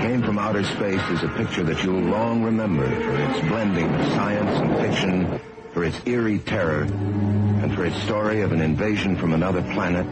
Came 0.00 0.22
from 0.22 0.38
Outer 0.38 0.62
Space 0.62 1.02
is 1.10 1.24
a 1.24 1.28
picture 1.36 1.64
that 1.64 1.82
you'll 1.82 2.00
long 2.00 2.42
remember 2.44 2.86
for 2.86 3.16
its 3.16 3.40
blending 3.48 3.92
of 3.92 4.06
science 4.12 4.60
and 4.60 4.76
fiction, 4.76 5.40
for 5.72 5.82
its 5.82 6.00
eerie 6.06 6.38
terror, 6.38 6.82
and 6.82 7.74
for 7.74 7.84
its 7.84 8.00
story 8.04 8.42
of 8.42 8.52
an 8.52 8.60
invasion 8.60 9.16
from 9.16 9.32
another 9.32 9.60
planet 9.74 10.06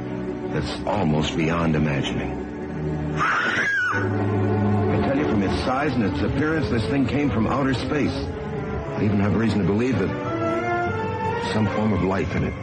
that's 0.52 0.84
almost 0.86 1.36
beyond 1.36 1.76
imagining. 1.76 2.32
I 3.16 5.06
tell 5.06 5.16
you, 5.18 5.24
from 5.24 5.42
its 5.44 5.64
size 5.64 5.92
and 5.94 6.02
its 6.04 6.20
appearance, 6.20 6.68
this 6.68 6.84
thing 6.86 7.06
came 7.06 7.30
from 7.30 7.46
outer 7.46 7.74
space. 7.74 8.14
I 8.14 9.04
even 9.04 9.20
have 9.20 9.36
reason 9.36 9.60
to 9.60 9.66
believe 9.66 9.98
that 10.00 10.08
some 11.52 11.68
form 11.68 11.92
of 11.92 12.02
life 12.02 12.34
in 12.34 12.42
it. 12.44 12.54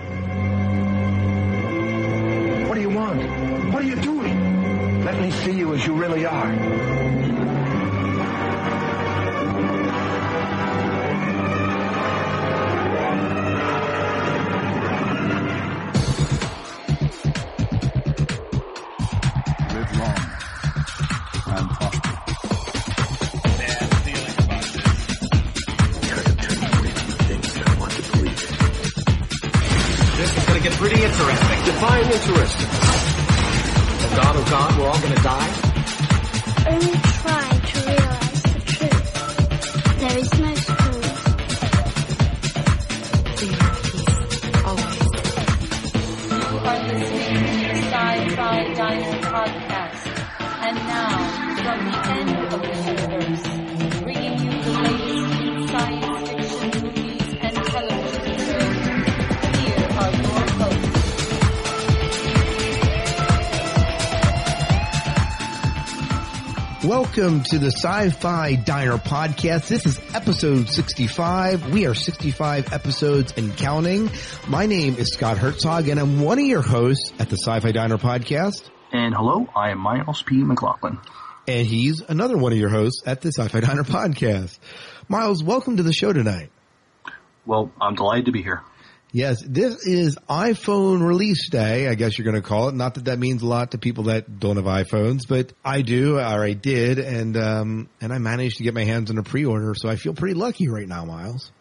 What 2.67 2.75
do 2.75 2.81
you 2.81 2.89
want? 2.89 3.21
What 3.73 3.81
are 3.81 3.87
you 3.87 3.95
doing? 3.95 4.22
Let 5.03 5.19
me 5.19 5.31
see 5.31 5.51
you 5.51 5.73
as 5.73 5.85
you 5.85 5.95
really 5.95 6.25
are. 6.25 7.42
Welcome 67.23 67.43
to 67.51 67.57
the 67.57 67.71
Sci-Fi 67.71 68.55
Diner 68.55 68.97
podcast. 68.97 69.69
This 69.69 69.85
is 69.85 69.97
episode 70.13 70.67
65. 70.67 71.71
We 71.71 71.85
are 71.85 71.95
65 71.95 72.73
episodes 72.73 73.33
and 73.37 73.55
counting. 73.55 74.09
My 74.49 74.65
name 74.65 74.95
is 74.95 75.13
Scott 75.13 75.37
Herzog 75.37 75.87
and 75.87 76.01
I'm 76.01 76.19
one 76.19 76.37
of 76.37 76.43
your 76.45 76.61
hosts 76.61 77.13
at 77.19 77.29
the 77.29 77.37
Sci-Fi 77.37 77.71
Diner 77.71 77.97
podcast. 77.97 78.69
And 78.91 79.15
hello, 79.15 79.47
I 79.55 79.71
am 79.71 79.77
Miles 79.79 80.21
P. 80.21 80.43
McLaughlin. 80.43 80.99
And 81.47 81.65
he's 81.65 82.01
another 82.01 82.35
one 82.35 82.51
of 82.51 82.57
your 82.57 82.67
hosts 82.67 83.03
at 83.05 83.21
the 83.21 83.29
Sci-Fi 83.29 83.61
Diner 83.61 83.83
podcast. 83.83 84.59
Miles, 85.07 85.41
welcome 85.41 85.77
to 85.77 85.83
the 85.83 85.93
show 85.93 86.11
tonight. 86.11 86.51
Well, 87.45 87.71
I'm 87.79 87.95
delighted 87.95 88.25
to 88.25 88.33
be 88.33 88.43
here. 88.43 88.63
Yes, 89.15 89.43
this 89.45 89.85
is 89.85 90.17
iPhone 90.27 91.05
release 91.05 91.47
day, 91.47 91.87
I 91.87 91.93
guess 91.93 92.17
you're 92.17 92.25
going 92.25 92.41
to 92.41 92.47
call 92.47 92.69
it. 92.69 92.73
Not 92.73 92.95
that 92.95 93.05
that 93.05 93.19
means 93.19 93.43
a 93.43 93.45
lot 93.45 93.71
to 93.71 93.77
people 93.77 94.05
that 94.05 94.39
don't 94.39 94.55
have 94.55 94.65
iPhones, 94.65 95.27
but 95.27 95.53
I 95.63 95.83
do, 95.83 96.17
or 96.17 96.43
I 96.43 96.53
did, 96.53 96.97
and 96.97 97.37
um, 97.37 97.89
and 98.01 98.11
I 98.11 98.17
managed 98.17 98.57
to 98.57 98.63
get 98.63 98.73
my 98.73 98.85
hands 98.85 99.11
on 99.11 99.19
a 99.19 99.23
pre-order, 99.23 99.75
so 99.75 99.87
I 99.87 99.97
feel 99.97 100.15
pretty 100.15 100.33
lucky 100.33 100.67
right 100.67 100.87
now, 100.87 101.05
Miles. 101.05 101.51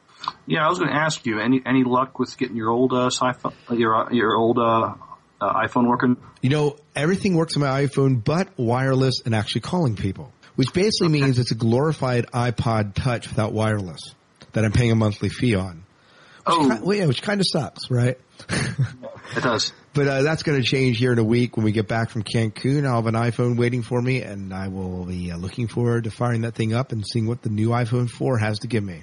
Yeah, 0.47 0.65
I 0.65 0.71
was 0.71 0.79
going 0.79 0.91
to 0.91 0.97
ask 0.97 1.27
you 1.27 1.41
any 1.41 1.61
any 1.67 1.85
luck 1.85 2.19
with 2.19 2.39
getting 2.39 2.57
your 2.57 2.71
old 2.71 2.95
uh, 2.95 3.11
sci-fi, 3.11 3.51
your 3.75 3.97
uh, 3.97 4.11
your 4.11 4.35
old 4.35 4.59
uh, 4.59 4.95
uh, 5.43 5.53
iPhone 5.67 5.89
working? 5.89 6.17
You 6.41 6.49
know, 6.49 6.77
everything 6.97 7.35
works 7.35 7.55
on 7.57 7.61
my 7.61 7.85
iPhone 7.85 8.25
but 8.25 8.49
wireless 8.57 9.21
and 9.27 9.35
actually 9.35 9.61
calling 9.61 9.97
people, 9.97 10.33
which 10.55 10.73
basically 10.73 11.09
means 11.09 11.39
it's 11.39 11.51
a 11.51 11.57
glorified 11.57 12.29
iPod 12.29 12.95
Touch 12.95 13.29
without 13.29 13.53
wireless 13.53 14.01
that 14.53 14.65
I'm 14.65 14.73
paying 14.73 14.93
a 14.93 14.95
monthly 14.95 15.29
fee 15.29 15.55
on. 15.55 15.85
Which 16.45 16.57
Oh. 16.57 16.71
ki- 16.77 16.83
well, 16.83 16.97
yeah, 16.99 17.07
which 17.07 17.23
kind 17.23 17.41
of 17.41 17.47
sucks, 17.51 17.91
right? 17.91 18.19
It 18.49 19.43
does. 19.43 19.73
But 19.95 20.09
uh, 20.09 20.23
that's 20.23 20.43
going 20.43 20.59
to 20.59 20.67
change 20.67 20.97
here 20.97 21.13
in 21.13 21.19
a 21.19 21.23
week 21.25 21.59
when 21.59 21.65
we 21.65 21.73
get 21.73 21.87
back 21.87 22.09
from 22.09 22.23
Cancun. 22.23 22.87
I'll 22.87 22.95
have 22.97 23.07
an 23.07 23.15
iPhone 23.15 23.59
waiting 23.59 23.83
for 23.83 24.01
me, 24.01 24.23
and 24.23 24.55
I 24.55 24.69
will 24.69 25.05
be 25.05 25.31
uh, 25.31 25.37
looking 25.37 25.69
forward 25.69 26.05
to 26.05 26.11
firing 26.11 26.41
that 26.43 26.55
thing 26.55 26.73
up 26.73 26.93
and 26.93 27.07
seeing 27.07 27.27
what 27.27 27.43
the 27.43 27.51
new 27.51 27.69
iPhone 27.69 28.09
4 28.09 28.39
has 28.39 28.61
to 28.61 28.69
give 28.69 28.83
me. 28.83 29.03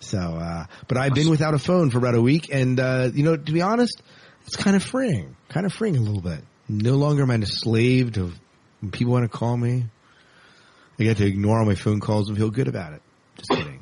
So, 0.00 0.18
uh, 0.18 0.64
but 0.88 0.98
I've 0.98 1.14
been 1.14 1.30
without 1.30 1.54
a 1.54 1.60
phone 1.60 1.90
for 1.90 1.98
about 1.98 2.16
a 2.16 2.20
week, 2.20 2.48
and 2.52 2.80
uh, 2.80 3.10
you 3.14 3.22
know, 3.22 3.36
to 3.36 3.52
be 3.52 3.62
honest, 3.62 4.02
it's 4.48 4.56
kind 4.56 4.74
of 4.74 4.82
freeing, 4.82 5.36
kind 5.48 5.64
of 5.64 5.72
freeing 5.72 5.96
a 5.96 6.00
little 6.00 6.20
bit. 6.22 6.40
No 6.68 6.94
longer 6.96 7.22
am 7.22 7.30
I 7.30 7.34
enslaved 7.34 8.14
to 8.14 8.32
when 8.80 8.90
people 8.90 9.12
want 9.12 9.30
to 9.30 9.38
call 9.38 9.56
me. 9.56 9.84
I 10.98 11.04
get 11.04 11.18
to 11.18 11.24
ignore 11.24 11.60
all 11.60 11.66
my 11.66 11.76
phone 11.76 12.00
calls 12.00 12.28
and 12.28 12.36
feel 12.36 12.50
good 12.50 12.66
about 12.66 12.94
it. 12.94 13.02
Just 13.36 13.50
kidding. 13.50 13.79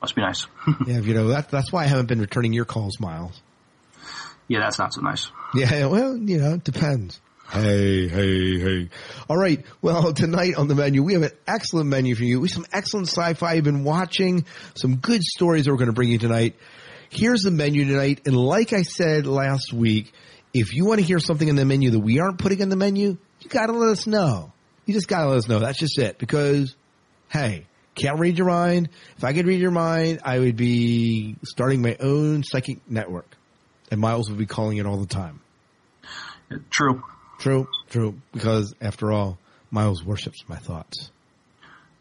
Must 0.00 0.14
be 0.14 0.22
nice. 0.22 0.46
yeah, 0.86 0.98
you 0.98 1.14
know 1.14 1.28
that, 1.28 1.50
that's 1.50 1.70
why 1.72 1.84
I 1.84 1.86
haven't 1.86 2.06
been 2.06 2.20
returning 2.20 2.52
your 2.52 2.64
calls, 2.64 2.98
Miles. 3.00 3.40
yeah, 4.48 4.60
that's 4.60 4.78
not 4.78 4.94
so 4.94 5.02
nice. 5.02 5.30
Yeah, 5.54 5.86
well, 5.86 6.16
you 6.16 6.38
know, 6.38 6.54
it 6.54 6.64
depends. 6.64 7.20
Hey, 7.50 8.06
hey, 8.06 8.60
hey. 8.60 8.88
All 9.28 9.36
right. 9.36 9.64
Well, 9.82 10.12
tonight 10.14 10.54
on 10.54 10.68
the 10.68 10.76
menu, 10.76 11.02
we 11.02 11.14
have 11.14 11.22
an 11.22 11.32
excellent 11.48 11.88
menu 11.88 12.14
for 12.14 12.22
you. 12.22 12.40
We 12.40 12.48
have 12.48 12.54
some 12.54 12.66
excellent 12.72 13.08
sci-fi 13.08 13.54
you've 13.54 13.64
been 13.64 13.82
watching, 13.82 14.44
some 14.76 14.96
good 14.96 15.22
stories 15.24 15.64
that 15.64 15.72
we're 15.72 15.78
going 15.78 15.88
to 15.88 15.92
bring 15.92 16.10
you 16.10 16.18
tonight. 16.18 16.54
Here's 17.08 17.42
the 17.42 17.50
menu 17.50 17.86
tonight. 17.86 18.20
And 18.24 18.36
like 18.36 18.72
I 18.72 18.82
said 18.82 19.26
last 19.26 19.72
week, 19.72 20.12
if 20.54 20.72
you 20.74 20.84
want 20.86 21.00
to 21.00 21.06
hear 21.06 21.18
something 21.18 21.48
in 21.48 21.56
the 21.56 21.64
menu 21.64 21.90
that 21.90 21.98
we 21.98 22.20
aren't 22.20 22.38
putting 22.38 22.60
in 22.60 22.68
the 22.68 22.76
menu, 22.76 23.18
you 23.40 23.50
got 23.50 23.66
to 23.66 23.72
let 23.72 23.90
us 23.90 24.06
know. 24.06 24.52
You 24.86 24.94
just 24.94 25.08
got 25.08 25.24
to 25.24 25.30
let 25.30 25.38
us 25.38 25.48
know. 25.48 25.58
That's 25.58 25.78
just 25.78 25.98
it. 25.98 26.18
Because, 26.18 26.76
hey, 27.28 27.66
can't 28.00 28.18
read 28.18 28.38
your 28.38 28.46
mind. 28.46 28.88
If 29.16 29.24
I 29.24 29.32
could 29.32 29.46
read 29.46 29.60
your 29.60 29.70
mind, 29.70 30.20
I 30.24 30.38
would 30.38 30.56
be 30.56 31.36
starting 31.44 31.82
my 31.82 31.96
own 32.00 32.42
psychic 32.42 32.78
network. 32.88 33.36
And 33.90 34.00
Miles 34.00 34.30
would 34.30 34.38
be 34.38 34.46
calling 34.46 34.78
it 34.78 34.86
all 34.86 34.98
the 34.98 35.06
time. 35.06 35.40
True. 36.70 37.02
True, 37.38 37.68
true. 37.88 38.20
Because 38.32 38.74
after 38.80 39.12
all, 39.12 39.38
Miles 39.70 40.04
worships 40.04 40.38
my 40.48 40.56
thoughts. 40.56 41.10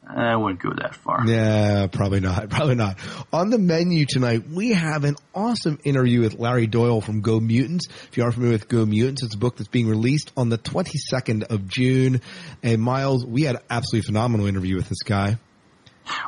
I 0.07 0.35
wouldn't 0.35 0.59
go 0.59 0.71
that 0.75 0.95
far. 0.95 1.23
Yeah, 1.27 1.85
probably 1.85 2.19
not. 2.19 2.49
Probably 2.49 2.73
not. 2.73 2.97
On 3.31 3.51
the 3.51 3.59
menu 3.59 4.07
tonight, 4.07 4.49
we 4.49 4.71
have 4.71 5.03
an 5.03 5.17
awesome 5.35 5.77
interview 5.83 6.21
with 6.21 6.39
Larry 6.39 6.66
Doyle 6.66 6.99
from 6.99 7.21
Go 7.21 7.39
Mutants. 7.39 7.85
If 7.87 8.17
you 8.17 8.23
aren't 8.23 8.33
familiar 8.33 8.55
with 8.55 8.67
Go 8.67 8.87
Mutants, 8.87 9.21
it's 9.23 9.35
a 9.35 9.37
book 9.37 9.57
that's 9.57 9.69
being 9.69 9.87
released 9.87 10.31
on 10.35 10.49
the 10.49 10.57
22nd 10.57 11.43
of 11.51 11.67
June. 11.67 12.21
And 12.63 12.81
Miles, 12.81 13.23
we 13.23 13.43
had 13.43 13.57
an 13.57 13.61
absolutely 13.69 14.07
phenomenal 14.07 14.47
interview 14.47 14.77
with 14.77 14.89
this 14.89 15.03
guy. 15.05 15.37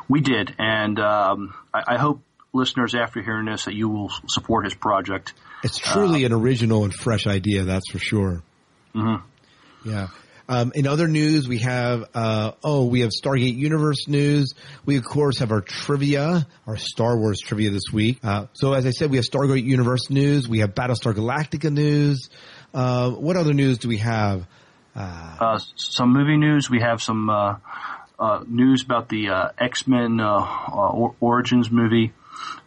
We 0.08 0.20
did, 0.20 0.54
and 0.58 0.98
um, 0.98 1.54
I, 1.72 1.94
I 1.94 1.98
hope 1.98 2.22
listeners, 2.52 2.94
after 2.94 3.22
hearing 3.22 3.46
this, 3.46 3.64
that 3.64 3.74
you 3.74 3.88
will 3.88 4.10
support 4.28 4.64
his 4.64 4.74
project. 4.74 5.32
It's 5.64 5.78
truly 5.78 6.24
an 6.24 6.32
original 6.32 6.84
and 6.84 6.92
fresh 6.92 7.26
idea, 7.26 7.64
that's 7.64 7.90
for 7.90 7.98
sure. 7.98 8.42
Mhm. 8.94 9.22
Yeah. 9.84 10.08
Um, 10.48 10.72
in 10.74 10.86
other 10.86 11.08
news, 11.08 11.48
we 11.48 11.58
have, 11.58 12.04
uh, 12.14 12.52
oh, 12.62 12.86
we 12.86 13.00
have 13.00 13.10
Stargate 13.10 13.56
Universe 13.56 14.06
news. 14.06 14.52
We, 14.84 14.96
of 14.98 15.04
course, 15.04 15.38
have 15.38 15.50
our 15.50 15.62
trivia, 15.62 16.46
our 16.66 16.76
Star 16.76 17.16
Wars 17.16 17.40
trivia 17.40 17.70
this 17.70 17.90
week. 17.92 18.18
Uh, 18.22 18.46
so 18.52 18.74
as 18.74 18.84
I 18.84 18.90
said, 18.90 19.10
we 19.10 19.16
have 19.16 19.24
Stargate 19.24 19.64
Universe 19.64 20.10
news. 20.10 20.48
We 20.48 20.58
have 20.58 20.74
Battlestar 20.74 21.14
Galactica 21.14 21.72
news. 21.72 22.28
Uh, 22.74 23.12
what 23.12 23.36
other 23.36 23.54
news 23.54 23.78
do 23.78 23.88
we 23.88 23.98
have? 23.98 24.46
Uh, 24.94 25.58
some 25.76 26.12
movie 26.12 26.36
news. 26.36 26.68
We 26.68 26.80
have 26.80 27.00
some 27.00 27.30
uh, 28.22 28.44
news 28.46 28.84
about 28.84 29.08
the 29.08 29.30
uh, 29.30 29.48
X 29.58 29.88
Men 29.88 30.20
uh, 30.20 30.26
uh, 30.36 30.90
or- 30.90 31.14
Origins 31.20 31.70
movie, 31.70 32.12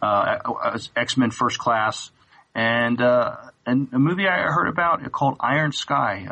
uh, 0.02 0.78
X 0.94 1.16
Men 1.16 1.30
First 1.30 1.58
Class, 1.58 2.10
and 2.54 3.00
uh, 3.00 3.36
and 3.64 3.88
a 3.92 3.98
movie 3.98 4.28
I 4.28 4.42
heard 4.52 4.68
about 4.68 5.10
called 5.12 5.38
Iron 5.40 5.72
Sky. 5.72 6.26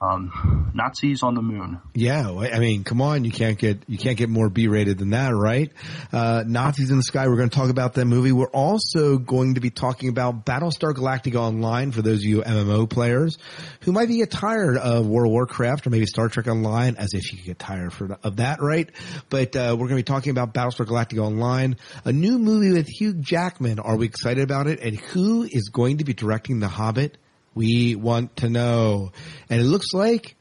Um, 0.00 0.72
Nazis 0.74 1.22
on 1.22 1.34
the 1.34 1.42
moon. 1.42 1.80
Yeah, 1.94 2.30
I 2.30 2.58
mean, 2.58 2.84
come 2.84 3.00
on, 3.00 3.24
you 3.24 3.30
can't 3.30 3.58
get 3.58 3.82
you 3.88 3.96
can't 3.96 4.18
get 4.18 4.28
more 4.28 4.50
B-rated 4.50 4.98
than 4.98 5.10
that, 5.10 5.30
right? 5.30 5.72
Uh, 6.12 6.44
Nazis 6.46 6.90
in 6.90 6.98
the 6.98 7.02
Sky. 7.02 7.28
We're 7.28 7.36
going 7.36 7.48
to 7.48 7.56
talk 7.56 7.70
about 7.70 7.94
that 7.94 8.04
movie. 8.04 8.32
We're 8.32 8.46
also 8.46 9.18
going 9.18 9.54
to 9.54 9.60
be 9.60 9.70
talking 9.70 10.08
about 10.08 10.44
Battlestar 10.44 10.92
Galactica 10.92 11.36
Online 11.36 11.92
for 11.92 12.02
those 12.02 12.18
of 12.18 12.24
you 12.24 12.42
MMO 12.42 12.88
players 12.88 13.38
who 13.80 13.92
might 13.92 14.08
be 14.08 14.24
tired 14.26 14.76
of 14.76 15.06
World 15.06 15.28
of 15.28 15.32
Warcraft 15.32 15.86
or 15.86 15.90
maybe 15.90 16.06
Star 16.06 16.28
Trek 16.28 16.46
Online, 16.46 16.96
as 16.96 17.14
if 17.14 17.32
you 17.32 17.38
get 17.42 17.58
tired 17.58 17.92
for, 17.92 18.18
of 18.22 18.36
that, 18.36 18.60
right? 18.60 18.90
But 19.30 19.56
uh, 19.56 19.76
we're 19.78 19.88
going 19.88 19.90
to 19.90 19.96
be 19.96 20.02
talking 20.02 20.30
about 20.30 20.54
Battlestar 20.54 20.86
Galactica 20.86 21.18
Online, 21.18 21.76
a 22.04 22.12
new 22.12 22.38
movie 22.38 22.72
with 22.72 22.88
Hugh 22.88 23.14
Jackman. 23.14 23.78
Are 23.78 23.96
we 23.96 24.06
excited 24.06 24.42
about 24.42 24.66
it? 24.66 24.80
And 24.80 24.96
who 24.96 25.44
is 25.44 25.70
going 25.70 25.98
to 25.98 26.04
be 26.04 26.14
directing 26.14 26.60
The 26.60 26.68
Hobbit? 26.68 27.16
We 27.56 27.96
want 27.96 28.36
to 28.36 28.48
know. 28.48 29.12
And 29.50 29.60
it 29.60 29.64
looks 29.64 29.92
like 29.92 30.36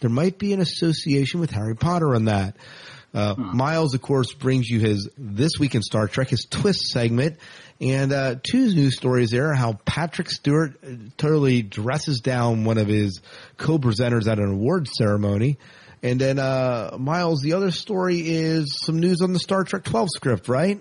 there 0.00 0.08
might 0.08 0.38
be 0.38 0.54
an 0.54 0.60
association 0.60 1.40
with 1.40 1.50
Harry 1.50 1.76
Potter 1.76 2.14
on 2.14 2.26
that. 2.26 2.56
Uh, 3.12 3.34
Miles, 3.36 3.92
of 3.94 4.00
course, 4.00 4.32
brings 4.32 4.68
you 4.68 4.78
his 4.78 5.10
This 5.18 5.58
Week 5.58 5.74
in 5.74 5.82
Star 5.82 6.06
Trek, 6.06 6.28
his 6.28 6.46
twist 6.48 6.86
segment. 6.92 7.38
And 7.80 8.12
uh, 8.12 8.36
two 8.40 8.72
news 8.72 8.96
stories 8.96 9.30
there 9.30 9.52
how 9.52 9.72
Patrick 9.84 10.30
Stewart 10.30 10.78
uh, 10.84 10.90
totally 11.16 11.62
dresses 11.62 12.20
down 12.20 12.64
one 12.64 12.78
of 12.78 12.86
his 12.86 13.20
co 13.56 13.78
presenters 13.78 14.28
at 14.30 14.38
an 14.38 14.52
awards 14.52 14.92
ceremony. 14.96 15.58
And 16.02 16.20
then, 16.20 16.38
uh, 16.38 16.96
Miles, 16.98 17.40
the 17.42 17.54
other 17.54 17.72
story 17.72 18.20
is 18.20 18.78
some 18.84 19.00
news 19.00 19.22
on 19.22 19.32
the 19.32 19.40
Star 19.40 19.64
Trek 19.64 19.84
12 19.84 20.08
script, 20.14 20.48
right? 20.48 20.80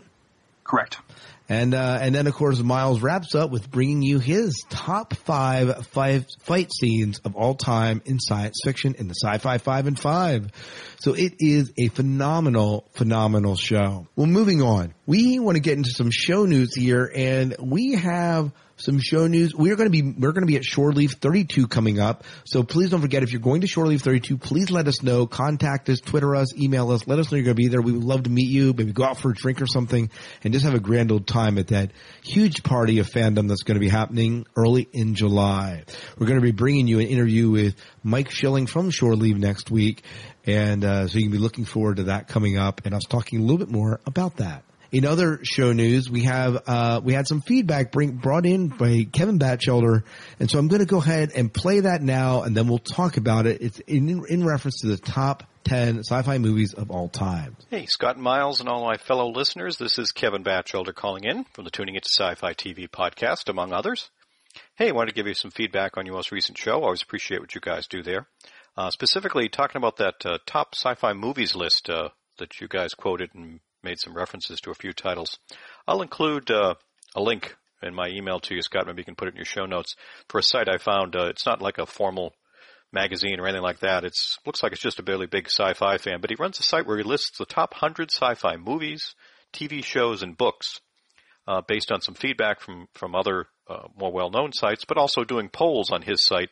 Correct. 0.63 0.99
And 1.49 1.73
uh, 1.73 1.97
and 1.99 2.13
then 2.13 2.27
of 2.27 2.35
course 2.35 2.59
Miles 2.59 3.01
wraps 3.01 3.33
up 3.33 3.49
with 3.49 3.71
bringing 3.71 4.03
you 4.03 4.19
his 4.19 4.63
top 4.69 5.15
five 5.15 5.87
five 5.87 6.25
fight 6.41 6.71
scenes 6.71 7.19
of 7.25 7.35
all 7.35 7.55
time 7.55 8.03
in 8.05 8.19
science 8.19 8.61
fiction 8.63 8.93
in 8.99 9.07
the 9.07 9.15
Sci-Fi 9.15 9.57
Five 9.57 9.87
and 9.87 9.99
Five. 9.99 10.51
So 10.99 11.13
it 11.13 11.33
is 11.39 11.73
a 11.77 11.87
phenomenal, 11.87 12.87
phenomenal 12.93 13.55
show. 13.55 14.07
Well, 14.15 14.27
moving 14.27 14.61
on, 14.61 14.93
we 15.07 15.39
want 15.39 15.55
to 15.55 15.61
get 15.61 15.75
into 15.77 15.89
some 15.89 16.11
show 16.11 16.45
news 16.45 16.75
here, 16.75 17.11
and 17.13 17.55
we 17.59 17.93
have 17.93 18.51
some 18.79 18.99
show 18.99 19.27
news. 19.27 19.53
We're 19.53 19.75
going 19.75 19.91
to 19.91 19.91
be 19.91 20.01
we're 20.01 20.31
going 20.31 20.43
to 20.43 20.47
be 20.47 20.55
at 20.55 20.63
Shore 20.63 20.91
Leave 20.91 21.11
32 21.11 21.67
coming 21.67 21.99
up. 21.99 22.23
So 22.45 22.63
please 22.63 22.89
don't 22.89 23.01
forget 23.01 23.23
if 23.23 23.31
you're 23.31 23.41
going 23.41 23.61
to 23.61 23.67
Shore 23.67 23.85
Leave 23.87 24.01
32, 24.01 24.37
please 24.37 24.71
let 24.71 24.87
us 24.87 25.03
know. 25.03 25.27
Contact 25.27 25.89
us, 25.89 25.99
Twitter 25.99 26.35
us, 26.35 26.55
email 26.55 26.91
us. 26.91 27.07
Let 27.07 27.19
us 27.19 27.31
know 27.31 27.37
you're 27.37 27.45
going 27.45 27.55
to 27.55 27.61
be 27.61 27.67
there. 27.67 27.81
We 27.81 27.91
would 27.91 28.03
love 28.03 28.23
to 28.23 28.29
meet 28.29 28.49
you. 28.49 28.73
Maybe 28.73 28.91
go 28.91 29.03
out 29.03 29.17
for 29.17 29.31
a 29.31 29.33
drink 29.33 29.61
or 29.61 29.67
something, 29.67 30.09
and 30.43 30.53
just 30.53 30.65
have 30.65 30.73
a 30.73 30.79
grand 30.79 31.11
old 31.11 31.27
time 31.27 31.57
at 31.57 31.67
that 31.67 31.91
huge 32.23 32.63
party 32.63 32.99
of 32.99 33.07
fandom 33.07 33.47
that's 33.47 33.63
going 33.63 33.75
to 33.75 33.81
be 33.81 33.89
happening 33.89 34.45
early 34.55 34.87
in 34.93 35.15
July. 35.15 35.83
We're 36.17 36.27
going 36.27 36.39
to 36.39 36.45
be 36.45 36.51
bringing 36.51 36.87
you 36.87 36.99
an 36.99 37.07
interview 37.07 37.49
with 37.49 37.75
Mike 38.03 38.31
Schilling 38.31 38.67
from 38.67 38.89
Shore 38.89 39.15
Leave 39.15 39.37
next 39.37 39.69
week, 39.69 40.03
and 40.45 40.83
uh, 40.85 41.07
so 41.07 41.17
you 41.17 41.25
can 41.25 41.31
be 41.31 41.37
looking 41.37 41.65
forward 41.65 41.97
to 41.97 42.03
that 42.03 42.27
coming 42.27 42.57
up, 42.57 42.81
and 42.85 42.95
us 42.95 43.03
talking 43.03 43.39
a 43.39 43.41
little 43.41 43.57
bit 43.57 43.69
more 43.69 43.99
about 44.05 44.37
that. 44.37 44.63
In 44.91 45.05
other 45.05 45.39
show 45.43 45.71
news, 45.71 46.09
we 46.09 46.23
have 46.23 46.63
uh, 46.65 47.01
we 47.03 47.13
had 47.13 47.27
some 47.27 47.41
feedback 47.41 47.91
bring, 47.91 48.13
brought 48.13 48.47
in 48.47 48.69
by 48.69 49.05
Kevin 49.11 49.37
Batchelder, 49.37 50.03
and 50.39 50.49
so 50.49 50.57
I'm 50.57 50.67
going 50.67 50.79
to 50.79 50.87
go 50.87 50.97
ahead 50.97 51.31
and 51.35 51.53
play 51.53 51.81
that 51.81 52.01
now, 52.01 52.41
and 52.41 52.57
then 52.57 52.67
we'll 52.67 52.79
talk 52.79 53.17
about 53.17 53.45
it. 53.45 53.61
It's 53.61 53.79
in 53.81 54.25
in 54.27 54.43
reference 54.43 54.81
to 54.81 54.87
the 54.87 54.97
top 54.97 55.43
ten 55.63 55.99
sci-fi 55.99 56.39
movies 56.39 56.73
of 56.73 56.89
all 56.89 57.07
time. 57.07 57.55
Hey, 57.69 57.85
Scott 57.85 58.17
Miles 58.17 58.61
and 58.61 58.67
all 58.67 58.83
my 58.83 58.97
fellow 58.97 59.29
listeners, 59.29 59.77
this 59.77 59.99
is 59.99 60.11
Kevin 60.11 60.41
Batchelder 60.41 60.93
calling 60.93 61.23
in 61.23 61.43
from 61.53 61.65
the 61.65 61.71
Tuning 61.71 61.93
Into 61.93 62.09
Sci-Fi 62.09 62.55
TV 62.55 62.89
podcast, 62.89 63.47
among 63.47 63.71
others. 63.73 64.09
Hey, 64.73 64.89
I 64.89 64.93
wanted 64.93 65.11
to 65.11 65.15
give 65.15 65.27
you 65.27 65.35
some 65.35 65.51
feedback 65.51 65.97
on 65.97 66.07
your 66.07 66.15
most 66.15 66.31
recent 66.31 66.57
show. 66.57 66.79
I 66.79 66.85
Always 66.85 67.03
appreciate 67.03 67.41
what 67.41 67.53
you 67.53 67.61
guys 67.61 67.85
do 67.85 68.01
there. 68.01 68.27
Uh, 68.75 68.89
specifically, 68.89 69.49
talking 69.49 69.77
about 69.77 69.97
that 69.97 70.25
uh, 70.25 70.39
top 70.47 70.73
sci-fi 70.73 71.13
movies 71.13 71.55
list 71.55 71.91
uh, 71.91 72.09
that 72.39 72.59
you 72.59 72.67
guys 72.67 72.95
quoted 72.95 73.29
and 73.35 73.59
made 73.83 73.99
some 73.99 74.15
references 74.15 74.59
to 74.61 74.71
a 74.71 74.75
few 74.75 74.93
titles. 74.93 75.37
I'll 75.87 76.01
include 76.01 76.51
uh, 76.51 76.75
a 77.15 77.21
link 77.21 77.55
in 77.81 77.93
my 77.93 78.07
email 78.09 78.39
to 78.41 78.55
you, 78.55 78.61
Scott. 78.61 78.87
Maybe 78.87 79.01
you 79.01 79.05
can 79.05 79.15
put 79.15 79.27
it 79.27 79.31
in 79.31 79.37
your 79.37 79.45
show 79.45 79.65
notes 79.65 79.95
for 80.27 80.39
a 80.39 80.43
site 80.43 80.69
I 80.69 80.77
found. 80.77 81.15
Uh, 81.15 81.27
it's 81.27 81.45
not 81.45 81.61
like 81.61 81.77
a 81.77 81.85
formal 81.85 82.33
magazine 82.91 83.39
or 83.39 83.47
anything 83.47 83.63
like 83.63 83.79
that. 83.79 84.03
It 84.03 84.13
looks 84.45 84.63
like 84.63 84.71
it's 84.71 84.81
just 84.81 84.99
a 84.99 85.03
barely 85.03 85.27
big 85.27 85.47
sci-fi 85.47 85.97
fan, 85.97 86.21
but 86.21 86.29
he 86.29 86.35
runs 86.39 86.59
a 86.59 86.63
site 86.63 86.87
where 86.87 86.97
he 86.97 87.03
lists 87.03 87.37
the 87.37 87.45
top 87.45 87.73
100 87.73 88.09
sci-fi 88.11 88.57
movies, 88.57 89.15
TV 89.53 89.83
shows, 89.83 90.23
and 90.23 90.37
books 90.37 90.79
uh, 91.47 91.61
based 91.67 91.91
on 91.91 92.01
some 92.01 92.15
feedback 92.15 92.59
from, 92.61 92.87
from 92.93 93.15
other 93.15 93.47
uh, 93.67 93.87
more 93.95 94.11
well-known 94.11 94.51
sites, 94.53 94.85
but 94.85 94.97
also 94.97 95.23
doing 95.23 95.49
polls 95.49 95.91
on 95.91 96.01
his 96.01 96.25
site 96.25 96.49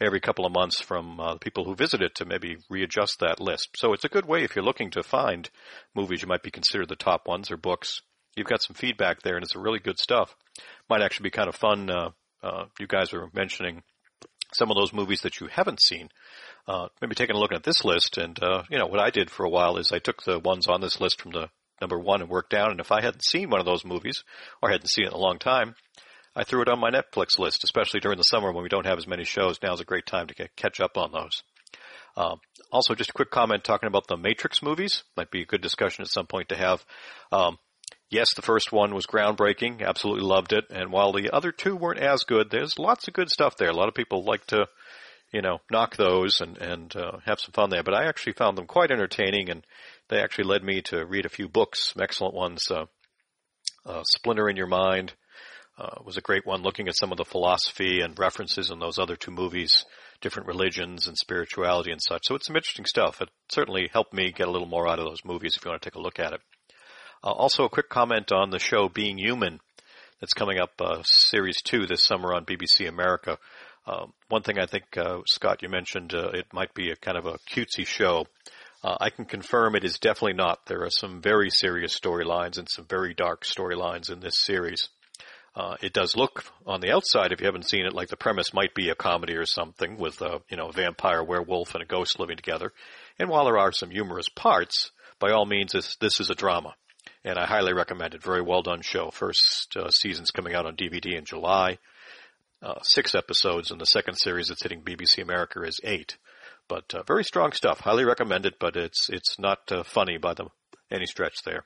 every 0.00 0.20
couple 0.20 0.44
of 0.44 0.52
months 0.52 0.80
from 0.80 1.20
uh, 1.20 1.36
people 1.36 1.64
who 1.64 1.74
visit 1.74 2.02
it 2.02 2.14
to 2.16 2.24
maybe 2.24 2.56
readjust 2.68 3.20
that 3.20 3.40
list. 3.40 3.70
So 3.76 3.92
it's 3.92 4.04
a 4.04 4.10
good 4.10 4.26
way 4.26 4.44
if 4.44 4.54
you're 4.54 4.64
looking 4.64 4.90
to 4.90 5.02
find 5.02 5.48
movies 5.94 6.22
you 6.22 6.28
might 6.28 6.42
be 6.42 6.50
considered 6.50 6.88
the 6.88 6.96
top 6.96 7.26
ones 7.26 7.50
or 7.50 7.56
books. 7.56 8.02
You've 8.36 8.46
got 8.46 8.62
some 8.62 8.74
feedback 8.74 9.22
there, 9.22 9.36
and 9.36 9.42
it's 9.42 9.56
a 9.56 9.60
really 9.60 9.78
good 9.78 9.98
stuff. 9.98 10.36
Might 10.90 11.02
actually 11.02 11.24
be 11.24 11.30
kind 11.30 11.48
of 11.48 11.56
fun. 11.56 11.90
Uh, 11.90 12.10
uh, 12.42 12.64
you 12.78 12.86
guys 12.86 13.12
were 13.12 13.30
mentioning 13.32 13.82
some 14.52 14.70
of 14.70 14.76
those 14.76 14.92
movies 14.92 15.22
that 15.22 15.40
you 15.40 15.48
haven't 15.50 15.80
seen. 15.80 16.10
Uh, 16.68 16.88
maybe 17.00 17.14
taking 17.14 17.36
a 17.36 17.38
look 17.38 17.52
at 17.52 17.62
this 17.62 17.84
list, 17.84 18.18
and 18.18 18.42
uh, 18.42 18.62
you 18.70 18.78
know 18.78 18.86
what 18.86 19.00
I 19.00 19.10
did 19.10 19.30
for 19.30 19.46
a 19.46 19.50
while 19.50 19.78
is 19.78 19.90
I 19.92 19.98
took 19.98 20.22
the 20.24 20.38
ones 20.38 20.66
on 20.66 20.80
this 20.80 21.00
list 21.00 21.22
from 21.22 21.32
the 21.32 21.48
number 21.80 21.98
one 21.98 22.20
and 22.20 22.30
worked 22.30 22.50
down. 22.50 22.70
And 22.70 22.80
if 22.80 22.92
I 22.92 23.02
hadn't 23.02 23.24
seen 23.24 23.50
one 23.50 23.60
of 23.60 23.66
those 23.66 23.84
movies 23.84 24.22
or 24.62 24.70
hadn't 24.70 24.90
seen 24.90 25.04
it 25.04 25.08
in 25.08 25.14
a 25.14 25.18
long 25.18 25.38
time, 25.38 25.74
I 26.36 26.44
threw 26.44 26.60
it 26.60 26.68
on 26.68 26.78
my 26.78 26.90
Netflix 26.90 27.38
list, 27.38 27.64
especially 27.64 28.00
during 28.00 28.18
the 28.18 28.24
summer 28.24 28.52
when 28.52 28.62
we 28.62 28.68
don't 28.68 28.84
have 28.84 28.98
as 28.98 29.06
many 29.06 29.24
shows. 29.24 29.58
Now 29.62 29.72
is 29.72 29.80
a 29.80 29.84
great 29.84 30.04
time 30.04 30.26
to 30.26 30.34
get, 30.34 30.54
catch 30.54 30.80
up 30.80 30.98
on 30.98 31.10
those. 31.10 31.42
Um, 32.14 32.40
also, 32.70 32.94
just 32.94 33.10
a 33.10 33.14
quick 33.14 33.30
comment 33.30 33.64
talking 33.64 33.86
about 33.86 34.06
the 34.06 34.18
Matrix 34.18 34.62
movies. 34.62 35.02
Might 35.16 35.30
be 35.30 35.42
a 35.42 35.46
good 35.46 35.62
discussion 35.62 36.02
at 36.02 36.10
some 36.10 36.26
point 36.26 36.50
to 36.50 36.56
have. 36.56 36.84
Um, 37.32 37.58
yes, 38.10 38.34
the 38.34 38.42
first 38.42 38.70
one 38.70 38.94
was 38.94 39.06
groundbreaking. 39.06 39.82
Absolutely 39.82 40.24
loved 40.24 40.52
it. 40.52 40.64
And 40.70 40.92
while 40.92 41.12
the 41.12 41.30
other 41.34 41.52
two 41.52 41.74
weren't 41.74 42.00
as 42.00 42.24
good, 42.24 42.50
there's 42.50 42.78
lots 42.78 43.08
of 43.08 43.14
good 43.14 43.30
stuff 43.30 43.56
there. 43.56 43.70
A 43.70 43.76
lot 43.76 43.88
of 43.88 43.94
people 43.94 44.22
like 44.22 44.46
to, 44.48 44.66
you 45.32 45.40
know, 45.40 45.58
knock 45.70 45.96
those 45.96 46.40
and 46.40 46.58
and 46.58 46.94
uh, 46.94 47.18
have 47.24 47.40
some 47.40 47.52
fun 47.52 47.70
there. 47.70 47.82
But 47.82 47.94
I 47.94 48.08
actually 48.08 48.34
found 48.34 48.58
them 48.58 48.66
quite 48.66 48.90
entertaining, 48.90 49.48
and 49.48 49.66
they 50.08 50.20
actually 50.20 50.44
led 50.44 50.62
me 50.62 50.82
to 50.82 51.04
read 51.06 51.24
a 51.24 51.30
few 51.30 51.48
books, 51.48 51.92
some 51.92 52.02
excellent 52.02 52.34
ones. 52.34 52.70
Uh, 52.70 52.86
uh, 53.86 54.02
Splinter 54.04 54.48
in 54.48 54.56
Your 54.56 54.66
Mind 54.66 55.14
uh, 55.78 56.00
was 56.04 56.16
a 56.16 56.22
great 56.22 56.46
one, 56.46 56.62
looking 56.62 56.88
at 56.88 56.96
some 56.96 57.12
of 57.12 57.18
the 57.18 57.24
philosophy 57.24 58.00
and 58.00 58.18
references 58.18 58.70
in 58.70 58.78
those 58.78 58.98
other 58.98 59.16
two 59.16 59.30
movies, 59.30 59.84
different 60.20 60.48
religions 60.48 61.06
and 61.06 61.16
spirituality 61.18 61.90
and 61.90 62.00
such. 62.02 62.22
So 62.24 62.34
it's 62.34 62.46
some 62.46 62.56
interesting 62.56 62.86
stuff. 62.86 63.20
It 63.20 63.28
certainly 63.50 63.90
helped 63.92 64.14
me 64.14 64.32
get 64.32 64.48
a 64.48 64.50
little 64.50 64.68
more 64.68 64.88
out 64.88 64.98
of 64.98 65.04
those 65.04 65.24
movies 65.24 65.54
if 65.56 65.64
you 65.64 65.70
want 65.70 65.82
to 65.82 65.90
take 65.90 65.96
a 65.96 66.00
look 66.00 66.18
at 66.18 66.32
it. 66.32 66.40
Uh, 67.22 67.32
also, 67.32 67.64
a 67.64 67.68
quick 67.68 67.88
comment 67.88 68.32
on 68.32 68.50
the 68.50 68.58
show 68.58 68.88
Being 68.88 69.18
Human 69.18 69.60
that's 70.20 70.32
coming 70.32 70.58
up, 70.58 70.70
uh, 70.80 71.02
series 71.04 71.60
two 71.62 71.86
this 71.86 72.04
summer 72.04 72.34
on 72.34 72.46
BBC 72.46 72.88
America. 72.88 73.38
Uh, 73.86 74.06
one 74.28 74.42
thing 74.42 74.58
I 74.58 74.66
think, 74.66 74.84
uh, 74.96 75.18
Scott, 75.26 75.62
you 75.62 75.68
mentioned 75.68 76.14
uh, 76.14 76.30
it 76.30 76.46
might 76.52 76.72
be 76.74 76.90
a 76.90 76.96
kind 76.96 77.18
of 77.18 77.26
a 77.26 77.38
cutesy 77.50 77.86
show. 77.86 78.26
I 78.88 79.10
can 79.10 79.24
confirm 79.24 79.74
it 79.74 79.82
is 79.82 79.98
definitely 79.98 80.34
not. 80.34 80.66
There 80.66 80.84
are 80.84 80.90
some 80.90 81.20
very 81.20 81.50
serious 81.50 81.98
storylines 81.98 82.56
and 82.56 82.68
some 82.70 82.84
very 82.88 83.14
dark 83.14 83.42
storylines 83.42 84.12
in 84.12 84.20
this 84.20 84.38
series. 84.38 84.88
Uh, 85.56 85.74
it 85.80 85.94
does 85.94 86.14
look 86.14 86.44
on 86.66 86.82
the 86.82 86.92
outside, 86.92 87.32
if 87.32 87.40
you 87.40 87.46
haven't 87.46 87.68
seen 87.68 87.86
it, 87.86 87.94
like 87.94 88.08
the 88.08 88.16
premise 88.16 88.52
might 88.52 88.74
be 88.74 88.90
a 88.90 88.94
comedy 88.94 89.34
or 89.34 89.46
something 89.46 89.96
with 89.96 90.20
a 90.20 90.42
you 90.50 90.56
know 90.56 90.70
vampire, 90.70 91.24
werewolf, 91.24 91.74
and 91.74 91.82
a 91.82 91.86
ghost 91.86 92.20
living 92.20 92.36
together. 92.36 92.74
And 93.18 93.30
while 93.30 93.46
there 93.46 93.56
are 93.56 93.72
some 93.72 93.90
humorous 93.90 94.28
parts, 94.28 94.90
by 95.18 95.30
all 95.30 95.46
means, 95.46 95.72
this, 95.72 95.96
this 95.96 96.20
is 96.20 96.28
a 96.28 96.34
drama, 96.34 96.74
and 97.24 97.38
I 97.38 97.46
highly 97.46 97.72
recommend 97.72 98.12
it. 98.12 98.22
Very 98.22 98.42
well 98.42 98.60
done 98.60 98.82
show. 98.82 99.10
First 99.10 99.74
uh, 99.76 99.88
season's 99.88 100.30
coming 100.30 100.54
out 100.54 100.66
on 100.66 100.76
DVD 100.76 101.16
in 101.16 101.24
July. 101.24 101.78
Uh, 102.62 102.80
six 102.82 103.14
episodes, 103.14 103.70
and 103.70 103.80
the 103.80 103.86
second 103.86 104.16
series 104.16 104.48
that's 104.48 104.62
hitting 104.62 104.82
BBC 104.82 105.22
America 105.22 105.62
is 105.62 105.80
eight. 105.84 106.18
But 106.68 106.94
uh, 106.94 107.02
very 107.04 107.24
strong 107.24 107.52
stuff. 107.52 107.80
Highly 107.80 108.04
recommend 108.04 108.44
it, 108.44 108.58
but 108.60 108.76
it's 108.76 109.08
it's 109.08 109.38
not 109.38 109.60
uh, 109.72 109.84
funny 109.84 110.18
by 110.18 110.34
the 110.34 110.48
any 110.90 111.06
stretch 111.06 111.36
there. 111.46 111.64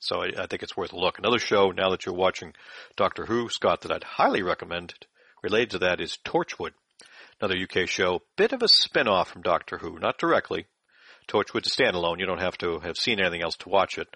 So 0.00 0.22
I, 0.22 0.28
I, 0.36 0.46
think 0.46 0.62
it's 0.62 0.76
worth 0.76 0.92
a 0.92 0.98
look. 0.98 1.18
Another 1.18 1.38
show 1.38 1.70
now 1.70 1.90
that 1.90 2.04
you're 2.04 2.14
watching 2.14 2.54
Doctor 2.96 3.26
Who, 3.26 3.48
Scott, 3.48 3.82
that 3.82 3.92
I'd 3.92 4.02
highly 4.02 4.42
recommend 4.42 4.94
related 5.42 5.70
to 5.70 5.78
that 5.80 6.00
is 6.00 6.18
Torchwood, 6.24 6.72
another 7.40 7.56
UK 7.56 7.88
show, 7.88 8.22
bit 8.36 8.52
of 8.52 8.62
a 8.62 8.68
spin-off 8.68 9.28
from 9.28 9.42
Doctor 9.42 9.78
Who, 9.78 9.98
not 9.98 10.18
directly. 10.18 10.66
Torchwood's 11.28 11.74
standalone. 11.74 12.18
You 12.18 12.26
don't 12.26 12.40
have 12.40 12.58
to 12.58 12.80
have 12.80 12.96
seen 12.96 13.20
anything 13.20 13.42
else 13.42 13.56
to 13.58 13.68
watch 13.68 13.98
it. 13.98 14.08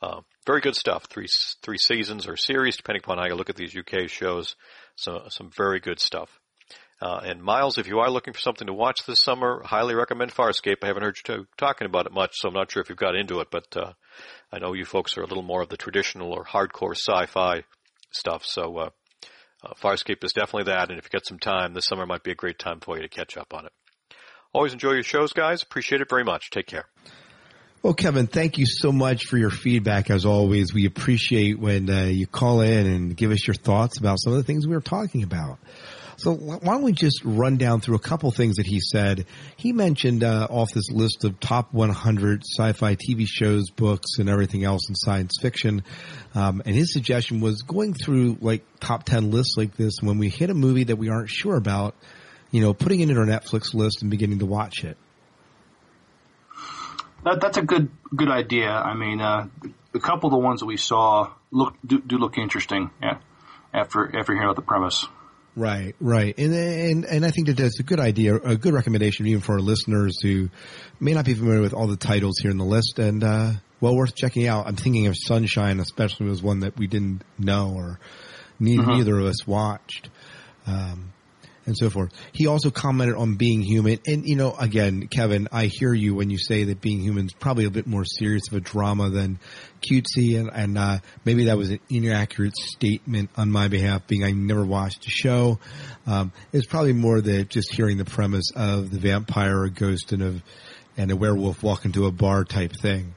Uh, 0.00 0.20
very 0.46 0.60
good 0.60 0.76
stuff. 0.76 1.04
Three 1.04 1.26
three 1.62 1.78
seasons 1.78 2.28
or 2.28 2.36
series, 2.36 2.76
depending 2.76 3.02
upon 3.04 3.18
how 3.18 3.26
you 3.26 3.34
look 3.34 3.50
at 3.50 3.56
these 3.56 3.76
UK 3.76 4.08
shows. 4.08 4.54
So 4.94 5.26
some 5.30 5.50
very 5.50 5.80
good 5.80 5.98
stuff. 5.98 6.39
Uh, 7.00 7.20
and 7.24 7.42
Miles, 7.42 7.78
if 7.78 7.86
you 7.86 8.00
are 8.00 8.10
looking 8.10 8.34
for 8.34 8.40
something 8.40 8.66
to 8.66 8.74
watch 8.74 9.06
this 9.06 9.22
summer, 9.22 9.62
highly 9.64 9.94
recommend 9.94 10.34
Farscape. 10.34 10.78
I 10.82 10.88
haven't 10.88 11.02
heard 11.02 11.16
you 11.26 11.46
talking 11.56 11.86
about 11.86 12.06
it 12.06 12.12
much, 12.12 12.32
so 12.34 12.48
I'm 12.48 12.54
not 12.54 12.70
sure 12.70 12.82
if 12.82 12.90
you've 12.90 12.98
got 12.98 13.16
into 13.16 13.40
it, 13.40 13.48
but 13.50 13.74
uh, 13.74 13.92
I 14.52 14.58
know 14.58 14.74
you 14.74 14.84
folks 14.84 15.16
are 15.16 15.22
a 15.22 15.26
little 15.26 15.42
more 15.42 15.62
of 15.62 15.70
the 15.70 15.78
traditional 15.78 16.32
or 16.32 16.44
hardcore 16.44 16.94
sci-fi 16.94 17.64
stuff. 18.10 18.44
So 18.44 18.76
uh, 18.76 18.90
uh, 19.64 19.72
Farscape 19.82 20.22
is 20.24 20.34
definitely 20.34 20.72
that, 20.72 20.90
and 20.90 20.98
if 20.98 21.06
you 21.06 21.10
get 21.10 21.26
some 21.26 21.38
time, 21.38 21.72
this 21.72 21.86
summer 21.86 22.04
might 22.04 22.22
be 22.22 22.32
a 22.32 22.36
great 22.36 22.58
time 22.58 22.80
for 22.80 22.96
you 22.96 23.02
to 23.02 23.08
catch 23.08 23.38
up 23.38 23.54
on 23.54 23.64
it. 23.64 23.72
Always 24.52 24.74
enjoy 24.74 24.92
your 24.92 25.02
shows, 25.02 25.32
guys. 25.32 25.62
Appreciate 25.62 26.02
it 26.02 26.10
very 26.10 26.24
much. 26.24 26.50
Take 26.50 26.66
care. 26.66 26.86
Well, 27.82 27.94
Kevin, 27.94 28.26
thank 28.26 28.58
you 28.58 28.66
so 28.66 28.92
much 28.92 29.24
for 29.24 29.38
your 29.38 29.48
feedback. 29.48 30.10
As 30.10 30.26
always, 30.26 30.74
we 30.74 30.84
appreciate 30.84 31.58
when 31.58 31.88
uh, 31.88 32.02
you 32.02 32.26
call 32.26 32.60
in 32.60 32.86
and 32.86 33.16
give 33.16 33.30
us 33.30 33.46
your 33.46 33.54
thoughts 33.54 33.98
about 33.98 34.18
some 34.20 34.34
of 34.34 34.38
the 34.38 34.44
things 34.44 34.66
we 34.66 34.74
were 34.74 34.82
talking 34.82 35.22
about. 35.22 35.58
So 36.20 36.34
why 36.34 36.58
don't 36.58 36.82
we 36.82 36.92
just 36.92 37.24
run 37.24 37.56
down 37.56 37.80
through 37.80 37.96
a 37.96 38.00
couple 38.00 38.30
things 38.30 38.56
that 38.56 38.66
he 38.66 38.78
said? 38.78 39.24
He 39.56 39.72
mentioned 39.72 40.22
uh, 40.22 40.48
off 40.50 40.70
this 40.74 40.90
list 40.90 41.24
of 41.24 41.40
top 41.40 41.72
100 41.72 42.42
sci-fi 42.44 42.94
TV 42.96 43.26
shows, 43.26 43.70
books, 43.70 44.18
and 44.18 44.28
everything 44.28 44.62
else 44.62 44.90
in 44.90 44.94
science 44.94 45.32
fiction. 45.40 45.82
Um, 46.34 46.60
and 46.66 46.74
his 46.74 46.92
suggestion 46.92 47.40
was 47.40 47.62
going 47.62 47.94
through 47.94 48.36
like 48.42 48.66
top 48.80 49.04
10 49.04 49.30
lists 49.30 49.56
like 49.56 49.76
this. 49.76 49.94
When 50.02 50.18
we 50.18 50.28
hit 50.28 50.50
a 50.50 50.54
movie 50.54 50.84
that 50.84 50.96
we 50.96 51.08
aren't 51.08 51.30
sure 51.30 51.56
about, 51.56 51.94
you 52.50 52.60
know, 52.60 52.74
putting 52.74 53.00
it 53.00 53.08
in 53.08 53.16
our 53.16 53.24
Netflix 53.24 53.72
list 53.72 54.02
and 54.02 54.10
beginning 54.10 54.40
to 54.40 54.46
watch 54.46 54.84
it. 54.84 54.98
That, 57.24 57.40
that's 57.40 57.56
a 57.56 57.62
good 57.62 57.90
good 58.14 58.30
idea. 58.30 58.70
I 58.70 58.94
mean, 58.94 59.22
uh, 59.22 59.48
a 59.94 60.00
couple 60.00 60.28
of 60.28 60.32
the 60.32 60.38
ones 60.38 60.60
that 60.60 60.66
we 60.66 60.76
saw 60.76 61.32
look 61.50 61.76
do, 61.86 62.00
do 62.00 62.18
look 62.18 62.36
interesting. 62.36 62.90
Yeah, 63.02 63.18
after 63.72 64.04
after 64.18 64.34
hearing 64.34 64.48
about 64.48 64.56
the 64.56 64.62
premise. 64.62 65.06
Right, 65.56 65.94
right, 66.00 66.38
and 66.38 66.54
and 66.54 67.04
and 67.04 67.26
I 67.26 67.30
think 67.32 67.48
that 67.48 67.56
that's 67.56 67.80
a 67.80 67.82
good 67.82 67.98
idea, 68.00 68.36
a 68.36 68.56
good 68.56 68.72
recommendation 68.72 69.26
even 69.26 69.40
for 69.40 69.54
our 69.54 69.60
listeners 69.60 70.16
who 70.22 70.48
may 71.00 71.12
not 71.12 71.24
be 71.24 71.34
familiar 71.34 71.60
with 71.60 71.74
all 71.74 71.88
the 71.88 71.96
titles 71.96 72.38
here 72.40 72.50
in 72.52 72.56
the 72.56 72.64
list, 72.64 72.98
and 73.00 73.22
uh, 73.24 73.52
well 73.80 73.96
worth 73.96 74.14
checking 74.14 74.46
out. 74.46 74.66
I'm 74.68 74.76
thinking 74.76 75.08
of 75.08 75.16
Sunshine, 75.18 75.80
especially 75.80 76.26
was 76.28 76.40
one 76.42 76.60
that 76.60 76.78
we 76.78 76.86
didn't 76.86 77.22
know 77.36 77.72
or 77.74 77.98
ne- 78.60 78.76
Mhm. 78.76 78.98
neither 78.98 79.18
of 79.18 79.26
us 79.26 79.44
watched. 79.46 80.08
Um, 80.68 81.09
and 81.70 81.78
so 81.78 81.88
forth. 81.88 82.12
He 82.32 82.48
also 82.48 82.70
commented 82.70 83.16
on 83.16 83.36
being 83.36 83.62
human, 83.62 84.00
and 84.06 84.26
you 84.26 84.36
know, 84.36 84.54
again, 84.58 85.06
Kevin, 85.06 85.48
I 85.52 85.66
hear 85.66 85.94
you 85.94 86.16
when 86.16 86.28
you 86.28 86.36
say 86.36 86.64
that 86.64 86.80
being 86.80 87.00
human 87.00 87.26
is 87.26 87.32
probably 87.32 87.64
a 87.64 87.70
bit 87.70 87.86
more 87.86 88.04
serious 88.04 88.42
of 88.50 88.56
a 88.56 88.60
drama 88.60 89.08
than 89.08 89.38
cutesy, 89.80 90.38
and, 90.38 90.50
and 90.52 90.76
uh, 90.76 90.98
maybe 91.24 91.44
that 91.44 91.56
was 91.56 91.70
an 91.70 91.80
inaccurate 91.88 92.56
statement 92.56 93.30
on 93.36 93.50
my 93.50 93.68
behalf, 93.68 94.06
being 94.08 94.24
I 94.24 94.32
never 94.32 94.64
watched 94.64 95.04
the 95.04 95.10
show. 95.10 95.60
Um, 96.06 96.32
it's 96.52 96.66
probably 96.66 96.92
more 96.92 97.20
that 97.20 97.48
just 97.48 97.72
hearing 97.72 97.96
the 97.96 98.04
premise 98.04 98.50
of 98.56 98.90
the 98.90 98.98
vampire, 98.98 99.64
a 99.64 99.70
ghost, 99.70 100.12
and 100.12 100.22
a 100.22 100.42
and 100.96 101.10
a 101.10 101.16
werewolf 101.16 101.62
walk 101.62 101.84
into 101.84 102.06
a 102.06 102.10
bar 102.10 102.44
type 102.44 102.72
thing, 102.82 103.14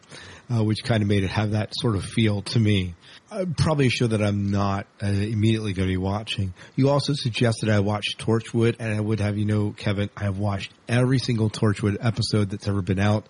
uh, 0.54 0.64
which 0.64 0.84
kind 0.84 1.02
of 1.02 1.10
made 1.10 1.24
it 1.24 1.30
have 1.32 1.52
that 1.52 1.72
sort 1.74 1.96
of 1.96 2.04
feel 2.04 2.44
to 2.44 2.60
me. 2.60 2.94
Uh, 3.34 3.46
probably 3.58 3.88
a 3.88 3.90
show 3.90 4.06
that 4.06 4.22
I'm 4.22 4.52
not 4.52 4.86
uh, 5.02 5.08
immediately 5.08 5.74
going 5.74 5.88
to 5.88 5.92
be 5.92 5.98
watching. 5.98 6.54
You 6.76 6.90
also 6.90 7.14
suggested 7.16 7.68
I 7.68 7.80
watch 7.80 8.16
Torchwood, 8.20 8.76
and 8.78 8.94
I 8.94 9.00
would 9.00 9.20
have 9.22 9.40
you 9.40 9.46
know, 9.46 9.72
Kevin, 9.72 10.12
I 10.16 10.26
have 10.26 10.38
watched 10.38 10.72
every 10.88 11.18
single 11.18 11.50
Torchwood 11.50 11.98
episode 12.00 12.52
that's 12.52 12.68
ever 12.68 12.84
been 12.84 13.00
out, 13.00 13.26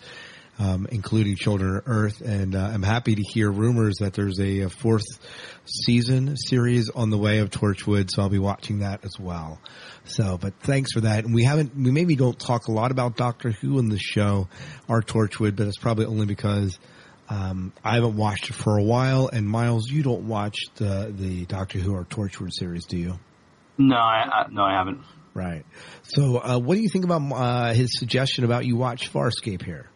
um, 0.59 0.87
including 0.91 1.37
Children 1.37 1.77
of 1.77 1.83
Earth, 1.85 2.19
and 2.19 2.53
uh, 2.53 2.59
I'm 2.59 2.83
happy 2.83 3.15
to 3.15 3.21
hear 3.21 3.49
rumors 3.49 3.95
that 4.01 4.11
there's 4.11 4.41
a, 4.41 4.63
a 4.63 4.69
fourth 4.69 5.05
season 5.63 6.35
series 6.35 6.89
on 6.89 7.09
the 7.09 7.17
way 7.17 7.39
of 7.39 7.49
Torchwood, 7.49 8.09
so 8.11 8.23
I'll 8.23 8.29
be 8.29 8.39
watching 8.39 8.79
that 8.79 9.05
as 9.05 9.17
well. 9.17 9.61
So, 10.03 10.37
but 10.37 10.53
thanks 10.59 10.91
for 10.91 10.99
that. 10.99 11.23
And 11.23 11.33
we 11.33 11.45
haven't, 11.45 11.77
we 11.77 11.91
maybe 11.91 12.17
don't 12.17 12.37
talk 12.37 12.67
a 12.67 12.73
lot 12.73 12.91
about 12.91 13.15
Doctor 13.15 13.51
Who 13.51 13.79
in 13.79 13.87
the 13.87 13.99
show, 13.99 14.49
our 14.89 15.01
Torchwood, 15.01 15.55
but 15.55 15.67
it's 15.67 15.77
probably 15.77 16.07
only 16.07 16.25
because 16.25 16.77
um, 17.33 17.73
I 17.83 17.95
haven't 17.95 18.15
watched 18.15 18.49
it 18.49 18.53
for 18.53 18.77
a 18.77 18.83
while. 18.83 19.27
And 19.27 19.47
Miles, 19.47 19.89
you 19.89 20.03
don't 20.03 20.27
watch 20.27 20.57
the 20.75 21.11
the 21.15 21.45
Doctor 21.45 21.79
Who 21.79 21.95
or 21.95 22.05
Torchwood 22.05 22.53
series, 22.53 22.85
do 22.85 22.97
you? 22.97 23.19
No, 23.77 23.95
I, 23.95 24.29
I 24.31 24.47
no, 24.51 24.61
I 24.61 24.73
haven't. 24.73 24.99
Right. 25.33 25.65
So, 26.03 26.37
uh, 26.37 26.59
what 26.59 26.75
do 26.75 26.81
you 26.81 26.89
think 26.89 27.05
about 27.05 27.21
uh, 27.31 27.73
his 27.73 27.97
suggestion 27.97 28.43
about 28.43 28.65
you 28.65 28.75
watch 28.75 29.11
Farscape 29.11 29.63
here? 29.63 29.89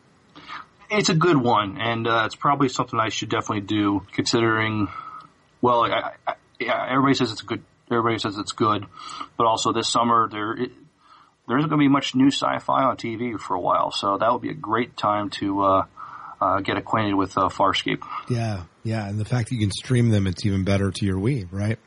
It's 0.90 1.10
a 1.10 1.16
good 1.16 1.38
one, 1.38 1.78
and 1.80 2.08
uh, 2.08 2.24
it's 2.26 2.36
probably 2.36 2.70
something 2.70 3.00
I 3.00 3.10
should 3.10 3.30
definitely 3.30 3.68
do. 3.68 4.02
Considering, 4.14 4.88
well, 5.62 5.84
I, 5.84 6.14
I, 6.26 6.34
yeah, 6.60 6.88
everybody 6.90 7.14
says 7.14 7.32
it's 7.32 7.42
good. 7.42 7.62
Everybody 7.92 8.18
says 8.18 8.38
it's 8.40 8.54
good, 8.54 8.86
but 9.38 9.46
also 9.46 9.74
this 9.74 9.88
summer 9.88 10.28
there 10.30 10.54
it, 10.54 10.72
there 11.48 11.58
isn't 11.58 11.70
going 11.70 11.80
to 11.80 11.84
be 11.84 11.88
much 11.88 12.16
new 12.16 12.32
sci-fi 12.32 12.84
on 12.84 12.98
TV 12.98 13.40
for 13.40 13.54
a 13.54 13.60
while, 13.60 13.92
so 13.92 14.18
that 14.18 14.32
would 14.32 14.42
be 14.42 14.50
a 14.50 14.56
great 14.56 14.98
time 14.98 15.30
to 15.30 15.84
uh, 16.42 16.60
get 16.62 16.78
acquainted 16.78 17.16
with 17.16 17.38
uh, 17.38 17.50
Farscape. 17.50 18.04
Yeah, 18.30 18.64
yeah, 18.84 19.08
and 19.08 19.20
the 19.20 19.26
fact 19.26 19.50
that 19.50 19.56
you 19.56 19.62
can 19.62 19.72
stream 19.72 20.10
them, 20.10 20.28
it's 20.28 20.46
even 20.46 20.64
better 20.64 20.92
to 20.92 21.06
your 21.06 21.18
Wii, 21.18 21.48
right? 21.52 21.80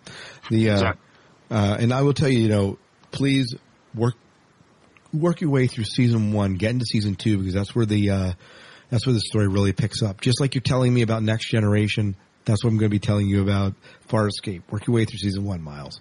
The 0.51 0.71
uh, 0.71 0.73
Exactly. 0.75 1.03
uh, 1.51 1.77
and 1.81 1.93
I 1.93 2.03
will 2.03 2.15
tell 2.15 2.29
you, 2.29 2.41
you 2.41 2.49
know, 2.49 2.79
please 3.13 3.55
work 3.95 4.15
work 5.13 5.41
your 5.41 5.51
way 5.51 5.67
through 5.67 5.85
season 5.85 6.33
one, 6.33 6.55
get 6.55 6.71
into 6.71 6.85
season 6.87 7.15
two 7.17 7.39
because 7.39 7.55
that's 7.55 7.75
where 7.75 7.87
the 7.87 8.11
uh, 8.11 8.33
that's 8.91 9.07
where 9.07 9.15
the 9.15 9.21
story 9.21 9.49
really 9.49 9.73
picks 9.73 10.03
up. 10.03 10.21
Just 10.21 10.41
like 10.41 10.55
you're 10.55 10.63
telling 10.63 10.93
me 10.93 11.03
about 11.03 11.23
Next 11.23 11.49
Generation, 11.51 12.17
that's 12.45 12.65
what 12.65 12.71
I'm 12.71 12.79
going 12.79 12.91
to 12.91 12.95
be 12.95 12.99
telling 12.99 13.29
you 13.29 13.43
about 13.43 13.75
Farscape. 14.09 14.63
Work 14.71 14.87
your 14.87 14.95
way 14.97 15.05
through 15.05 15.19
season 15.19 15.45
one, 15.45 15.63
Miles. 15.63 16.01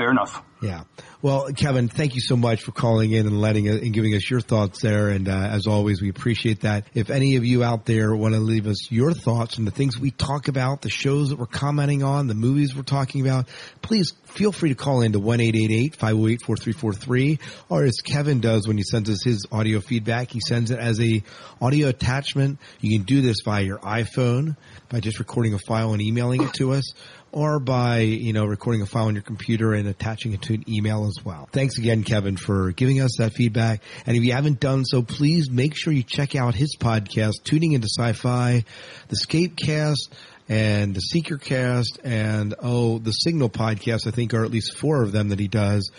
Fair 0.00 0.10
enough. 0.10 0.42
Yeah. 0.62 0.84
Well, 1.20 1.48
Kevin, 1.54 1.88
thank 1.88 2.14
you 2.14 2.22
so 2.22 2.34
much 2.36 2.62
for 2.62 2.72
calling 2.72 3.12
in 3.12 3.26
and 3.26 3.38
letting 3.38 3.68
and 3.68 3.92
giving 3.92 4.14
us 4.14 4.30
your 4.30 4.40
thoughts 4.40 4.80
there. 4.80 5.08
And 5.08 5.28
uh, 5.28 5.32
as 5.32 5.66
always, 5.66 6.00
we 6.00 6.08
appreciate 6.08 6.60
that. 6.60 6.86
If 6.94 7.10
any 7.10 7.36
of 7.36 7.44
you 7.44 7.62
out 7.62 7.84
there 7.84 8.14
want 8.14 8.34
to 8.34 8.40
leave 8.40 8.66
us 8.66 8.90
your 8.90 9.12
thoughts 9.12 9.58
on 9.58 9.66
the 9.66 9.70
things 9.70 9.98
we 9.98 10.10
talk 10.10 10.48
about, 10.48 10.80
the 10.80 10.88
shows 10.88 11.28
that 11.28 11.38
we're 11.38 11.44
commenting 11.44 12.02
on, 12.02 12.28
the 12.28 12.34
movies 12.34 12.74
we're 12.74 12.82
talking 12.82 13.20
about, 13.20 13.48
please 13.82 14.12
feel 14.24 14.52
free 14.52 14.70
to 14.70 14.74
call 14.74 15.02
in 15.02 15.12
to 15.12 15.18
one 15.18 15.40
eight 15.40 15.56
eight 15.56 15.70
eight 15.70 15.96
five 15.96 16.16
zero 16.16 16.28
eight 16.28 16.40
four 16.42 16.56
three 16.56 16.72
four 16.72 16.94
three, 16.94 17.38
or 17.68 17.84
as 17.84 17.96
Kevin 18.02 18.40
does 18.40 18.66
when 18.66 18.78
he 18.78 18.82
sends 18.82 19.10
us 19.10 19.22
his 19.22 19.46
audio 19.52 19.80
feedback, 19.80 20.30
he 20.30 20.40
sends 20.40 20.70
it 20.70 20.78
as 20.78 20.98
a 21.00 21.22
audio 21.60 21.88
attachment. 21.88 22.58
You 22.80 22.98
can 22.98 23.04
do 23.04 23.20
this 23.20 23.38
via 23.44 23.62
your 23.62 23.78
iPhone 23.78 24.56
by 24.88 25.00
just 25.00 25.18
recording 25.18 25.52
a 25.52 25.58
file 25.58 25.92
and 25.92 26.00
emailing 26.02 26.42
it 26.42 26.54
to 26.54 26.72
us 26.72 26.94
or 27.32 27.60
by, 27.60 28.00
you 28.00 28.32
know, 28.32 28.44
recording 28.44 28.82
a 28.82 28.86
file 28.86 29.06
on 29.06 29.14
your 29.14 29.22
computer 29.22 29.72
and 29.72 29.88
attaching 29.88 30.32
it 30.32 30.42
to 30.42 30.54
an 30.54 30.64
email 30.68 31.06
as 31.06 31.24
well. 31.24 31.48
Thanks 31.52 31.78
again, 31.78 32.02
Kevin, 32.02 32.36
for 32.36 32.72
giving 32.72 33.00
us 33.00 33.16
that 33.18 33.32
feedback. 33.34 33.82
And 34.06 34.16
if 34.16 34.24
you 34.24 34.32
haven't 34.32 34.60
done 34.60 34.84
so, 34.84 35.02
please 35.02 35.50
make 35.50 35.74
sure 35.76 35.92
you 35.92 36.02
check 36.02 36.34
out 36.34 36.54
his 36.54 36.76
podcast, 36.76 37.42
Tuning 37.44 37.72
into 37.72 37.88
Sci-Fi, 37.88 38.64
the 39.08 39.16
Scapecast, 39.16 40.08
and 40.48 40.94
the 40.94 41.00
Seeker 41.00 41.38
Cast, 41.38 42.00
and 42.02 42.54
oh, 42.60 42.98
the 42.98 43.12
Signal 43.12 43.50
podcast, 43.50 44.06
I 44.06 44.10
think 44.10 44.34
are 44.34 44.44
at 44.44 44.50
least 44.50 44.76
four 44.76 45.02
of 45.02 45.12
them 45.12 45.28
that 45.28 45.38
he 45.38 45.48
does. 45.48 45.90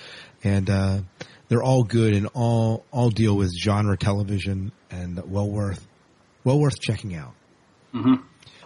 And, 0.44 0.70
uh, 0.70 1.00
they're 1.48 1.64
all 1.64 1.84
good 1.84 2.14
and 2.14 2.28
all, 2.34 2.86
all 2.92 3.10
deal 3.10 3.36
with 3.36 3.52
genre 3.54 3.98
television 3.98 4.72
and 4.90 5.22
well 5.30 5.50
worth, 5.50 5.86
well 6.46 6.58
worth 6.58 6.80
checking 6.80 7.14
out. 7.14 7.34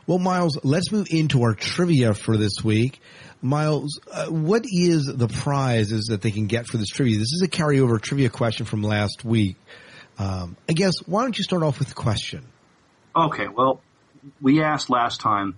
Well, 0.08 0.20
Miles, 0.20 0.60
let's 0.64 0.92
move 0.92 1.08
into 1.10 1.42
our 1.44 1.56
trivia 1.56 2.14
for 2.14 2.38
this 2.38 2.64
week. 2.64 3.00
Miles, 3.42 4.00
uh, 4.12 4.28
what 4.28 4.66
is 4.66 5.06
the 5.06 5.28
prizes 5.28 6.06
that 6.08 6.22
they 6.22 6.32
can 6.32 6.46
get 6.46 6.68
for 6.68 6.78
this 6.78 6.90
trivia? 6.90 7.18
This 7.18 7.34
is 7.34 7.42
a 7.44 7.48
carryover 7.48 8.00
trivia 8.00 8.30
question 8.30 8.66
from 8.68 8.84
last 8.84 9.26
week. 9.26 9.58
Um, 10.20 10.58
I 10.70 10.74
guess, 10.74 10.94
why 11.08 11.24
don't 11.24 11.38
you 11.38 11.44
start 11.44 11.64
off 11.64 11.80
with 11.80 11.90
the 11.90 11.96
question? 11.96 12.46
Okay, 13.16 13.48
well, 13.48 13.82
we 14.42 14.62
asked 14.62 14.90
last 14.90 15.22
time 15.22 15.58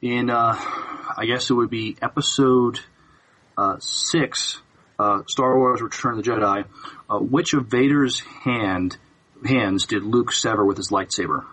in, 0.00 0.30
uh, 0.30 0.56
I 0.56 1.26
guess 1.26 1.50
it 1.50 1.54
would 1.54 1.70
be 1.70 1.96
episode 2.00 2.80
uh, 3.58 3.76
six, 3.78 4.60
uh, 4.98 5.22
Star 5.26 5.56
Wars: 5.58 5.82
Return 5.82 6.18
of 6.18 6.24
the 6.24 6.30
Jedi. 6.30 6.64
Uh, 7.10 7.18
which 7.18 7.52
of 7.52 7.66
Vader's 7.66 8.20
hand 8.20 8.96
hands 9.44 9.86
did 9.86 10.02
Luke 10.02 10.32
sever 10.32 10.64
with 10.64 10.76
his 10.76 10.88
lightsaber? 10.88 11.44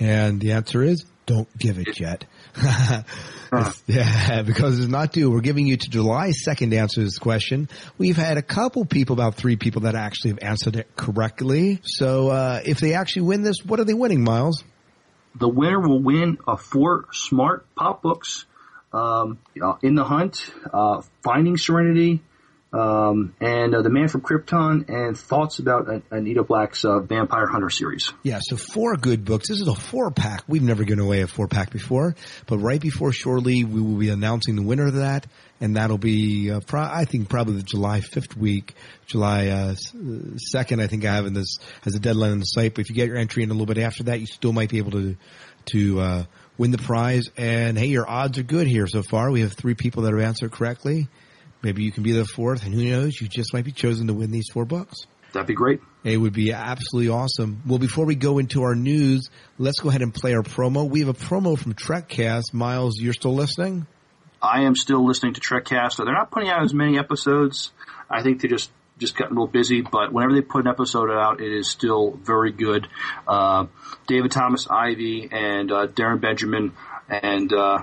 And 0.00 0.40
the 0.40 0.52
answer 0.52 0.82
is, 0.82 1.04
don't 1.26 1.48
give 1.58 1.78
it 1.78 1.98
yet. 2.00 2.24
It's- 3.50 3.82
yeah, 3.86 4.42
because 4.46 4.78
it's 4.78 4.88
not 4.88 5.10
due. 5.12 5.30
We're 5.30 5.40
giving 5.40 5.66
you 5.66 5.78
to 5.78 5.88
July 5.88 6.32
2nd 6.32 6.70
to 6.70 6.76
answer 6.76 7.02
this 7.02 7.18
question. 7.18 7.70
We've 7.96 8.16
had 8.16 8.36
a 8.36 8.42
couple 8.42 8.84
people, 8.84 9.14
about 9.14 9.36
three 9.36 9.56
people 9.56 9.82
that 9.82 9.94
actually 9.94 10.32
have 10.32 10.40
answered 10.42 10.76
it 10.76 10.94
correctly. 10.96 11.80
So, 11.82 12.28
uh, 12.28 12.60
if 12.64 12.78
they 12.80 12.92
actually 12.92 13.22
win 13.22 13.42
this, 13.42 13.64
what 13.64 13.80
are 13.80 13.84
they 13.84 13.94
winning, 13.94 14.22
Miles? 14.22 14.62
The 15.34 15.48
winner 15.48 15.80
will 15.80 16.02
win 16.02 16.36
uh, 16.46 16.56
four 16.56 17.06
smart 17.12 17.66
pop 17.74 18.02
books. 18.02 18.44
Um, 18.92 19.38
in 19.82 19.94
the 19.94 20.04
Hunt, 20.04 20.50
uh, 20.72 21.02
Finding 21.22 21.56
Serenity, 21.58 22.20
um, 22.72 23.34
and 23.40 23.74
uh, 23.74 23.82
The 23.82 23.88
Man 23.88 24.08
from 24.08 24.20
Krypton, 24.20 24.88
and 24.88 25.16
thoughts 25.16 25.58
about 25.58 25.88
uh, 25.88 26.00
Anita 26.10 26.42
Blake's 26.42 26.84
uh, 26.84 27.00
Vampire 27.00 27.46
Hunter 27.46 27.70
series. 27.70 28.12
Yeah, 28.22 28.40
so 28.42 28.56
four 28.56 28.96
good 28.96 29.24
books. 29.24 29.48
This 29.48 29.60
is 29.60 29.68
a 29.68 29.74
four 29.74 30.10
pack. 30.10 30.44
We've 30.46 30.62
never 30.62 30.84
given 30.84 31.04
away 31.04 31.22
a 31.22 31.26
four 31.26 31.48
pack 31.48 31.70
before, 31.70 32.14
but 32.46 32.58
right 32.58 32.80
before 32.80 33.12
shortly 33.12 33.64
we 33.64 33.80
will 33.80 33.98
be 33.98 34.10
announcing 34.10 34.56
the 34.56 34.62
winner 34.62 34.86
of 34.88 34.94
that, 34.94 35.26
and 35.60 35.76
that'll 35.76 35.98
be 35.98 36.50
uh, 36.50 36.60
pro- 36.60 36.82
I 36.82 37.04
think 37.06 37.28
probably 37.28 37.56
the 37.56 37.62
July 37.62 38.00
fifth 38.00 38.36
week, 38.36 38.74
July 39.06 39.48
uh, 39.48 39.74
second. 40.36 40.82
I 40.82 40.86
think 40.88 41.04
I 41.04 41.14
have 41.14 41.26
in 41.26 41.32
this 41.32 41.58
as 41.86 41.94
a 41.94 42.00
deadline 42.00 42.32
on 42.32 42.38
the 42.38 42.44
site. 42.44 42.74
But 42.74 42.82
if 42.82 42.90
you 42.90 42.94
get 42.94 43.08
your 43.08 43.16
entry 43.16 43.42
in 43.42 43.50
a 43.50 43.54
little 43.54 43.66
bit 43.66 43.78
after 43.78 44.04
that, 44.04 44.20
you 44.20 44.26
still 44.26 44.52
might 44.52 44.68
be 44.68 44.78
able 44.78 44.92
to 44.92 45.16
to 45.72 46.00
uh, 46.00 46.24
win 46.58 46.70
the 46.70 46.78
prize. 46.78 47.24
And 47.36 47.78
hey, 47.78 47.86
your 47.86 48.08
odds 48.08 48.38
are 48.38 48.42
good 48.42 48.66
here 48.66 48.86
so 48.86 49.02
far. 49.02 49.30
We 49.30 49.40
have 49.40 49.54
three 49.54 49.74
people 49.74 50.02
that 50.02 50.12
have 50.12 50.20
answered 50.20 50.52
correctly. 50.52 51.08
Maybe 51.62 51.82
you 51.82 51.92
can 51.92 52.02
be 52.02 52.12
the 52.12 52.24
fourth, 52.24 52.64
and 52.64 52.74
who 52.74 52.84
knows? 52.84 53.20
You 53.20 53.28
just 53.28 53.52
might 53.52 53.64
be 53.64 53.72
chosen 53.72 54.06
to 54.06 54.14
win 54.14 54.30
these 54.30 54.48
four 54.48 54.64
books. 54.64 55.06
That'd 55.32 55.46
be 55.46 55.54
great. 55.54 55.80
It 56.04 56.16
would 56.16 56.32
be 56.32 56.52
absolutely 56.52 57.10
awesome. 57.10 57.62
Well, 57.66 57.78
before 57.78 58.06
we 58.06 58.14
go 58.14 58.38
into 58.38 58.62
our 58.62 58.74
news, 58.74 59.28
let's 59.58 59.80
go 59.80 59.88
ahead 59.88 60.02
and 60.02 60.14
play 60.14 60.34
our 60.34 60.42
promo. 60.42 60.88
We 60.88 61.00
have 61.00 61.08
a 61.08 61.14
promo 61.14 61.58
from 61.58 61.74
Trekcast. 61.74 62.54
Miles, 62.54 62.98
you're 62.98 63.12
still 63.12 63.34
listening? 63.34 63.86
I 64.40 64.62
am 64.62 64.74
still 64.74 65.04
listening 65.06 65.34
to 65.34 65.40
Trekcast. 65.40 65.96
They're 65.96 66.14
not 66.14 66.30
putting 66.30 66.48
out 66.48 66.62
as 66.62 66.72
many 66.72 66.98
episodes. 66.98 67.72
I 68.08 68.22
think 68.22 68.40
they 68.40 68.48
just 68.48 68.70
just 68.98 69.16
got 69.16 69.26
a 69.26 69.30
little 69.30 69.46
busy, 69.46 69.80
but 69.80 70.12
whenever 70.12 70.34
they 70.34 70.40
put 70.40 70.64
an 70.64 70.66
episode 70.66 71.08
out, 71.10 71.40
it 71.40 71.52
is 71.52 71.68
still 71.68 72.18
very 72.20 72.50
good. 72.50 72.88
Uh, 73.28 73.66
David 74.08 74.32
Thomas 74.32 74.66
Ivy 74.68 75.28
and 75.30 75.70
uh, 75.70 75.86
Darren 75.86 76.20
Benjamin 76.20 76.72
and 77.08 77.52
uh, 77.52 77.82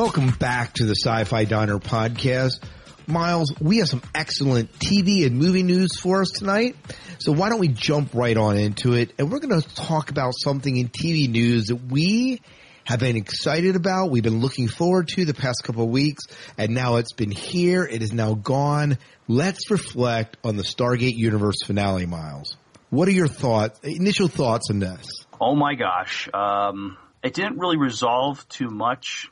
Welcome 0.00 0.30
back 0.30 0.72
to 0.76 0.86
the 0.86 0.94
Sci-Fi 0.94 1.44
Diner 1.44 1.78
podcast. 1.78 2.64
Miles, 3.06 3.52
we 3.60 3.80
have 3.80 3.88
some 3.90 4.00
excellent 4.14 4.72
TV 4.78 5.26
and 5.26 5.36
movie 5.36 5.62
news 5.62 6.00
for 6.00 6.22
us 6.22 6.30
tonight. 6.30 6.74
So 7.18 7.32
why 7.32 7.50
don't 7.50 7.58
we 7.58 7.68
jump 7.68 8.14
right 8.14 8.34
on 8.34 8.56
into 8.56 8.94
it? 8.94 9.12
And 9.18 9.30
we're 9.30 9.40
going 9.40 9.60
to 9.60 9.74
talk 9.74 10.08
about 10.10 10.32
something 10.34 10.74
in 10.74 10.88
TV 10.88 11.28
news 11.28 11.66
that 11.66 11.76
we 11.76 12.40
have 12.84 13.00
been 13.00 13.16
excited 13.16 13.76
about. 13.76 14.10
We've 14.10 14.22
been 14.22 14.40
looking 14.40 14.68
forward 14.68 15.08
to 15.08 15.26
the 15.26 15.34
past 15.34 15.64
couple 15.64 15.84
of 15.84 15.90
weeks 15.90 16.24
and 16.56 16.72
now 16.72 16.96
it's 16.96 17.12
been 17.12 17.30
here. 17.30 17.84
It 17.84 18.00
is 18.00 18.14
now 18.14 18.32
gone. 18.32 18.96
Let's 19.28 19.70
reflect 19.70 20.38
on 20.42 20.56
the 20.56 20.62
Stargate 20.62 21.16
Universe 21.16 21.62
finale, 21.66 22.06
Miles. 22.06 22.56
What 22.88 23.06
are 23.06 23.12
your 23.12 23.28
thoughts, 23.28 23.78
initial 23.82 24.28
thoughts 24.28 24.70
on 24.70 24.78
this? 24.78 25.06
Oh 25.38 25.54
my 25.54 25.74
gosh, 25.74 26.26
um, 26.32 26.96
it 27.22 27.34
didn't 27.34 27.58
really 27.58 27.76
resolve 27.76 28.48
too 28.48 28.70
much. 28.70 29.28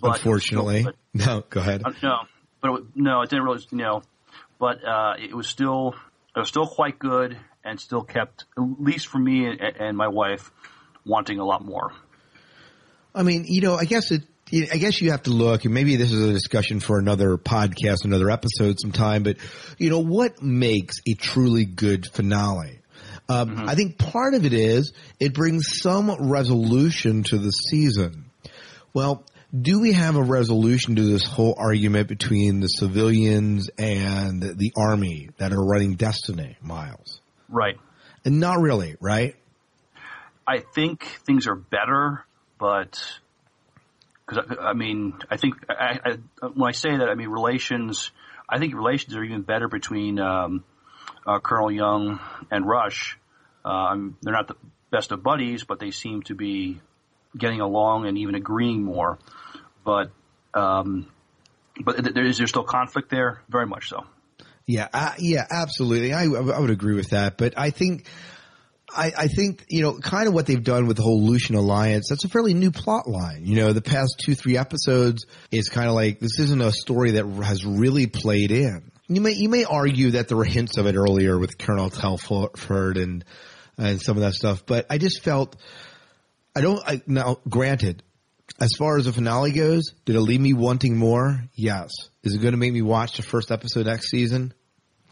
But 0.00 0.16
Unfortunately. 0.16 0.84
but- 0.84 0.96
No, 1.14 1.44
go 1.48 1.60
ahead. 1.60 1.82
Uh, 1.84 1.92
no, 2.02 2.18
but 2.60 2.74
it, 2.74 2.84
no, 2.94 3.22
it 3.22 3.30
didn't 3.30 3.44
really. 3.44 3.64
You 3.70 3.78
know, 3.78 4.02
but 4.58 4.84
uh, 4.84 5.14
it 5.18 5.34
was 5.34 5.48
still 5.48 5.94
it 6.36 6.38
was 6.38 6.48
still 6.48 6.66
quite 6.66 6.98
good 6.98 7.36
and 7.64 7.80
still 7.80 8.02
kept 8.02 8.44
at 8.56 8.62
least 8.80 9.06
for 9.08 9.18
me 9.18 9.46
and, 9.46 9.60
and 9.60 9.96
my 9.96 10.08
wife 10.08 10.50
wanting 11.04 11.38
a 11.38 11.44
lot 11.44 11.64
more. 11.64 11.92
I 13.14 13.22
mean, 13.22 13.44
you 13.46 13.60
know, 13.62 13.74
I 13.74 13.84
guess 13.84 14.10
it. 14.10 14.22
I 14.50 14.78
guess 14.78 15.02
you 15.02 15.10
have 15.10 15.24
to 15.24 15.30
look, 15.30 15.66
and 15.66 15.74
maybe 15.74 15.96
this 15.96 16.10
is 16.10 16.24
a 16.24 16.32
discussion 16.32 16.80
for 16.80 16.98
another 16.98 17.36
podcast, 17.36 18.04
another 18.06 18.30
episode, 18.30 18.80
sometime. 18.80 19.22
But 19.22 19.36
you 19.76 19.90
know, 19.90 19.98
what 19.98 20.42
makes 20.42 20.96
a 21.06 21.12
truly 21.14 21.66
good 21.66 22.06
finale? 22.06 22.78
Um, 23.28 23.64
I 23.68 23.74
think 23.74 23.98
part 23.98 24.32
of 24.32 24.46
it 24.46 24.54
is 24.54 24.94
it 25.20 25.34
brings 25.34 25.80
some 25.82 26.30
resolution 26.30 27.24
to 27.24 27.36
the 27.36 27.50
season. 27.50 28.30
Well, 28.94 29.26
do 29.56 29.80
we 29.80 29.92
have 29.92 30.16
a 30.16 30.22
resolution 30.22 30.96
to 30.96 31.02
this 31.02 31.24
whole 31.24 31.54
argument 31.56 32.08
between 32.08 32.60
the 32.60 32.66
civilians 32.66 33.70
and 33.78 34.42
the 34.42 34.72
army 34.76 35.30
that 35.38 35.52
are 35.52 35.64
running 35.64 35.94
Destiny, 35.94 36.56
Miles? 36.60 37.20
Right. 37.48 37.78
And 38.24 38.40
not 38.40 38.60
really, 38.60 38.96
right? 39.00 39.36
I 40.46 40.58
think 40.58 41.04
things 41.26 41.46
are 41.46 41.54
better, 41.54 42.24
but 42.58 42.98
because 44.26 44.44
I, 44.50 44.70
I 44.70 44.72
mean, 44.74 45.14
I 45.30 45.38
think 45.38 45.54
I, 45.68 45.98
I, 46.04 46.46
when 46.46 46.68
I 46.68 46.72
say 46.72 46.90
that, 46.90 47.08
I 47.08 47.14
mean 47.14 47.28
relations. 47.28 48.10
I 48.48 48.58
think 48.58 48.74
relations 48.74 49.14
are 49.14 49.24
even 49.24 49.42
better 49.42 49.68
between 49.68 50.18
um, 50.18 50.64
uh, 51.26 51.38
Colonel 51.40 51.70
Young 51.70 52.20
and 52.50 52.66
Rush. 52.66 53.18
Um, 53.64 54.16
they're 54.22 54.32
not 54.32 54.48
the 54.48 54.56
best 54.90 55.12
of 55.12 55.22
buddies, 55.22 55.64
but 55.64 55.80
they 55.80 55.90
seem 55.90 56.22
to 56.24 56.34
be 56.34 56.80
getting 57.36 57.60
along 57.60 58.06
and 58.06 58.18
even 58.18 58.34
agreeing 58.34 58.82
more. 58.82 59.18
But 59.84 60.10
um, 60.54 61.08
but 61.84 62.14
there 62.14 62.26
is 62.26 62.38
there 62.38 62.46
still 62.46 62.64
conflict 62.64 63.10
there? 63.10 63.42
Very 63.48 63.66
much 63.66 63.88
so. 63.88 64.04
Yeah, 64.66 64.88
uh, 64.92 65.14
yeah, 65.18 65.46
absolutely. 65.50 66.12
I, 66.12 66.24
I 66.24 66.58
would 66.60 66.68
agree 66.70 66.94
with 66.94 67.10
that. 67.10 67.38
But 67.38 67.54
I 67.56 67.70
think, 67.70 68.06
I, 68.94 69.12
I 69.16 69.28
think, 69.28 69.64
you 69.70 69.80
know, 69.80 69.96
kind 69.96 70.28
of 70.28 70.34
what 70.34 70.44
they've 70.44 70.62
done 70.62 70.86
with 70.86 70.98
the 70.98 71.02
whole 71.02 71.22
Lucian 71.22 71.54
alliance, 71.54 72.08
that's 72.10 72.24
a 72.24 72.28
fairly 72.28 72.52
new 72.52 72.70
plot 72.70 73.08
line. 73.08 73.46
You 73.46 73.56
know, 73.56 73.72
the 73.72 73.80
past 73.80 74.20
two, 74.22 74.34
three 74.34 74.58
episodes 74.58 75.24
is 75.50 75.70
kind 75.70 75.88
of 75.88 75.94
like, 75.94 76.20
this 76.20 76.38
isn't 76.38 76.60
a 76.60 76.70
story 76.70 77.12
that 77.12 77.24
has 77.42 77.64
really 77.64 78.08
played 78.08 78.50
in. 78.50 78.90
You 79.08 79.22
may, 79.22 79.32
you 79.32 79.48
may 79.48 79.64
argue 79.64 80.10
that 80.10 80.28
there 80.28 80.36
were 80.36 80.44
hints 80.44 80.76
of 80.76 80.84
it 80.84 80.96
earlier 80.96 81.38
with 81.38 81.56
Colonel 81.56 81.88
Telford 81.88 82.98
and, 82.98 83.24
and 83.78 84.02
some 84.02 84.18
of 84.18 84.22
that 84.22 84.34
stuff, 84.34 84.66
but 84.66 84.84
I 84.90 84.98
just 84.98 85.22
felt, 85.22 85.56
I 86.54 86.60
don't, 86.60 86.82
I, 86.86 87.00
now 87.06 87.38
granted, 87.48 88.02
as 88.60 88.72
far 88.76 88.98
as 88.98 89.04
the 89.04 89.12
finale 89.12 89.52
goes, 89.52 89.92
did 90.04 90.16
it 90.16 90.20
leave 90.20 90.40
me 90.40 90.52
wanting 90.52 90.96
more? 90.96 91.44
Yes. 91.54 91.90
Is 92.22 92.34
it 92.34 92.38
going 92.38 92.52
to 92.52 92.58
make 92.58 92.72
me 92.72 92.82
watch 92.82 93.16
the 93.16 93.22
first 93.22 93.50
episode 93.50 93.86
next 93.86 94.10
season? 94.10 94.52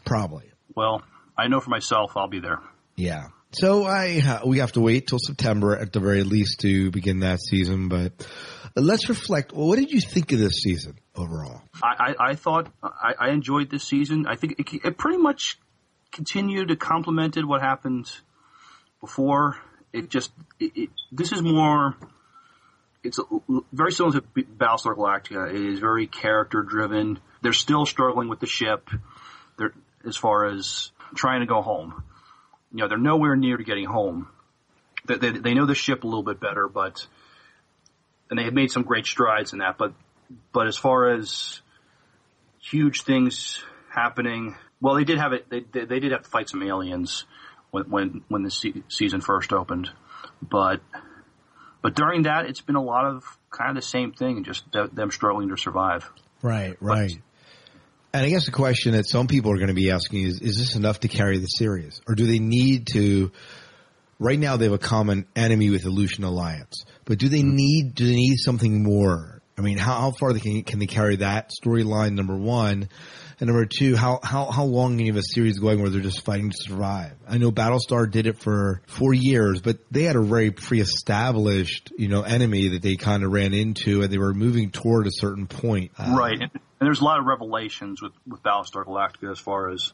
Probably. 0.05 0.51
Well, 0.75 1.01
I 1.37 1.47
know 1.47 1.59
for 1.59 1.69
myself, 1.69 2.11
I'll 2.15 2.27
be 2.27 2.39
there. 2.39 2.59
Yeah. 2.95 3.27
So 3.51 3.85
I 3.85 4.21
uh, 4.25 4.39
we 4.45 4.59
have 4.59 4.73
to 4.73 4.81
wait 4.81 5.07
till 5.07 5.19
September 5.19 5.77
at 5.77 5.93
the 5.93 5.99
very 5.99 6.23
least 6.23 6.59
to 6.61 6.91
begin 6.91 7.21
that 7.21 7.39
season. 7.39 7.87
But 7.87 8.27
let's 8.75 9.07
reflect. 9.07 9.53
Well, 9.53 9.67
what 9.67 9.79
did 9.79 9.91
you 9.91 10.01
think 10.01 10.31
of 10.33 10.39
this 10.39 10.61
season 10.61 10.97
overall? 11.15 11.61
I, 11.81 12.13
I, 12.19 12.29
I 12.31 12.35
thought 12.35 12.71
I, 12.83 13.13
I 13.19 13.29
enjoyed 13.29 13.69
this 13.69 13.83
season. 13.83 14.25
I 14.27 14.35
think 14.35 14.59
it, 14.59 14.85
it 14.85 14.97
pretty 14.97 15.17
much 15.17 15.57
continued 16.11 16.67
to 16.69 16.75
complemented 16.75 17.45
what 17.45 17.61
happened 17.61 18.11
before. 18.99 19.57
It 19.93 20.09
just 20.09 20.31
it, 20.59 20.71
it, 20.75 20.89
this 21.11 21.31
is 21.31 21.41
more. 21.41 21.95
It's 23.07 23.19
very 23.71 23.91
similar 23.91 24.19
to 24.19 24.21
Battlestar 24.21 24.95
Galactica. 24.95 25.49
It 25.49 25.73
is 25.73 25.79
very 25.79 26.07
character 26.07 26.61
driven. 26.61 27.19
They're 27.41 27.53
still 27.53 27.85
struggling 27.85 28.27
with 28.27 28.39
the 28.39 28.47
ship. 28.47 28.89
They're 29.57 29.73
as 30.05 30.17
far 30.17 30.45
as 30.45 30.91
trying 31.15 31.39
to 31.39 31.45
go 31.45 31.61
home. 31.61 32.03
You 32.71 32.79
know, 32.79 32.87
they're 32.87 32.97
nowhere 32.97 33.35
near 33.35 33.57
to 33.57 33.63
getting 33.63 33.85
home. 33.85 34.27
They, 35.05 35.15
they, 35.15 35.31
they 35.31 35.53
know 35.53 35.65
the 35.65 35.75
ship 35.75 36.03
a 36.03 36.07
little 36.07 36.23
bit 36.23 36.39
better, 36.39 36.67
but 36.67 37.07
and 38.29 38.37
they 38.37 38.43
have 38.43 38.53
made 38.53 38.71
some 38.71 38.83
great 38.83 39.05
strides 39.05 39.53
in 39.53 39.59
that. 39.59 39.77
But 39.77 39.93
but 40.51 40.67
as 40.67 40.77
far 40.77 41.09
as 41.09 41.61
huge 42.59 43.03
things 43.03 43.63
happening, 43.89 44.55
well, 44.81 44.95
they 44.95 45.05
did 45.05 45.17
have 45.17 45.31
it. 45.31 45.49
They 45.49 45.61
they, 45.61 45.85
they 45.85 45.99
did 45.99 46.11
have 46.11 46.23
to 46.23 46.29
fight 46.29 46.49
some 46.49 46.61
aliens 46.61 47.25
when 47.71 47.85
when 47.89 48.21
when 48.27 48.43
the 48.43 48.51
se- 48.51 48.83
season 48.89 49.21
first 49.21 49.53
opened, 49.53 49.89
but 50.41 50.81
but 51.87 51.95
during 51.95 52.23
that, 52.23 52.47
it's 52.47 52.59
been 52.59 52.75
a 52.75 52.83
lot 52.83 53.05
of 53.05 53.23
kind 53.49 53.69
of 53.69 53.77
the 53.77 53.81
same 53.81 54.11
thing, 54.11 54.43
just 54.43 54.69
th- 54.73 54.91
them 54.91 55.09
struggling 55.09 55.47
to 55.47 55.55
survive. 55.55 56.11
Right, 56.41 56.75
right. 56.81 57.13
And 58.11 58.25
I 58.25 58.29
guess 58.29 58.45
the 58.45 58.51
question 58.51 58.91
that 58.91 59.07
some 59.07 59.27
people 59.27 59.53
are 59.53 59.55
going 59.55 59.69
to 59.69 59.73
be 59.73 59.89
asking 59.89 60.23
is, 60.23 60.41
is 60.41 60.57
this 60.57 60.75
enough 60.75 60.99
to 60.99 61.07
carry 61.07 61.37
the 61.37 61.45
series? 61.45 62.01
Or 62.05 62.13
do 62.13 62.27
they 62.27 62.39
need 62.39 62.87
to, 62.87 63.31
right 64.19 64.37
now 64.37 64.57
they 64.57 64.65
have 64.65 64.73
a 64.73 64.77
common 64.77 65.27
enemy 65.33 65.69
with 65.69 65.83
the 65.83 65.89
Lucian 65.89 66.25
Alliance, 66.25 66.83
but 67.05 67.19
do 67.19 67.29
they 67.29 67.39
mm-hmm. 67.39 67.55
need, 67.55 67.95
do 67.95 68.05
they 68.05 68.15
need 68.15 68.35
something 68.35 68.83
more? 68.83 69.41
I 69.57 69.61
mean, 69.61 69.77
how, 69.77 69.93
how 69.93 70.11
far 70.11 70.33
they 70.33 70.41
can, 70.41 70.63
can 70.63 70.79
they 70.79 70.87
carry 70.87 71.15
that 71.15 71.51
storyline, 71.63 72.15
number 72.15 72.35
one? 72.35 72.89
And 73.39 73.47
number 73.47 73.65
two, 73.65 73.95
how, 73.95 74.19
how, 74.23 74.45
how 74.45 74.63
long 74.63 74.97
can 74.97 75.05
you 75.05 75.13
have 75.13 75.21
a 75.21 75.33
series 75.33 75.59
going 75.59 75.79
where 75.79 75.91
they're 75.91 76.01
just 76.01 76.25
fighting 76.25 76.49
to 76.49 76.57
survive? 76.57 77.13
I 77.27 77.37
know 77.37 77.51
Battlestar 77.51 78.09
did 78.09 78.25
it 78.25 78.39
for 78.39 78.81
four 78.87 79.13
years, 79.13 79.61
but 79.61 79.77
they 79.91 80.03
had 80.03 80.15
a 80.15 80.21
very 80.21 80.49
pre-established, 80.49 81.91
you 81.97 82.07
know, 82.07 82.23
enemy 82.23 82.69
that 82.69 82.81
they 82.81 82.95
kind 82.95 83.23
of 83.23 83.31
ran 83.31 83.53
into 83.53 84.01
and 84.01 84.11
they 84.11 84.17
were 84.17 84.33
moving 84.33 84.71
toward 84.71 85.05
a 85.05 85.11
certain 85.11 85.45
point. 85.45 85.91
Uh, 85.99 86.15
right. 86.17 86.33
And, 86.33 86.41
and 86.41 86.51
there's 86.79 87.01
a 87.01 87.03
lot 87.03 87.19
of 87.19 87.25
revelations 87.25 88.01
with, 88.01 88.13
with 88.25 88.41
Battlestar 88.41 88.85
Galactica 88.85 89.31
as 89.31 89.39
far 89.39 89.69
as 89.69 89.93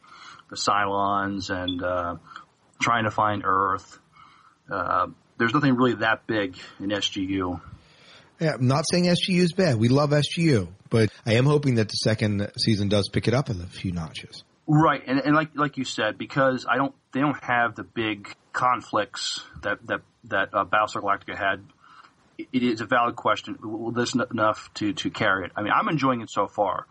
the 0.50 0.56
Cylons 0.56 1.50
and, 1.50 1.84
uh, 1.84 2.16
trying 2.82 3.04
to 3.04 3.12
find 3.12 3.44
Earth. 3.46 4.00
Uh, 4.72 5.08
there's 5.38 5.54
nothing 5.54 5.76
really 5.76 5.96
that 5.96 6.28
big 6.28 6.58
in 6.80 6.90
SGU. 6.90 7.60
Yeah, 8.40 8.56
I'm 8.56 8.68
not 8.68 8.86
saying 8.92 9.06
SGU 9.06 9.40
is 9.40 9.54
bad. 9.54 9.78
We 9.78 9.90
love 9.90 10.10
SGU, 10.10 10.68
but 10.94 11.10
I 11.26 11.34
am 11.34 11.46
hoping 11.46 11.76
that 11.76 11.90
the 11.90 11.96
second 11.96 12.52
season 12.56 12.88
does 12.88 13.10
pick 13.10 13.28
it 13.28 13.34
up 13.34 13.50
a 13.50 13.56
few 13.56 13.92
notches. 13.92 14.44
Right, 14.68 15.02
and, 15.08 15.20
and 15.20 15.36
like 15.36 15.50
like 15.56 15.78
you 15.78 15.86
said, 15.86 16.20
because 16.20 16.68
I 16.70 16.78
don't, 16.78 16.94
they 17.12 17.20
don't 17.20 17.44
have 17.44 17.74
the 17.74 17.84
big 17.84 18.32
conflicts 18.54 19.44
that 19.64 19.80
that 19.88 20.02
that 20.26 20.50
uh, 20.54 20.66
Battlestar 20.66 21.02
Galactica 21.02 21.36
had. 21.36 21.66
It, 22.38 22.64
is 22.64 22.82
a 22.82 22.86
valid 22.86 23.16
question. 23.16 23.58
Will 23.62 23.92
this 23.92 24.16
n- 24.16 24.26
enough 24.32 24.72
to 24.76 24.94
to 24.94 25.10
carry 25.10 25.46
it? 25.46 25.52
I 25.56 25.64
mean, 25.64 25.74
I'm 25.74 25.88
enjoying 25.88 26.22
it 26.22 26.30
so 26.30 26.48
far. 26.48 26.86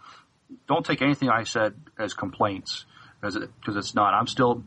Don't 0.68 0.84
take 0.84 1.00
anything 1.00 1.30
I 1.30 1.44
said 1.44 1.74
as 1.98 2.12
complaints. 2.12 2.84
because 3.20 3.36
it, 3.36 3.50
it's 3.68 3.94
not. 3.94 4.14
I'm 4.14 4.26
still 4.26 4.64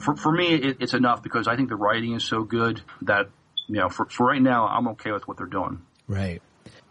for 0.00 0.16
for 0.16 0.32
me 0.32 0.54
it, 0.54 0.78
it's 0.80 0.94
enough 0.94 1.22
because 1.22 1.46
I 1.46 1.56
think 1.56 1.68
the 1.68 1.76
writing 1.76 2.14
is 2.14 2.24
so 2.24 2.42
good 2.42 2.80
that 3.02 3.28
you 3.68 3.76
know 3.76 3.90
for 3.90 4.06
for 4.06 4.26
right 4.26 4.42
now 4.42 4.66
I'm 4.66 4.88
okay 4.88 5.12
with 5.12 5.28
what 5.28 5.36
they're 5.36 5.46
doing. 5.46 5.82
Right. 6.08 6.42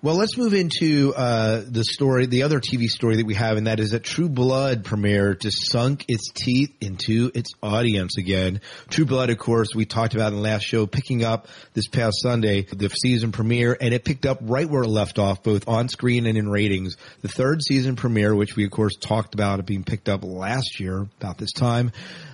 Well, 0.01 0.15
let's 0.15 0.37
move 0.37 0.53
into 0.53 1.13
uh, 1.13 1.61
the 1.67 1.83
story, 1.83 2.25
the 2.25 2.43
other 2.43 2.61
TV 2.61 2.85
story 2.85 3.17
that 3.17 3.25
we 3.25 3.33
have, 3.33 3.57
and 3.57 3.67
that 3.67 3.81
is 3.81 3.89
that 3.89 4.01
True 4.01 4.29
Blood 4.29 4.85
premiere 4.85 5.35
just 5.35 5.69
sunk 5.69 6.05
its 6.07 6.31
teeth 6.33 6.73
into 6.79 7.29
its 7.35 7.51
audience 7.61 8.17
again. 8.17 8.61
True 8.89 9.03
Blood, 9.03 9.29
of 9.29 9.37
course, 9.39 9.75
we 9.75 9.83
talked 9.83 10.15
about 10.15 10.29
in 10.29 10.35
the 10.35 10.41
last 10.41 10.63
show, 10.63 10.85
picking 10.85 11.25
up 11.25 11.49
this 11.73 11.89
past 11.89 12.21
Sunday, 12.21 12.61
the 12.61 12.87
season 12.87 13.33
premiere, 13.33 13.75
and 13.81 13.93
it 13.93 14.05
picked 14.05 14.25
up 14.25 14.37
right 14.41 14.69
where 14.69 14.83
it 14.83 14.87
left 14.87 15.19
off, 15.19 15.43
both 15.43 15.67
on 15.67 15.89
screen 15.89 16.27
and 16.27 16.37
in 16.37 16.47
ratings. 16.47 16.95
The 17.21 17.27
third 17.27 17.61
season 17.61 17.97
premiere, 17.97 18.33
which 18.33 18.55
we, 18.55 18.63
of 18.63 18.71
course, 18.71 18.95
talked 18.95 19.33
about 19.33 19.59
it 19.59 19.65
being 19.65 19.83
picked 19.83 20.07
up 20.07 20.23
last 20.23 20.79
year 20.79 21.09
about 21.19 21.37
this 21.37 21.51
time. 21.51 21.91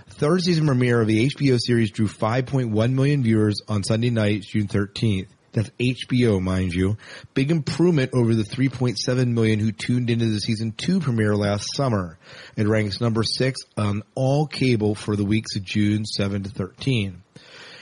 Third 0.09 0.43
season 0.43 0.67
premiere 0.67 1.01
of 1.01 1.07
the 1.07 1.27
HBO 1.29 1.57
series 1.59 1.89
drew 1.89 2.07
5.1 2.07 2.93
million 2.93 3.23
viewers 3.23 3.61
on 3.67 3.83
Sunday 3.83 4.11
night, 4.11 4.43
June 4.43 4.67
13th. 4.67 5.29
That's 5.55 5.71
HBO, 5.79 6.41
mind 6.41 6.73
you. 6.73 6.97
Big 7.33 7.49
improvement 7.49 8.11
over 8.13 8.35
the 8.35 8.43
3.7 8.43 9.27
million 9.27 9.57
who 9.57 9.71
tuned 9.71 10.09
into 10.09 10.25
the 10.25 10.39
season 10.39 10.73
two 10.73 10.99
premiere 10.99 11.33
last 11.33 11.73
summer. 11.75 12.17
It 12.57 12.67
ranks 12.67 12.99
number 12.99 13.23
six 13.23 13.61
on 13.77 14.03
all 14.15 14.47
cable 14.47 14.95
for 14.95 15.15
the 15.15 15.23
weeks 15.23 15.55
of 15.55 15.63
June 15.63 16.03
7 16.03 16.43
to 16.43 16.49
13. 16.49 17.23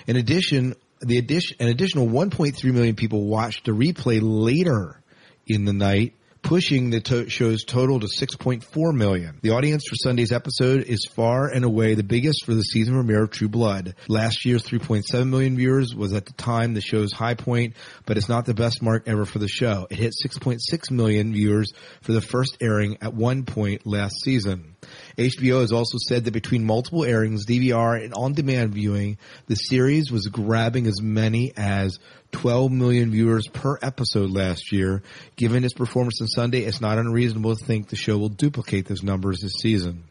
In 0.05 0.15
addition, 0.15 0.75
the 1.01 1.17
addition, 1.17 1.57
an 1.59 1.67
additional 1.67 2.07
1.3 2.07 2.63
million 2.71 2.95
people 2.95 3.25
watched 3.25 3.65
the 3.65 3.71
replay 3.71 4.19
later 4.21 5.01
in 5.47 5.65
the 5.65 5.73
night 5.73 6.13
pushing 6.43 6.89
the 6.89 6.99
to- 7.01 7.29
show's 7.29 7.63
total 7.63 7.99
to 8.01 8.07
6.4 8.07 8.93
million. 8.93 9.39
The 9.41 9.51
audience 9.51 9.83
for 9.87 9.95
Sunday's 9.95 10.31
episode 10.31 10.83
is 10.83 11.07
far 11.15 11.47
and 11.47 11.65
away 11.65 11.95
the 11.95 12.03
biggest 12.03 12.45
for 12.45 12.53
the 12.53 12.61
season 12.61 12.93
premiere 12.93 13.23
of 13.23 13.31
True 13.31 13.47
Blood. 13.47 13.95
Last 14.07 14.45
year's 14.45 14.63
3.7 14.63 15.29
million 15.29 15.55
viewers 15.55 15.95
was 15.95 16.13
at 16.13 16.25
the 16.25 16.33
time 16.33 16.73
the 16.73 16.81
show's 16.81 17.13
high 17.13 17.33
point, 17.33 17.75
but 18.05 18.17
it's 18.17 18.29
not 18.29 18.45
the 18.45 18.53
best 18.53 18.81
mark 18.81 19.03
ever 19.07 19.25
for 19.25 19.39
the 19.39 19.47
show. 19.47 19.87
It 19.89 19.97
hit 19.97 20.13
6.6 20.23 20.91
million 20.91 21.33
viewers 21.33 21.71
for 22.01 22.11
the 22.11 22.21
first 22.21 22.57
airing 22.61 22.97
at 23.01 23.13
one 23.13 23.45
point 23.45 23.87
last 23.87 24.15
season. 24.21 24.75
HBO 25.17 25.61
has 25.61 25.71
also 25.71 25.97
said 25.97 26.25
that 26.25 26.31
between 26.31 26.65
multiple 26.65 27.03
airings, 27.03 27.45
DVR, 27.45 28.03
and 28.03 28.13
on-demand 28.13 28.73
viewing, 28.73 29.17
the 29.47 29.55
series 29.55 30.11
was 30.11 30.27
grabbing 30.27 30.87
as 30.87 31.01
many 31.01 31.53
as 31.55 31.99
12 32.31 32.71
million 32.71 33.11
viewers 33.11 33.47
per 33.47 33.77
episode 33.81 34.31
last 34.31 34.71
year. 34.71 35.03
Given 35.35 35.63
its 35.63 35.73
performance 35.73 36.19
on 36.21 36.27
Sunday, 36.27 36.61
it's 36.61 36.81
not 36.81 36.97
unreasonable 36.97 37.55
to 37.55 37.65
think 37.65 37.89
the 37.89 37.95
show 37.95 38.17
will 38.17 38.29
duplicate 38.29 38.87
those 38.87 39.03
numbers 39.03 39.39
this 39.41 39.53
season. 39.61 40.05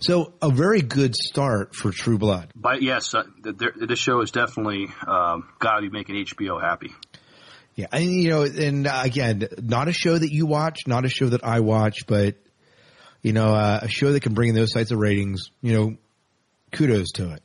So 0.00 0.34
a 0.42 0.50
very 0.50 0.82
good 0.82 1.14
start 1.14 1.74
for 1.74 1.92
True 1.92 2.18
Blood. 2.18 2.50
But 2.54 2.82
yes, 2.82 3.14
uh, 3.14 3.22
the, 3.42 3.52
the, 3.52 3.86
this 3.86 3.98
show 3.98 4.20
is 4.20 4.30
definitely 4.30 4.88
um, 5.06 5.48
got 5.58 5.76
to 5.76 5.82
be 5.82 5.90
making 5.90 6.16
HBO 6.16 6.60
happy. 6.60 6.92
Yeah, 7.76 7.86
and 7.92 8.04
you 8.04 8.30
know, 8.30 8.42
and 8.42 8.88
again, 8.90 9.46
not 9.62 9.86
a 9.86 9.92
show 9.92 10.18
that 10.18 10.32
you 10.32 10.46
watch, 10.46 10.80
not 10.88 11.04
a 11.04 11.08
show 11.08 11.28
that 11.28 11.44
I 11.44 11.60
watch, 11.60 12.08
but 12.08 12.34
you 13.22 13.32
know, 13.32 13.54
uh, 13.54 13.80
a 13.82 13.88
show 13.88 14.12
that 14.12 14.20
can 14.20 14.34
bring 14.34 14.50
in 14.50 14.54
those 14.54 14.72
types 14.72 14.90
of 14.90 14.98
ratings. 14.98 15.50
You 15.62 15.72
know, 15.72 15.96
kudos 16.72 17.12
to 17.12 17.32
it. 17.32 17.42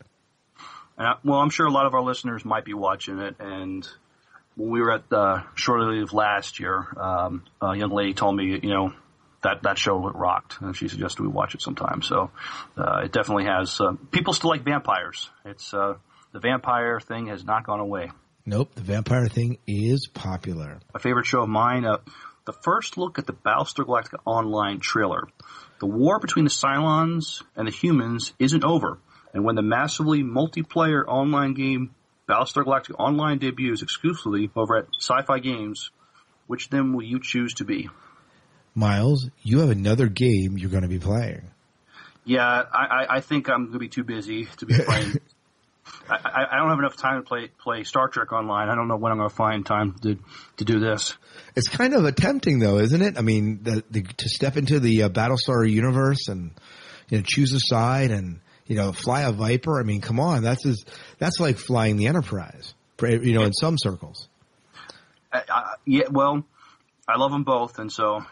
Uh, 0.97 1.15
well, 1.23 1.39
I'm 1.39 1.49
sure 1.49 1.65
a 1.65 1.71
lot 1.71 1.85
of 1.85 1.95
our 1.95 2.03
listeners 2.03 2.45
might 2.45 2.65
be 2.65 2.73
watching 2.73 3.19
it, 3.19 3.35
and 3.39 3.87
when 4.55 4.69
we 4.69 4.81
were 4.81 4.91
at 4.91 5.09
the 5.09 5.43
Shore 5.55 5.81
Leave 5.91 6.13
last 6.13 6.59
year, 6.59 6.85
um, 6.97 7.43
a 7.61 7.75
young 7.75 7.89
lady 7.89 8.13
told 8.13 8.35
me, 8.35 8.59
you 8.61 8.69
know, 8.69 8.93
that 9.43 9.63
that 9.63 9.77
show 9.77 9.97
rocked, 9.97 10.61
and 10.61 10.75
she 10.75 10.87
suggested 10.87 11.21
we 11.21 11.27
watch 11.27 11.55
it 11.55 11.61
sometime. 11.61 12.01
So 12.01 12.31
uh, 12.77 13.01
it 13.03 13.11
definitely 13.11 13.45
has. 13.45 13.79
Uh, 13.79 13.93
people 14.11 14.33
still 14.33 14.49
like 14.49 14.63
vampires. 14.63 15.29
It's 15.45 15.73
uh, 15.73 15.95
the 16.31 16.39
vampire 16.39 16.99
thing 16.99 17.27
has 17.27 17.43
not 17.43 17.65
gone 17.65 17.79
away. 17.79 18.11
Nope, 18.45 18.75
the 18.75 18.81
vampire 18.81 19.27
thing 19.27 19.57
is 19.67 20.07
popular. 20.07 20.79
A 20.93 20.99
favorite 20.99 21.25
show 21.25 21.43
of 21.43 21.49
mine. 21.49 21.85
Uh, 21.85 21.97
the 22.45 22.53
first 22.53 22.97
look 22.97 23.19
at 23.19 23.25
the 23.25 23.33
Battlestar 23.33 23.85
Galactica 23.85 24.19
online 24.25 24.79
trailer. 24.81 25.27
The 25.83 25.87
war 25.87 26.17
between 26.17 26.45
the 26.45 26.49
Cylons 26.49 27.43
and 27.57 27.67
the 27.67 27.71
humans 27.71 28.31
isn't 28.39 28.63
over, 28.63 28.99
and 29.33 29.43
when 29.43 29.55
the 29.55 29.61
massively 29.61 30.23
multiplayer 30.23 31.03
online 31.05 31.55
game 31.55 31.93
Battlestar 32.25 32.63
Galactica 32.63 32.95
Online 32.97 33.37
debuts 33.37 33.81
exclusively 33.81 34.49
over 34.55 34.77
at 34.77 34.85
Sci-Fi 34.97 35.39
Games, 35.39 35.91
which 36.47 36.69
then 36.69 36.93
will 36.93 37.03
you 37.03 37.19
choose 37.21 37.55
to 37.55 37.65
be? 37.65 37.89
Miles, 38.73 39.29
you 39.41 39.59
have 39.59 39.71
another 39.71 40.07
game 40.07 40.57
you're 40.57 40.69
going 40.69 40.83
to 40.83 40.87
be 40.87 40.99
playing. 40.99 41.51
Yeah, 42.23 42.45
I, 42.47 42.85
I, 42.85 43.15
I 43.17 43.19
think 43.19 43.49
I'm 43.49 43.63
going 43.63 43.73
to 43.73 43.79
be 43.79 43.89
too 43.89 44.05
busy 44.05 44.45
to 44.59 44.65
be 44.65 44.75
playing. 44.77 45.19
I, 46.09 46.47
I 46.51 46.57
don't 46.57 46.69
have 46.69 46.79
enough 46.79 46.97
time 46.97 47.21
to 47.21 47.27
play 47.27 47.47
play 47.47 47.83
Star 47.83 48.07
Trek 48.07 48.31
online. 48.33 48.69
I 48.69 48.75
don't 48.75 48.87
know 48.87 48.97
when 48.97 49.11
I'm 49.11 49.17
going 49.17 49.29
to 49.29 49.35
find 49.35 49.65
time 49.65 49.95
to 50.01 50.17
to 50.57 50.65
do 50.65 50.79
this. 50.79 51.15
It's 51.55 51.69
kind 51.69 51.93
of 51.93 52.03
a 52.03 52.11
tempting, 52.11 52.59
though, 52.59 52.79
isn't 52.79 53.01
it? 53.01 53.17
I 53.17 53.21
mean, 53.21 53.63
the, 53.63 53.83
the, 53.89 54.01
to 54.01 54.29
step 54.29 54.57
into 54.57 54.79
the 54.79 55.03
uh, 55.03 55.09
Battlestar 55.09 55.69
universe 55.69 56.27
and 56.27 56.51
you 57.09 57.17
know 57.17 57.23
choose 57.25 57.53
a 57.53 57.59
side 57.59 58.11
and 58.11 58.39
you 58.67 58.75
know 58.75 58.91
fly 58.91 59.21
a 59.21 59.31
Viper. 59.31 59.79
I 59.79 59.83
mean, 59.83 60.01
come 60.01 60.19
on, 60.19 60.43
that's 60.43 60.65
as, 60.65 60.83
that's 61.19 61.39
like 61.39 61.57
flying 61.57 61.97
the 61.97 62.07
Enterprise. 62.07 62.73
You 63.01 63.33
know, 63.33 63.43
in 63.43 63.53
some 63.53 63.77
circles. 63.77 64.29
I, 65.31 65.41
I, 65.49 65.73
yeah, 65.85 66.07
well, 66.09 66.45
I 67.07 67.17
love 67.17 67.31
them 67.31 67.43
both, 67.43 67.79
and 67.79 67.91
so 67.91 68.23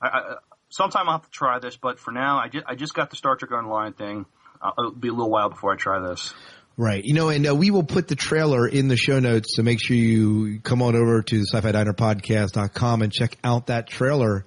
I, 0.00 0.08
I, 0.08 0.34
sometime 0.68 1.08
I'll 1.08 1.18
have 1.18 1.26
to 1.26 1.30
try 1.30 1.58
this. 1.58 1.76
But 1.76 1.98
for 1.98 2.12
now, 2.12 2.38
I 2.38 2.48
just 2.48 2.66
I 2.66 2.74
just 2.74 2.94
got 2.94 3.10
the 3.10 3.16
Star 3.16 3.36
Trek 3.36 3.52
Online 3.52 3.92
thing. 3.92 4.26
Uh, 4.60 4.72
it'll 4.78 4.90
be 4.92 5.08
a 5.08 5.12
little 5.12 5.30
while 5.30 5.50
before 5.50 5.72
I 5.72 5.76
try 5.76 6.00
this. 6.00 6.34
Right. 6.78 7.02
You 7.02 7.14
know, 7.14 7.30
and 7.30 7.48
uh, 7.48 7.54
we 7.54 7.70
will 7.70 7.84
put 7.84 8.06
the 8.06 8.16
trailer 8.16 8.68
in 8.68 8.88
the 8.88 8.98
show 8.98 9.18
notes, 9.18 9.56
so 9.56 9.62
make 9.62 9.82
sure 9.82 9.96
you 9.96 10.60
come 10.60 10.82
on 10.82 10.94
over 10.94 11.22
to 11.22 11.40
sci-fi 11.40 11.72
diner 11.72 11.94
podcast.com 11.94 13.00
and 13.00 13.10
check 13.10 13.38
out 13.42 13.68
that 13.68 13.88
trailer. 13.88 14.44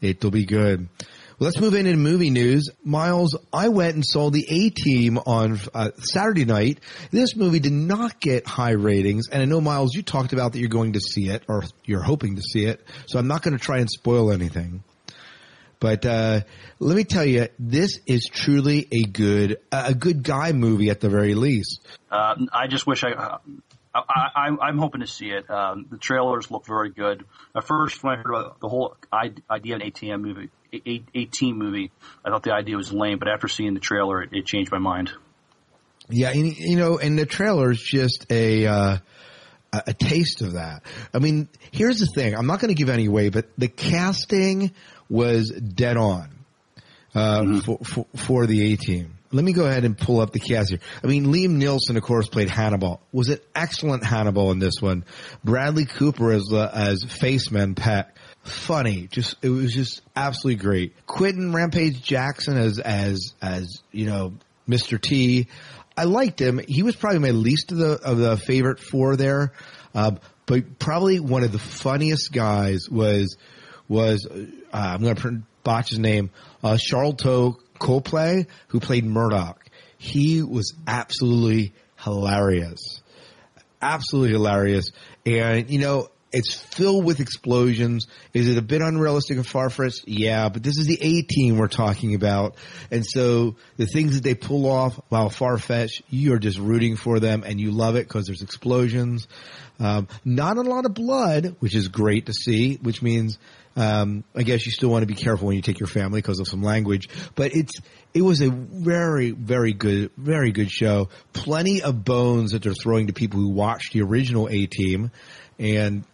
It'll 0.00 0.30
be 0.30 0.46
good. 0.46 0.88
Well, 1.38 1.48
let's 1.48 1.60
move 1.60 1.74
into 1.74 1.94
movie 1.96 2.30
news. 2.30 2.70
Miles, 2.82 3.36
I 3.52 3.68
went 3.68 3.94
and 3.94 4.04
saw 4.06 4.30
the 4.30 4.46
A 4.48 4.70
Team 4.70 5.18
on 5.18 5.60
uh, 5.74 5.90
Saturday 5.98 6.46
night. 6.46 6.80
This 7.10 7.36
movie 7.36 7.60
did 7.60 7.72
not 7.72 8.20
get 8.20 8.46
high 8.46 8.70
ratings, 8.70 9.28
and 9.30 9.42
I 9.42 9.44
know 9.44 9.60
Miles, 9.60 9.94
you 9.94 10.02
talked 10.02 10.32
about 10.32 10.52
that 10.52 10.60
you're 10.60 10.70
going 10.70 10.94
to 10.94 11.00
see 11.00 11.28
it, 11.28 11.42
or 11.46 11.62
you're 11.84 12.02
hoping 12.02 12.36
to 12.36 12.42
see 12.42 12.64
it. 12.64 12.82
So 13.06 13.18
I'm 13.18 13.28
not 13.28 13.42
going 13.42 13.52
to 13.52 13.62
try 13.62 13.80
and 13.80 13.90
spoil 13.90 14.32
anything. 14.32 14.82
But 15.78 16.06
uh, 16.06 16.40
let 16.78 16.96
me 16.96 17.04
tell 17.04 17.24
you, 17.24 17.48
this 17.58 18.00
is 18.06 18.28
truly 18.32 18.88
a 18.90 19.02
good 19.02 19.58
a 19.70 19.94
good 19.94 20.22
guy 20.22 20.52
movie 20.52 20.90
at 20.90 21.00
the 21.00 21.10
very 21.10 21.34
least. 21.34 21.80
Uh, 22.10 22.34
I 22.52 22.66
just 22.66 22.86
wish 22.86 23.04
I. 23.04 23.12
Uh, 23.12 23.38
I, 23.94 24.50
I, 24.60 24.68
am 24.68 24.76
hoping 24.76 25.00
to 25.00 25.06
see 25.06 25.30
it. 25.30 25.48
Um, 25.48 25.86
the 25.90 25.96
trailers 25.96 26.50
look 26.50 26.66
very 26.66 26.90
good. 26.90 27.24
At 27.54 27.66
first, 27.66 28.04
when 28.04 28.12
I 28.12 28.16
heard 28.16 28.28
about 28.28 28.60
the 28.60 28.68
whole 28.68 28.94
idea 29.10 29.76
of 29.76 29.80
an 29.80 29.90
ATM 29.90 30.20
movie, 30.20 30.50
a, 30.74 31.02
a 31.14 31.24
team 31.24 31.56
movie, 31.56 31.90
I 32.22 32.28
thought 32.28 32.42
the 32.42 32.52
idea 32.52 32.76
was 32.76 32.92
lame. 32.92 33.18
But 33.18 33.28
after 33.28 33.48
seeing 33.48 33.72
the 33.72 33.80
trailer, 33.80 34.22
it, 34.22 34.30
it 34.32 34.44
changed 34.44 34.70
my 34.70 34.78
mind. 34.78 35.12
Yeah, 36.10 36.30
and, 36.30 36.56
you 36.56 36.76
know, 36.76 36.98
and 36.98 37.18
the 37.18 37.26
trailer 37.26 37.70
is 37.70 37.80
just 37.80 38.26
a 38.30 38.66
uh, 38.66 38.98
a 39.72 39.94
taste 39.94 40.42
of 40.42 40.52
that. 40.52 40.82
I 41.12 41.18
mean, 41.18 41.48
here's 41.72 41.98
the 41.98 42.06
thing: 42.06 42.34
I'm 42.34 42.46
not 42.46 42.60
going 42.60 42.68
to 42.68 42.78
give 42.78 42.88
any 42.88 43.06
away, 43.06 43.30
but 43.30 43.46
the 43.58 43.68
casting 43.68 44.72
was 45.08 45.50
dead 45.50 45.96
on 45.96 46.30
uh, 47.14 47.40
mm-hmm. 47.40 47.58
for, 47.58 47.78
for, 47.78 48.06
for 48.16 48.46
the 48.46 48.72
A 48.72 48.76
team. 48.76 49.16
Let 49.32 49.44
me 49.44 49.52
go 49.52 49.66
ahead 49.66 49.84
and 49.84 49.98
pull 49.98 50.20
up 50.20 50.32
the 50.32 50.38
cast 50.38 50.70
here. 50.70 50.78
I 51.02 51.08
mean, 51.08 51.26
Liam 51.26 51.60
Neeson, 51.60 51.96
of 51.96 52.02
course, 52.02 52.28
played 52.28 52.48
Hannibal. 52.48 53.00
Was 53.12 53.28
an 53.28 53.40
excellent 53.54 54.04
Hannibal 54.04 54.52
in 54.52 54.60
this 54.60 54.80
one. 54.80 55.04
Bradley 55.42 55.84
Cooper 55.84 56.30
as 56.30 56.52
uh, 56.52 56.70
as 56.72 57.02
Faceman 57.02 57.76
Peck. 57.76 58.16
Funny, 58.44 59.08
just 59.08 59.34
it 59.42 59.48
was 59.48 59.74
just 59.74 60.02
absolutely 60.14 60.62
great. 60.62 60.94
Quinton 61.06 61.52
Rampage 61.52 62.00
Jackson 62.00 62.56
as 62.56 62.78
as 62.78 63.34
as 63.42 63.82
you 63.90 64.06
know 64.06 64.34
Mr. 64.68 65.00
T. 65.00 65.48
I 65.96 66.04
liked 66.04 66.40
him. 66.40 66.60
He 66.66 66.82
was 66.82 66.94
probably 66.94 67.18
my 67.18 67.30
least 67.30 67.72
of 67.72 67.78
the 67.78 68.00
of 68.04 68.18
the 68.18 68.36
favorite 68.36 68.78
four 68.78 69.16
there, 69.16 69.52
uh, 69.94 70.12
but 70.46 70.78
probably 70.78 71.18
one 71.18 71.42
of 71.42 71.50
the 71.50 71.58
funniest 71.58 72.32
guys 72.32 72.88
was 72.88 73.36
was 73.88 74.26
uh, 74.26 74.46
I'm 74.72 75.02
going 75.02 75.16
to 75.16 75.42
botch 75.62 75.90
his 75.90 75.98
name, 75.98 76.30
uh, 76.62 76.74
Sharlto 76.74 77.56
Copley, 77.78 78.46
who 78.68 78.80
played 78.80 79.04
Murdock. 79.04 79.64
He 79.98 80.42
was 80.42 80.74
absolutely 80.86 81.72
hilarious, 81.96 83.02
absolutely 83.80 84.32
hilarious. 84.32 84.90
And 85.24 85.70
you 85.70 85.78
know, 85.78 86.08
it's 86.32 86.54
filled 86.54 87.04
with 87.04 87.20
explosions. 87.20 88.06
Is 88.34 88.48
it 88.48 88.58
a 88.58 88.62
bit 88.62 88.82
unrealistic 88.82 89.38
and 89.38 89.46
far 89.46 89.70
fetched? 89.70 90.06
Yeah, 90.06 90.48
but 90.48 90.62
this 90.62 90.76
is 90.78 90.86
the 90.86 90.98
A 91.00 91.22
team 91.22 91.56
we're 91.56 91.68
talking 91.68 92.14
about. 92.14 92.56
And 92.90 93.04
so 93.06 93.56
the 93.76 93.86
things 93.86 94.14
that 94.14 94.22
they 94.22 94.34
pull 94.34 94.70
off 94.70 95.00
while 95.08 95.30
far 95.30 95.56
fetched, 95.56 96.02
you 96.10 96.34
are 96.34 96.38
just 96.38 96.58
rooting 96.58 96.96
for 96.96 97.20
them 97.20 97.42
and 97.46 97.60
you 97.60 97.70
love 97.70 97.96
it 97.96 98.06
because 98.06 98.26
there's 98.26 98.42
explosions. 98.42 99.28
Um, 99.78 100.08
not 100.24 100.58
a 100.58 100.62
lot 100.62 100.84
of 100.84 100.94
blood, 100.94 101.56
which 101.60 101.74
is 101.74 101.88
great 101.88 102.26
to 102.26 102.32
see, 102.32 102.76
which 102.76 103.02
means, 103.02 103.38
um, 103.76 104.24
I 104.34 104.42
guess 104.42 104.64
you 104.64 104.72
still 104.72 104.88
want 104.88 105.02
to 105.02 105.06
be 105.06 105.14
careful 105.14 105.48
when 105.48 105.56
you 105.56 105.62
take 105.62 105.78
your 105.78 105.86
family 105.86 106.20
because 106.20 106.40
of 106.40 106.48
some 106.48 106.62
language, 106.62 107.08
but 107.34 107.54
it's, 107.54 107.74
it 108.14 108.22
was 108.22 108.40
a 108.40 108.50
very, 108.50 109.30
very 109.30 109.72
good, 109.74 110.10
very 110.16 110.50
good 110.50 110.70
show. 110.70 111.10
Plenty 111.32 111.82
of 111.82 112.04
bones 112.04 112.52
that 112.52 112.62
they're 112.62 112.74
throwing 112.74 113.08
to 113.08 113.12
people 113.12 113.40
who 113.40 113.50
watched 113.50 113.92
the 113.92 114.02
original 114.02 114.48
A 114.50 114.66
team 114.66 115.10
and 115.58 116.04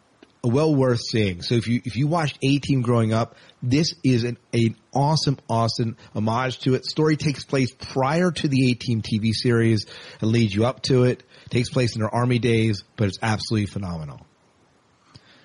well 0.45 0.75
worth 0.75 1.01
seeing. 1.01 1.43
So 1.43 1.55
if 1.55 1.69
you 1.69 1.81
if 1.85 1.97
you 1.97 2.09
watched 2.09 2.39
A 2.43 2.59
Team 2.59 2.83
growing 2.83 3.13
up, 3.13 3.37
this 3.63 3.95
is 4.03 4.25
an, 4.25 4.39
an 4.53 4.77
awesome, 4.93 5.39
awesome 5.49 5.97
homage 6.15 6.59
to 6.61 6.75
it. 6.75 6.85
Story 6.85 7.17
takes 7.17 7.45
place 7.45 7.73
prior 7.73 8.31
to 8.31 8.49
the 8.49 8.71
A 8.71 8.75
Team 8.75 9.03
TV 9.03 9.33
series 9.33 9.87
and 10.21 10.31
leads 10.31 10.55
you 10.55 10.67
up 10.67 10.83
to 10.83 11.05
it. 11.05 11.23
Takes 11.51 11.71
place 11.71 11.95
in 11.95 12.01
their 12.01 12.13
army 12.13 12.39
days, 12.39 12.83
but 12.97 13.09
it's 13.09 13.19
absolutely 13.23 13.67
phenomenal. 13.67 14.27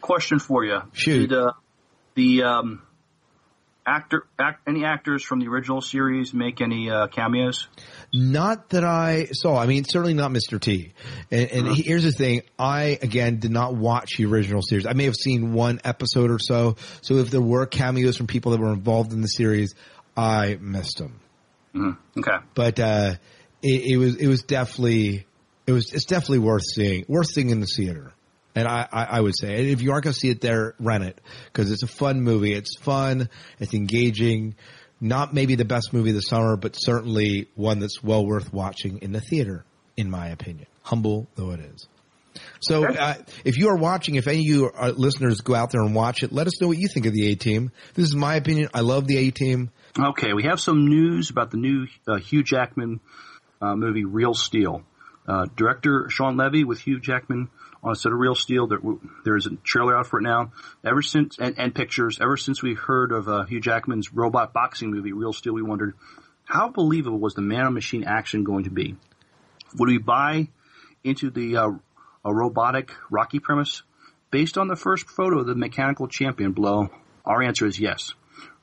Question 0.02 0.40
for 0.40 0.64
you. 0.64 0.80
Shoot. 0.94 1.30
Did, 1.30 1.38
uh, 1.38 1.52
the 2.18 2.44
um, 2.44 2.82
actor, 3.86 4.26
act, 4.40 4.68
any 4.68 4.84
actors 4.84 5.24
from 5.24 5.40
the 5.40 5.48
original 5.48 5.82
series 5.82 6.34
make 6.34 6.62
any 6.62 6.90
uh, 6.90 7.08
cameos? 7.08 7.68
Not 8.12 8.70
that 8.70 8.84
I 8.84 9.28
saw. 9.32 9.56
I 9.58 9.68
mean, 9.68 9.86
certainly 9.86 10.16
not 10.16 10.32
Mr. 10.32 10.60
T. 10.60 10.94
And, 11.32 11.52
and 11.52 11.68
here's 11.76 12.04
the 12.04 12.12
thing. 12.12 12.42
I, 12.58 12.98
again, 13.02 13.40
did 13.40 13.52
not 13.52 13.76
watch 13.76 14.18
the 14.18 14.26
original 14.26 14.62
series. 14.62 14.86
I 14.86 14.94
may 14.94 15.06
have 15.06 15.16
seen 15.16 15.54
one 15.54 15.80
episode 15.86 16.32
or 16.32 16.40
so. 16.40 16.76
So 17.02 17.18
if 17.18 17.30
there 17.30 17.42
were 17.42 17.68
cameos 17.68 18.18
from 18.18 18.28
people 18.28 18.52
that 18.52 18.60
were 18.60 18.74
involved 18.74 19.14
in 19.14 19.22
the 19.22 19.28
series, 19.28 19.76
I 20.18 20.58
missed 20.60 20.98
them. 20.98 21.20
Mm-hmm. 21.76 22.20
Okay. 22.20 22.46
But, 22.56 22.80
uh, 22.80 23.14
it, 23.62 23.94
it 23.94 23.98
was, 23.98 24.16
it 24.16 24.28
was 24.28 24.42
definitely, 24.42 25.28
it 25.68 25.72
was, 25.72 25.94
it's 25.94 26.06
definitely 26.06 26.40
worth 26.40 26.64
seeing, 26.74 27.06
worth 27.08 27.28
seeing 27.28 27.52
in 27.52 27.60
the 27.60 27.68
theater. 27.68 28.12
And 28.58 28.68
I, 28.68 28.88
I, 28.92 29.04
I 29.04 29.22
would 29.22 29.38
say, 29.38 29.56
and 29.60 29.68
if 29.68 29.84
you 29.84 29.92
aren't 29.92 30.06
going 30.06 30.16
to 30.16 30.20
see 30.20 30.32
it 30.32 30.42
there, 30.42 30.74
rent 30.80 31.04
it 31.04 31.22
because 31.46 31.72
it's 31.72 31.84
a 31.84 31.88
fun 31.88 32.22
movie. 32.24 32.54
It's 32.54 32.76
fun. 32.80 33.30
It's 33.60 33.76
engaging. 33.76 34.56
Not 35.00 35.32
maybe 35.32 35.54
the 35.54 35.64
best 35.64 35.94
movie 35.94 36.10
of 36.10 36.16
the 36.16 36.22
summer, 36.22 36.58
but 36.58 36.74
certainly 36.76 37.50
one 37.54 37.78
that's 37.78 38.02
well 38.04 38.26
worth 38.26 38.52
watching 38.52 38.98
in 39.04 39.12
the 39.12 39.22
theater, 39.22 39.64
in 39.96 40.10
my 40.10 40.30
opinion. 40.30 40.66
Humble 40.82 41.28
though 41.36 41.52
it 41.52 41.60
is. 41.60 41.88
So, 42.60 42.84
uh, 42.84 43.14
if 43.46 43.60
you 43.60 43.70
are 43.70 43.78
watching, 43.78 44.16
if 44.16 44.28
any 44.28 44.40
of 44.40 44.46
you 44.46 44.72
are 44.74 44.92
listeners 44.92 45.42
go 45.42 45.54
out 45.54 45.70
there 45.72 45.82
and 45.82 45.94
watch 45.94 46.24
it, 46.24 46.32
let 46.32 46.48
us 46.48 46.60
know 46.60 46.68
what 46.68 46.80
you 46.80 46.88
think 46.88 47.06
of 47.06 47.14
the 47.14 47.32
A 47.32 47.36
Team. 47.36 47.72
This 47.94 48.08
is 48.08 48.16
my 48.16 48.38
opinion. 48.38 48.70
I 48.74 48.82
love 48.82 49.06
the 49.06 49.18
A 49.18 49.30
Team. 49.30 49.70
Okay, 50.00 50.34
we 50.34 50.46
have 50.46 50.60
some 50.60 50.88
news 50.88 51.30
about 51.30 51.52
the 51.52 51.58
new 51.58 51.86
uh, 52.08 52.18
Hugh 52.18 52.42
Jackman 52.42 53.02
uh, 53.62 53.76
movie, 53.76 54.04
Real 54.04 54.34
Steel. 54.34 54.82
Uh, 55.28 55.46
director 55.56 56.10
Shawn 56.10 56.38
Levy 56.38 56.64
with 56.64 56.80
Hugh 56.80 57.00
Jackman 57.00 57.50
on 57.84 57.92
a 57.92 57.96
set 57.96 58.12
of 58.12 58.18
Real 58.18 58.36
Steel. 58.36 58.68
There, 58.68 58.80
there 59.26 59.36
is 59.36 59.46
a 59.46 59.56
trailer 59.58 59.98
out 59.98 60.08
for 60.08 60.20
it 60.20 60.24
now. 60.24 60.52
Ever 60.86 61.02
since 61.02 61.38
and, 61.38 61.58
and 61.58 61.76
pictures. 61.76 62.20
Ever 62.22 62.38
since 62.38 62.64
we 62.64 62.76
heard 62.76 63.12
of 63.12 63.28
uh, 63.28 63.44
Hugh 63.44 63.60
Jackman's 63.60 64.14
robot 64.14 64.54
boxing 64.54 64.92
movie, 64.92 65.12
Real 65.12 65.34
Steel, 65.34 65.54
we 65.54 65.62
wondered 65.62 65.96
how 66.46 66.70
believable 66.70 67.20
was 67.20 67.34
the 67.34 67.42
man-on-machine 67.42 68.06
action 68.06 68.44
going 68.46 68.64
to 68.64 68.70
be. 68.70 68.96
Would 69.76 69.90
we 69.90 69.98
buy 69.98 70.48
into 71.04 71.30
the 71.30 71.58
uh, 71.58 71.70
a 72.24 72.34
robotic 72.34 72.92
Rocky 73.10 73.40
premise 73.40 73.84
based 74.32 74.58
on 74.58 74.68
the 74.68 74.76
first 74.76 75.10
photo 75.10 75.40
of 75.40 75.48
the 75.48 75.56
mechanical 75.56 76.08
champion 76.08 76.54
blow? 76.54 76.90
Our 77.26 77.44
answer 77.44 77.66
is 77.66 77.80
yes. 77.80 78.14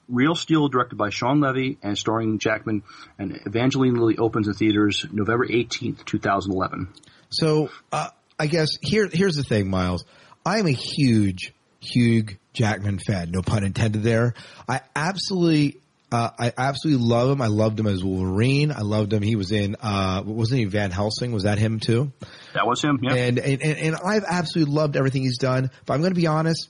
Real 0.08 0.34
Steel, 0.34 0.68
directed 0.68 0.96
by 0.96 1.10
Shawn 1.10 1.40
Levy 1.40 1.78
and 1.82 1.96
starring 1.96 2.38
Jackman 2.38 2.82
and 3.18 3.40
Evangeline 3.46 3.94
Lilly, 3.94 4.18
opens 4.18 4.48
in 4.48 4.54
theaters 4.54 5.06
November 5.10 5.46
18th, 5.46 6.04
2011. 6.04 6.88
So, 7.30 7.70
uh, 7.90 8.08
I 8.38 8.46
guess 8.46 8.68
here, 8.80 9.08
here's 9.12 9.36
the 9.36 9.44
thing, 9.44 9.70
Miles. 9.70 10.04
I 10.44 10.58
am 10.58 10.66
a 10.66 10.72
huge, 10.72 11.52
huge 11.80 12.36
Jackman 12.52 12.98
fan. 12.98 13.30
No 13.30 13.42
pun 13.42 13.64
intended 13.64 14.02
there. 14.02 14.34
I 14.68 14.80
absolutely, 14.94 15.80
uh, 16.12 16.30
I 16.38 16.52
absolutely 16.56 17.06
love 17.06 17.30
him. 17.30 17.40
I 17.40 17.46
loved 17.46 17.80
him 17.80 17.86
as 17.86 18.04
Wolverine. 18.04 18.72
I 18.72 18.80
loved 18.80 19.12
him. 19.12 19.22
He 19.22 19.36
was 19.36 19.52
in, 19.52 19.76
uh, 19.80 20.22
wasn't 20.24 20.60
he 20.60 20.64
Van 20.66 20.90
Helsing? 20.90 21.32
Was 21.32 21.44
that 21.44 21.58
him 21.58 21.80
too? 21.80 22.12
That 22.54 22.66
was 22.66 22.82
him, 22.82 22.98
yeah. 23.02 23.14
And, 23.14 23.38
and, 23.38 23.62
and, 23.62 23.78
and 23.78 23.96
I've 23.96 24.24
absolutely 24.24 24.74
loved 24.74 24.96
everything 24.96 25.22
he's 25.22 25.38
done. 25.38 25.70
But 25.86 25.94
I'm 25.94 26.00
going 26.00 26.14
to 26.14 26.20
be 26.20 26.26
honest. 26.26 26.68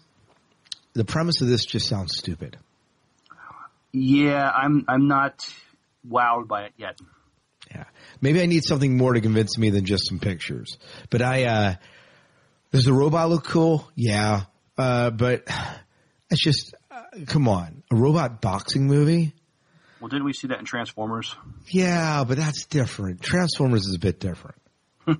The 0.92 1.04
premise 1.04 1.40
of 1.40 1.48
this 1.48 1.64
just 1.64 1.88
sounds 1.88 2.16
stupid. 2.16 2.56
Yeah, 3.96 4.50
I'm 4.50 4.84
I'm 4.88 5.06
not 5.06 5.48
wowed 6.08 6.48
by 6.48 6.64
it 6.64 6.72
yet. 6.76 6.98
Yeah, 7.70 7.84
maybe 8.20 8.42
I 8.42 8.46
need 8.46 8.64
something 8.64 8.96
more 8.96 9.12
to 9.12 9.20
convince 9.20 9.56
me 9.56 9.70
than 9.70 9.84
just 9.84 10.08
some 10.08 10.18
pictures. 10.18 10.78
But 11.10 11.22
I, 11.22 11.44
uh, 11.44 11.74
does 12.72 12.84
the 12.84 12.92
robot 12.92 13.30
look 13.30 13.44
cool? 13.44 13.88
Yeah, 13.94 14.42
uh, 14.76 15.10
but 15.10 15.44
it's 16.28 16.42
just 16.42 16.74
uh, 16.90 17.02
come 17.26 17.46
on, 17.48 17.84
a 17.92 17.96
robot 17.96 18.40
boxing 18.40 18.88
movie. 18.88 19.32
Well, 20.00 20.08
didn't 20.08 20.24
we 20.24 20.32
see 20.32 20.48
that 20.48 20.58
in 20.58 20.64
Transformers? 20.64 21.34
Yeah, 21.68 22.24
but 22.24 22.36
that's 22.36 22.66
different. 22.66 23.22
Transformers 23.22 23.86
is 23.86 23.94
a 23.94 24.00
bit 24.00 24.18
different. 24.18 24.60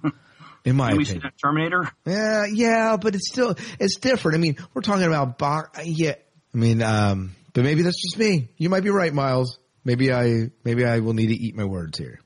In 0.64 0.76
my 0.76 0.90
Did 0.90 0.96
we 0.96 1.04
opinion. 1.04 1.22
see 1.22 1.28
that 1.28 1.34
Terminator? 1.40 1.90
Yeah, 2.06 2.46
yeah, 2.50 2.96
but 2.96 3.14
it's 3.14 3.28
still 3.30 3.54
it's 3.78 3.98
different. 3.98 4.36
I 4.36 4.40
mean, 4.40 4.56
we're 4.72 4.80
talking 4.82 5.04
about 5.06 5.36
box. 5.38 5.78
Yeah, 5.84 6.14
I 6.54 6.56
mean, 6.56 6.82
um, 6.82 7.36
but 7.54 7.64
maybe 7.64 7.82
that's 7.82 8.00
just 8.02 8.18
me. 8.18 8.50
You 8.58 8.68
might 8.68 8.82
be 8.82 8.90
right, 8.90 9.12
Miles. 9.12 9.58
Maybe 9.84 10.12
I 10.12 10.50
maybe 10.64 10.84
I 10.84 10.98
will 10.98 11.14
need 11.14 11.28
to 11.28 11.34
eat 11.34 11.56
my 11.56 11.64
words 11.64 11.98
here. 11.98 12.20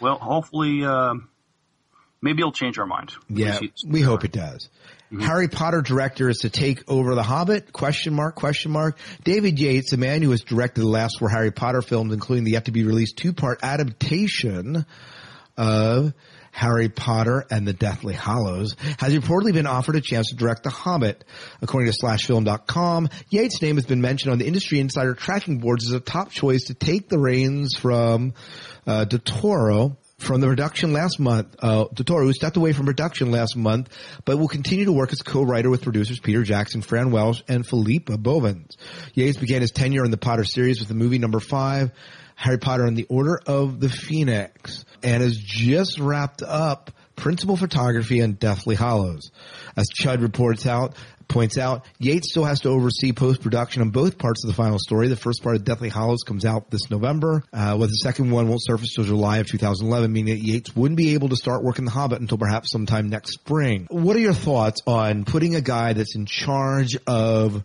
Well, 0.00 0.18
hopefully, 0.18 0.84
um, 0.84 1.28
maybe 2.20 2.40
it'll 2.40 2.52
change 2.52 2.78
our 2.78 2.86
mind. 2.86 3.12
Yeah, 3.28 3.60
we 3.86 4.00
hope 4.00 4.24
it 4.24 4.32
does. 4.32 4.68
Harry 5.20 5.48
Potter 5.48 5.82
director 5.82 6.30
is 6.30 6.38
to 6.38 6.50
take 6.50 6.90
over 6.90 7.14
The 7.14 7.22
Hobbit? 7.22 7.70
Question 7.72 8.14
mark, 8.14 8.34
question 8.34 8.72
mark. 8.72 8.96
David 9.24 9.58
Yates, 9.58 9.90
the 9.90 9.98
man 9.98 10.22
who 10.22 10.30
has 10.30 10.40
directed 10.40 10.80
the 10.80 10.88
last 10.88 11.18
four 11.18 11.28
Harry 11.28 11.50
Potter 11.50 11.82
films, 11.82 12.14
including 12.14 12.44
the 12.44 12.52
yet 12.52 12.64
to 12.64 12.72
be 12.72 12.84
released 12.84 13.18
two-part 13.18 13.60
adaptation 13.62 14.86
of 15.58 16.14
Harry 16.52 16.88
Potter 16.88 17.44
and 17.50 17.66
the 17.66 17.72
Deathly 17.72 18.14
Hallows, 18.14 18.76
has 18.98 19.14
reportedly 19.14 19.52
been 19.52 19.66
offered 19.66 19.96
a 19.96 20.00
chance 20.00 20.28
to 20.28 20.36
direct 20.36 20.62
The 20.62 20.70
Hobbit. 20.70 21.24
According 21.60 21.90
to 21.90 21.98
SlashFilm.com, 21.98 23.08
Yates' 23.30 23.60
name 23.60 23.76
has 23.76 23.86
been 23.86 24.00
mentioned 24.02 24.32
on 24.32 24.38
the 24.38 24.46
industry 24.46 24.78
insider 24.78 25.14
tracking 25.14 25.58
boards 25.58 25.86
as 25.86 25.92
a 25.92 26.00
top 26.00 26.30
choice 26.30 26.64
to 26.64 26.74
take 26.74 27.08
the 27.08 27.18
reins 27.18 27.74
from 27.74 28.34
uh, 28.86 29.04
Del 29.06 29.20
Toro 29.20 29.96
from 30.18 30.40
the 30.40 30.46
production 30.46 30.92
last 30.92 31.18
month. 31.18 31.56
Uh, 31.58 31.86
Del 31.92 32.04
Toro, 32.04 32.24
who 32.24 32.32
stepped 32.32 32.56
away 32.56 32.72
from 32.72 32.86
production 32.86 33.30
last 33.30 33.56
month, 33.56 33.88
but 34.24 34.38
will 34.38 34.48
continue 34.48 34.84
to 34.84 34.92
work 34.92 35.12
as 35.12 35.20
co-writer 35.22 35.68
with 35.70 35.82
producers 35.82 36.20
Peter 36.20 36.42
Jackson, 36.42 36.82
Fran 36.82 37.10
Walsh, 37.10 37.42
and 37.48 37.66
Philippa 37.66 38.18
Boyens. 38.18 38.76
Yates 39.14 39.38
began 39.38 39.62
his 39.62 39.72
tenure 39.72 40.04
in 40.04 40.10
the 40.10 40.16
Potter 40.16 40.44
series 40.44 40.78
with 40.78 40.88
the 40.88 40.94
movie 40.94 41.18
number 41.18 41.40
five, 41.40 41.90
Harry 42.42 42.58
Potter 42.58 42.84
and 42.84 42.96
the 42.96 43.06
Order 43.08 43.40
of 43.46 43.78
the 43.78 43.88
Phoenix, 43.88 44.84
and 45.00 45.22
has 45.22 45.36
just 45.36 46.00
wrapped 46.00 46.42
up 46.42 46.90
principal 47.14 47.56
photography 47.56 48.20
on 48.20 48.32
Deathly 48.32 48.74
Hallows. 48.74 49.30
As 49.76 49.86
Chud 49.96 50.22
reports 50.22 50.66
out, 50.66 50.96
points 51.28 51.56
out, 51.56 51.86
Yates 52.00 52.30
still 52.30 52.44
has 52.44 52.58
to 52.62 52.68
oversee 52.68 53.12
post-production 53.12 53.80
on 53.80 53.90
both 53.90 54.18
parts 54.18 54.42
of 54.42 54.48
the 54.48 54.54
final 54.54 54.80
story. 54.80 55.06
The 55.06 55.14
first 55.14 55.40
part 55.44 55.54
of 55.54 55.64
Deathly 55.64 55.88
Hallows 55.88 56.24
comes 56.26 56.44
out 56.44 56.68
this 56.68 56.90
November, 56.90 57.44
uh, 57.52 57.76
with 57.78 57.90
the 57.90 57.94
second 58.02 58.32
one 58.32 58.48
won't 58.48 58.64
surface 58.64 58.92
till 58.92 59.04
July 59.04 59.38
of 59.38 59.46
2011, 59.46 60.12
meaning 60.12 60.34
that 60.34 60.44
Yates 60.44 60.74
wouldn't 60.74 60.96
be 60.96 61.14
able 61.14 61.28
to 61.28 61.36
start 61.36 61.62
working 61.62 61.84
The 61.84 61.92
Hobbit 61.92 62.20
until 62.20 62.38
perhaps 62.38 62.72
sometime 62.72 63.08
next 63.08 63.34
spring. 63.34 63.86
What 63.88 64.16
are 64.16 64.20
your 64.20 64.34
thoughts 64.34 64.80
on 64.84 65.24
putting 65.24 65.54
a 65.54 65.60
guy 65.60 65.92
that's 65.92 66.16
in 66.16 66.26
charge 66.26 66.96
of 67.06 67.62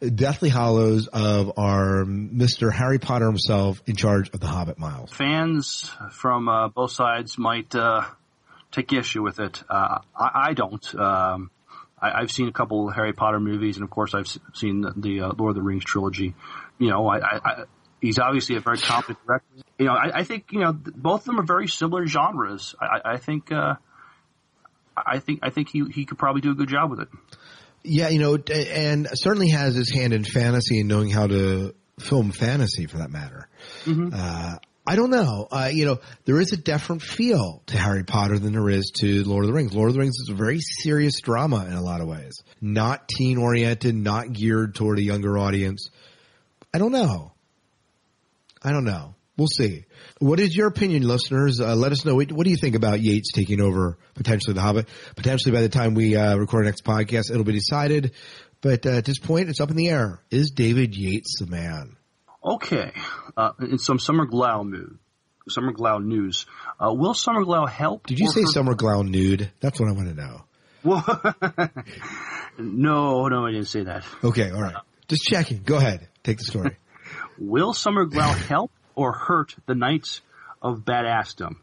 Deathly 0.00 0.48
Hallows 0.48 1.08
of 1.08 1.52
our 1.58 2.04
Mr. 2.04 2.72
Harry 2.72 2.98
Potter 2.98 3.26
himself 3.26 3.82
in 3.86 3.96
charge 3.96 4.30
of 4.30 4.40
the 4.40 4.46
Hobbit 4.46 4.78
Miles? 4.78 5.12
Fans 5.12 5.90
from 6.12 6.48
uh, 6.48 6.68
both 6.68 6.92
sides 6.92 7.36
might 7.36 7.74
uh, 7.74 8.04
take 8.72 8.92
issue 8.92 9.22
with 9.22 9.40
it. 9.40 9.62
Uh, 9.68 9.98
I, 10.16 10.30
I 10.48 10.52
don't. 10.54 10.94
Um, 10.94 11.50
I, 12.00 12.12
I've 12.22 12.30
seen 12.30 12.48
a 12.48 12.52
couple 12.52 12.88
of 12.88 12.94
Harry 12.94 13.12
Potter 13.12 13.40
movies, 13.40 13.76
and 13.76 13.84
of 13.84 13.90
course, 13.90 14.14
I've 14.14 14.28
seen 14.54 14.80
the, 14.80 14.92
the 14.96 15.20
uh, 15.20 15.32
Lord 15.36 15.50
of 15.50 15.56
the 15.56 15.62
Rings 15.62 15.84
trilogy. 15.84 16.34
You 16.78 16.88
know, 16.88 17.06
I, 17.06 17.18
I, 17.36 17.64
he's 18.00 18.18
obviously 18.18 18.56
a 18.56 18.60
very 18.60 18.78
competent 18.78 19.18
director. 19.26 19.46
You 19.78 19.86
know, 19.86 19.92
I, 19.92 20.24
think 20.24 20.46
you 20.50 20.60
know 20.60 20.72
both 20.72 21.20
of 21.20 21.26
them 21.26 21.40
are 21.40 21.46
very 21.46 21.68
similar 21.68 22.06
genres. 22.06 22.74
I 22.80 23.18
think. 23.18 23.52
Uh, 23.52 23.74
I 24.96 25.18
think 25.18 25.40
I 25.42 25.50
think 25.50 25.70
he 25.70 25.84
he 25.90 26.04
could 26.04 26.18
probably 26.18 26.42
do 26.42 26.50
a 26.50 26.54
good 26.54 26.68
job 26.68 26.90
with 26.90 27.00
it. 27.00 27.08
Yeah, 27.82 28.08
you 28.08 28.18
know, 28.18 28.36
and 28.36 29.08
certainly 29.14 29.48
has 29.50 29.74
his 29.74 29.90
hand 29.90 30.12
in 30.12 30.24
fantasy 30.24 30.80
and 30.80 30.88
knowing 30.88 31.10
how 31.10 31.26
to 31.26 31.74
film 31.98 32.30
fantasy 32.30 32.86
for 32.86 32.98
that 32.98 33.10
matter. 33.10 33.48
Uh, 34.14 34.56
I 34.86 34.96
don't 34.96 35.10
know. 35.10 35.46
Uh, 35.50 35.70
you 35.72 35.84
know, 35.86 36.00
there 36.24 36.40
is 36.40 36.52
a 36.52 36.56
different 36.56 37.02
feel 37.02 37.62
to 37.66 37.78
Harry 37.78 38.02
Potter 38.04 38.38
than 38.38 38.52
there 38.52 38.68
is 38.68 38.90
to 39.00 39.24
Lord 39.24 39.44
of 39.44 39.48
the 39.48 39.54
Rings. 39.54 39.72
Lord 39.72 39.88
of 39.88 39.94
the 39.94 40.00
Rings 40.00 40.16
is 40.22 40.30
a 40.30 40.34
very 40.34 40.58
serious 40.60 41.20
drama 41.20 41.64
in 41.66 41.74
a 41.74 41.82
lot 41.82 42.00
of 42.00 42.08
ways. 42.08 42.42
Not 42.60 43.08
teen 43.08 43.38
oriented, 43.38 43.94
not 43.94 44.32
geared 44.32 44.74
toward 44.74 44.98
a 44.98 45.02
younger 45.02 45.38
audience. 45.38 45.90
I 46.74 46.78
don't 46.78 46.92
know. 46.92 47.32
I 48.62 48.72
don't 48.72 48.84
know. 48.84 49.14
We'll 49.36 49.48
see. 49.48 49.84
What 50.18 50.38
is 50.38 50.54
your 50.54 50.66
opinion, 50.66 51.02
listeners? 51.02 51.60
Uh, 51.60 51.74
let 51.74 51.92
us 51.92 52.04
know. 52.04 52.14
What, 52.14 52.30
what 52.32 52.44
do 52.44 52.50
you 52.50 52.56
think 52.56 52.74
about 52.74 53.00
Yates 53.00 53.32
taking 53.32 53.60
over 53.60 53.96
potentially 54.14 54.54
The 54.54 54.60
Hobbit? 54.60 54.88
Potentially 55.16 55.52
by 55.52 55.62
the 55.62 55.68
time 55.68 55.94
we 55.94 56.14
uh, 56.16 56.36
record 56.36 56.60
our 56.60 56.64
next 56.64 56.84
podcast, 56.84 57.30
it'll 57.30 57.44
be 57.44 57.52
decided. 57.52 58.12
But 58.60 58.84
uh, 58.84 58.90
at 58.90 59.04
this 59.04 59.18
point, 59.18 59.48
it's 59.48 59.60
up 59.60 59.70
in 59.70 59.76
the 59.76 59.88
air. 59.88 60.20
Is 60.30 60.50
David 60.50 60.94
Yates 60.94 61.38
the 61.40 61.46
man? 61.46 61.96
Okay, 62.42 62.92
uh, 63.36 63.52
in 63.60 63.78
some 63.78 63.98
Summer 63.98 64.26
Glau 64.26 64.64
mood, 64.64 64.98
Summer 65.48 65.72
Glau 65.72 66.02
news, 66.02 66.46
uh, 66.78 66.92
will 66.92 67.12
Summer 67.12 67.44
Glau 67.44 67.68
help? 67.68 68.06
Did 68.06 68.18
you 68.18 68.30
say 68.30 68.44
Summer 68.44 68.74
Glau 68.74 69.06
nude? 69.06 69.50
That's 69.60 69.78
what 69.78 69.90
I 69.90 69.92
want 69.92 70.08
to 70.08 70.14
know. 70.14 70.44
Well, 70.82 71.04
no, 72.58 73.28
no, 73.28 73.46
I 73.46 73.50
didn't 73.50 73.66
say 73.66 73.84
that. 73.84 74.06
Okay, 74.24 74.50
all 74.50 74.62
right. 74.62 74.76
Just 75.08 75.24
checking. 75.24 75.62
Go 75.62 75.76
ahead. 75.76 76.08
Take 76.22 76.38
the 76.38 76.44
story. 76.44 76.76
Will 77.38 77.74
Summer 77.74 78.06
Glau 78.06 78.34
help 78.34 78.72
or 79.00 79.12
hurt 79.12 79.56
the 79.64 79.74
Knights 79.74 80.20
of 80.60 80.80
Badassdom? 80.80 81.56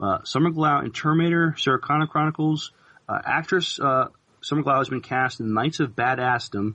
Uh, 0.00 0.18
Summer 0.24 0.50
Glau 0.50 0.84
in 0.84 0.90
Terminator, 0.90 1.54
Sarah 1.56 1.78
Connor 1.78 2.08
Chronicles, 2.08 2.72
uh, 3.08 3.20
actress 3.24 3.78
uh, 3.78 4.08
Summer 4.40 4.64
Glau 4.64 4.78
has 4.78 4.88
been 4.88 5.00
cast 5.00 5.38
in 5.38 5.54
Knights 5.54 5.78
of 5.78 5.90
Badassdom, 5.90 6.74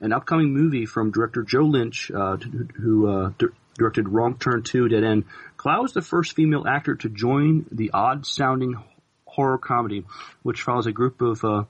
an 0.00 0.12
upcoming 0.12 0.52
movie 0.52 0.86
from 0.86 1.12
director 1.12 1.44
Joe 1.44 1.62
Lynch, 1.62 2.10
uh, 2.10 2.36
who, 2.36 3.08
uh, 3.08 3.30
di- 3.38 3.46
directed 3.78 4.08
Wrong 4.08 4.36
Turn 4.36 4.64
2, 4.64 4.88
Dead 4.88 5.04
End. 5.04 5.24
Glau 5.56 5.84
is 5.84 5.92
the 5.92 6.02
first 6.02 6.34
female 6.34 6.66
actor 6.66 6.96
to 6.96 7.08
join 7.08 7.66
the 7.70 7.92
odd-sounding 7.94 8.74
horror 9.24 9.58
comedy, 9.58 10.04
which 10.42 10.62
follows 10.62 10.86
a 10.86 10.92
group 10.92 11.20
of 11.22 11.44
uh, 11.44 11.64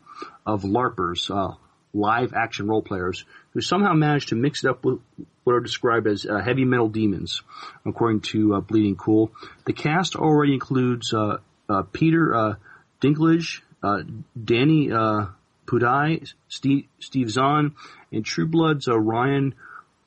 of 0.46 0.62
LARPers, 0.62 1.31
uh, 1.31 1.57
live 1.96 2.35
action 2.35 2.68
role 2.68 2.82
players, 2.82 3.24
who 3.52 3.61
somehow 3.61 3.94
managed 3.94 4.28
to 4.28 4.35
mix 4.35 4.62
it 4.62 4.68
up 4.68 4.85
with 4.85 5.00
what 5.44 5.54
are 5.54 5.61
described 5.61 6.06
as 6.06 6.26
uh, 6.26 6.38
heavy 6.38 6.64
metal 6.64 6.88
demons, 6.88 7.42
according 7.85 8.20
to 8.20 8.54
uh, 8.54 8.61
Bleeding 8.61 8.96
Cool. 8.96 9.30
The 9.64 9.72
cast 9.72 10.14
already 10.16 10.52
includes 10.52 11.14
uh, 11.14 11.38
uh, 11.68 11.82
Peter 11.92 12.35
uh, 12.35 12.54
Dinklage, 13.00 13.62
uh, 13.82 14.02
Danny 14.42 14.88
Pudi, 14.88 16.32
Steve, 16.48 16.87
Steve 16.98 17.30
Zahn, 17.30 17.74
and 18.12 18.24
True 18.24 18.46
Blood's 18.46 18.88
Ryan 18.88 19.54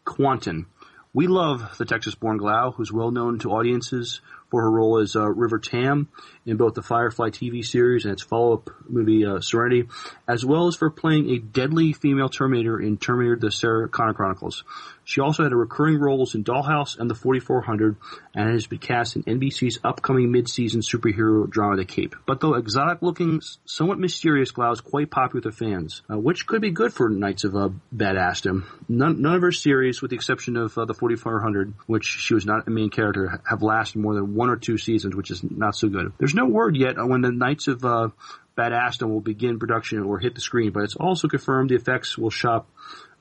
Kwanten. 0.05 0.65
We 1.13 1.27
love 1.27 1.77
the 1.77 1.85
Texas-born 1.85 2.37
Glau, 2.39 2.75
who's 2.75 2.91
well 2.91 3.11
known 3.11 3.39
to 3.39 3.49
audiences 3.49 4.21
for 4.51 4.61
her 4.61 4.69
role 4.69 4.99
as 4.99 5.15
River 5.15 5.57
Tam 5.59 6.07
in 6.49 6.57
both 6.57 6.73
the 6.73 6.81
Firefly 6.81 7.29
TV 7.29 7.63
series 7.63 8.05
and 8.05 8.13
its 8.13 8.23
follow-up 8.23 8.69
movie 8.87 9.25
uh, 9.25 9.39
Serenity, 9.39 9.87
as 10.27 10.43
well 10.43 10.67
as 10.67 10.75
for 10.75 10.89
playing 10.89 11.29
a 11.29 11.39
deadly 11.39 11.93
female 11.93 12.29
Terminator 12.29 12.79
in 12.79 12.97
Terminator: 12.97 13.37
The 13.37 13.51
Sarah 13.51 13.87
Connor 13.87 14.13
Chronicles. 14.13 14.63
She 15.09 15.21
also 15.21 15.41
had 15.41 15.53
recurring 15.53 15.99
roles 15.99 16.35
in 16.35 16.43
Dollhouse 16.43 16.99
and 16.99 17.09
The 17.09 17.15
4400, 17.15 17.95
and 18.35 18.51
has 18.51 18.67
been 18.67 18.77
cast 18.77 19.15
in 19.15 19.23
NBC's 19.23 19.79
upcoming 19.83 20.31
mid-season 20.31 20.81
superhero 20.81 21.49
drama 21.49 21.77
The 21.77 21.85
Cape. 21.85 22.15
But 22.27 22.41
though 22.41 22.53
exotic-looking, 22.53 23.41
somewhat 23.65 23.97
mysterious, 23.97 24.51
Glau 24.51 24.75
quite 24.83 25.09
popular 25.09 25.41
with 25.43 25.55
fans, 25.55 26.03
uh, 26.11 26.19
which 26.19 26.45
could 26.45 26.61
be 26.61 26.69
good 26.69 26.93
for 26.93 27.09
Knights 27.09 27.43
of 27.43 27.55
uh, 27.55 27.69
Badassdom. 27.95 28.65
None, 28.87 29.19
none 29.19 29.35
of 29.35 29.41
her 29.41 29.51
series, 29.51 29.99
with 29.99 30.11
the 30.11 30.15
exception 30.15 30.57
of 30.57 30.77
uh, 30.77 30.85
The 30.85 30.93
4400, 30.93 31.73
which 31.87 32.05
she 32.05 32.35
was 32.35 32.45
not 32.45 32.67
a 32.67 32.69
main 32.69 32.91
character, 32.91 33.41
have 33.49 33.63
lasted 33.63 33.99
more 33.99 34.13
than 34.13 34.35
one 34.35 34.51
or 34.51 34.57
two 34.57 34.77
seasons, 34.77 35.15
which 35.15 35.31
is 35.31 35.41
not 35.43 35.75
so 35.75 35.89
good. 35.89 36.13
There's 36.19 36.35
no 36.35 36.38
word 36.47 36.75
yet 36.75 36.97
on 36.97 37.09
when 37.09 37.21
the 37.21 37.31
Knights 37.31 37.67
of 37.67 37.83
uh, 37.83 38.09
Badassdom 38.57 39.09
will 39.09 39.21
begin 39.21 39.59
production 39.59 40.03
or 40.03 40.19
hit 40.19 40.35
the 40.35 40.41
screen, 40.41 40.71
but 40.71 40.83
it's 40.83 40.95
also 40.95 41.27
confirmed 41.27 41.69
the 41.69 41.75
effects 41.75 42.17
will 42.17 42.29
shop 42.29 42.69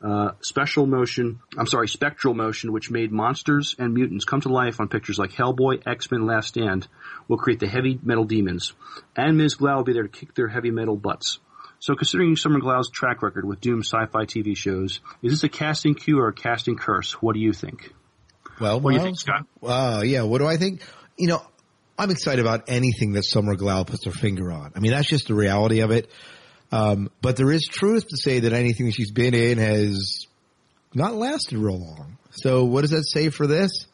uh, 0.02 0.30
special 0.40 0.86
motion, 0.86 1.40
I'm 1.56 1.66
sorry, 1.66 1.88
spectral 1.88 2.34
motion, 2.34 2.72
which 2.72 2.90
made 2.90 3.10
monsters 3.10 3.74
and 3.78 3.94
mutants 3.94 4.24
come 4.24 4.40
to 4.42 4.48
life 4.48 4.80
on 4.80 4.88
pictures 4.88 5.18
like 5.18 5.30
Hellboy, 5.30 5.82
X-Men 5.86 6.26
Last 6.26 6.48
Stand, 6.48 6.86
will 7.26 7.38
create 7.38 7.60
the 7.60 7.66
heavy 7.66 7.98
metal 8.02 8.24
demons. 8.24 8.72
And 9.16 9.36
Ms. 9.36 9.56
Glau 9.56 9.76
will 9.76 9.84
be 9.84 9.92
there 9.92 10.04
to 10.04 10.08
kick 10.08 10.34
their 10.34 10.48
heavy 10.48 10.70
metal 10.70 10.96
butts. 10.96 11.40
So 11.80 11.94
considering 11.94 12.36
Summer 12.36 12.60
Glau's 12.60 12.90
track 12.90 13.22
record 13.22 13.44
with 13.44 13.60
Doom 13.60 13.80
sci-fi 13.80 14.24
TV 14.24 14.56
shows, 14.56 15.00
is 15.22 15.32
this 15.32 15.44
a 15.44 15.48
casting 15.48 15.94
cue 15.94 16.18
or 16.18 16.28
a 16.28 16.32
casting 16.32 16.76
curse? 16.76 17.12
What 17.22 17.34
do 17.34 17.40
you 17.40 17.52
think? 17.52 17.92
Well, 18.60 18.80
What 18.80 18.90
do 18.90 18.96
you 18.96 19.02
think, 19.02 19.18
Scott? 19.18 19.46
Uh, 19.62 20.02
yeah. 20.04 20.22
What 20.22 20.38
do 20.38 20.46
I 20.46 20.56
think? 20.56 20.82
You 21.16 21.28
know, 21.28 21.42
I'm 21.98 22.10
excited 22.10 22.44
about 22.44 22.64
anything 22.68 23.12
that 23.12 23.24
Summer 23.24 23.56
Glau 23.56 23.86
puts 23.86 24.04
her 24.04 24.12
finger 24.12 24.52
on. 24.52 24.72
I 24.76 24.80
mean, 24.80 24.92
that's 24.92 25.08
just 25.08 25.26
the 25.26 25.34
reality 25.34 25.80
of 25.80 25.90
it. 25.90 26.08
Um, 26.70 27.10
but 27.20 27.36
there 27.36 27.50
is 27.50 27.64
truth 27.64 28.06
to 28.08 28.16
say 28.16 28.40
that 28.40 28.52
anything 28.52 28.90
she's 28.90 29.10
been 29.10 29.34
in 29.34 29.58
has 29.58 30.26
not 30.94 31.14
lasted 31.14 31.58
real 31.58 31.78
long. 31.78 32.18
So 32.30 32.64
what 32.64 32.82
does 32.82 32.90
that 32.90 33.04
say 33.04 33.30
for 33.30 33.46
this? 33.46 33.86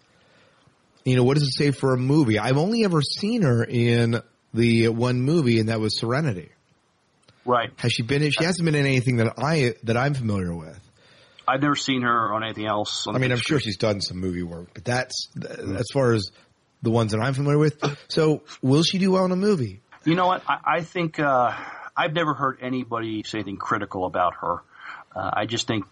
You 1.05 1.17
know, 1.17 1.25
what 1.25 1.35
does 1.35 1.45
it 1.45 1.55
say 1.55 1.71
for 1.71 1.95
a 1.95 1.99
movie? 1.99 2.39
I've 2.39 2.57
only 2.57 2.85
ever 2.85 3.01
seen 3.01 3.43
her 3.43 3.63
in 3.65 4.21
the 4.53 4.89
one 4.89 5.21
movie, 5.21 5.59
and 5.61 5.69
that 5.69 5.81
was 5.81 5.99
Serenity. 5.99 6.51
Right. 7.45 7.71
Has 7.77 7.93
she 7.93 8.03
been? 8.03 8.23
in 8.23 8.31
She 8.31 8.45
hasn't 8.45 8.65
been 8.65 8.75
in 8.75 8.87
anything 8.87 9.17
that 9.17 9.35
I 9.39 9.75
that 9.83 9.97
I'm 9.97 10.15
familiar 10.15 10.55
with. 10.55 10.81
I've 11.47 11.61
never 11.61 11.77
seen 11.77 12.03
her 12.03 12.33
on 12.33 12.43
anything 12.43 12.67
else. 12.67 13.07
on 13.07 13.15
I 13.15 13.19
mean, 13.19 13.31
I'm 13.31 13.39
sure 13.39 13.61
she's 13.61 13.77
done 13.77 14.01
some 14.01 14.19
movie 14.19 14.43
work, 14.43 14.69
but 14.73 14.85
that's 14.87 15.29
as 15.37 15.87
far 15.93 16.15
as 16.15 16.31
the 16.85 16.91
ones 16.91 17.13
that 17.13 17.19
I'm 17.21 17.35
familiar 17.35 17.59
with. 17.59 17.83
So, 18.09 18.43
will 18.63 18.83
she 18.83 18.99
do 18.99 19.13
well 19.13 19.25
in 19.25 19.33
a 19.33 19.37
movie? 19.37 19.81
You 20.05 20.15
know 20.15 20.27
what? 20.27 20.43
I, 20.47 20.77
I 20.77 20.81
think 20.83 21.19
uh, 21.19 21.53
I've 21.97 22.13
never 22.13 22.35
heard 22.35 22.59
anybody 22.61 23.23
say 23.25 23.39
anything 23.39 23.57
critical 23.57 24.05
about 24.05 24.35
her. 24.41 24.63
Uh, 25.15 25.31
I 25.33 25.47
just 25.47 25.67
think 25.67 25.85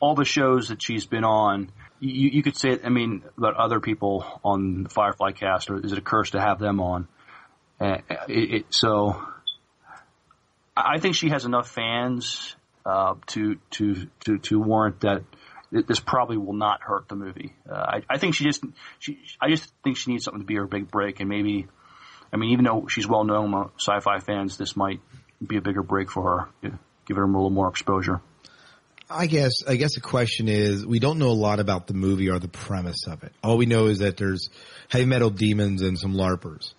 all 0.00 0.14
the 0.14 0.24
shows 0.24 0.68
that 0.68 0.82
she's 0.82 1.06
been 1.06 1.24
on, 1.24 1.70
you, 2.00 2.30
you 2.30 2.42
could 2.42 2.56
say, 2.56 2.78
I 2.84 2.88
mean, 2.88 3.22
about 3.36 3.56
other 3.56 3.80
people 3.80 4.24
on 4.44 4.84
the 4.84 4.88
Firefly 4.90 5.32
cast, 5.32 5.70
or 5.70 5.84
is 5.84 5.92
it 5.92 5.98
a 5.98 6.02
curse 6.02 6.30
to 6.30 6.40
have 6.40 6.58
them 6.58 6.80
on? 6.80 7.08
Uh, 7.80 7.98
it, 8.28 8.54
it, 8.54 8.66
so 8.70 9.22
I 10.76 10.98
think 10.98 11.14
she 11.14 11.30
has 11.30 11.44
enough 11.44 11.68
fans 11.68 12.54
uh, 12.84 13.14
to 13.28 13.58
to 13.70 14.08
to 14.24 14.38
to 14.38 14.60
warrant 14.60 15.00
that 15.00 15.22
th- 15.30 15.37
this 15.70 16.00
probably 16.00 16.36
will 16.36 16.54
not 16.54 16.82
hurt 16.82 17.08
the 17.08 17.16
movie. 17.16 17.54
Uh, 17.68 17.74
I, 17.74 18.02
I 18.08 18.18
think 18.18 18.34
she 18.34 18.44
just 18.44 18.64
she 18.98 19.18
I 19.40 19.48
just 19.48 19.70
think 19.84 19.96
she 19.96 20.12
needs 20.12 20.24
something 20.24 20.42
to 20.42 20.46
be 20.46 20.54
her 20.56 20.66
big 20.66 20.90
break, 20.90 21.20
and 21.20 21.28
maybe 21.28 21.66
I 22.32 22.36
mean 22.36 22.50
even 22.50 22.64
though 22.64 22.86
she's 22.88 23.06
well 23.06 23.24
known 23.24 23.46
among 23.46 23.70
sci-fi 23.78 24.20
fans, 24.20 24.56
this 24.56 24.76
might 24.76 25.00
be 25.46 25.56
a 25.56 25.60
bigger 25.60 25.82
break 25.82 26.10
for 26.10 26.22
her. 26.62 26.70
Give 27.06 27.16
her 27.16 27.24
a 27.24 27.26
little 27.26 27.50
more 27.50 27.68
exposure. 27.68 28.20
I 29.10 29.26
guess 29.26 29.52
I 29.66 29.76
guess 29.76 29.94
the 29.94 30.00
question 30.00 30.48
is 30.48 30.86
we 30.86 30.98
don't 30.98 31.18
know 31.18 31.30
a 31.30 31.40
lot 31.40 31.60
about 31.60 31.86
the 31.86 31.94
movie 31.94 32.28
or 32.28 32.38
the 32.38 32.48
premise 32.48 33.06
of 33.06 33.22
it. 33.22 33.32
All 33.42 33.56
we 33.56 33.66
know 33.66 33.86
is 33.86 33.98
that 34.00 34.16
there's 34.16 34.50
heavy 34.88 35.06
metal 35.06 35.30
demons 35.30 35.82
and 35.82 35.98
some 35.98 36.14
larpers. 36.14 36.74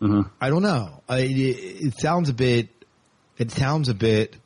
Mm-hmm. 0.00 0.28
I 0.40 0.50
don't 0.50 0.62
know. 0.62 1.02
I, 1.08 1.20
it, 1.20 1.30
it 1.30 1.98
sounds 1.98 2.28
a 2.28 2.34
bit. 2.34 2.68
It 3.38 3.50
sounds 3.50 3.88
a 3.88 3.94
bit 3.94 4.36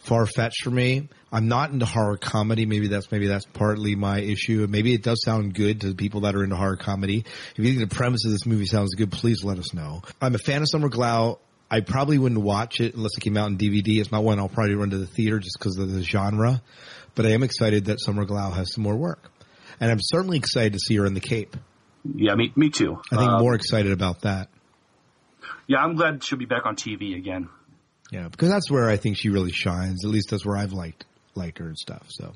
far 0.00 0.26
fetched 0.26 0.62
for 0.64 0.70
me. 0.70 1.08
I'm 1.32 1.48
not 1.48 1.70
into 1.70 1.86
horror 1.86 2.16
comedy. 2.16 2.66
Maybe 2.66 2.88
that's 2.88 3.10
maybe 3.12 3.28
that's 3.28 3.46
partly 3.46 3.94
my 3.94 4.18
issue. 4.20 4.66
Maybe 4.68 4.92
it 4.94 5.02
does 5.02 5.22
sound 5.24 5.54
good 5.54 5.82
to 5.82 5.94
people 5.94 6.22
that 6.22 6.34
are 6.34 6.42
into 6.42 6.56
horror 6.56 6.76
comedy. 6.76 7.24
If 7.56 7.58
you 7.58 7.64
think 7.64 7.88
the 7.88 7.94
premise 7.94 8.24
of 8.24 8.32
this 8.32 8.46
movie 8.46 8.66
sounds 8.66 8.94
good, 8.94 9.12
please 9.12 9.44
let 9.44 9.58
us 9.58 9.72
know. 9.72 10.02
I'm 10.20 10.34
a 10.34 10.38
fan 10.38 10.62
of 10.62 10.68
Summer 10.68 10.88
Glau. 10.88 11.38
I 11.70 11.80
probably 11.80 12.18
wouldn't 12.18 12.40
watch 12.40 12.80
it 12.80 12.94
unless 12.96 13.16
it 13.16 13.20
came 13.20 13.36
out 13.36 13.46
in 13.48 13.56
DVD. 13.56 14.00
It's 14.00 14.10
not 14.10 14.24
one 14.24 14.40
I'll 14.40 14.48
probably 14.48 14.74
run 14.74 14.90
to 14.90 14.98
the 14.98 15.06
theater 15.06 15.38
just 15.38 15.56
because 15.58 15.76
of 15.78 15.92
the 15.92 16.02
genre. 16.02 16.60
But 17.14 17.26
I 17.26 17.30
am 17.30 17.44
excited 17.44 17.84
that 17.84 18.00
Summer 18.00 18.24
Glau 18.24 18.52
has 18.52 18.72
some 18.74 18.82
more 18.82 18.96
work, 18.96 19.30
and 19.78 19.90
I'm 19.90 19.98
certainly 20.00 20.36
excited 20.38 20.72
to 20.72 20.78
see 20.80 20.96
her 20.96 21.06
in 21.06 21.14
the 21.14 21.20
Cape. 21.20 21.56
Yeah, 22.04 22.34
me 22.34 22.52
me 22.56 22.70
too. 22.70 23.00
I 23.12 23.16
think 23.16 23.30
Uh, 23.30 23.38
more 23.38 23.54
excited 23.54 23.92
about 23.92 24.22
that. 24.22 24.48
Yeah, 25.66 25.78
I'm 25.78 25.94
glad 25.94 26.24
she'll 26.24 26.38
be 26.38 26.46
back 26.46 26.66
on 26.66 26.74
TV 26.74 27.14
again. 27.16 27.48
Yeah, 28.10 28.28
because 28.28 28.48
that's 28.48 28.70
where 28.70 28.88
I 28.88 28.96
think 28.96 29.16
she 29.16 29.28
really 29.28 29.52
shines. 29.52 30.04
At 30.04 30.10
least 30.10 30.30
that's 30.30 30.44
where 30.44 30.56
I've 30.56 30.72
liked 30.72 31.04
liked 31.34 31.58
her 31.58 31.66
and 31.66 31.78
stuff. 31.78 32.06
So 32.08 32.32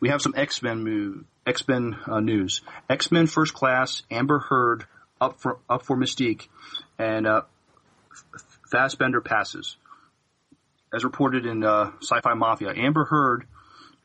We 0.00 0.10
have 0.10 0.20
some 0.20 0.34
X 0.36 0.62
Men 0.62 0.84
move 0.84 1.24
X 1.46 1.66
Men 1.66 1.96
uh, 2.06 2.20
news. 2.20 2.60
X 2.88 3.10
Men 3.10 3.26
First 3.26 3.54
Class, 3.54 4.02
Amber 4.10 4.38
Heard 4.38 4.84
up 5.20 5.40
for 5.40 5.58
up 5.68 5.84
for 5.84 5.96
Mystique, 5.96 6.48
and 6.98 7.26
uh, 7.26 7.42
Fassbender 8.70 9.20
passes. 9.20 9.76
As 10.92 11.04
reported 11.04 11.46
in 11.46 11.62
uh, 11.62 11.92
Sci-Fi 12.02 12.34
Mafia, 12.34 12.72
Amber 12.76 13.04
Heard, 13.04 13.46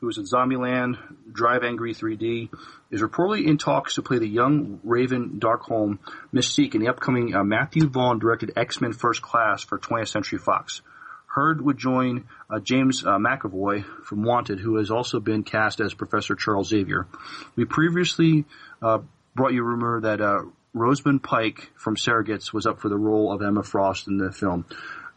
who 0.06 0.10
is 0.10 0.18
in 0.20 0.26
Zombieland, 0.26 1.00
Drive 1.34 1.64
Angry 1.64 1.96
3D, 1.96 2.54
is 2.92 3.02
reportedly 3.02 3.48
in 3.48 3.58
talks 3.58 3.96
to 3.96 4.04
play 4.04 4.20
the 4.20 4.28
young 4.28 4.80
Raven 4.84 5.40
Darkholme 5.40 5.98
Mystique 6.32 6.76
in 6.76 6.82
the 6.82 6.90
upcoming 6.90 7.34
uh, 7.34 7.44
Matthew 7.44 7.90
Vaughn 7.90 8.20
directed 8.20 8.54
X 8.56 8.80
Men 8.80 8.94
First 8.94 9.24
Class 9.24 9.64
for 9.64 9.80
20th 9.80 10.10
Century 10.10 10.38
Fox. 10.38 10.84
Heard 11.26 11.60
would 11.60 11.80
join 11.80 12.28
uh, 12.52 12.60
James 12.60 13.04
uh, 13.04 13.18
McAvoy 13.18 13.84
from 14.04 14.24
Wanted, 14.24 14.60
who 14.60 14.78
has 14.78 14.92
also 14.92 15.20
been 15.20 15.42
cast 15.42 15.80
as 15.80 15.96
Professor 15.96 16.36
Charles 16.36 16.70
Xavier. 16.70 17.08
We 17.56 17.66
previously 17.66 18.46
uh, 18.84 19.00
brought 19.36 19.54
you 19.54 19.62
a 19.62 19.66
rumor 19.66 20.02
that 20.02 20.22
uh, 20.22 20.44
Rosamund 20.76 21.24
Pike 21.24 21.72
from 21.76 21.96
Surrogates 21.96 22.54
was 22.54 22.68
up 22.68 22.80
for 22.80 22.90
the 22.90 22.98
role 22.98 23.34
of 23.34 23.42
Emma 23.42 23.64
Frost 23.64 24.08
in 24.08 24.18
the 24.18 24.32
film. 24.32 24.66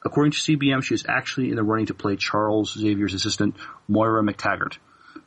According 0.05 0.33
to 0.33 0.39
CBM, 0.39 0.83
she 0.83 0.95
is 0.95 1.05
actually 1.09 1.51
in 1.51 1.57
the 1.57 1.63
running 1.63 1.87
to 1.87 1.95
play 1.95 2.17
Charles 2.17 2.73
Xavier's 2.73 3.15
assistant, 3.15 3.57
Moira 3.89 4.23
MacTaggert. 4.23 4.79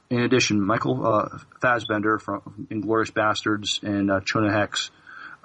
In 0.09 0.22
addition, 0.22 0.61
Michael 0.61 1.05
uh, 1.05 1.39
Fassbender 1.61 2.19
from 2.19 2.67
Inglourious 2.69 3.11
Basterds 3.11 3.84
and 3.84 4.11
uh, 4.11 4.19
Jonah 4.22 4.51
Hex, 4.51 4.91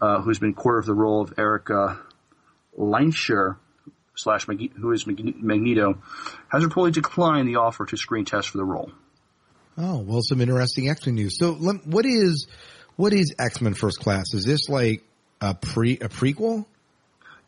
uh, 0.01 0.21
who's 0.21 0.39
been 0.39 0.55
quarter 0.55 0.79
of 0.79 0.87
the 0.87 0.95
role 0.95 1.23
of 1.23 1.35
Eric 1.39 1.71
uh, 1.71 1.97
Lehnsherr, 2.79 3.57
slash 4.15 4.49
Mag- 4.49 4.73
who 4.75 4.93
is 4.93 5.07
Mag- 5.07 5.43
Magneto, 5.43 5.99
has 6.49 6.65
reportedly 6.65 6.95
declined 6.95 7.49
the 7.49 7.57
offer 7.57 7.87
to 7.87 7.97
screen 7.97 8.25
test 8.25 8.49
for 8.49 8.59
the 8.59 8.65
role. 8.65 8.91
Oh, 9.79 9.99
well, 9.99 10.21
some 10.23 10.41
interesting 10.41 10.89
X 10.89 11.07
Men 11.07 11.17
news. 11.17 11.39
So, 11.39 11.53
what 11.53 12.07
is 12.07 12.49
what 12.97 13.13
is 13.13 13.35
X 13.39 13.61
Men 13.61 13.75
First 13.75 14.01
Class? 14.01 14.33
Is 14.35 14.45
this 14.45 14.69
like 14.69 15.05
a 15.41 15.55
pre 15.55 15.95
a 15.95 16.09
prequel? 16.09 16.65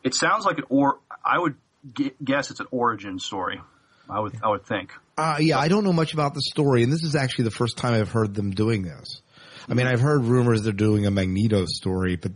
It 0.03 0.13
sounds 0.13 0.45
like 0.45 0.59
an 0.59 0.65
or 0.69 0.99
I 1.25 1.39
would 1.39 1.55
gu- 1.93 2.11
guess 2.23 2.51
it's 2.51 2.59
an 2.59 2.67
origin 2.71 3.19
story. 3.19 3.61
I 4.09 4.19
would 4.19 4.33
I 4.43 4.49
would 4.49 4.65
think. 4.65 4.91
Uh, 5.17 5.37
yeah, 5.39 5.59
I 5.59 5.67
don't 5.67 5.83
know 5.83 5.93
much 5.93 6.13
about 6.13 6.33
the 6.33 6.41
story, 6.41 6.83
and 6.83 6.91
this 6.91 7.03
is 7.03 7.15
actually 7.15 7.45
the 7.45 7.51
first 7.51 7.77
time 7.77 7.93
I've 7.93 8.11
heard 8.11 8.33
them 8.33 8.51
doing 8.51 8.83
this. 8.83 9.21
I 9.67 9.75
mean, 9.75 9.85
I've 9.85 9.99
heard 9.99 10.23
rumors 10.23 10.63
they're 10.63 10.73
doing 10.73 11.05
a 11.05 11.11
Magneto 11.11 11.65
story, 11.67 12.15
but 12.15 12.31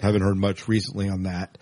haven't 0.00 0.22
heard 0.22 0.36
much 0.36 0.68
recently 0.68 1.08
on 1.08 1.22
that. 1.22 1.56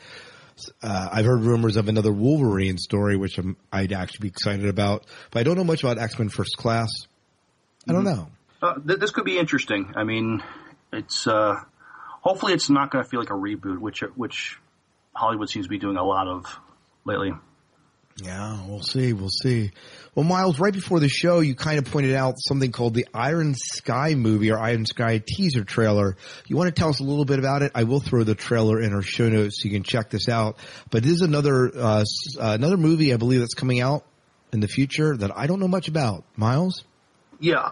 Uh, 0.82 1.09
I've 1.12 1.26
heard 1.26 1.43
rumors 1.43 1.76
of 1.76 1.89
another 1.89 2.12
Wolverine 2.12 2.78
story, 2.78 3.16
which 3.16 3.39
I'm, 3.39 3.57
I'd 3.72 3.93
actually 3.93 4.22
be 4.22 4.28
excited 4.28 4.66
about, 4.66 5.07
but 5.30 5.41
I 5.41 5.43
don't 5.43 5.57
know 5.57 5.64
much 5.64 5.82
about 5.82 5.99
X 5.99 6.18
Men 6.18 6.28
First 6.28 6.57
Class. 6.57 6.89
I 7.89 7.93
don't 7.93 8.05
know. 8.05 8.28
Uh, 8.62 8.74
th- 8.87 8.99
this 8.99 9.11
could 9.11 9.24
be 9.24 9.39
interesting. 9.39 9.93
I 9.95 10.05
mean, 10.05 10.43
it's 10.93 11.26
uh, 11.26 11.57
hopefully 12.20 12.53
it's 12.53 12.70
not 12.70 12.91
going 12.91 13.05
to 13.05 13.09
feel 13.09 13.20
like 13.20 13.30
a 13.30 13.35
reboot, 13.35 13.78
which 13.78 14.01
which 14.14 14.59
Hollywood 15.14 15.51
seems 15.51 15.66
to 15.66 15.70
be 15.70 15.78
doing 15.78 15.97
a 15.97 16.05
lot 16.05 16.26
of 16.28 16.47
lately. 17.05 17.32
Yeah, 18.22 18.64
we'll 18.68 18.82
see. 18.82 19.12
We'll 19.12 19.28
see. 19.28 19.72
Well, 20.14 20.24
Miles, 20.24 20.61
right 20.61 20.72
before 20.72 21.00
the 21.00 21.09
show, 21.09 21.40
you 21.40 21.57
kind 21.57 21.78
of 21.78 21.90
pointed 21.90 22.14
out 22.14 22.36
something 22.38 22.70
called 22.70 22.94
the 22.94 23.09
Iron 23.12 23.55
Sky 23.57 24.14
movie 24.14 24.52
or 24.52 24.59
Iron 24.59 24.86
Sky 24.86 25.20
teaser 25.26 25.64
trailer. 25.64 26.16
You 26.46 26.57
want 26.57 26.72
to 26.74 26.80
tell 26.80 26.90
us 26.90 27.00
a 27.00 27.02
little 27.05 27.24
bit 27.24 27.40
about 27.40 27.62
it? 27.62 27.72
I 27.74 27.82
will 27.84 27.98
throw 27.98 28.22
the 28.22 28.36
trailer 28.36 28.80
in 28.80 28.94
our 28.94 29.02
show 29.02 29.28
notes 29.28 29.61
so 29.61 29.66
you 29.66 29.72
can 29.72 29.82
check 29.82 30.11
this 30.11 30.28
out. 30.28 30.59
But 30.90 31.02
this 31.02 31.12
is 31.12 31.22
another 31.22 31.72
uh, 31.76 32.05
uh, 32.38 32.52
another 32.52 32.76
movie 32.76 33.12
I 33.12 33.16
believe 33.16 33.40
that's 33.40 33.55
coming 33.55 33.80
out 33.80 34.05
in 34.52 34.61
the 34.61 34.68
future 34.68 35.16
that 35.16 35.36
I 35.36 35.48
don't 35.48 35.59
know 35.59 35.68
much 35.68 35.88
about. 35.88 36.24
Miles. 36.36 36.84
Yeah. 37.40 37.70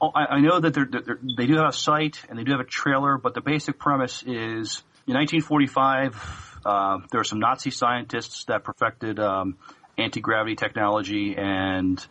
Oh, 0.00 0.10
I, 0.14 0.36
I 0.36 0.40
know 0.40 0.60
that 0.60 0.72
they're, 0.72 0.88
they're, 0.90 1.18
they 1.36 1.46
do 1.46 1.56
have 1.56 1.68
a 1.68 1.72
site 1.72 2.22
and 2.30 2.38
they 2.38 2.44
do 2.44 2.52
have 2.52 2.60
a 2.60 2.64
trailer, 2.64 3.18
but 3.18 3.34
the 3.34 3.42
basic 3.42 3.78
premise 3.78 4.22
is 4.22 4.82
in 5.06 5.14
1945, 5.14 6.53
uh, 6.64 6.98
there 7.10 7.20
were 7.20 7.24
some 7.24 7.40
Nazi 7.40 7.70
scientists 7.70 8.44
that 8.46 8.64
perfected 8.64 9.18
um, 9.18 9.56
anti 9.98 10.20
gravity 10.20 10.56
technology, 10.56 11.36
and 11.36 12.04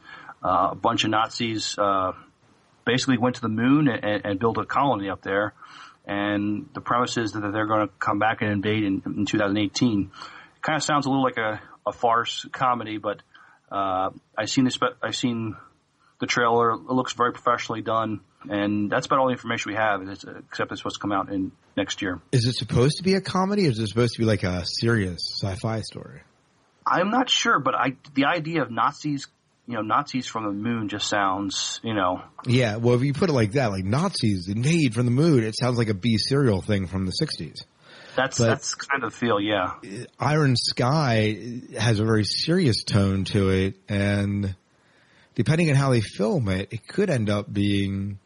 uh, 0.43 0.69
a 0.71 0.75
bunch 0.75 1.03
of 1.03 1.09
Nazis 1.09 1.77
uh, 1.77 2.13
basically 2.85 3.17
went 3.17 3.35
to 3.35 3.41
the 3.41 3.49
moon 3.49 3.87
and, 3.87 4.25
and 4.25 4.39
built 4.39 4.57
a 4.57 4.65
colony 4.65 5.09
up 5.09 5.21
there. 5.21 5.53
And 6.05 6.69
the 6.73 6.81
premise 6.81 7.17
is 7.17 7.31
that 7.31 7.39
they're 7.39 7.65
going 7.65 7.87
to 7.87 7.93
come 7.97 8.19
back 8.19 8.41
and 8.41 8.51
invade 8.51 8.83
in, 8.83 9.01
in 9.05 9.25
2018. 9.25 10.11
Kind 10.61 10.75
of 10.75 10.83
sounds 10.83 11.05
a 11.05 11.09
little 11.09 11.23
like 11.23 11.37
a, 11.37 11.61
a 11.85 11.93
farce 11.93 12.45
comedy, 12.51 12.97
but 12.97 13.21
uh, 13.71 14.09
I've 14.37 14.49
seen 14.49 14.65
this. 14.65 14.77
I've 15.01 15.15
seen 15.15 15.55
the 16.23 16.27
trailer. 16.27 16.71
It 16.71 16.81
looks 16.89 17.13
very 17.13 17.33
professionally 17.33 17.81
done, 17.81 18.21
and 18.49 18.89
that's 18.89 19.05
about 19.07 19.19
all 19.19 19.27
the 19.27 19.33
information 19.33 19.71
we 19.71 19.75
have. 19.77 20.01
It's, 20.07 20.23
except 20.23 20.71
it's 20.71 20.79
supposed 20.81 20.95
to 20.95 21.01
come 21.01 21.11
out 21.11 21.29
in 21.31 21.51
next 21.75 22.01
year. 22.01 22.21
Is 22.31 22.45
it 22.45 22.55
supposed 22.55 22.97
to 22.97 23.03
be 23.03 23.15
a 23.15 23.21
comedy 23.21 23.67
or 23.67 23.71
is 23.71 23.79
it 23.79 23.87
supposed 23.87 24.13
to 24.15 24.19
be 24.19 24.25
like 24.25 24.43
a 24.43 24.63
serious 24.65 25.19
sci-fi 25.41 25.81
story? 25.81 26.21
I'm 26.87 27.09
not 27.11 27.29
sure, 27.29 27.59
but 27.59 27.75
I 27.75 27.95
the 28.13 28.25
idea 28.25 28.61
of 28.61 28.71
Nazis, 28.71 29.27
you 29.67 29.75
know, 29.75 29.81
Nazis 29.81 30.27
from 30.27 30.43
the 30.45 30.51
moon 30.51 30.89
just 30.89 31.07
sounds, 31.07 31.79
you 31.83 31.93
know, 31.93 32.21
Yeah, 32.45 32.77
well, 32.77 32.95
if 32.95 33.03
you 33.03 33.13
put 33.13 33.29
it 33.29 33.33
like 33.33 33.53
that, 33.53 33.67
like 33.71 33.85
Nazis 33.85 34.47
invade 34.49 34.93
from 34.93 35.05
the 35.05 35.11
moon, 35.11 35.43
it 35.43 35.55
sounds 35.57 35.77
like 35.77 35.89
a 35.89 35.93
B 35.93 36.17
serial 36.17 36.61
thing 36.61 36.87
from 36.87 37.05
the 37.05 37.11
60s. 37.13 37.63
that's 38.15 38.37
But- 38.37 38.47
that's 38.47 38.75
kind 38.75 39.03
of 39.03 39.11
the 39.11 39.17
feel. 39.17 39.39
Yeah, 39.39 39.71
Iron 40.19 40.55
Sky 40.57 41.61
has 41.79 41.99
a 41.99 42.05
very 42.05 42.25
serious 42.25 42.83
tone 42.83 43.23
to 43.25 43.49
it, 43.49 43.75
and 43.89 44.55
depending 45.35 45.69
on 45.69 45.75
how 45.75 45.91
they 45.91 46.01
film 46.01 46.49
it, 46.49 46.69
it 46.71 46.87
could 46.87 47.09
end 47.09 47.29
up 47.29 47.51
being 47.51 48.19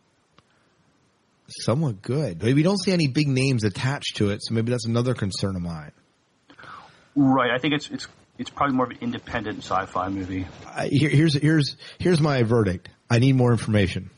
somewhat 1.47 2.01
good. 2.01 2.39
But 2.39 2.53
we 2.53 2.63
don't 2.63 2.77
see 2.77 2.91
any 2.91 3.07
big 3.07 3.27
names 3.27 3.63
attached 3.63 4.17
to 4.17 4.29
it, 4.29 4.39
so 4.43 4.53
maybe 4.53 4.71
that's 4.71 4.85
another 4.85 5.13
concern 5.13 5.55
of 5.55 5.61
mine. 5.61 5.91
right. 7.15 7.51
I 7.51 7.57
think 7.57 7.73
it's 7.73 7.89
it's 7.89 8.07
it's 8.37 8.49
probably 8.49 8.75
more 8.75 8.85
of 8.85 8.91
an 8.91 8.99
independent 9.01 9.59
sci-fi 9.59 10.09
movie. 10.09 10.47
I, 10.67 10.87
here, 10.87 11.09
here's 11.09 11.33
here's 11.33 11.75
here's 11.97 12.21
my 12.21 12.43
verdict. 12.43 12.89
I 13.09 13.19
need 13.19 13.35
more 13.35 13.51
information. 13.51 14.09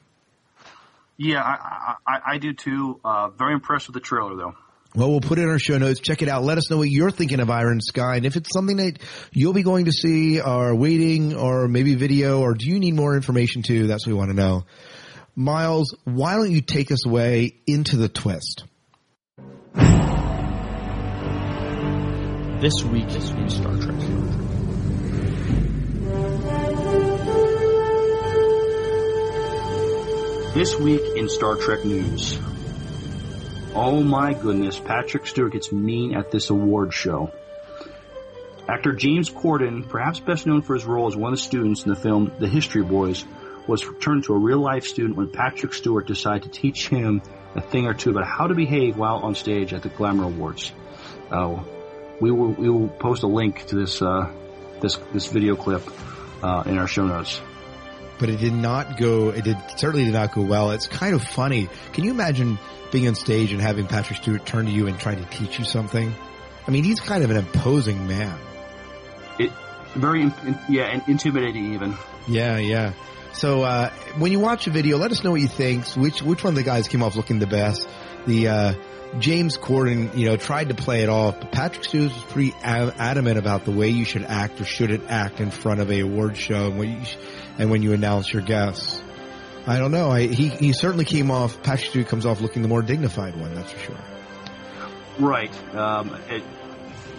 Yeah, 1.18 1.44
I 1.44 1.96
I, 2.08 2.20
I 2.34 2.38
do 2.38 2.54
too. 2.54 3.00
Uh, 3.04 3.30
very 3.30 3.54
impressed 3.54 3.88
with 3.88 3.94
the 3.94 4.00
trailer 4.00 4.36
though. 4.36 4.56
Well, 4.96 5.12
we'll 5.12 5.22
put 5.22 5.38
it 5.38 5.44
in 5.44 5.50
our 5.50 5.60
show 5.60 5.78
notes. 5.78 6.00
Check 6.00 6.24
it 6.24 6.30
out. 6.30 6.44
Let 6.44 6.58
us 6.58 6.72
know 6.72 6.78
what 6.78 6.90
you're 6.90 7.12
thinking 7.12 7.40
of 7.40 7.52
Iron 7.52 7.80
Sky, 7.80 8.16
and 8.16 8.26
if 8.26 8.36
it's 8.36 8.52
something 8.52 8.78
that 8.78 8.98
you'll 9.32 9.54
be 9.54 9.62
going 9.62 9.86
to 9.86 9.92
see, 9.92 10.42
or 10.42 10.76
waiting, 10.76 11.36
or 11.36 11.68
maybe 11.68 11.94
video, 11.94 12.42
or 12.42 12.56
do 12.56 12.68
you 12.68 12.80
need 12.80 12.96
more 12.96 13.16
information 13.16 13.62
too? 13.62 13.86
That's 13.86 14.08
what 14.08 14.14
we 14.14 14.18
want 14.18 14.32
to 14.32 14.36
know. 14.36 14.66
Miles, 15.36 15.96
why 16.06 16.36
don't 16.36 16.52
you 16.52 16.62
take 16.62 16.92
us 16.92 17.06
away 17.06 17.60
into 17.68 17.98
the 17.98 18.10
twist? 18.10 18.64
This 22.60 22.84
week 22.84 23.10
in 23.10 23.50
Star 23.50 23.78
Trek. 23.78 24.00
This 30.56 30.76
week 30.78 31.02
in 31.16 31.30
Star 31.30 31.56
Trek 31.56 31.86
news. 31.86 32.40
Oh 33.76 34.04
my 34.04 34.34
goodness, 34.34 34.80
Patrick 34.80 35.28
Stewart 35.28 35.54
gets 35.54 35.72
mean 35.72 36.16
at 36.16 36.32
this 36.32 36.50
award 36.50 36.92
show. 36.94 37.32
Actor 38.68 38.94
James 38.94 39.30
Corden, 39.30 39.88
perhaps 39.88 40.20
best 40.20 40.48
known 40.48 40.64
for 40.64 40.74
his 40.74 40.86
role 40.86 41.08
as 41.08 41.16
one 41.16 41.34
of 41.34 41.40
the 41.40 41.44
students 41.44 41.84
in 41.84 41.90
the 41.90 41.96
film 41.96 42.32
The 42.40 42.48
History 42.48 42.84
Boys, 42.84 43.26
was 43.68 43.86
turned 44.00 44.24
to 44.24 44.34
a 44.34 44.38
real 44.38 44.60
life 44.60 44.86
student 44.86 45.16
when 45.16 45.30
Patrick 45.30 45.74
Stewart 45.74 46.08
decided 46.08 46.44
to 46.44 46.50
teach 46.50 46.88
him 46.88 47.22
a 47.56 47.62
thing 47.62 47.86
or 47.86 47.94
two 47.94 48.10
about 48.10 48.26
how 48.26 48.48
to 48.48 48.56
behave 48.56 48.98
while 48.98 49.18
on 49.18 49.36
stage 49.36 49.74
at 49.74 49.84
the 49.84 49.90
Glamour 49.90 50.26
Awards. 50.26 50.72
Uh, 51.30 51.64
we 52.20 52.32
will 52.32 52.52
we 52.52 52.70
will 52.70 52.90
post 52.90 53.24
a 53.24 53.28
link 53.28 53.66
to 53.68 53.76
this 53.76 54.02
uh, 54.02 54.32
this 54.82 54.98
this 55.14 55.28
video 55.28 55.56
clip 55.56 55.84
uh, 56.44 56.64
in 56.66 56.78
our 56.78 56.88
show 56.88 57.06
notes. 57.06 57.40
But 58.20 58.30
it 58.30 58.40
did 58.40 58.54
not 58.54 58.98
go. 58.98 59.30
It 59.30 59.46
did 59.46 59.58
certainly 59.78 60.06
did 60.06 60.14
not 60.14 60.34
go 60.34 60.42
well. 60.42 60.72
It's 60.72 60.88
kind 60.88 61.16
of 61.16 61.24
funny. 61.24 61.70
Can 61.94 62.04
you 62.04 62.12
imagine 62.12 62.60
being 62.92 63.08
on 63.08 63.16
stage 63.16 63.52
and 63.52 63.62
having 63.62 63.88
Patrick 63.88 64.22
Stewart 64.22 64.46
turn 64.46 64.66
to 64.66 64.72
you 64.72 64.88
and 64.88 65.00
try 65.00 65.16
to 65.16 65.26
teach 65.26 65.58
you 65.60 65.66
something? 65.66 66.14
I 66.68 66.72
mean, 66.72 66.84
he's 66.84 67.00
kind 67.00 67.24
of 67.24 67.32
an 67.32 67.38
imposing 67.38 68.08
man. 68.08 68.38
It 69.40 69.52
very 69.96 70.32
yeah 70.68 70.86
and 70.86 71.04
intimidating 71.08 71.74
even. 71.74 71.96
Yeah, 72.28 72.58
yeah. 72.58 72.94
So 73.34 73.64
uh, 73.64 73.90
when 74.18 74.32
you 74.32 74.40
watch 74.40 74.68
a 74.68 74.70
video, 74.70 74.98
let 74.98 75.12
us 75.12 75.24
know 75.24 75.32
what 75.32 75.42
you 75.42 75.48
think. 75.48 75.86
Which 75.90 76.22
which 76.22 76.44
one 76.44 76.52
of 76.52 76.56
the 76.56 76.64
guys 76.64 76.88
came 76.88 77.02
off 77.02 77.16
looking 77.16 77.40
the 77.40 77.48
best? 77.48 77.88
The 78.28 78.48
uh, 78.48 78.74
James 79.18 79.58
Corden, 79.58 80.16
you 80.16 80.28
know, 80.28 80.38
tried 80.38 80.70
to 80.70 80.76
play 80.76 81.02
it 81.02 81.10
off, 81.10 81.40
but 81.40 81.52
Patrick 81.52 81.84
Stewart 81.84 82.14
was 82.14 82.24
pretty 82.26 82.54
adamant 82.64 83.38
about 83.40 83.66
the 83.66 83.72
way 83.72 83.90
you 83.90 84.06
should 84.06 84.24
act 84.24 84.62
or 84.62 84.66
shouldn't 84.66 85.10
act 85.10 85.40
in 85.40 85.50
front 85.50 85.82
of 85.82 85.90
a 85.90 86.02
award 86.02 86.38
show 86.38 86.68
and 86.68 86.78
when 86.78 86.92
you 86.92 87.08
and 87.58 87.72
when 87.72 87.82
you 87.82 87.94
announce 87.94 88.32
your 88.32 88.44
guests. 88.44 89.02
I 89.66 89.80
don't 89.80 89.92
know. 89.92 90.10
I, 90.12 90.28
he 90.28 90.50
he 90.50 90.74
certainly 90.74 91.06
came 91.06 91.32
off. 91.32 91.62
Patrick 91.64 91.90
Stewart 91.90 92.08
comes 92.08 92.26
off 92.26 92.40
looking 92.42 92.62
the 92.62 92.68
more 92.68 92.82
dignified 92.82 93.36
one. 93.36 93.56
That's 93.56 93.72
for 93.72 93.80
sure. 93.80 93.98
Right. 95.20 95.76
Um, 95.76 96.16
it, 96.30 96.44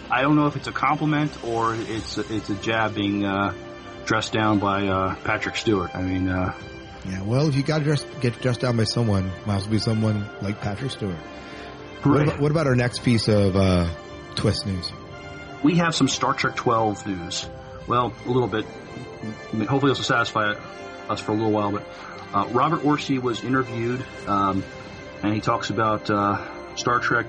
I 0.09 0.21
don't 0.21 0.35
know 0.35 0.47
if 0.47 0.55
it's 0.55 0.67
a 0.67 0.71
compliment 0.71 1.43
or 1.43 1.75
it's 1.75 2.17
a, 2.17 2.33
it's 2.33 2.49
a 2.49 2.55
jab 2.55 2.95
being 2.95 3.25
uh, 3.25 3.53
dressed 4.05 4.33
down 4.33 4.59
by 4.59 4.87
uh, 4.87 5.15
Patrick 5.23 5.55
Stewart. 5.55 5.95
I 5.95 6.01
mean, 6.01 6.27
uh, 6.29 6.53
Yeah. 7.07 7.21
Well, 7.21 7.47
if 7.47 7.55
you 7.55 7.63
got 7.63 7.79
to 7.79 7.83
dress, 7.83 8.05
get 8.21 8.41
dressed 8.41 8.61
down 8.61 8.75
by 8.77 8.85
someone, 8.85 9.31
might 9.45 9.57
as 9.57 9.63
well 9.63 9.71
be 9.71 9.79
someone 9.79 10.27
like 10.41 10.59
Patrick 10.61 10.91
Stewart. 10.91 11.15
What 12.03 12.21
about, 12.21 12.39
what 12.39 12.51
about 12.51 12.67
our 12.67 12.75
next 12.75 13.03
piece 13.03 13.27
of 13.27 13.55
uh, 13.55 13.87
twist 14.35 14.65
news? 14.65 14.91
we 15.63 15.77
have 15.77 15.95
some 15.95 16.07
Star 16.07 16.33
Trek 16.33 16.55
12 16.55 17.07
news. 17.07 17.47
Well, 17.87 18.13
a 18.25 18.29
little 18.29 18.47
bit. 18.47 18.65
Hopefully, 19.67 19.91
this 19.91 19.99
will 19.99 20.05
satisfy 20.05 20.53
us 21.09 21.19
for 21.19 21.31
a 21.31 21.35
little 21.35 21.51
while. 21.51 21.71
But 21.71 21.85
uh, 22.33 22.47
Robert 22.51 22.81
Orci 22.81 23.21
was 23.21 23.43
interviewed, 23.43 24.03
um, 24.27 24.63
and 25.23 25.33
he 25.33 25.41
talks 25.41 25.69
about 25.69 26.09
uh, 26.09 26.75
Star 26.75 26.99
Trek. 26.99 27.27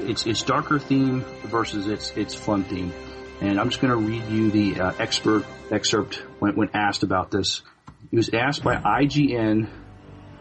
Its 0.00 0.26
its 0.26 0.42
darker 0.42 0.78
theme 0.78 1.20
versus 1.44 1.86
its 1.86 2.10
its 2.16 2.34
fun 2.34 2.64
theme. 2.64 2.92
and 3.40 3.60
I'm 3.60 3.68
just 3.68 3.82
going 3.82 3.90
to 3.90 3.96
read 3.96 4.24
you 4.28 4.50
the 4.50 4.80
uh, 4.80 4.92
expert 4.98 5.44
excerpt 5.70 6.22
when, 6.38 6.56
when 6.56 6.70
asked 6.72 7.02
about 7.02 7.30
this. 7.30 7.62
He 8.10 8.16
was 8.16 8.30
asked 8.32 8.64
by 8.64 8.76
IGN, 8.76 9.68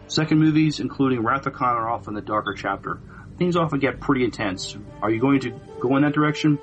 second 0.08 0.40
movies, 0.40 0.80
including 0.80 1.24
Wrath 1.24 1.46
of 1.46 1.54
Khan, 1.54 1.76
are 1.76 1.90
often 1.90 2.14
the 2.14 2.22
darker 2.22 2.54
chapter. 2.54 3.00
Things 3.40 3.56
often 3.56 3.80
get 3.80 4.00
pretty 4.02 4.26
intense. 4.26 4.78
Are 5.02 5.10
you 5.10 5.20
going 5.20 5.40
to 5.42 5.60
go 5.80 5.96
in 5.96 6.04
that 6.04 6.14
direction? 6.14 6.60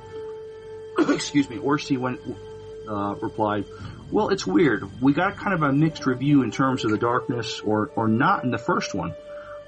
Excuse 0.99 1.49
me. 1.49 1.57
Orci 1.57 1.99
went, 1.99 2.20
uh, 2.87 3.14
replied, 3.20 3.64
well, 4.11 4.29
it's 4.29 4.47
weird. 4.47 4.89
We 5.01 5.14
got 5.14 5.37
kind 5.37 5.55
of 5.55 5.62
a 5.62 5.72
mixed 5.72 6.07
review 6.07 6.43
in 6.43 6.51
terms 6.51 6.85
of 6.85 6.91
the 6.91 6.99
darkness 6.99 7.61
or, 7.61 7.91
or 7.97 8.07
not 8.07 8.45
in 8.45 8.51
the 8.51 8.59
first 8.59 8.95
one. 8.95 9.14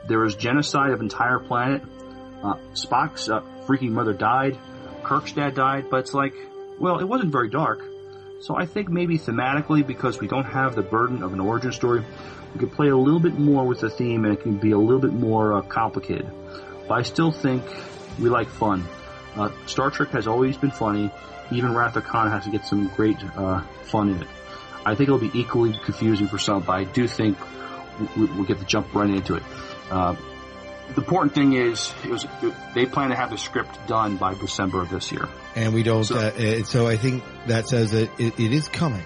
There 0.06 0.20
was 0.20 0.36
genocide 0.36 0.90
of 0.90 1.00
entire 1.00 1.38
planet. 1.38 1.82
Uh, 2.42 2.54
Spock's 2.74 3.28
uh, 3.28 3.40
freaking 3.66 3.90
mother 3.90 4.12
died. 4.12 4.58
Kirk's 5.02 5.32
dad 5.32 5.54
died, 5.54 5.86
but 5.90 6.00
it's 6.00 6.14
like, 6.14 6.34
well, 6.78 6.98
it 6.98 7.08
wasn't 7.08 7.32
very 7.32 7.48
dark. 7.48 7.82
So 8.42 8.54
I 8.54 8.66
think 8.66 8.88
maybe 8.88 9.18
thematically, 9.18 9.84
because 9.84 10.20
we 10.20 10.28
don't 10.28 10.44
have 10.44 10.76
the 10.76 10.82
burden 10.82 11.22
of 11.22 11.32
an 11.32 11.40
origin 11.40 11.72
story, 11.72 12.04
we 12.54 12.60
could 12.60 12.72
play 12.72 12.88
a 12.88 12.96
little 12.96 13.18
bit 13.18 13.38
more 13.38 13.66
with 13.66 13.80
the 13.80 13.90
theme 13.90 14.24
and 14.24 14.34
it 14.34 14.42
can 14.42 14.58
be 14.58 14.70
a 14.70 14.78
little 14.78 15.00
bit 15.00 15.12
more 15.12 15.54
uh, 15.54 15.62
complicated. 15.62 16.30
But 16.88 16.94
I 16.94 17.02
still 17.02 17.30
think 17.30 17.64
we 18.18 18.28
like 18.30 18.48
fun. 18.48 18.84
Uh, 19.36 19.50
Star 19.66 19.90
Trek 19.90 20.10
has 20.10 20.26
always 20.26 20.56
been 20.56 20.70
funny. 20.70 21.10
Even 21.50 21.74
Wrath 21.74 21.96
of 21.96 22.04
Khan 22.04 22.30
has 22.30 22.44
to 22.44 22.50
get 22.50 22.64
some 22.64 22.88
great 22.88 23.22
uh, 23.36 23.60
fun 23.84 24.10
in 24.10 24.22
it. 24.22 24.28
I 24.84 24.94
think 24.94 25.08
it'll 25.08 25.18
be 25.18 25.30
equally 25.38 25.78
confusing 25.84 26.28
for 26.28 26.38
some, 26.38 26.62
but 26.62 26.72
I 26.72 26.84
do 26.84 27.06
think 27.06 27.36
we, 28.16 28.24
we 28.26 28.46
get 28.46 28.58
to 28.58 28.64
jump 28.64 28.94
right 28.94 29.08
into 29.10 29.34
it. 29.34 29.42
Uh, 29.90 30.14
the 30.94 31.00
important 31.02 31.34
thing 31.34 31.52
is, 31.52 31.92
it 32.04 32.10
was 32.10 32.26
they 32.74 32.86
plan 32.86 33.10
to 33.10 33.16
have 33.16 33.30
the 33.30 33.36
script 33.36 33.86
done 33.86 34.16
by 34.16 34.32
December 34.34 34.80
of 34.80 34.88
this 34.88 35.12
year. 35.12 35.28
And 35.54 35.74
we 35.74 35.82
don't. 35.82 36.04
So- 36.04 36.16
uh, 36.16 36.30
uh, 36.30 36.62
so 36.64 36.86
I 36.86 36.96
think 36.96 37.22
that 37.46 37.68
says 37.68 37.90
that 37.90 38.08
it, 38.18 38.40
it 38.40 38.52
is 38.52 38.68
coming. 38.68 39.04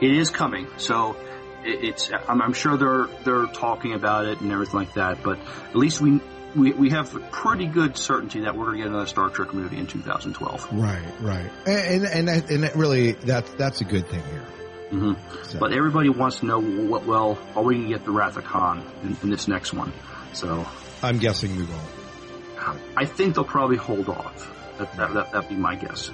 It 0.00 0.12
is 0.16 0.30
coming, 0.30 0.68
so 0.76 1.16
it, 1.64 1.84
it's. 1.84 2.10
I'm, 2.28 2.40
I'm 2.40 2.52
sure 2.52 2.76
they're 2.76 3.08
they're 3.24 3.46
talking 3.52 3.94
about 3.94 4.26
it 4.26 4.40
and 4.40 4.52
everything 4.52 4.78
like 4.78 4.94
that. 4.94 5.22
But 5.24 5.38
at 5.40 5.76
least 5.76 6.00
we 6.00 6.20
we, 6.56 6.72
we 6.72 6.90
have 6.90 7.10
pretty 7.32 7.66
good 7.66 7.96
certainty 7.96 8.40
that 8.40 8.56
we're 8.56 8.66
going 8.66 8.76
to 8.78 8.82
get 8.84 8.88
another 8.88 9.06
Star 9.06 9.28
Trek 9.30 9.52
movie 9.54 9.76
in 9.78 9.86
2012. 9.86 10.68
Right, 10.72 11.02
right, 11.20 11.50
and 11.66 12.04
and 12.04 12.04
and, 12.04 12.28
that, 12.28 12.50
and 12.50 12.62
that 12.62 12.76
really 12.76 13.12
that's 13.12 13.50
that's 13.54 13.80
a 13.80 13.84
good 13.84 14.06
thing 14.08 14.22
here. 14.24 14.44
hmm 14.90 15.12
So- 15.48 15.58
But 15.58 15.72
everybody 15.72 16.08
wants 16.08 16.40
to 16.40 16.46
know 16.46 16.60
what. 16.60 17.04
Well, 17.06 17.38
are 17.56 17.62
we 17.62 17.74
going 17.74 17.88
to 17.88 17.94
get 17.96 18.04
the 18.04 18.12
Wrath 18.12 18.36
of 18.36 18.44
Khan 18.44 18.84
in, 19.02 19.16
in 19.22 19.30
this 19.30 19.48
next 19.48 19.72
one? 19.72 19.92
So 20.32 20.66
I'm 21.02 21.18
guessing 21.18 21.56
we 21.56 21.64
won't. 21.64 22.80
I 22.96 23.04
think 23.04 23.34
they'll 23.34 23.44
probably 23.44 23.76
hold 23.76 24.08
off. 24.08 24.50
That 24.78 24.96
that 24.96 25.14
that 25.14 25.32
that'd 25.32 25.48
be 25.48 25.54
my 25.56 25.74
guess. 25.74 26.10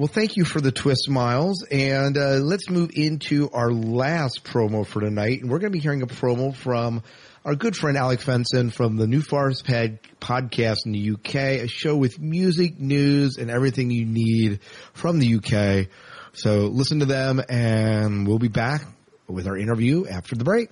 Well, 0.00 0.08
thank 0.08 0.38
you 0.38 0.46
for 0.46 0.62
the 0.62 0.72
twist, 0.72 1.10
Miles. 1.10 1.62
And 1.70 2.16
uh, 2.16 2.36
let's 2.36 2.70
move 2.70 2.90
into 2.94 3.50
our 3.50 3.70
last 3.70 4.44
promo 4.44 4.86
for 4.86 5.00
tonight. 5.00 5.42
And 5.42 5.50
we're 5.50 5.58
going 5.58 5.70
to 5.70 5.76
be 5.76 5.82
hearing 5.82 6.00
a 6.00 6.06
promo 6.06 6.56
from 6.56 7.02
our 7.44 7.54
good 7.54 7.76
friend 7.76 7.98
Alec 7.98 8.20
Fenson 8.20 8.72
from 8.72 8.96
the 8.96 9.06
New 9.06 9.20
Forest 9.20 9.66
Pad 9.66 9.98
podcast 10.18 10.86
in 10.86 10.92
the 10.92 11.10
UK, 11.10 11.34
a 11.34 11.68
show 11.68 11.94
with 11.98 12.18
music, 12.18 12.80
news, 12.80 13.36
and 13.36 13.50
everything 13.50 13.90
you 13.90 14.06
need 14.06 14.60
from 14.94 15.18
the 15.18 15.34
UK. 15.34 15.88
So 16.32 16.68
listen 16.68 17.00
to 17.00 17.04
them, 17.04 17.42
and 17.50 18.26
we'll 18.26 18.38
be 18.38 18.48
back 18.48 18.80
with 19.28 19.46
our 19.46 19.58
interview 19.58 20.06
after 20.06 20.34
the 20.34 20.44
break. 20.44 20.70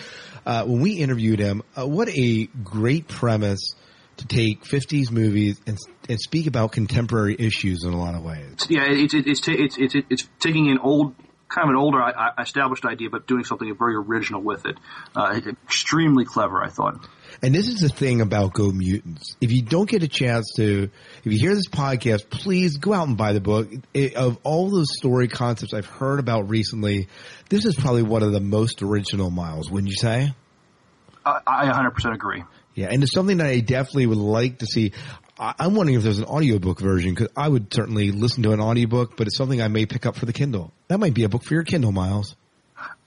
uh, 0.48 0.66
when 0.66 0.82
we 0.82 0.94
interviewed 0.94 1.40
him, 1.40 1.62
uh, 1.78 1.86
what 1.86 2.10
a 2.10 2.46
great 2.64 3.08
premise 3.08 3.76
to 4.18 4.26
take 4.26 4.64
50s 4.64 5.12
movies 5.12 5.62
and, 5.68 5.78
and 6.10 6.20
speak 6.20 6.48
about 6.48 6.72
contemporary 6.72 7.36
issues 7.38 7.84
in 7.84 7.94
a 7.94 7.98
lot 7.98 8.16
of 8.16 8.24
ways. 8.24 8.56
Yeah, 8.68 8.86
it's 8.88 9.14
it's 9.14 9.48
it's 9.48 9.48
it's 9.48 9.78
it's, 9.78 9.96
it's 10.10 10.30
taking 10.40 10.70
an 10.72 10.80
old 10.80 11.14
kind 11.48 11.66
of 11.66 11.70
an 11.70 11.76
older 11.76 12.02
I- 12.02 12.32
I- 12.36 12.42
established 12.42 12.86
idea, 12.86 13.10
but 13.10 13.28
doing 13.28 13.44
something 13.44 13.74
very 13.78 13.96
original 13.96 14.42
with 14.42 14.66
it. 14.66 14.78
Uh, 15.16 15.40
extremely 15.66 16.26
clever, 16.26 16.64
I 16.64 16.70
thought. 16.70 17.08
And 17.42 17.54
this 17.54 17.68
is 17.68 17.80
the 17.82 17.90
thing 17.90 18.22
about 18.22 18.54
Go 18.54 18.72
Mutants. 18.72 19.36
If 19.40 19.52
you 19.52 19.62
don't 19.62 19.88
get 19.88 20.02
a 20.04 20.08
chance 20.08 20.54
to, 20.58 20.90
if 21.24 21.32
you 21.32 21.38
hear 21.40 21.54
this 21.54 21.68
podcast, 21.68 22.30
please 22.30 22.78
go 22.78 22.94
out 22.94 23.08
and 23.08 23.16
buy 23.18 23.34
the 23.34 23.42
book. 23.42 23.70
It, 23.94 24.16
of 24.16 24.40
all 24.44 24.70
those 24.70 24.88
story 24.98 25.28
concepts 25.28 25.74
I've 25.74 25.86
heard 25.86 26.20
about 26.20 26.50
recently, 26.50 27.08
this 27.50 27.66
is 27.66 27.76
probably 27.76 28.04
one 28.04 28.24
of 28.24 28.32
the 28.32 28.40
most 28.40 28.82
original 28.82 29.30
miles, 29.30 29.70
wouldn't 29.70 29.90
you 29.90 29.98
say? 29.98 30.34
I, 31.26 31.40
I 31.46 31.66
100% 31.66 32.14
agree. 32.14 32.44
Yeah, 32.74 32.88
and 32.92 33.04
it's 33.04 33.14
something 33.14 33.38
that 33.38 33.48
I 33.48 33.60
definitely 33.60 34.08
would 34.08 34.18
like 34.18 34.60
to 34.60 34.66
see. 34.66 34.94
I- 35.40 35.54
I'm 35.60 35.76
wondering 35.76 35.98
if 35.98 36.04
there's 36.04 36.20
an 36.20 36.26
audiobook 36.26 36.80
version 36.80 37.14
because 37.14 37.30
I 37.36 37.48
would 37.48 37.74
certainly 37.74 38.12
listen 38.12 38.44
to 38.44 38.52
an 38.54 38.62
audiobook, 38.62 39.16
but 39.18 39.28
it's 39.28 39.38
something 39.38 39.62
I 39.62 39.68
may 39.68 39.86
pick 39.86 40.06
up 40.06 40.16
for 40.16 40.26
the 40.26 40.34
Kindle. 40.34 40.72
That 40.88 41.00
might 41.00 41.14
be 41.14 41.24
a 41.24 41.30
book 41.30 41.44
for 41.44 41.54
your 41.54 41.64
Kindle, 41.64 41.92
Miles. 41.92 42.36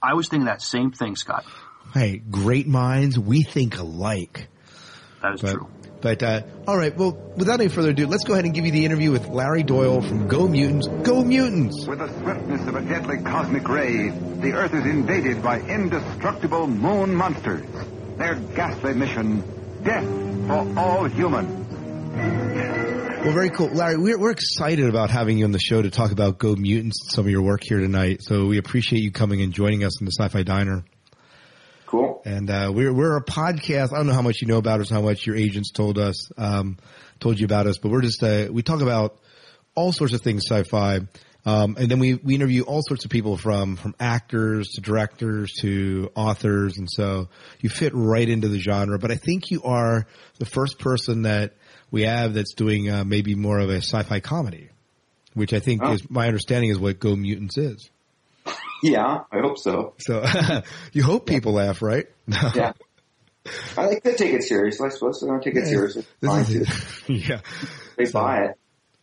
I 0.01 0.13
was 0.13 0.27
thinking 0.29 0.45
that 0.45 0.61
same 0.61 0.91
thing, 0.91 1.15
Scott. 1.15 1.45
Hey, 1.93 2.17
great 2.29 2.67
minds, 2.67 3.19
we 3.19 3.43
think 3.43 3.77
alike. 3.77 4.47
That 5.21 5.35
is 5.35 5.41
But, 5.41 5.53
true. 5.53 5.67
but 6.01 6.23
uh, 6.23 6.41
all 6.67 6.77
right, 6.77 6.95
well, 6.95 7.11
without 7.35 7.59
any 7.59 7.69
further 7.69 7.89
ado, 7.89 8.07
let's 8.07 8.23
go 8.23 8.33
ahead 8.33 8.45
and 8.45 8.53
give 8.53 8.65
you 8.65 8.71
the 8.71 8.85
interview 8.85 9.11
with 9.11 9.27
Larry 9.27 9.63
Doyle 9.63 10.01
from 10.01 10.27
Go 10.27 10.47
Mutants. 10.47 10.87
Go 11.03 11.23
Mutants! 11.23 11.85
With 11.85 11.99
the 11.99 12.07
swiftness 12.21 12.65
of 12.67 12.75
a 12.75 12.81
deadly 12.81 13.17
cosmic 13.21 13.67
ray, 13.67 14.09
the 14.09 14.53
Earth 14.53 14.73
is 14.73 14.85
invaded 14.85 15.43
by 15.43 15.59
indestructible 15.59 16.67
moon 16.67 17.13
monsters. 17.13 17.65
Their 18.17 18.35
ghastly 18.35 18.93
mission, 18.93 19.43
death 19.83 20.05
for 20.47 20.79
all 20.79 21.05
humans. 21.05 21.57
Well, 23.23 23.33
very 23.33 23.51
cool. 23.51 23.67
Larry, 23.67 23.97
we're, 23.97 24.17
we're 24.17 24.31
excited 24.31 24.85
about 24.89 25.11
having 25.11 25.37
you 25.37 25.45
on 25.45 25.51
the 25.51 25.59
show 25.59 25.81
to 25.81 25.91
talk 25.91 26.11
about 26.11 26.39
Go 26.39 26.55
Mutants 26.55 26.99
and 27.03 27.11
some 27.11 27.25
of 27.25 27.31
your 27.31 27.43
work 27.43 27.61
here 27.63 27.79
tonight. 27.79 28.21
So 28.23 28.47
we 28.47 28.57
appreciate 28.57 29.03
you 29.03 29.11
coming 29.11 29.41
and 29.41 29.53
joining 29.53 29.83
us 29.83 29.99
in 30.01 30.05
the 30.05 30.11
Sci-Fi 30.11 30.41
Diner. 30.43 30.83
Cool. 31.91 32.21
And 32.23 32.49
uh, 32.49 32.71
we're 32.73 32.93
we're 32.93 33.17
a 33.17 33.23
podcast. 33.23 33.91
I 33.91 33.97
don't 33.97 34.07
know 34.07 34.13
how 34.13 34.21
much 34.21 34.41
you 34.41 34.47
know 34.47 34.57
about 34.57 34.79
us, 34.79 34.89
how 34.89 35.01
much 35.01 35.27
your 35.27 35.35
agents 35.35 35.71
told 35.71 35.97
us, 35.99 36.31
um, 36.37 36.77
told 37.19 37.37
you 37.37 37.43
about 37.45 37.67
us, 37.67 37.77
but 37.79 37.91
we're 37.91 38.01
just 38.01 38.23
uh, 38.23 38.47
we 38.49 38.63
talk 38.63 38.81
about 38.81 39.19
all 39.75 39.91
sorts 39.91 40.13
of 40.13 40.21
things 40.21 40.45
sci-fi. 40.49 41.01
Um, 41.45 41.75
and 41.77 41.89
then 41.91 41.99
we, 41.99 42.13
we 42.13 42.35
interview 42.35 42.61
all 42.63 42.81
sorts 42.87 43.03
of 43.03 43.11
people 43.11 43.35
from, 43.35 43.75
from 43.75 43.93
actors 43.99 44.69
to 44.75 44.81
directors 44.81 45.51
to 45.61 46.11
authors. 46.15 46.77
And 46.77 46.87
so 46.89 47.29
you 47.61 47.69
fit 47.69 47.93
right 47.95 48.29
into 48.29 48.47
the 48.47 48.59
genre, 48.59 48.99
but 48.99 49.09
I 49.11 49.15
think 49.15 49.49
you 49.51 49.63
are 49.63 50.05
the 50.37 50.45
first 50.45 50.77
person 50.79 51.23
that 51.23 51.53
we 51.89 52.03
have 52.03 52.35
that's 52.35 52.53
doing, 52.53 52.89
uh, 52.89 53.03
maybe 53.05 53.33
more 53.35 53.59
of 53.59 53.69
a 53.71 53.77
sci-fi 53.77 54.19
comedy, 54.19 54.69
which 55.33 55.51
I 55.51 55.59
think 55.59 55.81
Oh. 55.83 55.93
is, 55.93 56.09
my 56.11 56.27
understanding 56.27 56.69
is 56.69 56.77
what 56.79 56.99
Go 56.99 57.15
Mutants 57.15 57.57
is. 57.57 57.89
Yeah, 58.83 59.19
I 59.31 59.39
hope 59.41 59.59
so. 59.59 59.93
So 59.99 60.25
you 60.91 61.03
hope 61.03 61.27
people 61.27 61.53
laugh, 61.53 61.83
right? 61.83 62.07
Yeah. 62.27 62.73
I 63.77 63.85
like 63.85 64.01
to 64.03 64.15
take 64.15 64.33
it 64.33 64.41
seriously, 64.43 64.87
I 64.87 64.89
suppose. 64.89 65.21
I 65.23 65.27
don't 65.27 65.43
take 65.43 65.55
it 65.55 65.65
Yeah, 65.65 65.69
seriously. 65.69 66.05
yeah. 67.07 67.41
They 67.95 68.05
So- 68.05 68.13
buy 68.13 68.37
it. 68.45 68.57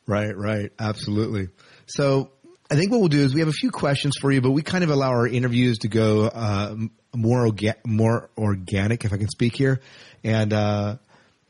Right, 0.09 0.37
right. 0.37 0.73
Absolutely. 0.81 1.49
So 1.87 2.31
I 2.71 2.75
think 2.75 2.91
what 2.91 2.99
we'll 2.99 3.09
do 3.09 3.21
is 3.21 3.35
we 3.35 3.41
have 3.41 3.49
a 3.49 3.53
few 3.53 3.71
questions 3.71 4.15
for 4.21 4.33
you, 4.33 4.41
but 4.41 4.51
we 4.51 4.63
kind 4.63 4.83
of 4.83 4.91
allow 4.91 5.11
our 5.11 5.29
interviews 5.29 5.79
to 5.81 5.89
go, 5.89 6.25
uh, 6.27 6.75
more, 7.15 7.47
orga- 7.47 7.77
more 7.87 8.31
organic, 8.37 9.05
if 9.05 9.13
I 9.13 9.17
can 9.17 9.29
speak 9.29 9.55
here. 9.55 9.81
And, 10.25 10.53
uh, 10.53 10.97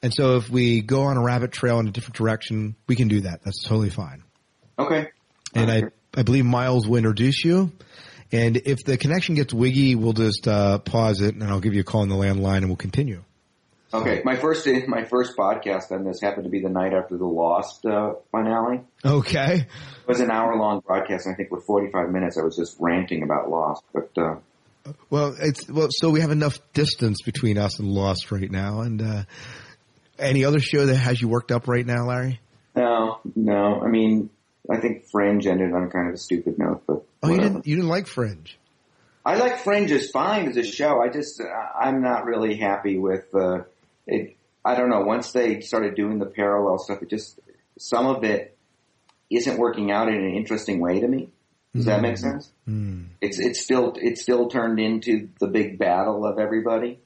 and 0.02 0.12
so 0.12 0.36
if 0.36 0.50
we 0.50 0.82
go 0.82 1.04
on 1.04 1.16
a 1.16 1.22
rabbit 1.22 1.52
trail 1.52 1.78
in 1.78 1.88
a 1.88 1.92
different 1.92 2.16
direction, 2.16 2.74
we 2.88 2.94
can 2.96 3.08
do 3.08 3.22
that. 3.22 3.40
That's 3.44 3.62
totally 3.62 3.90
fine. 3.90 4.22
Okay. 4.78 5.08
And 5.54 5.70
I, 5.70 5.82
I 6.18 6.22
believe 6.22 6.44
Miles 6.44 6.88
will 6.88 6.96
introduce 6.96 7.44
you. 7.44 7.70
And 8.32 8.56
if 8.56 8.84
the 8.84 8.98
connection 8.98 9.36
gets 9.36 9.54
wiggy, 9.54 9.94
we'll 9.94 10.12
just, 10.12 10.48
uh, 10.48 10.78
pause 10.78 11.20
it 11.20 11.34
and 11.34 11.44
I'll 11.44 11.60
give 11.60 11.74
you 11.74 11.80
a 11.80 11.84
call 11.84 12.02
on 12.02 12.08
the 12.08 12.16
landline 12.16 12.58
and 12.58 12.66
we'll 12.66 12.76
continue. 12.76 13.22
Okay, 13.94 14.20
my 14.22 14.36
first 14.36 14.68
my 14.86 15.04
first 15.04 15.34
podcast 15.34 15.92
on 15.92 16.04
this 16.04 16.20
happened 16.20 16.44
to 16.44 16.50
be 16.50 16.60
the 16.60 16.68
night 16.68 16.92
after 16.92 17.16
the 17.16 17.24
Lost 17.24 17.86
uh, 17.86 18.14
finale. 18.30 18.82
Okay. 19.02 19.54
It 19.60 20.06
was 20.06 20.20
an 20.20 20.30
hour 20.30 20.56
long 20.56 20.80
broadcast, 20.80 21.24
and 21.24 21.34
I 21.34 21.36
think 21.36 21.48
for 21.48 21.60
45 21.60 22.10
minutes 22.10 22.36
I 22.36 22.42
was 22.42 22.56
just 22.56 22.76
ranting 22.78 23.22
about 23.22 23.48
Lost. 23.48 23.82
But 23.94 24.10
uh, 24.18 24.36
Well, 25.08 25.34
it's 25.40 25.66
well. 25.70 25.88
So 25.90 26.10
we 26.10 26.20
have 26.20 26.30
enough 26.30 26.58
distance 26.74 27.22
between 27.22 27.56
us 27.56 27.78
and 27.78 27.88
Lost 27.88 28.30
right 28.30 28.50
now. 28.50 28.82
And 28.82 29.00
uh, 29.00 29.22
any 30.18 30.44
other 30.44 30.60
show 30.60 30.84
that 30.84 30.96
has 30.96 31.22
you 31.22 31.28
worked 31.28 31.50
up 31.50 31.66
right 31.66 31.86
now, 31.86 32.08
Larry? 32.08 32.40
no, 32.76 33.20
no, 33.34 33.80
I 33.80 33.88
mean, 33.88 34.28
I 34.70 34.78
think 34.78 35.06
Fringe 35.10 35.46
ended 35.46 35.72
on 35.72 35.90
kind 35.90 36.08
of 36.08 36.14
a 36.14 36.18
stupid 36.18 36.58
note. 36.58 36.82
But 36.86 37.04
Oh, 37.22 37.30
you 37.30 37.40
didn't. 37.40 37.66
You 37.66 37.76
didn't 37.76 37.90
like 37.90 38.06
Fringe. 38.06 38.58
I 39.24 39.36
like 39.36 39.58
Fringe 39.58 39.90
as 39.92 40.10
fine 40.10 40.48
as 40.48 40.56
a 40.56 40.64
show. 40.64 41.00
I 41.00 41.08
just 41.08 41.40
I'm 41.40 42.02
not 42.02 42.24
really 42.24 42.56
happy 42.56 42.98
with 42.98 43.34
uh, 43.34 43.64
it. 44.06 44.36
I 44.64 44.74
don't 44.74 44.90
know. 44.90 45.00
Once 45.00 45.32
they 45.32 45.60
started 45.60 45.94
doing 45.94 46.18
the 46.18 46.26
parallel 46.26 46.78
stuff, 46.78 47.02
it 47.02 47.10
just 47.10 47.40
some 47.78 48.06
of 48.06 48.24
it 48.24 48.56
isn't 49.30 49.58
working 49.58 49.90
out 49.90 50.08
in 50.08 50.14
an 50.14 50.34
interesting 50.34 50.80
way 50.80 51.00
to 51.00 51.08
me. 51.08 51.30
Does 51.74 51.84
that 51.84 52.00
make 52.00 52.16
hmm. 52.16 52.22
sense? 52.22 52.52
Hmm. 52.64 53.02
It's 53.20 53.38
it's 53.38 53.60
still 53.60 53.94
it's 53.96 54.22
still 54.22 54.48
turned 54.48 54.80
into 54.80 55.28
the 55.40 55.46
big 55.46 55.78
battle 55.78 56.24
of 56.24 56.38
everybody, 56.38 57.00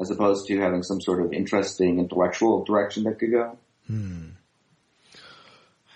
as 0.00 0.10
opposed 0.10 0.46
to 0.48 0.60
having 0.60 0.82
some 0.82 1.00
sort 1.00 1.22
of 1.22 1.32
interesting 1.32 1.98
intellectual 1.98 2.64
direction 2.64 3.04
that 3.04 3.18
could 3.18 3.32
go. 3.32 3.58
Hmm. 3.86 4.28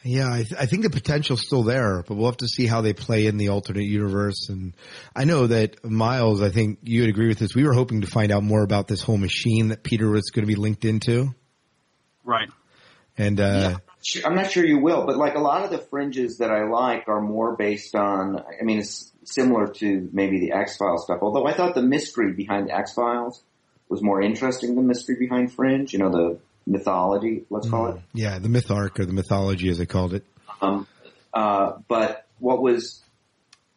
Yeah, 0.04 0.28
I, 0.32 0.42
th- 0.42 0.54
I 0.58 0.66
think 0.66 0.82
the 0.82 0.90
potential's 0.90 1.46
still 1.46 1.62
there, 1.62 2.02
but 2.06 2.16
we'll 2.16 2.26
have 2.26 2.38
to 2.38 2.48
see 2.48 2.66
how 2.66 2.80
they 2.80 2.92
play 2.92 3.26
in 3.26 3.36
the 3.36 3.50
alternate 3.50 3.84
universe. 3.84 4.48
And 4.48 4.74
I 5.14 5.24
know 5.24 5.46
that 5.46 5.84
Miles, 5.84 6.42
I 6.42 6.50
think 6.50 6.80
you 6.82 7.02
would 7.02 7.10
agree 7.10 7.28
with 7.28 7.38
this. 7.38 7.54
We 7.54 7.64
were 7.64 7.72
hoping 7.72 8.00
to 8.00 8.08
find 8.08 8.32
out 8.32 8.42
more 8.42 8.64
about 8.64 8.88
this 8.88 9.00
whole 9.02 9.16
machine 9.18 9.68
that 9.68 9.84
Peter 9.84 10.10
was 10.10 10.30
going 10.30 10.42
to 10.42 10.46
be 10.48 10.56
linked 10.56 10.84
into. 10.84 11.34
Right. 12.24 12.48
And 13.16 13.38
uh, 13.38 13.78
Sure- 14.04 14.26
I'm 14.26 14.34
not 14.34 14.50
sure 14.50 14.64
you 14.64 14.78
will, 14.78 15.06
but 15.06 15.16
like 15.16 15.36
a 15.36 15.40
lot 15.40 15.64
of 15.64 15.70
the 15.70 15.78
fringes 15.78 16.38
that 16.38 16.50
I 16.50 16.64
like 16.64 17.06
are 17.06 17.20
more 17.20 17.54
based 17.56 17.94
on. 17.94 18.40
I 18.40 18.64
mean, 18.64 18.80
it's 18.80 19.12
similar 19.24 19.68
to 19.68 20.08
maybe 20.12 20.40
the 20.40 20.52
X 20.52 20.76
Files 20.76 21.04
stuff. 21.04 21.18
Although 21.22 21.46
I 21.46 21.52
thought 21.52 21.76
the 21.76 21.82
mystery 21.82 22.32
behind 22.32 22.68
the 22.68 22.74
X 22.76 22.94
Files 22.94 23.40
was 23.88 24.02
more 24.02 24.20
interesting 24.20 24.70
than 24.74 24.76
the 24.84 24.88
mystery 24.88 25.14
behind 25.16 25.52
Fringe. 25.52 25.92
You 25.92 26.00
know, 26.00 26.10
the 26.10 26.38
mythology. 26.66 27.44
Let's 27.50 27.68
call 27.68 27.88
it. 27.88 28.00
yeah, 28.12 28.38
the 28.38 28.48
myth 28.48 28.70
arc 28.70 29.00
or 29.00 29.06
the 29.06 29.12
mythology, 29.12 29.68
as 29.68 29.78
they 29.78 29.86
called 29.86 30.14
it. 30.14 30.24
Um, 30.60 30.86
uh, 31.34 31.72
but 31.88 32.26
what 32.38 32.62
was 32.62 33.02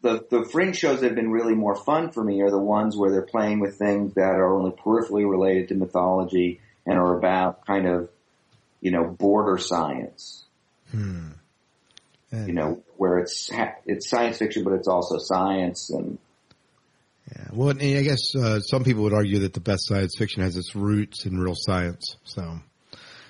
the 0.02 0.24
the 0.30 0.44
fringe 0.44 0.76
shows 0.76 1.00
that 1.00 1.06
have 1.06 1.16
been 1.16 1.30
really 1.30 1.54
more 1.54 1.74
fun 1.74 2.10
for 2.10 2.22
me 2.22 2.40
are 2.42 2.50
the 2.50 2.58
ones 2.58 2.96
where 2.96 3.10
they're 3.10 3.22
playing 3.22 3.60
with 3.60 3.76
things 3.76 4.14
that 4.14 4.36
are 4.36 4.54
only 4.54 4.70
peripherally 4.70 5.28
related 5.28 5.68
to 5.68 5.74
mythology 5.74 6.60
and 6.84 6.98
are 6.98 7.16
about 7.16 7.66
kind 7.66 7.86
of 7.86 8.08
you 8.80 8.90
know 8.90 9.04
border 9.04 9.58
science. 9.58 10.44
Hmm. 10.90 11.30
You 12.32 12.52
know 12.52 12.82
where 12.96 13.18
it's 13.18 13.50
it's 13.86 14.10
science 14.10 14.38
fiction, 14.38 14.62
but 14.62 14.74
it's 14.74 14.88
also 14.88 15.16
science 15.18 15.90
and 15.90 16.18
Yeah. 17.32 17.48
Well, 17.52 17.70
and 17.70 17.80
I 17.80 18.02
guess 18.02 18.34
uh, 18.36 18.60
some 18.60 18.84
people 18.84 19.04
would 19.04 19.14
argue 19.14 19.40
that 19.40 19.54
the 19.54 19.60
best 19.60 19.88
science 19.88 20.14
fiction 20.18 20.42
has 20.42 20.56
its 20.56 20.74
roots 20.76 21.24
in 21.24 21.38
real 21.38 21.54
science. 21.56 22.16
So, 22.24 22.60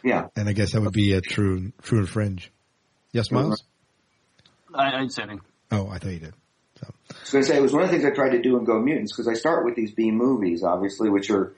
yeah. 0.03 0.29
and 0.37 0.49
I 0.49 0.53
guess 0.53 0.73
that 0.73 0.81
would 0.81 0.93
be 0.93 1.13
a 1.13 1.21
true, 1.21 1.73
true 1.83 1.99
and 1.99 2.09
fringe. 2.09 2.51
Yes, 3.13 3.31
Miles. 3.31 3.65
I, 4.75 4.89
I 4.89 4.91
didn't 4.99 5.11
say 5.11 5.23
anything. 5.23 5.41
Oh, 5.71 5.89
I 5.89 5.99
thought 5.99 6.13
you 6.13 6.21
did. 6.21 6.35
So. 6.81 6.87
I 7.11 7.15
was 7.21 7.31
going 7.31 7.45
to 7.45 7.51
say 7.51 7.57
it 7.57 7.63
was 7.63 7.73
one 7.73 7.83
of 7.83 7.89
the 7.89 7.97
things 7.97 8.05
I 8.05 8.15
tried 8.15 8.31
to 8.31 8.43
do 8.43 8.59
in 8.59 8.65
Go 8.65 8.81
Mutants 8.81 9.13
because 9.13 9.29
I 9.29 9.35
start 9.35 9.65
with 9.65 9.75
these 9.75 9.93
B 9.93 10.11
movies, 10.11 10.63
obviously, 10.63 11.09
which 11.09 11.31
are 11.31 11.55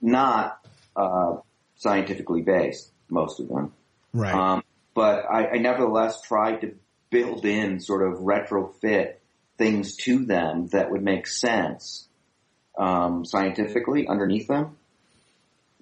not 0.00 0.64
uh, 0.96 1.36
scientifically 1.76 2.42
based, 2.42 2.90
most 3.08 3.40
of 3.40 3.48
them. 3.48 3.72
Right. 4.12 4.34
Um, 4.34 4.62
but 4.94 5.24
I, 5.28 5.48
I 5.48 5.58
nevertheless 5.58 6.20
tried 6.22 6.60
to 6.60 6.74
build 7.10 7.44
in 7.44 7.80
sort 7.80 8.02
of 8.02 8.20
retrofit 8.20 9.14
things 9.58 9.96
to 9.96 10.24
them 10.24 10.68
that 10.68 10.90
would 10.90 11.02
make 11.02 11.26
sense 11.26 12.08
um, 12.78 13.24
scientifically 13.24 14.06
underneath 14.08 14.48
them. 14.48 14.76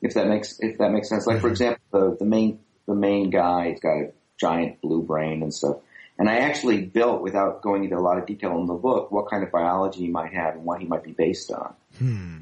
If 0.03 0.15
that 0.15 0.27
makes 0.29 0.59
if 0.61 0.79
that 0.79 0.91
makes 0.91 1.09
sense. 1.09 1.27
Like 1.27 1.41
for 1.41 1.49
example, 1.49 1.81
the 1.93 2.17
the 2.19 2.25
main 2.27 2.59
the 2.87 2.95
main 2.95 3.31
guy 3.31 3.71
has 3.71 3.81
got 3.81 3.97
a 3.97 4.13
giant 4.39 4.81
blue 4.83 5.03
brain 5.03 5.43
and 5.43 5.55
stuff. 5.55 5.77
And 6.19 6.29
I 6.29 6.39
actually 6.41 6.83
built, 6.83 7.23
without 7.23 7.63
going 7.63 7.85
into 7.85 7.97
a 7.97 8.01
lot 8.01 8.19
of 8.19 8.27
detail 8.27 8.59
in 8.61 8.67
the 8.67 8.75
book, 8.75 9.11
what 9.11 9.31
kind 9.31 9.43
of 9.43 9.51
biology 9.51 10.01
he 10.01 10.09
might 10.09 10.35
have 10.35 10.55
and 10.57 10.65
what 10.65 10.81
he 10.81 10.87
might 10.87 11.03
be 11.03 11.13
based 11.13 11.51
on. 11.51 11.75
Hmm. 11.99 12.39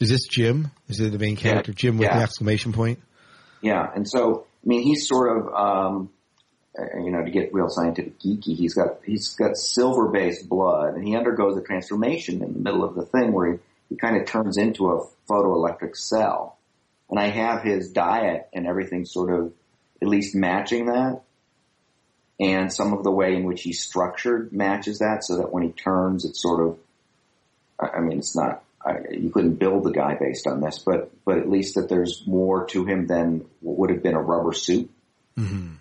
Is 0.00 0.10
this 0.10 0.26
Jim? 0.26 0.72
Is 0.88 1.00
it 1.00 1.12
the 1.12 1.18
main 1.18 1.36
character, 1.36 1.72
Jim, 1.72 1.96
with 1.96 2.08
Yeah. 2.08 2.18
the 2.18 2.22
exclamation 2.24 2.72
point? 2.72 2.98
Yeah, 3.62 3.88
and 3.94 4.06
so 4.08 4.46
I 4.64 4.68
mean, 4.68 4.82
he's 4.82 5.06
sort 5.06 5.38
of, 5.38 5.54
um, 5.54 6.10
you 7.02 7.10
know, 7.10 7.24
to 7.24 7.30
get 7.30 7.54
real 7.54 7.68
scientific 7.68 8.18
geeky, 8.18 8.56
he's 8.56 8.74
got 8.74 8.98
he's 9.06 9.34
got 9.34 9.56
silver 9.56 10.08
based 10.08 10.48
blood, 10.48 10.94
and 10.94 11.06
he 11.06 11.16
undergoes 11.16 11.56
a 11.56 11.62
transformation 11.62 12.42
in 12.42 12.52
the 12.52 12.58
middle 12.58 12.84
of 12.84 12.94
the 12.94 13.06
thing 13.06 13.32
where 13.32 13.52
he, 13.52 13.58
he 13.88 13.96
kind 13.96 14.16
of 14.16 14.26
turns 14.26 14.56
into 14.56 14.90
a 14.90 15.06
photoelectric 15.28 15.96
cell. 15.96 16.58
And 17.10 17.18
I 17.20 17.28
have 17.28 17.62
his 17.62 17.90
diet 17.90 18.48
and 18.52 18.66
everything 18.66 19.04
sort 19.04 19.32
of 19.32 19.52
at 20.02 20.08
least 20.08 20.34
matching 20.34 20.86
that, 20.86 21.22
and 22.38 22.72
some 22.72 22.92
of 22.92 23.02
the 23.02 23.10
way 23.10 23.34
in 23.34 23.44
which 23.44 23.62
he's 23.62 23.80
structured 23.80 24.52
matches 24.52 24.98
that, 24.98 25.24
so 25.24 25.38
that 25.38 25.52
when 25.52 25.62
he 25.62 25.70
turns, 25.70 26.24
it's 26.24 26.42
sort 26.42 26.66
of, 26.66 26.78
I 27.80 28.00
mean, 28.00 28.18
it's 28.18 28.36
not. 28.36 28.62
I, 28.84 28.98
you 29.10 29.30
couldn't 29.30 29.54
build 29.54 29.84
the 29.84 29.90
guy 29.90 30.14
based 30.14 30.46
on 30.46 30.60
this, 30.60 30.78
but 30.78 31.10
but 31.24 31.38
at 31.38 31.48
least 31.48 31.74
that 31.74 31.88
there's 31.88 32.22
more 32.26 32.66
to 32.66 32.84
him 32.84 33.06
than 33.06 33.46
what 33.60 33.78
would 33.78 33.90
have 33.90 34.02
been 34.02 34.14
a 34.14 34.20
rubber 34.22 34.52
suit 34.52 34.90
Mm-hmm. 35.38 35.74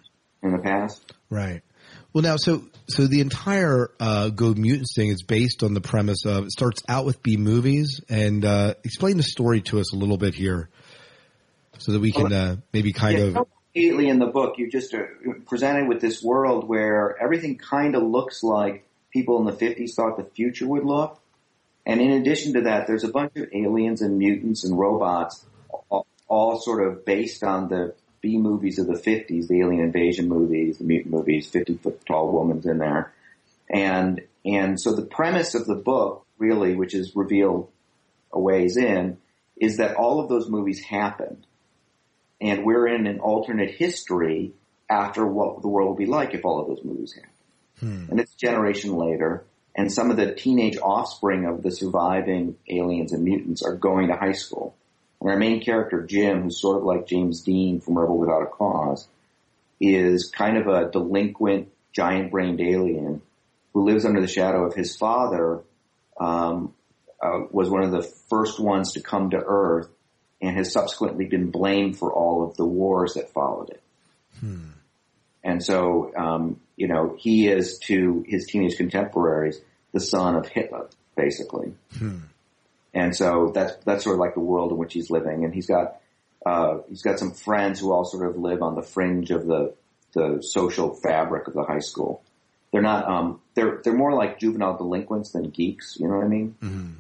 in 0.43 0.51
the 0.51 0.57
past. 0.57 1.13
Right. 1.29 1.61
Well, 2.15 2.21
now, 2.21 2.37
so 2.37 2.63
so 2.87 3.07
the 3.07 3.19
entire 3.19 3.91
uh, 3.99 4.29
Go 4.29 4.53
Mutants 4.53 4.93
thing 4.95 5.09
is 5.09 5.21
based 5.21 5.63
on 5.63 5.73
the 5.73 5.81
premise 5.81 6.25
of 6.25 6.45
it 6.45 6.51
starts 6.51 6.81
out 6.87 7.03
with 7.03 7.21
B 7.21 7.35
movies, 7.35 7.99
and 8.07 8.45
uh, 8.45 8.75
explain 8.85 9.17
the 9.17 9.23
story 9.23 9.59
to 9.63 9.81
us 9.81 9.93
a 9.93 9.97
little 9.97 10.15
bit 10.15 10.33
here, 10.33 10.69
so 11.77 11.91
that 11.91 11.99
we 11.99 12.13
can 12.13 12.31
uh, 12.31 12.55
maybe 12.71 12.93
kind 12.93 13.17
Yeah, 13.17 13.25
of. 13.25 13.47
immediately 13.75 14.07
in 14.07 14.19
the 14.19 14.27
book, 14.27 14.57
you 14.57 14.71
just 14.71 14.93
are 14.93 15.41
presented 15.45 15.89
with 15.89 15.99
this 15.99 16.23
world 16.23 16.69
where 16.69 17.21
everything 17.21 17.57
kind 17.57 17.97
of 17.97 18.03
looks 18.03 18.43
like 18.43 18.87
people 19.11 19.37
in 19.39 19.45
the 19.45 19.51
50s 19.51 19.93
thought 19.93 20.15
the 20.15 20.23
future 20.23 20.67
would 20.67 20.85
look. 20.85 21.19
And 21.85 21.99
in 21.99 22.11
addition 22.11 22.53
to 22.53 22.61
that, 22.61 22.87
there's 22.87 23.03
a 23.03 23.09
bunch 23.09 23.35
of 23.35 23.49
aliens 23.51 24.01
and 24.01 24.17
mutants 24.17 24.63
and 24.63 24.79
robots, 24.79 25.45
all, 25.89 26.07
all 26.29 26.61
sort 26.61 26.81
of 26.87 27.03
based 27.03 27.43
on 27.43 27.67
the 27.67 27.93
B 28.25 28.39
movies 28.39 28.79
of 28.79 28.87
the 28.87 28.93
50s, 28.93 29.47
the 29.47 29.61
alien 29.61 29.83
invasion 29.83 30.27
movies, 30.27 30.79
the 30.79 30.83
mutant 30.83 31.13
movies, 31.13 31.47
50 31.47 31.77
foot 31.77 32.03
tall 32.07 32.31
woman's 32.31 32.65
in 32.65 32.79
there. 32.79 33.13
And, 33.69 34.21
and 34.43 34.81
so 34.81 34.95
the 34.95 35.05
premise 35.05 35.53
of 35.53 35.67
the 35.67 35.75
book, 35.75 36.25
really, 36.39 36.73
which 36.73 36.95
is 36.95 37.15
revealed 37.15 37.69
a 38.31 38.39
ways 38.39 38.77
in, 38.77 39.17
is 39.55 39.77
that 39.77 39.95
all 39.95 40.19
of 40.19 40.29
those 40.29 40.49
movies 40.49 40.83
happened 40.83 41.45
and 42.41 42.65
we're 42.65 42.87
in 42.87 43.05
an 43.05 43.19
alternate 43.19 43.75
history 43.75 44.53
after 44.89 45.23
what 45.23 45.61
the 45.61 45.67
world 45.67 45.89
will 45.89 45.95
be 45.95 46.07
like 46.07 46.33
if 46.33 46.45
all 46.45 46.59
of 46.59 46.67
those 46.67 46.83
movies 46.83 47.13
happen. 47.13 47.29
Hmm. 47.79 48.09
And 48.09 48.19
it's 48.19 48.33
a 48.33 48.37
generation 48.37 48.95
later, 48.95 49.45
and 49.75 49.93
some 49.93 50.09
of 50.09 50.17
the 50.17 50.33
teenage 50.33 50.77
offspring 50.77 51.45
of 51.45 51.61
the 51.61 51.69
surviving 51.69 52.55
aliens 52.67 53.13
and 53.13 53.23
mutants 53.23 53.61
are 53.61 53.75
going 53.75 54.07
to 54.07 54.15
high 54.15 54.31
school. 54.31 54.75
And 55.25 55.31
our 55.31 55.39
main 55.39 55.59
character, 55.59 56.03
Jim, 56.03 56.43
who's 56.43 56.61
sort 56.61 56.77
of 56.77 56.83
like 56.83 57.07
James 57.07 57.41
Dean 57.41 57.81
from 57.81 57.97
Rebel 57.97 58.19
Without 58.19 58.43
a 58.43 58.45
Cause, 58.45 59.07
is 59.81 60.29
kind 60.29 60.55
of 60.55 60.67
a 60.67 60.91
delinquent 60.91 61.69
giant 61.91 62.29
brained 62.29 62.61
alien 62.61 63.23
who 63.73 63.85
lives 63.85 64.05
under 64.05 64.21
the 64.21 64.27
shadow 64.27 64.67
of 64.67 64.75
his 64.75 64.95
father, 64.95 65.63
um, 66.19 66.75
uh, 67.19 67.39
was 67.49 67.71
one 67.71 67.81
of 67.81 67.91
the 67.91 68.03
first 68.29 68.59
ones 68.59 68.93
to 68.93 69.01
come 69.01 69.31
to 69.31 69.37
Earth 69.43 69.89
and 70.43 70.55
has 70.57 70.71
subsequently 70.71 71.25
been 71.25 71.49
blamed 71.49 71.97
for 71.97 72.13
all 72.13 72.47
of 72.47 72.55
the 72.55 72.65
wars 72.65 73.15
that 73.15 73.33
followed 73.33 73.71
it. 73.71 73.81
Hmm. 74.39 74.73
And 75.43 75.63
so, 75.63 76.11
um, 76.15 76.59
you 76.75 76.87
know, 76.87 77.15
he 77.17 77.47
is 77.47 77.79
to 77.85 78.23
his 78.27 78.45
teenage 78.45 78.77
contemporaries 78.77 79.59
the 79.91 80.01
son 80.01 80.35
of 80.35 80.47
Hitler, 80.47 80.87
basically. 81.15 81.73
Hmm. 81.97 82.17
And 82.95 83.13
so 83.13 83.51
that's 83.53 83.75
that's 83.83 84.05
sort 84.05 84.15
of 84.15 84.21
like 84.21 84.33
the 84.33 84.39
world 84.39 84.71
in 84.71 84.77
which 84.77 84.93
he's 84.93 85.11
living. 85.11 85.43
And 85.43 85.53
he's 85.53 85.67
got 85.67 85.97
uh, 86.45 86.77
he's 86.89 87.01
got 87.01 87.19
some 87.19 87.33
friends 87.33 87.79
who 87.79 87.91
all 87.91 88.05
sort 88.05 88.27
of 88.27 88.37
live 88.37 88.61
on 88.61 88.75
the 88.75 88.81
fringe 88.81 89.29
of 89.31 89.45
the 89.45 89.75
the 90.13 90.41
social 90.41 90.95
fabric 90.95 91.47
of 91.47 91.53
the 91.53 91.63
high 91.63 91.79
school. 91.79 92.23
They're 92.71 92.81
not 92.81 93.07
um, 93.07 93.41
they're 93.53 93.81
they're 93.83 93.93
more 93.93 94.13
like 94.13 94.39
juvenile 94.39 94.77
delinquents 94.77 95.31
than 95.31 95.49
geeks. 95.49 95.97
You 95.99 96.07
know 96.07 96.15
what 96.15 96.25
I 96.25 96.29
mean? 96.29 96.55
Mm-hmm. 96.63 96.91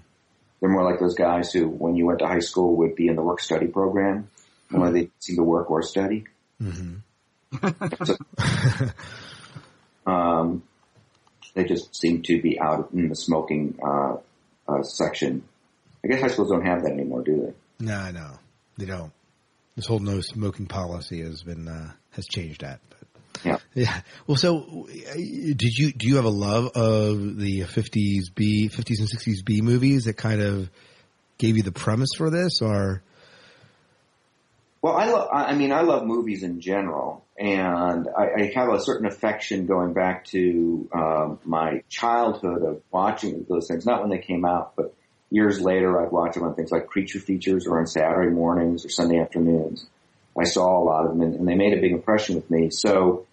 They're 0.59 0.69
more 0.69 0.83
like 0.83 0.99
those 0.99 1.15
guys 1.15 1.53
who, 1.53 1.67
when 1.67 1.95
you 1.95 2.05
went 2.05 2.19
to 2.19 2.27
high 2.27 2.39
school, 2.39 2.75
would 2.77 2.95
be 2.95 3.07
in 3.07 3.15
the 3.15 3.21
work 3.21 3.39
study 3.39 3.67
program, 3.67 4.29
and 4.69 4.81
when 4.81 4.93
they 4.93 5.09
seem 5.19 5.37
to 5.37 5.43
work 5.43 5.71
or 5.71 5.81
study. 5.81 6.25
Mm-hmm. 6.61 6.95
So, 8.05 8.17
um, 10.05 10.63
they 11.53 11.63
just 11.63 11.95
seem 11.95 12.21
to 12.23 12.41
be 12.41 12.59
out 12.59 12.89
in 12.93 13.09
the 13.09 13.15
smoking 13.15 13.79
uh, 13.85 14.17
uh, 14.67 14.83
section. 14.83 15.43
I 16.05 16.07
guess 16.07 16.21
high 16.21 16.27
schools 16.27 16.51
don't 16.51 16.65
have 16.65 16.83
that 16.83 16.91
anymore, 16.91 17.23
do 17.23 17.47
they? 17.47 17.85
No, 17.85 18.11
no, 18.11 18.29
they 18.77 18.85
don't. 18.85 19.11
This 19.75 19.87
whole 19.87 19.99
no 19.99 20.21
smoking 20.21 20.67
policy 20.67 21.21
has 21.23 21.41
been 21.41 21.67
uh, 21.67 21.91
has 22.11 22.27
changed 22.27 22.61
that. 22.61 22.79
But 22.89 23.43
yeah, 23.43 23.57
yeah. 23.73 24.01
Well, 24.27 24.37
so 24.37 24.87
did 25.15 25.61
you 25.61 25.91
do 25.91 26.07
you 26.07 26.17
have 26.17 26.25
a 26.25 26.29
love 26.29 26.71
of 26.75 27.37
the 27.37 27.63
fifties 27.63 28.29
B, 28.29 28.67
fifties 28.67 28.99
and 28.99 29.09
sixties 29.09 29.41
B 29.41 29.61
movies 29.61 30.03
that 30.03 30.13
kind 30.13 30.41
of 30.41 30.69
gave 31.39 31.57
you 31.57 31.63
the 31.63 31.71
premise 31.71 32.11
for 32.15 32.29
this, 32.29 32.61
or? 32.61 33.01
Well, 34.83 34.95
I 34.95 35.07
love, 35.07 35.29
I 35.33 35.55
mean, 35.55 35.71
I 35.71 35.81
love 35.81 36.05
movies 36.05 36.43
in 36.43 36.61
general, 36.61 37.25
and 37.39 38.07
I, 38.15 38.43
I 38.43 38.51
have 38.53 38.69
a 38.69 38.79
certain 38.79 39.07
affection 39.07 39.65
going 39.65 39.93
back 39.93 40.25
to 40.25 40.87
um, 40.93 41.39
my 41.43 41.81
childhood 41.89 42.61
of 42.61 42.83
watching 42.91 43.47
those 43.49 43.67
things. 43.67 43.87
Not 43.87 44.01
when 44.01 44.11
they 44.11 44.19
came 44.19 44.45
out, 44.45 44.73
but 44.75 44.93
years 45.35 45.59
later, 45.59 46.01
I'd 46.01 46.13
watch 46.13 46.35
them 46.35 46.43
on 46.43 46.55
things 46.55 46.71
like 46.71 46.87
Creature 46.87 47.19
Features 47.19 47.67
or 47.67 47.77
on 47.77 47.87
Saturday 47.87 48.31
mornings 48.31 48.85
or 48.85 48.89
Sunday 48.89 49.19
afternoons. 49.19 49.85
I 50.39 50.45
saw 50.45 50.81
a 50.81 50.83
lot 50.83 51.05
of 51.05 51.11
them, 51.11 51.21
and, 51.21 51.35
and 51.35 51.47
they 51.47 51.55
made 51.55 51.77
a 51.77 51.81
big 51.81 51.91
impression 51.91 52.35
with 52.35 52.49
me. 52.49 52.69
So 52.69 53.25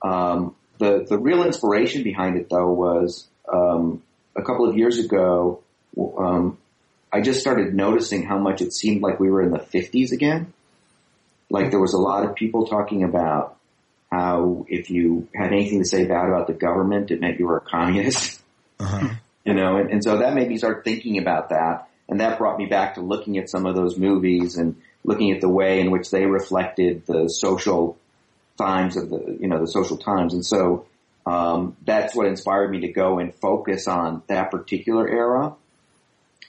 um, 0.00 0.54
the 0.78 1.04
the 1.08 1.18
real 1.18 1.42
inspiration 1.42 2.04
behind 2.04 2.36
it, 2.36 2.48
though, 2.48 2.70
was 2.70 3.26
um, 3.52 4.02
a 4.36 4.42
couple 4.42 4.68
of 4.68 4.76
years 4.76 4.98
ago. 4.98 5.60
Um, 5.98 6.58
I 7.12 7.22
just 7.22 7.40
started 7.40 7.74
noticing 7.74 8.22
how 8.24 8.38
much 8.38 8.60
it 8.60 8.72
seemed 8.72 9.02
like 9.02 9.18
we 9.18 9.30
were 9.30 9.42
in 9.42 9.50
the 9.50 9.58
50s 9.58 10.12
again. 10.12 10.52
Like 11.50 11.70
there 11.70 11.80
was 11.80 11.94
a 11.94 11.98
lot 11.98 12.24
of 12.24 12.34
people 12.34 12.66
talking 12.66 13.02
about 13.02 13.56
how 14.12 14.66
if 14.68 14.90
you 14.90 15.26
had 15.34 15.52
anything 15.52 15.78
to 15.82 15.88
say 15.88 16.04
bad 16.04 16.28
about 16.28 16.46
the 16.46 16.52
government, 16.52 17.10
it 17.10 17.20
meant 17.20 17.38
you 17.38 17.46
were 17.46 17.56
a 17.56 17.62
communist. 17.62 18.40
Uh-huh. 18.78 19.08
You 19.48 19.54
know, 19.54 19.76
and, 19.76 19.90
and 19.90 20.04
so 20.04 20.18
that 20.18 20.34
made 20.34 20.48
me 20.48 20.58
start 20.58 20.84
thinking 20.84 21.18
about 21.18 21.48
that. 21.48 21.88
And 22.08 22.20
that 22.20 22.38
brought 22.38 22.58
me 22.58 22.66
back 22.66 22.94
to 22.94 23.00
looking 23.00 23.38
at 23.38 23.48
some 23.48 23.66
of 23.66 23.74
those 23.74 23.96
movies 23.98 24.56
and 24.56 24.76
looking 25.04 25.30
at 25.32 25.40
the 25.40 25.48
way 25.48 25.80
in 25.80 25.90
which 25.90 26.10
they 26.10 26.26
reflected 26.26 27.06
the 27.06 27.28
social 27.28 27.98
times 28.58 28.96
of 28.96 29.10
the, 29.10 29.38
you 29.40 29.48
know, 29.48 29.60
the 29.60 29.66
social 29.66 29.96
times. 29.96 30.34
And 30.34 30.44
so, 30.44 30.86
um, 31.24 31.76
that's 31.84 32.14
what 32.14 32.26
inspired 32.26 32.70
me 32.70 32.80
to 32.80 32.88
go 32.88 33.18
and 33.18 33.34
focus 33.34 33.86
on 33.86 34.22
that 34.28 34.50
particular 34.50 35.08
era. 35.08 35.54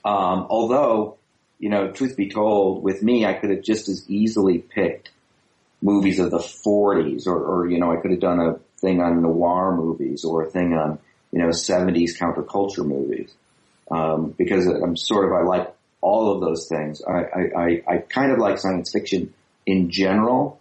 Um, 0.06 0.48
although, 0.50 1.18
you 1.58 1.70
know, 1.70 1.92
truth 1.92 2.16
be 2.16 2.30
told, 2.30 2.82
with 2.84 3.04
me, 3.04 3.26
I 3.26 3.34
could 3.34 3.50
have 3.50 3.62
just 3.62 3.90
as 3.90 4.10
easily 4.10 4.60
picked 4.60 5.12
movies 5.82 6.20
of 6.20 6.32
the 6.32 6.40
40s 6.40 7.28
or, 7.28 7.38
or 7.38 7.70
you 7.70 7.80
know, 7.80 7.92
I 7.92 7.98
could 7.98 8.12
have 8.12 8.20
done 8.22 8.40
a 8.40 8.60
thing 8.80 9.02
on 9.02 9.22
noir 9.22 9.76
movies 9.76 10.24
or 10.24 10.44
a 10.44 10.50
thing 10.50 10.74
on, 10.74 11.00
you 11.32 11.40
know, 11.40 11.50
70s 11.50 12.18
counterculture 12.18 12.86
movies. 12.86 13.34
Um, 13.92 14.36
because 14.38 14.68
I'm 14.68 14.96
sort 14.96 15.26
of, 15.26 15.34
I 15.34 15.44
like 15.44 15.74
all 16.02 16.34
of 16.34 16.42
those 16.42 16.68
things. 16.68 17.02
I, 17.08 17.12
I, 17.12 17.42
I, 17.58 17.84
I 17.88 17.98
kind 17.98 18.32
of 18.32 18.38
like 18.38 18.60
science 18.60 18.92
fiction 18.92 19.34
in 19.66 19.90
general. 19.90 20.60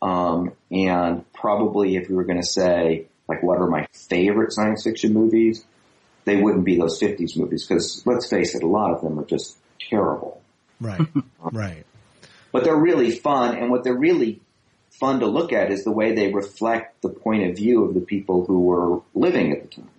Um, 0.00 0.52
and 0.70 1.30
probably 1.32 1.96
if 1.96 2.08
we 2.08 2.14
were 2.14 2.24
going 2.24 2.40
to 2.40 2.46
say, 2.46 3.06
like, 3.28 3.42
what 3.42 3.58
are 3.58 3.66
my 3.66 3.86
favorite 3.92 4.52
science 4.52 4.84
fiction 4.84 5.12
movies? 5.12 5.64
They 6.24 6.36
wouldn't 6.36 6.64
be 6.64 6.76
those 6.76 7.00
50s 7.00 7.36
movies 7.36 7.66
because 7.66 8.02
let's 8.06 8.28
face 8.28 8.54
it, 8.54 8.62
a 8.62 8.66
lot 8.66 8.92
of 8.92 9.02
them 9.02 9.18
are 9.18 9.24
just 9.24 9.56
terrible. 9.90 10.42
Right, 10.80 11.00
right. 11.40 11.84
But 12.52 12.64
they're 12.64 12.76
really 12.76 13.10
fun, 13.10 13.56
and 13.56 13.70
what 13.70 13.84
they're 13.84 13.96
really 13.96 14.40
fun 14.90 15.20
to 15.20 15.26
look 15.26 15.52
at 15.52 15.70
is 15.70 15.84
the 15.84 15.92
way 15.92 16.14
they 16.14 16.32
reflect 16.32 17.02
the 17.02 17.08
point 17.08 17.48
of 17.48 17.56
view 17.56 17.84
of 17.84 17.94
the 17.94 18.00
people 18.00 18.44
who 18.44 18.60
were 18.60 19.00
living 19.14 19.52
at 19.52 19.62
the 19.62 19.68
time. 19.68 19.90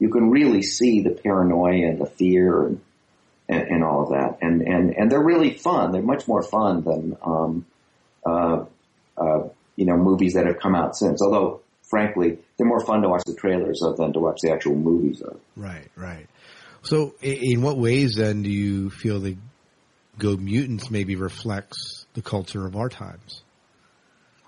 You 0.00 0.08
can 0.08 0.30
really 0.30 0.62
see 0.62 1.02
the 1.02 1.10
paranoia 1.10 1.86
and 1.86 2.00
the 2.00 2.06
fear 2.06 2.66
and 2.66 2.80
and, 3.48 3.62
and 3.68 3.84
all 3.84 4.04
of 4.04 4.10
that, 4.10 4.38
and 4.40 4.62
and 4.62 4.96
and 4.96 5.10
they're 5.10 5.22
really 5.22 5.54
fun. 5.54 5.92
They're 5.92 6.02
much 6.02 6.26
more 6.26 6.42
fun 6.42 6.82
than 6.82 7.16
um, 7.22 7.66
uh, 8.24 8.64
uh, 9.18 9.48
you 9.76 9.84
know 9.84 9.96
movies 9.96 10.34
that 10.34 10.46
have 10.46 10.58
come 10.58 10.74
out 10.74 10.96
since. 10.96 11.20
Although, 11.20 11.60
frankly, 11.82 12.38
they're 12.56 12.66
more 12.66 12.84
fun 12.84 13.02
to 13.02 13.08
watch 13.08 13.24
the 13.26 13.34
trailers 13.34 13.82
of 13.82 13.96
than 13.96 14.12
to 14.14 14.20
watch 14.20 14.38
the 14.40 14.52
actual 14.52 14.76
movies 14.76 15.20
of. 15.20 15.38
Right, 15.56 15.88
right. 15.96 16.28
So, 16.82 17.14
in 17.20 17.60
what 17.60 17.76
ways 17.76 18.14
then 18.16 18.42
do 18.42 18.50
you 18.50 18.88
feel 18.88 19.20
the 19.20 19.36
Go 20.18 20.36
Mutants 20.36 20.90
maybe 20.90 21.16
reflects 21.16 22.06
the 22.14 22.22
culture 22.22 22.66
of 22.66 22.76
our 22.76 22.88
times? 22.88 23.42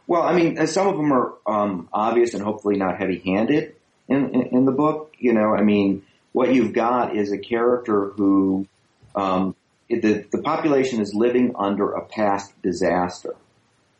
Well, 0.06 0.22
I 0.22 0.34
mean, 0.34 0.66
some 0.66 0.88
of 0.88 0.96
them 0.96 1.12
are 1.12 1.34
um, 1.46 1.88
obvious 1.92 2.34
and 2.34 2.42
hopefully 2.42 2.76
not 2.76 2.98
heavy-handed 2.98 3.74
in, 4.12 4.34
in, 4.34 4.56
in 4.58 4.64
the 4.64 4.72
book. 4.72 5.14
You 5.18 5.32
know, 5.32 5.54
I 5.54 5.62
mean, 5.62 6.02
what 6.32 6.54
you've 6.54 6.72
got 6.72 7.16
is 7.16 7.32
a 7.32 7.38
character 7.38 8.06
who 8.10 8.66
um, 9.14 9.54
the 9.88 10.24
the 10.30 10.38
population 10.38 11.00
is 11.00 11.14
living 11.14 11.54
under 11.56 11.92
a 11.92 12.04
past 12.04 12.60
disaster 12.62 13.34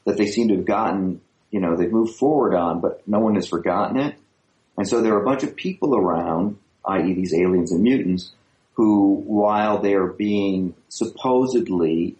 that 0.04 0.16
they 0.16 0.26
seem 0.26 0.48
to 0.48 0.56
have 0.56 0.64
gotten. 0.64 1.20
You 1.50 1.60
know, 1.60 1.76
they've 1.76 1.92
moved 1.92 2.16
forward 2.16 2.54
on, 2.54 2.80
but 2.80 3.06
no 3.06 3.20
one 3.20 3.34
has 3.34 3.46
forgotten 3.46 3.98
it. 3.98 4.16
And 4.78 4.88
so 4.88 5.02
there 5.02 5.14
are 5.14 5.20
a 5.20 5.24
bunch 5.24 5.42
of 5.42 5.54
people 5.54 5.94
around, 5.94 6.56
i.e., 6.86 7.12
these 7.12 7.34
aliens 7.34 7.72
and 7.72 7.82
mutants, 7.82 8.32
who, 8.74 9.22
while 9.26 9.78
they're 9.78 10.06
being 10.06 10.74
supposedly 10.88 12.16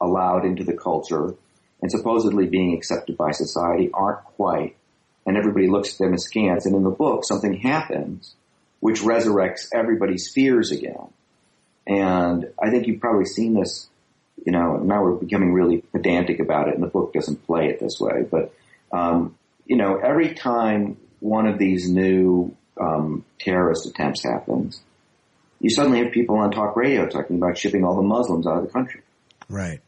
allowed 0.00 0.46
into 0.46 0.64
the 0.64 0.72
culture 0.72 1.34
and 1.82 1.90
supposedly 1.90 2.46
being 2.46 2.74
accepted 2.74 3.16
by 3.16 3.32
society, 3.32 3.90
aren't 3.92 4.24
quite. 4.24 4.76
And 5.24 5.36
everybody 5.36 5.68
looks 5.68 5.92
at 5.92 5.98
them 5.98 6.14
askance. 6.14 6.66
And 6.66 6.74
in 6.74 6.82
the 6.82 6.90
book, 6.90 7.24
something 7.24 7.54
happens 7.54 8.34
which 8.80 9.00
resurrects 9.00 9.68
everybody's 9.72 10.28
fears 10.28 10.72
again. 10.72 11.06
And 11.86 12.50
I 12.60 12.70
think 12.70 12.88
you've 12.88 13.00
probably 13.00 13.26
seen 13.26 13.54
this, 13.54 13.88
you 14.44 14.50
know, 14.50 14.76
now 14.78 15.04
we're 15.04 15.14
becoming 15.14 15.52
really 15.52 15.82
pedantic 15.92 16.40
about 16.40 16.66
it 16.66 16.74
and 16.74 16.82
the 16.82 16.88
book 16.88 17.12
doesn't 17.12 17.46
play 17.46 17.68
it 17.68 17.78
this 17.78 18.00
way, 18.00 18.26
but, 18.28 18.52
um, 18.90 19.36
you 19.66 19.76
know, 19.76 19.98
every 19.98 20.34
time 20.34 20.96
one 21.20 21.46
of 21.46 21.58
these 21.58 21.88
new, 21.88 22.56
um, 22.80 23.24
terrorist 23.38 23.86
attempts 23.86 24.24
happens, 24.24 24.82
you 25.60 25.70
suddenly 25.70 26.02
have 26.02 26.10
people 26.10 26.36
on 26.38 26.50
talk 26.50 26.74
radio 26.76 27.06
talking 27.06 27.36
about 27.36 27.56
shipping 27.56 27.84
all 27.84 27.94
the 27.94 28.02
Muslims 28.02 28.48
out 28.48 28.58
of 28.58 28.66
the 28.66 28.72
country, 28.72 29.02
Right. 29.48 29.80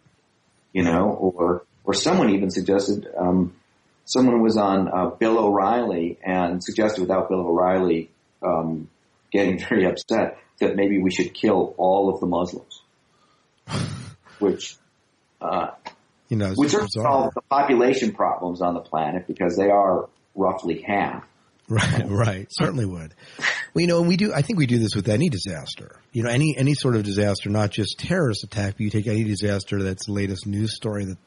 you 0.72 0.84
know, 0.84 1.10
or, 1.10 1.64
or 1.82 1.94
someone 1.94 2.30
even 2.30 2.50
suggested, 2.50 3.08
um, 3.18 3.54
someone 4.04 4.42
was 4.42 4.56
on, 4.56 4.88
uh, 4.88 5.06
Bill 5.10 5.38
O'Reilly 5.38 6.18
and 6.24 6.62
suggested 6.62 7.00
without 7.00 7.28
Bill 7.28 7.40
O'Reilly, 7.40 8.10
um, 8.42 8.88
getting 9.32 9.58
very 9.68 9.86
upset 9.86 10.38
that 10.60 10.76
maybe 10.76 10.98
we 10.98 11.10
should 11.10 11.34
kill 11.34 11.74
all 11.76 12.12
of 12.12 12.20
the 12.20 12.26
Muslims. 12.26 12.82
Which, 14.38 14.76
uh, 15.40 15.68
You 16.28 16.36
know, 16.36 16.52
would 16.56 16.70
certainly 16.70 16.88
bizarre. 16.94 17.04
solve 17.04 17.34
the 17.34 17.42
population 17.42 18.12
problems 18.12 18.60
on 18.60 18.74
the 18.74 18.80
planet 18.80 19.26
because 19.26 19.56
they 19.56 19.70
are 19.70 20.08
roughly 20.34 20.82
half. 20.82 21.24
Right, 21.68 22.04
right. 22.06 22.46
Certainly 22.50 22.84
would. 22.84 23.14
Well, 23.72 23.80
you 23.80 23.86
know, 23.86 24.00
and 24.00 24.08
we 24.08 24.16
do, 24.18 24.34
I 24.34 24.42
think 24.42 24.58
we 24.58 24.66
do 24.66 24.78
this 24.78 24.94
with 24.94 25.08
any 25.08 25.30
disaster. 25.30 25.96
You 26.12 26.22
know, 26.24 26.28
any, 26.30 26.54
any 26.58 26.74
sort 26.74 26.94
of 26.94 27.04
disaster, 27.04 27.48
not 27.48 27.70
just 27.70 27.98
terrorist 27.98 28.44
attack, 28.44 28.74
but 28.74 28.80
you 28.80 28.90
take 28.90 29.06
any 29.06 29.24
disaster 29.24 29.82
that's 29.82 30.06
the 30.06 30.12
latest 30.12 30.46
news 30.46 30.76
story 30.76 31.06
that, 31.06 31.18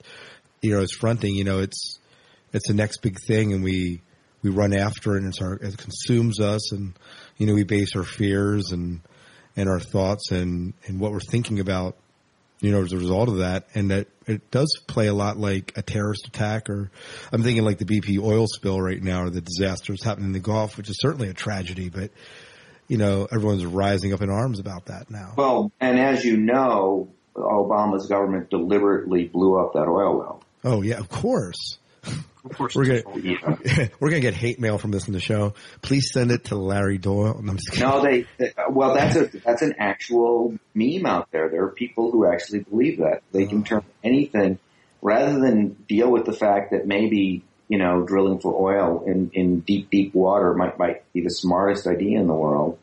you 0.61 0.75
know, 0.75 0.81
is 0.81 0.91
fronting, 0.91 1.33
you 1.33 1.43
know, 1.43 1.59
it's, 1.59 1.97
it's 2.53 2.67
the 2.67 2.73
next 2.73 3.01
big 3.01 3.17
thing 3.27 3.53
and 3.53 3.63
we, 3.63 4.01
we 4.41 4.49
run 4.49 4.73
after 4.73 5.15
it 5.15 5.19
and 5.19 5.27
it's 5.27 5.41
our, 5.41 5.53
it 5.53 5.77
consumes 5.77 6.39
us 6.39 6.71
and, 6.71 6.93
you 7.37 7.47
know, 7.47 7.53
we 7.53 7.63
base 7.63 7.95
our 7.95 8.03
fears 8.03 8.71
and, 8.71 9.01
and 9.55 9.69
our 9.69 9.79
thoughts 9.79 10.31
and, 10.31 10.73
and 10.85 10.99
what 10.99 11.11
we're 11.11 11.19
thinking 11.19 11.59
about 11.59 11.95
you 12.59 12.71
know, 12.71 12.81
as 12.81 12.91
a 12.91 12.97
result 12.97 13.29
of 13.29 13.37
that, 13.37 13.67
and 13.75 13.91
that 13.91 14.07
it 14.25 14.49
does 14.49 14.79
play 14.87 15.07
a 15.07 15.13
lot 15.13 15.37
like 15.37 15.73
a 15.75 15.81
terrorist 15.81 16.27
attack, 16.27 16.69
or 16.69 16.89
I'm 17.31 17.43
thinking 17.43 17.63
like 17.63 17.77
the 17.77 17.85
BP 17.85 18.19
oil 18.19 18.47
spill 18.47 18.81
right 18.81 19.01
now, 19.01 19.23
or 19.23 19.29
the 19.29 19.41
disasters 19.41 20.03
happening 20.03 20.27
in 20.27 20.33
the 20.33 20.39
Gulf, 20.39 20.77
which 20.77 20.89
is 20.89 20.97
certainly 20.99 21.29
a 21.29 21.33
tragedy, 21.33 21.89
but 21.89 22.11
you 22.87 22.97
know, 22.97 23.27
everyone's 23.31 23.65
rising 23.65 24.13
up 24.13 24.21
in 24.21 24.29
arms 24.29 24.59
about 24.59 24.85
that 24.85 25.11
now. 25.11 25.33
Well, 25.35 25.71
and 25.79 25.99
as 25.99 26.23
you 26.23 26.37
know, 26.37 27.09
Obama's 27.35 28.07
government 28.07 28.49
deliberately 28.49 29.25
blew 29.25 29.59
up 29.59 29.73
that 29.73 29.87
oil 29.87 30.17
well. 30.17 30.43
Oh 30.63 30.81
yeah, 30.81 30.97
of 30.97 31.09
course. 31.09 31.77
Of 32.49 32.57
course, 32.57 32.75
we're 32.75 32.85
gonna 32.85 33.89
we're 33.99 34.09
gonna 34.09 34.21
get 34.21 34.33
hate 34.33 34.59
mail 34.59 34.77
from 34.77 34.91
this 34.91 35.07
in 35.07 35.13
the 35.13 35.19
show. 35.19 35.53
Please 35.81 36.11
send 36.11 36.31
it 36.31 36.45
to 36.45 36.55
Larry 36.55 36.97
Doyle. 36.97 37.41
No. 37.41 37.55
No, 37.77 38.01
they, 38.01 38.25
they- 38.37 38.53
well, 38.69 38.93
that's 38.93 39.15
a 39.15 39.25
that's 39.39 39.61
an 39.61 39.75
actual 39.79 40.57
meme 40.73 41.05
out 41.05 41.29
there. 41.31 41.49
There 41.49 41.63
are 41.63 41.71
people 41.71 42.11
who 42.11 42.25
actually 42.25 42.59
believe 42.59 42.99
that 42.99 43.21
they 43.31 43.45
can 43.45 43.59
uh-huh. 43.59 43.81
turn 43.81 43.85
anything, 44.03 44.59
rather 45.01 45.39
than 45.39 45.73
deal 45.87 46.09
with 46.09 46.25
the 46.25 46.33
fact 46.33 46.71
that 46.71 46.87
maybe 46.87 47.43
you 47.67 47.77
know 47.77 48.03
drilling 48.03 48.39
for 48.39 48.53
oil 48.53 49.03
in 49.05 49.31
in 49.33 49.59
deep 49.61 49.89
deep 49.89 50.13
water 50.13 50.53
might 50.53 50.79
might 50.79 51.11
be 51.13 51.21
the 51.21 51.31
smartest 51.31 51.85
idea 51.85 52.19
in 52.19 52.27
the 52.27 52.33
world. 52.33 52.77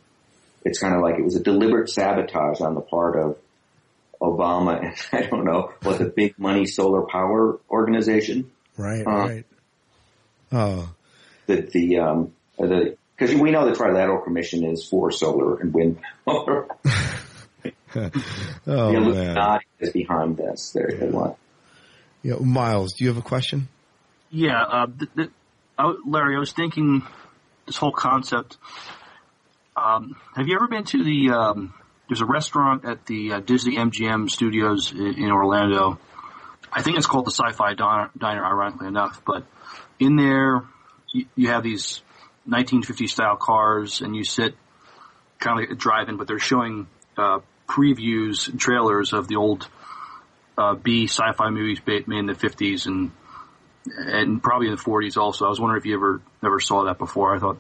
It's 0.64 0.78
kind 0.78 0.94
of 0.94 1.02
like 1.02 1.18
it 1.18 1.24
was 1.24 1.36
a 1.36 1.42
deliberate 1.42 1.88
sabotage 1.90 2.60
on 2.60 2.74
the 2.74 2.80
part 2.80 3.16
of 3.18 3.38
Obama 4.20 4.80
and 4.80 4.96
I 5.24 5.26
don't 5.26 5.44
know 5.44 5.72
what 5.82 5.98
the 5.98 6.06
big 6.06 6.38
money 6.38 6.66
solar 6.66 7.02
power 7.02 7.58
organization. 7.70 8.50
Right, 8.76 9.06
Uh, 9.06 9.10
right. 9.10 9.46
Oh, 10.52 10.94
the 11.46 11.62
the 11.62 11.98
um 11.98 12.32
the 12.58 12.96
because 13.16 13.34
we 13.34 13.50
know 13.50 13.64
the 13.66 13.72
Trilateral 13.76 14.24
Commission 14.24 14.64
is 14.64 14.86
for 14.86 15.10
solar 15.10 15.56
and 15.60 15.72
wind 15.72 16.00
power. 16.24 16.66
oh 17.64 17.70
the 17.94 18.10
man. 18.66 18.94
Illuminati 18.94 19.66
is 19.80 19.90
behind 19.90 20.36
this. 20.36 20.70
There, 20.70 20.90
they 20.98 21.08
want. 21.08 21.36
Yeah, 22.22 22.36
Miles, 22.40 22.94
do 22.94 23.04
you 23.04 23.10
have 23.10 23.18
a 23.18 23.22
question? 23.22 23.68
Yeah, 24.30 24.60
uh, 24.62 24.86
th- 24.86 25.10
th- 25.16 25.30
I, 25.78 25.94
Larry, 26.06 26.36
I 26.36 26.38
was 26.38 26.52
thinking 26.52 27.02
this 27.66 27.76
whole 27.76 27.92
concept. 27.92 28.56
Um, 29.76 30.16
have 30.34 30.46
you 30.48 30.54
ever 30.56 30.68
been 30.68 30.84
to 30.84 31.04
the? 31.04 31.30
Um, 31.30 31.74
there's 32.08 32.20
a 32.20 32.26
restaurant 32.26 32.84
at 32.84 33.06
the 33.06 33.32
uh, 33.32 33.40
Disney 33.40 33.76
MGM 33.76 34.28
Studios 34.30 34.92
in, 34.92 35.14
in 35.24 35.30
Orlando. 35.30 35.98
I 36.72 36.82
think 36.82 36.96
it's 36.96 37.06
called 37.06 37.26
the 37.26 37.30
Sci-Fi 37.30 37.74
Diner, 37.74 38.10
ironically 38.22 38.88
enough. 38.88 39.22
But 39.24 39.44
in 39.98 40.16
there, 40.16 40.64
you, 41.12 41.26
you 41.36 41.48
have 41.48 41.62
these 41.62 42.02
1950 42.44 43.06
style 43.06 43.36
cars, 43.36 44.00
and 44.00 44.14
you 44.14 44.24
sit 44.24 44.54
kind 45.38 45.58
of 45.58 45.68
like 45.68 45.76
a 45.76 45.78
drive-in, 45.78 46.16
but 46.16 46.26
they're 46.26 46.38
showing 46.38 46.86
uh, 47.16 47.40
previews 47.68 48.48
and 48.48 48.58
trailers 48.58 49.12
of 49.12 49.28
the 49.28 49.36
old 49.36 49.68
uh, 50.56 50.74
B 50.74 51.04
sci-fi 51.04 51.50
movies 51.50 51.80
made 51.86 52.08
in 52.08 52.26
the 52.26 52.34
50s 52.34 52.86
and 52.86 53.10
and 53.86 54.42
probably 54.42 54.68
in 54.68 54.74
the 54.74 54.80
40s 54.80 55.18
also. 55.18 55.44
I 55.44 55.48
was 55.50 55.60
wondering 55.60 55.80
if 55.80 55.86
you 55.86 55.94
ever 55.94 56.22
ever 56.42 56.60
saw 56.60 56.84
that 56.84 56.98
before. 56.98 57.36
I 57.36 57.38
thought 57.38 57.58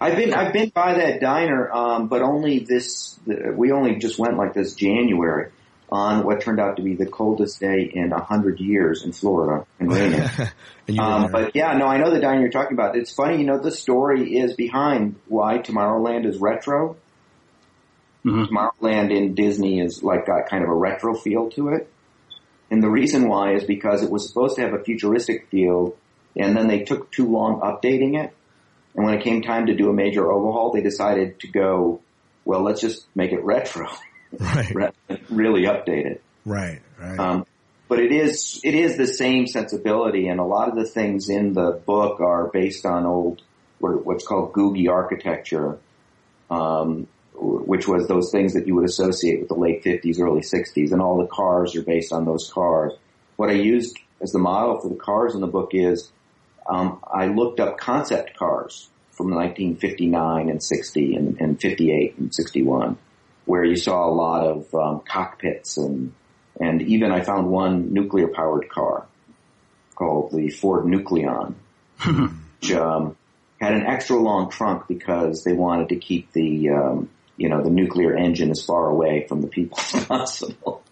I've 0.00 0.16
been 0.16 0.34
I've 0.34 0.52
been 0.52 0.68
by 0.68 0.94
that 0.94 1.20
diner, 1.20 1.70
um, 1.70 2.08
but 2.08 2.22
only 2.22 2.60
this. 2.60 3.18
We 3.26 3.72
only 3.72 3.96
just 3.96 4.18
went 4.18 4.36
like 4.36 4.54
this 4.54 4.74
January 4.74 5.50
on 5.90 6.24
what 6.24 6.40
turned 6.40 6.60
out 6.60 6.76
to 6.76 6.82
be 6.82 6.94
the 6.94 7.06
coldest 7.06 7.60
day 7.60 7.90
in 7.92 8.12
a 8.12 8.22
hundred 8.22 8.60
years 8.60 9.04
in 9.04 9.12
Florida 9.12 9.66
and 9.80 9.90
raining. 9.92 10.28
And 10.86 11.00
Um, 11.00 11.30
but 11.32 11.54
yeah, 11.54 11.76
no, 11.76 11.86
I 11.86 11.98
know 11.98 12.10
the 12.10 12.20
diner 12.20 12.40
you're 12.40 12.50
talking 12.50 12.74
about. 12.74 12.96
It's 12.96 13.12
funny, 13.12 13.38
you 13.38 13.44
know, 13.44 13.58
the 13.58 13.70
story 13.70 14.36
is 14.38 14.54
behind 14.54 15.16
why 15.26 15.58
Tomorrowland 15.58 16.26
is 16.26 16.38
retro. 16.38 16.96
Tomorrowland 18.46 19.16
in 19.16 19.34
Disney 19.34 19.80
is 19.80 20.02
like 20.02 20.26
got 20.26 20.48
kind 20.48 20.62
of 20.62 20.70
a 20.70 20.74
retro 20.74 21.14
feel 21.14 21.50
to 21.50 21.70
it. 21.70 21.90
And 22.70 22.82
the 22.82 22.90
reason 22.90 23.28
why 23.28 23.54
is 23.54 23.64
because 23.64 24.02
it 24.02 24.10
was 24.10 24.28
supposed 24.28 24.56
to 24.56 24.62
have 24.62 24.74
a 24.74 24.84
futuristic 24.84 25.48
feel 25.48 25.96
and 26.36 26.56
then 26.56 26.68
they 26.68 26.80
took 26.80 27.10
too 27.10 27.26
long 27.30 27.60
updating 27.60 28.22
it. 28.22 28.34
And 28.94 29.04
when 29.04 29.14
it 29.14 29.22
came 29.22 29.42
time 29.42 29.66
to 29.66 29.74
do 29.74 29.88
a 29.88 29.92
major 29.92 30.30
overhaul, 30.30 30.72
they 30.72 30.82
decided 30.82 31.40
to 31.40 31.48
go, 31.48 32.00
well, 32.44 32.62
let's 32.62 32.80
just 32.80 33.06
make 33.14 33.32
it 33.32 33.42
retro. 33.44 33.88
Right. 34.38 34.94
really 35.30 35.62
update 35.62 36.06
it. 36.06 36.22
Right, 36.44 36.80
right. 36.98 37.18
Um, 37.18 37.46
but 37.88 38.00
it 38.00 38.12
is 38.12 38.60
it 38.64 38.74
is 38.74 38.96
the 38.96 39.06
same 39.06 39.46
sensibility, 39.46 40.28
and 40.28 40.40
a 40.40 40.44
lot 40.44 40.68
of 40.68 40.76
the 40.76 40.84
things 40.84 41.28
in 41.28 41.54
the 41.54 41.80
book 41.86 42.20
are 42.20 42.48
based 42.48 42.84
on 42.84 43.06
old 43.06 43.42
what's 43.78 44.26
called 44.26 44.52
Googie 44.52 44.90
architecture, 44.90 45.78
um, 46.50 47.06
which 47.34 47.88
was 47.88 48.08
those 48.08 48.30
things 48.30 48.54
that 48.54 48.66
you 48.66 48.74
would 48.74 48.84
associate 48.84 49.40
with 49.40 49.48
the 49.48 49.54
late 49.54 49.82
fifties, 49.82 50.20
early 50.20 50.42
sixties, 50.42 50.92
and 50.92 51.00
all 51.00 51.18
the 51.18 51.26
cars 51.26 51.74
are 51.76 51.82
based 51.82 52.12
on 52.12 52.24
those 52.24 52.50
cars. 52.52 52.92
What 53.36 53.48
I 53.48 53.54
used 53.54 53.96
as 54.20 54.32
the 54.32 54.38
model 54.38 54.80
for 54.80 54.88
the 54.88 54.96
cars 54.96 55.34
in 55.34 55.40
the 55.40 55.46
book 55.46 55.70
is 55.72 56.10
um, 56.68 57.00
I 57.10 57.26
looked 57.26 57.60
up 57.60 57.78
concept 57.78 58.36
cars 58.36 58.88
from 59.12 59.30
1959 59.30 60.48
and 60.48 60.62
60 60.62 61.14
and, 61.16 61.40
and 61.40 61.60
58 61.60 62.18
and 62.18 62.34
61, 62.34 62.96
where 63.48 63.64
you 63.64 63.76
saw 63.76 64.06
a 64.06 64.12
lot 64.12 64.46
of 64.46 64.74
um, 64.74 65.00
cockpits 65.00 65.78
and 65.78 66.12
and 66.60 66.82
even 66.82 67.10
I 67.10 67.22
found 67.22 67.48
one 67.48 67.94
nuclear 67.94 68.28
powered 68.28 68.68
car 68.68 69.06
called 69.94 70.32
the 70.32 70.50
Ford 70.50 70.84
Nucleon, 70.84 71.54
which 72.04 72.72
um, 72.72 73.16
had 73.58 73.72
an 73.72 73.86
extra 73.86 74.16
long 74.16 74.50
trunk 74.50 74.86
because 74.86 75.44
they 75.44 75.54
wanted 75.54 75.88
to 75.90 75.96
keep 75.96 76.30
the 76.32 76.68
um, 76.70 77.10
you 77.38 77.48
know 77.48 77.62
the 77.62 77.70
nuclear 77.70 78.14
engine 78.14 78.50
as 78.50 78.62
far 78.62 78.90
away 78.90 79.24
from 79.26 79.40
the 79.40 79.48
people 79.48 79.78
as 79.94 80.04
possible. 80.04 80.82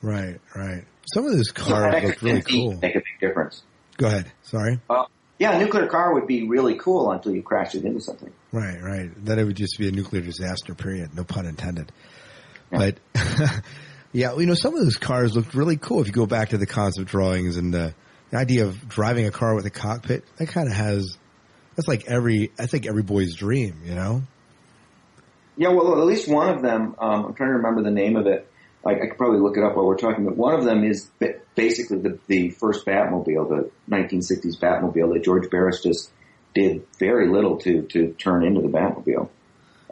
Right, 0.00 0.38
right. 0.54 0.84
Some 1.12 1.26
of 1.26 1.32
those 1.32 1.48
So 1.48 1.54
cars 1.54 2.04
look 2.04 2.22
really 2.22 2.42
cool. 2.42 2.74
Make 2.74 2.94
a 2.94 2.98
big 3.00 3.20
difference. 3.20 3.62
Go 3.96 4.06
ahead. 4.06 4.30
Sorry. 4.42 4.78
Well, 4.88 5.10
yeah, 5.38 5.56
a 5.56 5.58
nuclear 5.58 5.86
car 5.86 6.14
would 6.14 6.26
be 6.28 6.46
really 6.46 6.76
cool 6.76 7.10
until 7.10 7.34
you 7.34 7.42
crash 7.42 7.74
it 7.74 7.84
into 7.84 8.00
something. 8.00 8.32
Right, 8.52 8.80
right. 8.80 9.10
Then 9.24 9.38
it 9.38 9.44
would 9.44 9.56
just 9.56 9.78
be 9.78 9.88
a 9.88 9.92
nuclear 9.92 10.22
disaster, 10.22 10.74
period. 10.74 11.14
No 11.14 11.24
pun 11.24 11.46
intended. 11.46 11.90
But, 12.70 12.98
yeah, 14.12 14.36
you 14.36 14.46
know, 14.46 14.54
some 14.54 14.74
of 14.74 14.80
those 14.80 14.96
cars 14.96 15.34
looked 15.36 15.54
really 15.54 15.76
cool. 15.76 16.00
If 16.00 16.06
you 16.06 16.12
go 16.12 16.26
back 16.26 16.50
to 16.50 16.58
the 16.58 16.66
concept 16.66 17.08
drawings 17.08 17.56
and 17.56 17.72
the, 17.72 17.94
the 18.30 18.38
idea 18.38 18.66
of 18.66 18.88
driving 18.88 19.26
a 19.26 19.30
car 19.30 19.54
with 19.54 19.66
a 19.66 19.70
cockpit, 19.70 20.24
that 20.36 20.48
kind 20.48 20.68
of 20.68 20.74
has, 20.74 21.16
that's 21.74 21.88
like 21.88 22.06
every, 22.06 22.52
I 22.58 22.66
think 22.66 22.86
every 22.86 23.02
boy's 23.02 23.34
dream, 23.34 23.82
you 23.84 23.94
know? 23.94 24.22
Yeah, 25.56 25.68
well, 25.68 26.00
at 26.00 26.06
least 26.06 26.28
one 26.28 26.48
of 26.54 26.62
them. 26.62 26.94
Um, 26.98 27.26
I'm 27.26 27.34
trying 27.34 27.50
to 27.50 27.56
remember 27.56 27.82
the 27.82 27.90
name 27.90 28.16
of 28.16 28.26
it. 28.26 28.48
Like, 28.84 28.98
I 29.02 29.06
could 29.08 29.18
probably 29.18 29.40
look 29.40 29.56
it 29.56 29.64
up 29.64 29.74
while 29.74 29.86
we're 29.86 29.96
talking. 29.96 30.24
But 30.24 30.36
one 30.36 30.54
of 30.54 30.64
them 30.64 30.84
is 30.84 31.10
basically 31.54 31.98
the, 31.98 32.18
the 32.26 32.50
first 32.50 32.86
Batmobile, 32.86 33.48
the 33.48 33.70
1960s 33.90 34.58
Batmobile 34.60 35.14
that 35.14 35.24
George 35.24 35.50
Barris 35.50 35.82
just 35.82 36.10
did 36.56 36.86
very 36.98 37.28
little 37.28 37.58
to 37.58 37.82
to 37.82 38.12
turn 38.14 38.44
into 38.44 38.62
the 38.62 38.68
Batmobile. 38.68 39.28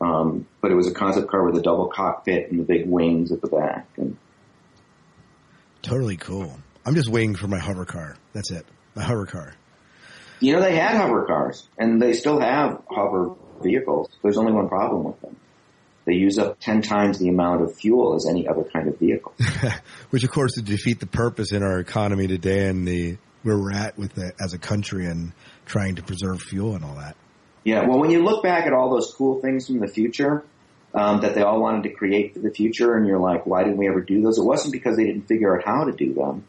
Um, 0.01 0.47
but 0.61 0.73
it 0.73 0.75
was 0.75 0.89
a 0.89 0.95
concept 0.95 1.29
car 1.29 1.45
with 1.45 1.57
a 1.57 1.63
double 1.63 1.87
cockpit 1.87 2.51
and 2.51 2.59
the 2.59 2.65
big 2.65 2.89
wings 2.89 3.31
at 3.31 3.41
the 3.41 3.47
back. 3.49 3.87
And 3.97 4.17
Totally 5.83 6.17
cool. 6.17 6.59
I'm 6.85 6.95
just 6.95 7.09
waiting 7.09 7.35
for 7.37 7.47
my 7.47 7.59
hover 7.59 7.85
car. 7.85 8.17
That's 8.33 8.51
it. 8.51 8.67
My 8.97 9.03
hover 9.03 9.27
car. 9.27 9.55
you 10.41 10.53
know, 10.53 10.61
they 10.61 10.75
had 10.77 10.97
hover 10.97 11.27
cars, 11.27 11.69
and 11.79 12.01
they 12.01 12.13
still 12.15 12.41
have 12.41 12.83
hover 12.91 13.35
vehicles. 13.63 14.09
There's 14.23 14.37
only 14.39 14.53
one 14.53 14.69
problem 14.69 15.05
with 15.05 15.21
them. 15.21 15.37
They 16.07 16.15
use 16.15 16.39
up 16.39 16.59
ten 16.61 16.83
times 16.83 17.19
the 17.19 17.29
amount 17.29 17.63
of 17.63 17.77
fuel 17.77 18.15
as 18.17 18.27
any 18.29 18.49
other 18.49 18.65
kind 18.65 18.89
of 18.89 18.99
vehicle. 18.99 19.35
Which 20.11 20.25
of 20.25 20.31
course 20.31 20.53
would 20.57 20.67
defeat 20.67 21.01
the 21.01 21.07
purpose 21.07 21.53
in 21.53 21.63
our 21.63 21.79
economy 21.79 22.27
today 22.27 22.69
and 22.69 22.87
the, 22.87 23.17
where 23.43 23.57
we're 23.59 23.73
at 23.73 23.97
with 23.99 24.15
the, 24.15 24.33
as 24.43 24.53
a 24.55 24.59
country 24.59 25.07
and 25.07 25.33
trying 25.67 25.97
to 25.97 26.03
preserve 26.03 26.43
fuel 26.43 26.75
and 26.75 26.85
all 26.85 26.95
that. 26.97 27.17
Yeah, 27.65 27.87
well, 27.87 27.99
when 27.99 28.11
you 28.11 28.23
look 28.23 28.43
back 28.43 28.67
at 28.67 28.73
all 28.73 28.91
those 28.91 29.13
cool 29.13 29.41
things 29.41 29.67
from 29.67 29.81
the 29.81 29.89
future 29.89 30.45
um, 30.95 31.23
that 31.23 31.35
they 31.35 31.43
all 31.43 31.61
wanted 31.61 31.85
to 31.85 31.91
create 31.91 32.35
for 32.35 32.41
the 32.41 32.51
future, 32.51 32.95
and 32.95 33.07
you're 33.07 33.19
like, 33.19 33.47
why 33.47 33.65
didn't 33.65 33.79
we 33.79 33.89
ever 33.89 34.01
do 34.01 34.21
those? 34.21 34.39
It 34.39 34.45
wasn't 34.45 34.73
because 34.73 34.97
they 34.97 35.05
didn't 35.05 35.27
figure 35.27 35.57
out 35.57 35.65
how 35.65 35.85
to 35.85 35.93
do 35.93 36.13
them. 36.15 36.45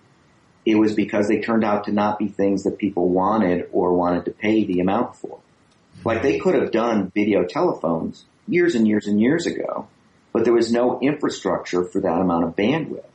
It 0.65 0.75
was 0.75 0.93
because 0.93 1.27
they 1.27 1.39
turned 1.39 1.63
out 1.63 1.85
to 1.85 1.91
not 1.91 2.19
be 2.19 2.27
things 2.27 2.63
that 2.63 2.77
people 2.77 3.09
wanted 3.09 3.69
or 3.71 3.93
wanted 3.93 4.25
to 4.25 4.31
pay 4.31 4.65
the 4.65 4.79
amount 4.79 5.15
for. 5.15 5.39
Like 6.03 6.21
they 6.21 6.39
could 6.39 6.55
have 6.55 6.71
done 6.71 7.11
video 7.13 7.45
telephones 7.45 8.25
years 8.47 8.75
and 8.75 8.87
years 8.87 9.07
and 9.07 9.19
years 9.19 9.45
ago, 9.45 9.87
but 10.33 10.43
there 10.43 10.53
was 10.53 10.71
no 10.71 10.99
infrastructure 10.99 11.83
for 11.83 12.01
that 12.01 12.19
amount 12.19 12.45
of 12.45 12.55
bandwidth. 12.55 13.05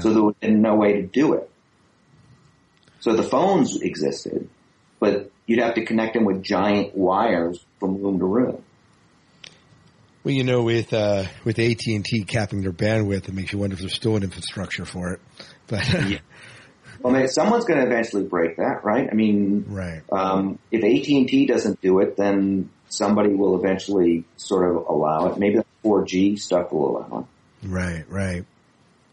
So 0.00 0.12
there 0.12 0.22
was 0.22 0.34
no 0.42 0.74
way 0.74 0.94
to 0.94 1.02
do 1.02 1.34
it. 1.34 1.50
So 3.02 3.14
the 3.14 3.24
phones 3.24 3.80
existed, 3.80 4.48
but 5.00 5.32
you'd 5.46 5.58
have 5.58 5.74
to 5.74 5.84
connect 5.84 6.14
them 6.14 6.24
with 6.24 6.40
giant 6.42 6.96
wires 6.96 7.64
from 7.80 8.00
room 8.00 8.20
to 8.20 8.24
room. 8.24 8.62
Well, 10.22 10.32
you 10.32 10.44
know, 10.44 10.62
with 10.62 10.92
uh, 10.92 11.24
with 11.42 11.58
AT 11.58 11.84
and 11.88 12.04
T 12.04 12.22
capping 12.22 12.62
their 12.62 12.72
bandwidth, 12.72 13.28
it 13.28 13.34
makes 13.34 13.52
you 13.52 13.58
wonder 13.58 13.74
if 13.74 13.80
there's 13.80 13.94
still 13.94 14.14
an 14.14 14.22
infrastructure 14.22 14.84
for 14.84 15.14
it. 15.14 15.20
But 15.66 15.84
Well, 17.02 17.16
I 17.16 17.18
mean, 17.18 17.28
someone's 17.28 17.64
going 17.64 17.80
to 17.80 17.86
eventually 17.86 18.22
break 18.22 18.58
that, 18.58 18.84
right? 18.84 19.08
I 19.10 19.14
mean, 19.14 19.64
right. 19.66 20.02
um, 20.12 20.60
if 20.70 20.84
AT 20.84 21.08
and 21.08 21.28
T 21.28 21.46
doesn't 21.46 21.80
do 21.80 21.98
it, 21.98 22.16
then 22.16 22.70
somebody 22.88 23.34
will 23.34 23.58
eventually 23.58 24.24
sort 24.36 24.70
of 24.70 24.86
allow 24.86 25.32
it. 25.32 25.38
Maybe 25.38 25.60
4G 25.84 26.38
stuff 26.38 26.70
will 26.70 26.98
allow 26.98 27.20
it. 27.20 27.68
right, 27.68 28.04
right. 28.08 28.44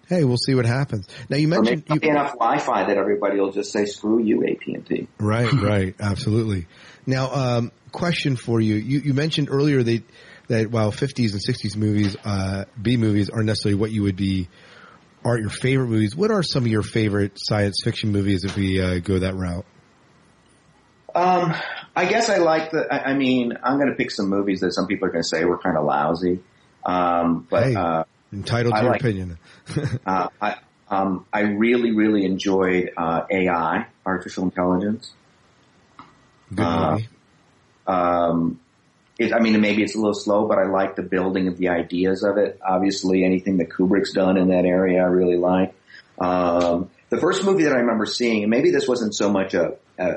Hey, 0.09 0.23
we'll 0.23 0.37
see 0.37 0.55
what 0.55 0.65
happens. 0.65 1.07
Now 1.29 1.37
you 1.37 1.47
mentioned 1.47 1.83
you, 1.87 1.99
enough 2.09 2.33
Wi-Fi 2.33 2.85
that 2.85 2.97
everybody 2.97 3.39
will 3.39 3.51
just 3.51 3.71
say, 3.71 3.85
"Screw 3.85 4.19
you, 4.19 4.43
AT&T." 4.43 5.07
Right, 5.19 5.53
right, 5.53 5.95
absolutely. 5.99 6.65
Now, 7.05 7.31
um, 7.31 7.71
question 7.91 8.35
for 8.35 8.59
you. 8.59 8.73
You, 8.73 9.01
you 9.01 9.13
mentioned 9.13 9.49
earlier 9.51 9.83
that, 9.83 10.03
that 10.47 10.71
while 10.71 10.91
50s 10.91 11.33
and 11.33 11.41
60s 11.41 11.77
movies, 11.77 12.17
uh, 12.25 12.65
B 12.81 12.97
movies 12.97 13.29
aren't 13.29 13.45
necessarily 13.45 13.79
what 13.79 13.91
you 13.91 14.01
would 14.01 14.15
be, 14.15 14.49
aren't 15.23 15.41
your 15.41 15.51
favorite 15.51 15.89
movies. 15.89 16.15
What 16.15 16.31
are 16.31 16.41
some 16.41 16.63
of 16.63 16.71
your 16.71 16.81
favorite 16.81 17.33
science 17.35 17.81
fiction 17.83 18.11
movies 18.11 18.45
if 18.45 18.55
we 18.55 18.81
uh, 18.81 18.97
go 18.99 19.19
that 19.19 19.35
route? 19.35 19.65
Um, 21.13 21.53
I 21.95 22.05
guess 22.05 22.29
I 22.29 22.37
like 22.37 22.71
the. 22.71 22.87
I, 22.91 23.11
I 23.11 23.13
mean, 23.13 23.53
I'm 23.63 23.77
going 23.77 23.89
to 23.89 23.95
pick 23.95 24.09
some 24.09 24.27
movies 24.27 24.61
that 24.61 24.73
some 24.73 24.87
people 24.87 25.07
are 25.07 25.11
going 25.11 25.23
to 25.23 25.27
say 25.27 25.45
were 25.45 25.59
kind 25.59 25.77
of 25.77 25.85
lousy. 25.85 26.39
Um, 26.83 27.45
but 27.47 27.63
Hey, 27.63 27.75
uh, 27.75 28.05
Entitled 28.31 28.73
to 28.73 28.79
I 28.79 28.83
your 28.83 28.91
like- 28.91 29.01
opinion. 29.01 29.39
uh, 30.05 30.27
I 30.41 30.55
um, 30.89 31.25
I 31.31 31.41
really 31.41 31.91
really 31.91 32.25
enjoyed 32.25 32.91
uh, 32.97 33.21
AI, 33.29 33.85
artificial 34.05 34.43
intelligence. 34.43 35.11
Good 36.53 36.63
Uh. 36.63 36.97
Um, 37.87 38.59
it, 39.17 39.33
I 39.33 39.39
mean, 39.39 39.59
maybe 39.59 39.83
it's 39.83 39.95
a 39.95 39.97
little 39.97 40.13
slow, 40.13 40.47
but 40.47 40.57
I 40.59 40.67
like 40.67 40.95
the 40.95 41.01
building 41.03 41.47
of 41.47 41.57
the 41.57 41.69
ideas 41.69 42.23
of 42.23 42.37
it. 42.37 42.59
Obviously, 42.65 43.25
anything 43.25 43.57
that 43.57 43.69
Kubrick's 43.69 44.13
done 44.13 44.37
in 44.37 44.49
that 44.49 44.65
area, 44.65 45.01
I 45.01 45.07
really 45.07 45.37
like. 45.37 45.73
Um, 46.19 46.89
the 47.09 47.17
first 47.17 47.43
movie 47.43 47.63
that 47.63 47.73
I 47.73 47.79
remember 47.79 48.05
seeing, 48.05 48.43
and 48.43 48.49
maybe 48.49 48.71
this 48.71 48.87
wasn't 48.87 49.15
so 49.15 49.29
much 49.31 49.53
a, 49.55 49.73
a, 49.97 50.13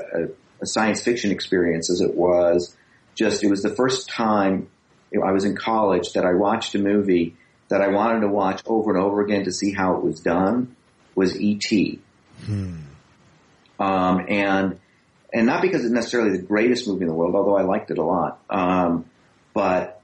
a 0.61 0.65
science 0.65 1.01
fiction 1.03 1.31
experience 1.31 1.89
as 1.89 1.99
it 2.01 2.15
was 2.15 2.75
just, 3.15 3.43
it 3.43 3.49
was 3.49 3.61
the 3.61 3.75
first 3.75 4.07
time 4.09 4.67
you 5.11 5.19
know, 5.19 5.25
I 5.25 5.31
was 5.31 5.43
in 5.43 5.55
college 5.55 6.13
that 6.13 6.25
I 6.25 6.33
watched 6.33 6.75
a 6.75 6.79
movie 6.79 7.35
that 7.69 7.81
I 7.81 7.87
wanted 7.89 8.21
to 8.21 8.27
watch 8.27 8.61
over 8.65 8.93
and 8.93 9.01
over 9.03 9.21
again 9.21 9.45
to 9.45 9.51
see 9.51 9.71
how 9.73 9.95
it 9.97 10.03
was 10.03 10.19
done 10.19 10.75
was 11.15 11.39
E.T. 11.39 11.99
Um, 13.79 14.25
and 14.27 14.79
and 15.33 15.45
not 15.47 15.61
because 15.63 15.83
it's 15.83 15.93
necessarily 15.93 16.37
the 16.37 16.43
greatest 16.43 16.87
movie 16.87 17.01
in 17.01 17.07
the 17.07 17.13
world, 17.13 17.35
although 17.35 17.57
I 17.57 17.63
liked 17.63 17.89
it 17.89 17.97
a 17.97 18.03
lot. 18.03 18.39
Um, 18.49 19.05
but 19.53 20.01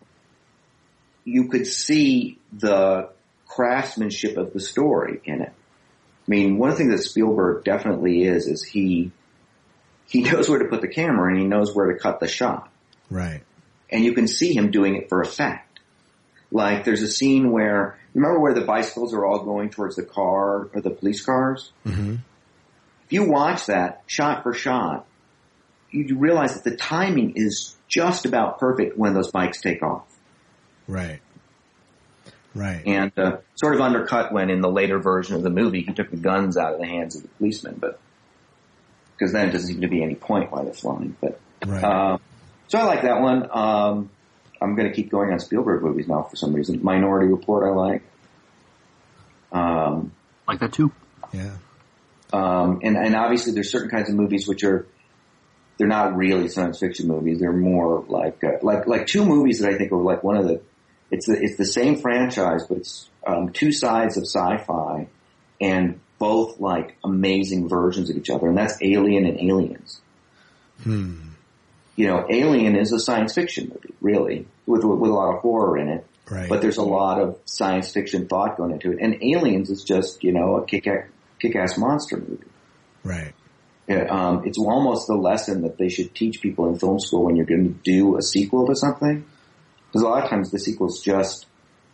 you 1.24 1.49
could 1.49 1.68
see 1.68 2.39
the 2.51 3.10
craftsmanship 3.47 4.38
of 4.38 4.53
the 4.53 4.60
story 4.60 5.22
in 5.26 5.41
it. 5.41 5.49
I 5.51 6.30
mean, 6.30 6.57
one 6.57 6.76
thing 6.76 6.89
that 6.89 6.99
Spielberg 6.99 7.64
definitely 7.64 8.24
is 8.24 8.47
is 8.47 8.64
he 8.64 9.12
he 10.07 10.22
knows 10.32 10.49
where 10.49 10.60
to 10.60 10.66
put 10.66 10.82
the 10.82 10.88
camera 10.88 11.32
and 11.32 11.39
he 11.39 11.45
knows 11.47 11.76
where 11.76 11.91
to 11.93 11.99
cut 11.99 12.20
the 12.20 12.28
shot, 12.28 12.72
Right. 13.10 13.41
and 13.91 14.03
you 14.03 14.14
can 14.14 14.28
see 14.28 14.53
him 14.55 14.72
doing 14.72 14.95
it 14.95 15.10
for 15.10 15.22
effect. 15.22 15.68
Like 16.51 16.83
there's 16.83 17.01
a 17.01 17.07
scene 17.07 17.51
where 17.51 17.97
remember 18.13 18.39
where 18.39 18.53
the 18.53 18.61
bicycles 18.65 19.13
are 19.13 19.25
all 19.25 19.43
going 19.43 19.69
towards 19.69 19.95
the 19.95 20.03
car 20.03 20.69
or 20.73 20.81
the 20.81 20.89
police 20.89 21.23
cars. 21.23 21.71
hmm 21.83 22.15
If 23.05 23.13
you 23.13 23.29
watch 23.29 23.67
that 23.67 24.03
shot 24.07 24.43
for 24.43 24.53
shot, 24.53 25.05
you 25.91 26.17
realize 26.17 26.55
that 26.55 26.63
the 26.69 26.75
timing 26.75 27.33
is 27.35 27.75
just 27.87 28.25
about 28.25 28.59
perfect 28.59 28.97
when 28.97 29.13
those 29.13 29.31
bikes 29.31 29.61
take 29.61 29.81
off. 29.83 30.05
Right. 30.87 31.19
Right. 32.55 32.81
And 32.85 33.11
uh, 33.17 33.37
sort 33.55 33.75
of 33.75 33.81
undercut 33.81 34.31
when 34.33 34.49
in 34.49 34.61
the 34.61 34.69
later 34.69 34.99
version 34.99 35.35
of 35.35 35.43
the 35.43 35.49
movie 35.51 35.81
he 35.81 35.93
took 35.93 36.09
the 36.09 36.17
guns 36.17 36.57
out 36.57 36.73
of 36.73 36.79
the 36.79 36.87
hands 36.87 37.15
of 37.15 37.21
the 37.21 37.27
policemen, 37.29 37.77
but 37.79 37.99
because 39.15 39.33
then 39.33 39.49
it 39.49 39.51
doesn't 39.51 39.67
seem 39.67 39.81
to 39.81 39.87
be 39.87 40.01
any 40.01 40.15
point 40.15 40.51
why 40.51 40.63
they're 40.63 40.73
flying. 40.73 41.15
But 41.21 41.39
Right. 41.65 41.83
uh, 41.83 42.17
so 42.69 42.79
I 42.79 42.83
like 42.85 43.01
that 43.03 43.21
one. 43.21 43.47
Um, 43.51 44.09
I'm 44.62 44.76
going 44.76 44.88
to 44.89 44.93
keep 44.93 45.10
going 45.10 45.32
on 45.32 45.39
Spielberg 45.39 45.82
movies 45.84 46.07
now 46.07 46.24
for 46.24 46.36
some 46.36 46.53
reason. 46.53 46.84
Minority 46.84 47.28
Report 47.28 47.64
I 47.64 47.70
like. 47.70 48.01
Um, 49.51 50.12
like 50.47 50.60
that 50.60 50.74
too. 50.74 50.91
Yeah. 51.34 51.55
Um, 52.32 52.82
and, 52.84 52.97
and 52.97 53.16
obviously 53.16 53.53
there's 53.53 53.72
certain 53.72 53.89
kinds 53.89 54.10
of 54.10 54.16
movies 54.16 54.47
which 54.47 54.64
are, 54.64 54.86
they're 55.78 55.88
not 55.88 56.16
really 56.16 56.47
science 56.49 56.80
fiction 56.80 57.07
movies. 57.07 57.39
They're 57.39 57.53
more 57.53 58.03
like, 58.07 58.43
uh, 58.43 58.57
like, 58.62 58.86
like 58.86 59.07
two 59.07 59.26
movies 59.26 59.60
that 59.60 59.74
I 59.74 59.78
think 59.78 59.91
are 59.91 59.97
like 59.97 60.24
one 60.24 60.38
of 60.38 60.45
the, 60.45 60.62
it's 61.10 61.26
the, 61.26 61.41
it's 61.41 61.57
the 61.57 61.66
same 61.66 61.95
franchise, 62.01 62.66
but 62.68 62.80
it's, 62.80 63.10
um, 63.26 63.51
two 63.51 63.72
sides 63.72 64.18
of 64.18 64.24
sci-fi 64.24 65.07
and 65.60 65.99
both 66.20 66.60
like 66.60 66.97
amazing 67.03 67.70
versions 67.70 68.10
of 68.10 68.18
each 68.18 68.30
other. 68.30 68.47
And 68.47 68.57
that's 68.57 68.78
Alien 68.82 69.26
and 69.26 69.39
Aliens. 69.39 70.01
Hmm. 70.84 71.28
You 71.99 72.07
know, 72.07 72.25
Alien 72.29 72.77
is 72.77 72.93
a 72.93 72.99
science 72.99 73.33
fiction 73.33 73.67
movie, 73.67 73.93
really, 73.99 74.47
with, 74.65 74.85
with 74.85 75.11
a 75.11 75.13
lot 75.13 75.35
of 75.35 75.41
horror 75.41 75.77
in 75.77 75.89
it. 75.89 76.07
Right. 76.29 76.47
But 76.47 76.61
there's 76.61 76.77
a 76.77 76.81
lot 76.81 77.19
of 77.19 77.37
science 77.43 77.91
fiction 77.91 78.25
thought 78.25 78.55
going 78.55 78.71
into 78.71 78.93
it. 78.93 78.99
And 79.01 79.21
Aliens 79.21 79.69
is 79.69 79.83
just, 79.83 80.23
you 80.23 80.31
know, 80.31 80.55
a 80.55 80.65
kick 80.65 80.87
kick-ass 81.41 81.77
monster 81.77 82.15
movie. 82.15 82.47
Right. 83.03 83.33
Yeah, 83.89 84.05
um, 84.05 84.43
it's 84.45 84.57
almost 84.57 85.07
the 85.07 85.15
lesson 85.15 85.63
that 85.63 85.77
they 85.77 85.89
should 85.89 86.15
teach 86.15 86.39
people 86.39 86.69
in 86.69 86.79
film 86.79 87.01
school 87.01 87.25
when 87.25 87.35
you're 87.35 87.45
going 87.45 87.73
to 87.73 87.79
do 87.83 88.17
a 88.17 88.21
sequel 88.21 88.65
to 88.67 88.77
something. 88.77 89.25
Because 89.87 90.01
a 90.01 90.07
lot 90.07 90.23
of 90.23 90.29
times 90.29 90.51
the 90.51 90.59
sequel's 90.59 91.01
just 91.01 91.47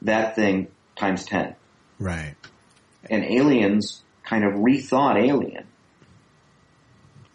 that 0.03 0.35
thing 0.35 0.67
times 0.95 1.25
10. 1.25 1.55
Right. 1.97 2.35
And 3.09 3.23
Aliens 3.23 4.03
kind 4.23 4.43
of 4.43 4.53
rethought 4.53 5.15
Alien 5.15 5.65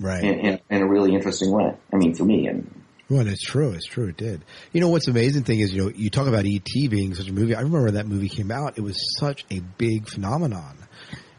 Right. 0.00 0.24
in, 0.24 0.34
in, 0.38 0.60
in 0.70 0.82
a 0.82 0.88
really 0.88 1.14
interesting 1.14 1.52
way. 1.52 1.74
I 1.92 1.96
mean, 1.96 2.14
for 2.14 2.24
me, 2.24 2.46
and 2.46 2.82
Well, 3.10 3.26
it's 3.26 3.42
true. 3.42 3.72
It's 3.72 3.86
true. 3.86 4.08
It 4.08 4.16
did. 4.16 4.42
You 4.72 4.80
know 4.80 4.88
what's 4.88 5.08
amazing 5.08 5.44
thing 5.44 5.60
is, 5.60 5.72
you 5.72 5.82
know, 5.84 5.92
you 5.94 6.08
talk 6.08 6.26
about 6.26 6.46
E.T. 6.46 6.88
being 6.88 7.14
such 7.14 7.28
a 7.28 7.32
movie. 7.32 7.54
I 7.54 7.58
remember 7.58 7.84
when 7.84 7.94
that 7.94 8.06
movie 8.06 8.30
came 8.30 8.50
out. 8.50 8.78
It 8.78 8.80
was 8.80 8.96
such 9.18 9.44
a 9.50 9.60
big 9.60 10.08
phenomenon, 10.08 10.78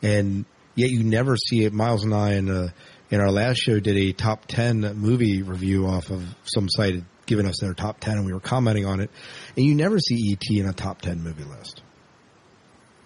and 0.03 0.45
yet 0.75 0.91
you 0.91 1.03
never 1.03 1.35
see 1.37 1.65
it. 1.65 1.73
Miles 1.73 2.03
and 2.03 2.13
I 2.13 2.33
in 2.33 2.49
uh, 2.51 2.67
in 3.09 3.19
our 3.19 3.31
last 3.31 3.57
show 3.57 3.79
did 3.79 3.97
a 3.97 4.13
top 4.13 4.45
ten 4.45 4.81
movie 4.97 5.41
review 5.41 5.87
off 5.87 6.11
of 6.11 6.23
some 6.43 6.69
site 6.69 6.93
had 6.95 7.05
given 7.25 7.45
us 7.47 7.59
their 7.61 7.73
top 7.73 7.99
ten, 7.99 8.17
and 8.17 8.25
we 8.25 8.33
were 8.33 8.39
commenting 8.39 8.85
on 8.85 8.99
it. 8.99 9.09
And 9.57 9.65
you 9.65 9.73
never 9.73 9.97
see 9.97 10.15
E.T. 10.15 10.59
in 10.59 10.67
a 10.67 10.73
top 10.73 11.01
ten 11.01 11.23
movie 11.23 11.45
list. 11.45 11.81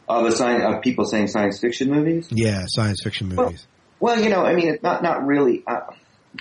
of, 0.10 0.26
a 0.26 0.32
science, 0.32 0.64
of 0.66 0.82
people 0.82 1.06
saying 1.06 1.28
science 1.28 1.60
fiction 1.60 1.90
movies. 1.90 2.28
Yeah, 2.30 2.66
science 2.68 3.00
fiction 3.04 3.30
movies. 3.30 3.68
Well, 4.00 4.20
you 4.20 4.30
know, 4.30 4.44
I 4.46 4.54
mean, 4.54 4.70
it's 4.70 4.84
not 4.84 5.04
not 5.04 5.26
really. 5.26 5.64
Uh, 5.66 5.82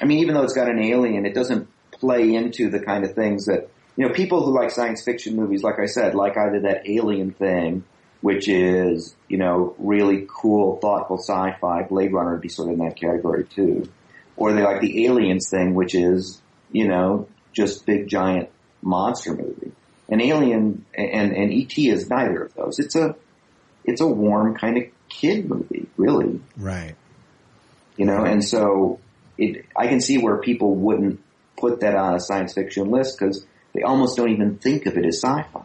I 0.00 0.06
mean, 0.06 0.18
even 0.18 0.34
though 0.34 0.42
it's 0.42 0.54
got 0.54 0.68
an 0.68 0.80
alien, 0.80 1.24
it 1.24 1.34
doesn't 1.34 1.68
play 1.92 2.34
into 2.34 2.70
the 2.70 2.80
kind 2.80 3.04
of 3.04 3.14
things 3.14 3.46
that 3.46 3.70
you 3.96 4.06
know 4.06 4.12
people 4.12 4.44
who 4.44 4.54
like 4.54 4.70
science 4.70 5.02
fiction 5.02 5.36
movies. 5.36 5.62
Like 5.62 5.78
I 5.78 5.86
said, 5.86 6.14
like 6.14 6.36
either 6.36 6.60
that 6.60 6.88
Alien 6.88 7.32
thing, 7.32 7.84
which 8.20 8.48
is 8.48 9.14
you 9.28 9.38
know 9.38 9.74
really 9.78 10.26
cool, 10.28 10.78
thoughtful 10.80 11.18
sci-fi. 11.18 11.82
Blade 11.84 12.12
Runner 12.12 12.32
would 12.32 12.40
be 12.40 12.48
sort 12.48 12.68
of 12.68 12.78
in 12.78 12.84
that 12.84 12.96
category 12.96 13.44
too, 13.44 13.88
or 14.36 14.52
they 14.52 14.62
like 14.62 14.80
the 14.80 15.06
Aliens 15.06 15.48
thing, 15.48 15.74
which 15.74 15.94
is 15.94 16.42
you 16.72 16.88
know 16.88 17.28
just 17.52 17.86
big 17.86 18.08
giant 18.08 18.50
monster 18.82 19.34
movie. 19.34 19.72
An 20.08 20.20
Alien 20.20 20.84
and 20.94 21.32
and 21.34 21.52
ET 21.52 21.78
is 21.78 22.10
neither 22.10 22.44
of 22.44 22.54
those. 22.54 22.78
It's 22.78 22.96
a 22.96 23.14
it's 23.84 24.00
a 24.00 24.06
warm 24.06 24.56
kind 24.56 24.76
of 24.78 24.84
kid 25.08 25.48
movie, 25.48 25.86
really 25.96 26.40
Right. 26.56 26.96
You 27.96 28.06
know, 28.06 28.24
and 28.24 28.44
so 28.44 29.00
it, 29.38 29.66
I 29.76 29.86
can 29.86 30.00
see 30.00 30.18
where 30.18 30.38
people 30.38 30.74
wouldn't 30.74 31.20
put 31.56 31.80
that 31.80 31.94
on 31.94 32.14
a 32.14 32.20
science 32.20 32.54
fiction 32.54 32.90
list 32.90 33.18
because 33.18 33.44
they 33.74 33.82
almost 33.82 34.16
don't 34.16 34.30
even 34.30 34.58
think 34.58 34.86
of 34.86 34.96
it 34.96 35.04
as 35.04 35.20
sci-fi. 35.22 35.62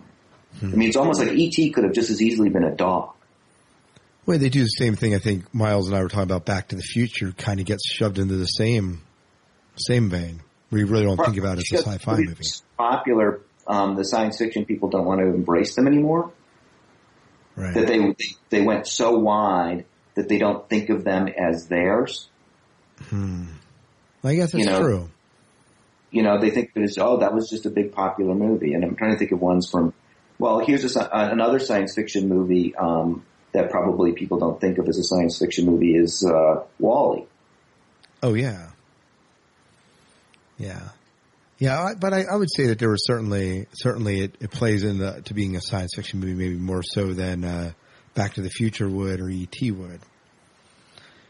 I 0.61 0.65
mean, 0.65 0.89
it's 0.89 0.97
almost 0.97 1.19
like 1.19 1.29
ET 1.29 1.73
could 1.73 1.83
have 1.83 1.93
just 1.93 2.09
as 2.09 2.21
easily 2.21 2.49
been 2.49 2.63
a 2.63 2.75
dog. 2.75 3.13
Well, 4.25 4.37
they 4.37 4.49
do 4.49 4.61
the 4.61 4.67
same 4.67 4.95
thing. 4.95 5.15
I 5.15 5.19
think 5.19 5.53
Miles 5.53 5.87
and 5.87 5.95
I 5.95 6.01
were 6.01 6.09
talking 6.09 6.23
about 6.23 6.45
Back 6.45 6.69
to 6.69 6.75
the 6.75 6.81
Future. 6.81 7.31
Kind 7.31 7.59
of 7.59 7.65
gets 7.65 7.87
shoved 7.89 8.19
into 8.19 8.35
the 8.35 8.45
same 8.45 9.01
same 9.75 10.09
vein. 10.09 10.41
We 10.71 10.83
really 10.83 11.03
don't 11.03 11.17
think 11.17 11.37
about 11.37 11.57
it 11.57 11.63
as 11.71 11.79
a 11.79 11.83
sci-fi 11.83 12.17
movie. 12.17 12.35
it's 12.39 12.61
Popular, 12.77 13.41
um, 13.65 13.95
the 13.95 14.03
science 14.03 14.37
fiction 14.37 14.65
people 14.65 14.89
don't 14.89 15.05
want 15.05 15.21
to 15.21 15.27
embrace 15.27 15.75
them 15.75 15.87
anymore. 15.87 16.31
Right. 17.55 17.73
That 17.73 17.87
they 17.87 18.15
they 18.49 18.61
went 18.61 18.87
so 18.87 19.17
wide 19.17 19.85
that 20.19 20.27
they 20.27 20.37
don't 20.37 20.67
think 20.67 20.89
of 20.89 21.05
them 21.05 21.29
as 21.29 21.67
theirs. 21.67 22.27
Hmm. 23.09 23.45
I 24.21 24.35
guess 24.35 24.51
that's 24.51 24.65
You 24.65 24.69
know, 24.69 24.81
true. 24.81 25.09
you 26.11 26.23
know, 26.23 26.41
they 26.41 26.49
think 26.49 26.73
that 26.73 26.81
it's, 26.83 26.97
oh, 26.97 27.19
that 27.19 27.33
was 27.33 27.49
just 27.49 27.65
a 27.65 27.69
big 27.69 27.93
popular 27.93 28.35
movie. 28.35 28.73
And 28.73 28.83
I'm 28.83 28.97
trying 28.97 29.13
to 29.13 29.17
think 29.17 29.31
of 29.31 29.39
ones 29.39 29.69
from, 29.69 29.93
well, 30.37 30.59
here's 30.59 30.83
a, 30.95 31.01
uh, 31.01 31.29
another 31.31 31.59
science 31.59 31.95
fiction 31.95 32.27
movie, 32.27 32.75
um, 32.75 33.23
that 33.53 33.71
probably 33.71 34.11
people 34.11 34.39
don't 34.39 34.59
think 34.59 34.77
of 34.77 34.89
as 34.89 34.97
a 34.97 35.03
science 35.03 35.39
fiction 35.39 35.65
movie 35.65 35.95
is, 35.95 36.25
uh, 36.25 36.63
WALL-E. 36.79 37.25
Oh 38.21 38.33
yeah, 38.33 38.67
yeah, 40.57 40.89
yeah. 41.57 41.81
I, 41.81 41.93
but 41.95 42.13
I, 42.13 42.23
I 42.23 42.35
would 42.35 42.49
say 42.53 42.67
that 42.67 42.77
there 42.79 42.89
was 42.89 43.05
certainly 43.07 43.67
certainly 43.73 44.19
it, 44.21 44.35
it 44.41 44.51
plays 44.51 44.83
into 44.83 45.21
to 45.21 45.33
being 45.33 45.55
a 45.55 45.61
science 45.61 45.93
fiction 45.95 46.19
movie, 46.19 46.33
maybe 46.33 46.55
more 46.55 46.83
so 46.83 47.13
than 47.13 47.45
uh, 47.45 47.71
Back 48.15 48.33
to 48.33 48.41
the 48.41 48.49
Future 48.49 48.89
would 48.89 49.21
or 49.21 49.29
ET 49.29 49.55
would. 49.71 50.01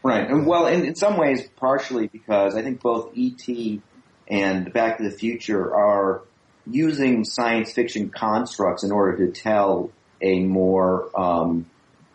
Right. 0.03 0.29
And 0.29 0.45
well, 0.45 0.67
in, 0.67 0.85
in 0.85 0.95
some 0.95 1.17
ways, 1.17 1.47
partially 1.57 2.07
because 2.07 2.55
I 2.55 2.61
think 2.61 2.81
both 2.81 3.11
E.T. 3.15 3.81
and 4.27 4.71
Back 4.71 4.97
to 4.97 5.03
the 5.03 5.11
Future 5.11 5.75
are 5.75 6.21
using 6.65 7.25
science 7.25 7.73
fiction 7.73 8.09
constructs 8.09 8.83
in 8.83 8.91
order 8.91 9.25
to 9.25 9.31
tell 9.31 9.91
a 10.21 10.39
more, 10.41 11.09
um, 11.19 11.65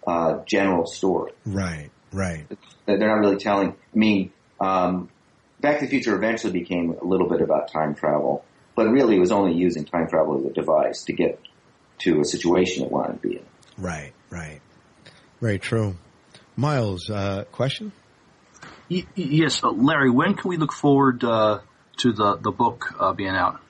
uh, 0.06 0.40
general 0.46 0.86
story. 0.86 1.32
Right, 1.44 1.90
right. 2.12 2.46
They're 2.86 2.98
not 2.98 3.14
really 3.14 3.36
telling. 3.36 3.70
I 3.70 3.96
mean, 3.96 4.32
um, 4.60 5.10
Back 5.60 5.80
to 5.80 5.86
the 5.86 5.90
Future 5.90 6.14
eventually 6.14 6.52
became 6.52 6.96
a 7.00 7.04
little 7.04 7.28
bit 7.28 7.40
about 7.40 7.72
time 7.72 7.94
travel, 7.94 8.44
but 8.74 8.88
really 8.88 9.16
it 9.16 9.20
was 9.20 9.32
only 9.32 9.54
using 9.54 9.84
time 9.84 10.08
travel 10.08 10.38
as 10.38 10.44
a 10.44 10.52
device 10.52 11.04
to 11.04 11.12
get 11.12 11.40
to 12.00 12.20
a 12.20 12.24
situation 12.24 12.84
it 12.84 12.90
wanted 12.90 13.22
to 13.22 13.28
be 13.28 13.36
in. 13.36 13.44
Right, 13.78 14.12
right. 14.30 14.60
Very 15.40 15.58
true. 15.58 15.96
Miles, 16.56 17.10
uh, 17.10 17.44
question? 17.52 17.92
Y- 18.90 19.06
y- 19.16 19.24
yes, 19.42 19.62
uh, 19.64 19.70
Larry. 19.70 20.10
When 20.10 20.34
can 20.34 20.48
we 20.48 20.56
look 20.56 20.72
forward 20.72 21.24
uh, 21.24 21.60
to 21.98 22.12
the 22.12 22.36
the 22.36 22.50
book 22.50 22.94
uh, 22.98 23.12
being 23.12 23.30
out? 23.30 23.60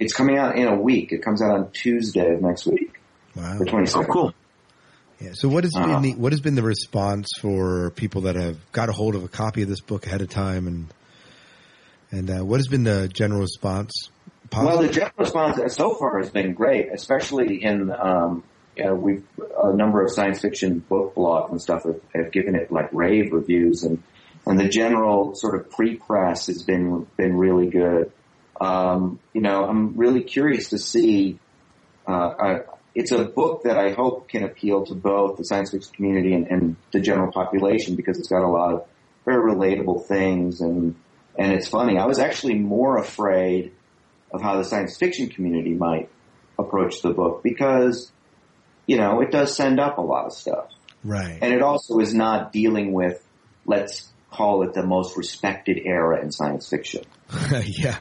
It's 0.00 0.12
coming 0.14 0.36
out 0.36 0.56
in 0.56 0.66
a 0.66 0.74
week. 0.80 1.12
It 1.12 1.22
comes 1.22 1.40
out 1.42 1.50
on 1.52 1.70
Tuesday 1.70 2.34
of 2.34 2.42
next 2.42 2.66
week, 2.66 2.98
Wow. 3.36 3.58
the 3.58 3.64
22nd. 3.66 3.96
Oh, 4.08 4.12
cool. 4.12 4.34
Yeah. 5.20 5.30
So 5.34 5.48
what 5.48 5.62
has 5.62 5.72
Uh-huh. 5.76 5.86
been 5.86 6.02
the, 6.02 6.14
what 6.14 6.32
has 6.32 6.40
been 6.40 6.56
the 6.56 6.62
response 6.64 7.28
for 7.40 7.90
people 7.90 8.22
that 8.22 8.34
have 8.34 8.56
got 8.72 8.88
a 8.88 8.92
hold 8.92 9.14
of 9.14 9.22
a 9.22 9.28
copy 9.28 9.62
of 9.62 9.68
this 9.68 9.80
book 9.80 10.06
ahead 10.06 10.22
of 10.22 10.28
time, 10.30 10.66
and 10.66 10.86
and 12.10 12.30
uh, 12.30 12.44
what 12.44 12.58
has 12.58 12.66
been 12.66 12.82
the 12.84 13.08
general 13.08 13.40
response? 13.42 14.10
Well, 14.52 14.82
the 14.82 14.88
general 14.88 15.12
response 15.18 15.74
so 15.74 15.94
far 15.94 16.18
has 16.18 16.30
been 16.30 16.52
great, 16.52 16.88
especially 16.92 17.62
in 17.62 17.90
um, 17.90 18.42
we've 18.76 19.24
a 19.62 19.74
number 19.74 20.02
of 20.02 20.10
science 20.10 20.40
fiction 20.40 20.78
book 20.78 21.14
blogs 21.14 21.50
and 21.50 21.60
stuff 21.60 21.84
have, 21.84 22.00
have 22.14 22.32
given 22.32 22.54
it 22.54 22.70
like 22.72 22.92
rave 22.92 23.32
reviews, 23.32 23.82
and 23.84 24.02
and 24.46 24.58
the 24.58 24.68
general 24.68 25.34
sort 25.34 25.54
of 25.54 25.70
pre-press 25.70 26.46
has 26.46 26.62
been 26.62 27.06
been 27.16 27.36
really 27.36 27.68
good. 27.68 28.12
Um, 28.60 29.18
you 29.32 29.40
know, 29.40 29.64
I'm 29.64 29.96
really 29.96 30.22
curious 30.22 30.70
to 30.70 30.78
see. 30.78 31.38
Uh, 32.06 32.12
I, 32.12 32.60
it's 32.94 33.12
a 33.12 33.24
book 33.24 33.62
that 33.62 33.78
I 33.78 33.92
hope 33.92 34.28
can 34.28 34.44
appeal 34.44 34.84
to 34.86 34.94
both 34.94 35.38
the 35.38 35.44
science 35.44 35.70
fiction 35.70 35.92
community 35.94 36.34
and, 36.34 36.46
and 36.48 36.76
the 36.92 37.00
general 37.00 37.32
population 37.32 37.96
because 37.96 38.18
it's 38.18 38.28
got 38.28 38.42
a 38.42 38.48
lot 38.48 38.74
of 38.74 38.86
very 39.24 39.54
relatable 39.54 40.06
things 40.06 40.60
and 40.60 40.94
and 41.36 41.52
it's 41.52 41.68
funny. 41.68 41.98
I 41.98 42.06
was 42.06 42.18
actually 42.18 42.58
more 42.58 42.98
afraid 42.98 43.72
of 44.32 44.42
how 44.42 44.56
the 44.56 44.64
science 44.64 44.96
fiction 44.96 45.28
community 45.28 45.74
might 45.74 46.10
approach 46.58 47.02
the 47.02 47.10
book 47.10 47.42
because, 47.42 48.12
you 48.86 48.96
know, 48.96 49.20
it 49.20 49.30
does 49.30 49.54
send 49.56 49.78
up 49.80 49.98
a 49.98 50.02
lot 50.02 50.26
of 50.26 50.32
stuff. 50.32 50.70
Right. 51.04 51.38
And 51.40 51.52
it 51.52 51.62
also 51.62 51.98
is 51.98 52.14
not 52.14 52.52
dealing 52.52 52.92
with, 52.92 53.22
let's 53.66 54.08
call 54.30 54.62
it 54.62 54.72
the 54.74 54.82
most 54.84 55.16
respected 55.16 55.78
era 55.84 56.20
in 56.22 56.30
science 56.32 56.68
fiction. 56.68 57.04
yeah. 57.64 57.98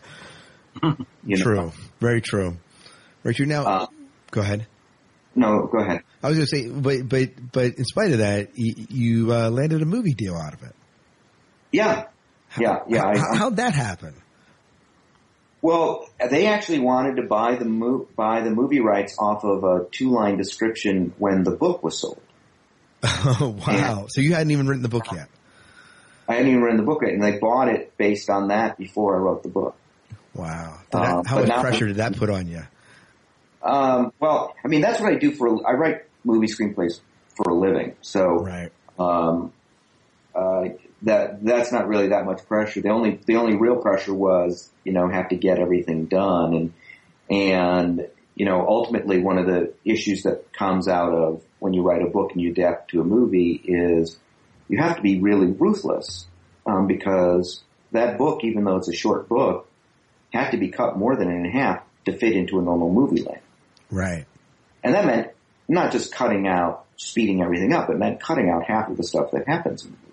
You 1.23 1.37
know? 1.37 1.43
true. 1.43 1.71
Very 1.99 2.21
true. 2.21 2.57
Very 3.23 3.35
true. 3.35 3.45
Now, 3.45 3.63
Uh, 3.65 3.87
go 4.31 4.41
ahead. 4.41 4.65
No, 5.35 5.67
go 5.71 5.77
ahead. 5.79 6.01
I 6.23 6.29
was 6.29 6.37
going 6.37 6.47
to 6.47 6.55
say, 6.55 6.69
but 6.69 7.07
but 7.07 7.51
but 7.51 7.75
in 7.75 7.85
spite 7.85 8.11
of 8.11 8.17
that, 8.19 8.49
you, 8.55 8.85
you 8.89 9.33
uh, 9.33 9.49
landed 9.49 9.81
a 9.81 9.85
movie 9.85 10.13
deal 10.13 10.35
out 10.35 10.53
of 10.53 10.63
it. 10.63 10.75
Yeah. 11.71 12.07
Yeah, 12.59 12.79
yeah. 12.87 13.05
I- 13.05 13.37
how'd 13.37 13.57
that 13.57 13.73
happen? 13.73 14.15
Well, 15.61 16.09
they 16.31 16.47
actually 16.47 16.79
wanted 16.79 17.17
to 17.17 17.23
buy 17.23 17.55
the 17.55 17.65
mo- 17.65 18.07
buy 18.15 18.41
the 18.41 18.49
movie 18.49 18.79
rights 18.79 19.15
off 19.19 19.43
of 19.43 19.63
a 19.63 19.85
two 19.91 20.09
line 20.09 20.37
description 20.37 21.13
when 21.19 21.43
the 21.43 21.51
book 21.51 21.83
was 21.83 21.99
sold. 21.99 22.21
Oh, 23.03 23.55
wow. 23.67 24.05
So 24.09 24.21
you 24.21 24.33
hadn't 24.33 24.51
even 24.51 24.67
written 24.67 24.81
the 24.81 24.89
book 24.89 25.11
yet. 25.11 25.27
I 26.27 26.33
hadn't 26.35 26.49
even 26.49 26.61
written 26.61 26.77
the 26.77 26.85
book 26.85 27.01
yet, 27.03 27.13
and 27.13 27.21
they 27.23 27.37
bought 27.37 27.67
it 27.67 27.95
based 27.97 28.29
on 28.29 28.47
that 28.47 28.77
before 28.77 29.15
I 29.15 29.19
wrote 29.19 29.43
the 29.43 29.49
book. 29.49 29.75
Wow. 30.33 30.77
That- 30.91 31.01
Um, 31.17 31.25
how 31.25 31.39
much 31.39 31.47
now- 31.49 31.61
pressure 31.61 31.87
did 31.87 31.97
that 31.97 32.15
put 32.17 32.29
on 32.29 32.47
you? 32.47 32.63
Um, 33.63 34.11
well, 34.19 34.55
I 34.65 34.67
mean, 34.67 34.81
that's 34.81 34.99
what 34.99 35.13
I 35.13 35.17
do 35.17 35.31
for, 35.33 35.67
I 35.67 35.73
write 35.73 36.01
movie 36.23 36.47
screenplays 36.47 36.99
for 37.35 37.51
a 37.51 37.53
living. 37.53 37.93
So, 38.01 38.23
right. 38.39 38.71
um, 38.97 39.51
uh, 40.33 40.63
that, 41.03 41.43
that's 41.43 41.71
not 41.71 41.87
really 41.87 42.09
that 42.09 42.25
much 42.25 42.45
pressure. 42.47 42.81
The 42.81 42.89
only, 42.89 43.19
the 43.25 43.35
only 43.35 43.57
real 43.57 43.77
pressure 43.77 44.13
was, 44.13 44.69
you 44.83 44.93
know, 44.93 45.09
have 45.09 45.29
to 45.29 45.35
get 45.35 45.59
everything 45.59 46.05
done. 46.05 46.53
And, 46.53 46.73
and, 47.29 48.07
you 48.35 48.45
know, 48.45 48.65
ultimately 48.67 49.19
one 49.19 49.37
of 49.37 49.45
the 49.45 49.73
issues 49.83 50.23
that 50.23 50.53
comes 50.53 50.87
out 50.87 51.13
of 51.13 51.43
when 51.59 51.73
you 51.73 51.83
write 51.83 52.01
a 52.01 52.09
book 52.09 52.31
and 52.31 52.41
you 52.41 52.51
adapt 52.51 52.91
to 52.91 53.01
a 53.01 53.03
movie 53.03 53.61
is 53.63 54.17
you 54.67 54.79
have 54.79 54.95
to 54.95 55.01
be 55.01 55.19
really 55.19 55.47
ruthless, 55.47 56.25
um, 56.65 56.87
because 56.87 57.61
that 57.91 58.17
book, 58.17 58.43
even 58.43 58.63
though 58.63 58.77
it's 58.77 58.87
a 58.87 58.93
short 58.93 59.27
book, 59.27 59.67
had 60.31 60.51
to 60.51 60.57
be 60.57 60.69
cut 60.69 60.97
more 60.97 61.15
than 61.15 61.29
in 61.29 61.45
half 61.45 61.83
to 62.05 62.17
fit 62.17 62.33
into 62.33 62.57
a 62.57 62.61
normal 62.61 62.91
movie 62.91 63.21
length. 63.21 63.43
Right. 63.89 64.25
And 64.83 64.95
that 64.95 65.05
meant 65.05 65.27
not 65.67 65.91
just 65.91 66.13
cutting 66.13 66.47
out, 66.47 66.85
speeding 66.95 67.41
everything 67.41 67.73
up, 67.73 67.89
it 67.89 67.97
meant 67.97 68.21
cutting 68.21 68.49
out 68.49 68.63
half 68.63 68.89
of 68.89 68.97
the 68.97 69.03
stuff 69.03 69.31
that 69.31 69.47
happens 69.47 69.83
in 69.83 69.91
the 69.91 69.97
movie. 69.97 70.10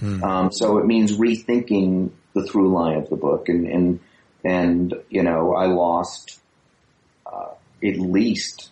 Um, 0.00 0.50
so 0.52 0.78
it 0.78 0.86
means 0.86 1.16
rethinking 1.18 2.10
the 2.34 2.46
through 2.46 2.72
line 2.72 2.98
of 2.98 3.08
the 3.10 3.16
book 3.16 3.48
and, 3.48 3.66
and, 3.66 4.00
and, 4.44 4.94
you 5.10 5.22
know, 5.22 5.54
I 5.54 5.66
lost, 5.66 6.40
uh, 7.26 7.50
at 7.84 7.98
least 7.98 8.70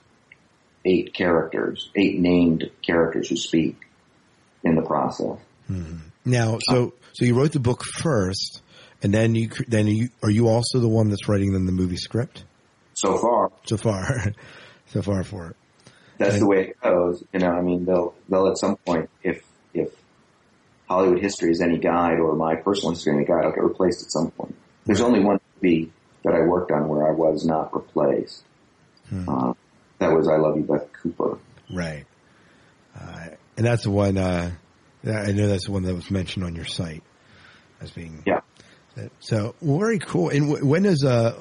eight 0.84 1.12
characters, 1.14 1.90
eight 1.94 2.18
named 2.18 2.70
characters 2.82 3.28
who 3.28 3.36
speak 3.36 3.76
in 4.64 4.74
the 4.74 4.82
process. 4.82 5.38
Now, 6.24 6.58
so 6.62 6.94
so 7.12 7.24
you 7.24 7.34
wrote 7.34 7.52
the 7.52 7.60
book 7.60 7.82
first, 7.84 8.62
and 9.02 9.12
then 9.12 9.34
you 9.34 9.50
then 9.68 9.86
you 9.86 10.10
are 10.22 10.30
you 10.30 10.48
also 10.48 10.80
the 10.80 10.88
one 10.88 11.08
that's 11.08 11.28
writing 11.28 11.52
them 11.52 11.66
the 11.66 11.72
movie 11.72 11.96
script? 11.96 12.44
So 12.94 13.16
far, 13.18 13.52
so 13.64 13.76
far, 13.76 14.32
so 14.86 15.02
far 15.02 15.22
for 15.22 15.50
it. 15.50 15.56
That's 16.20 16.38
the 16.38 16.46
way 16.46 16.68
it 16.68 16.80
goes. 16.82 17.24
You 17.32 17.40
know, 17.40 17.50
I 17.50 17.62
mean, 17.62 17.86
they'll, 17.86 18.14
they'll 18.28 18.48
at 18.48 18.58
some 18.58 18.76
point, 18.76 19.08
if 19.22 19.42
Hollywood 20.90 21.20
history 21.20 21.52
as 21.52 21.60
any 21.60 21.78
guide 21.78 22.18
or 22.18 22.34
my 22.34 22.56
personal 22.56 22.90
history 22.90 23.14
any 23.14 23.24
guide, 23.24 23.44
I'll 23.44 23.52
get 23.52 23.62
replaced 23.62 24.02
at 24.02 24.10
some 24.10 24.32
point. 24.32 24.56
There's 24.84 25.00
only 25.00 25.20
one 25.22 25.38
movie 25.62 25.92
that 26.24 26.34
I 26.34 26.40
worked 26.40 26.72
on 26.72 26.88
where 26.88 27.06
I 27.06 27.12
was 27.12 27.46
not 27.46 27.72
replaced. 27.72 28.42
Uh, 29.12 29.54
that 29.98 30.12
was 30.12 30.26
I 30.28 30.36
Love 30.36 30.56
You, 30.56 30.64
Beth 30.64 30.92
Cooper. 30.92 31.38
Right. 31.72 32.06
Uh, 32.98 33.28
and 33.56 33.64
that's 33.66 33.84
the 33.84 33.90
one. 33.90 34.18
Uh, 34.18 34.50
I 35.04 35.32
know 35.32 35.46
that's 35.46 35.66
the 35.66 35.72
one 35.72 35.84
that 35.84 35.94
was 35.94 36.10
mentioned 36.10 36.44
on 36.44 36.56
your 36.56 36.64
site 36.64 37.04
as 37.80 37.92
being. 37.92 38.24
Yeah. 38.26 38.40
So 39.20 39.54
very 39.62 40.00
cool. 40.00 40.30
And 40.30 40.48
w- 40.48 40.66
when 40.66 40.84
is 40.84 41.04
uh, 41.04 41.32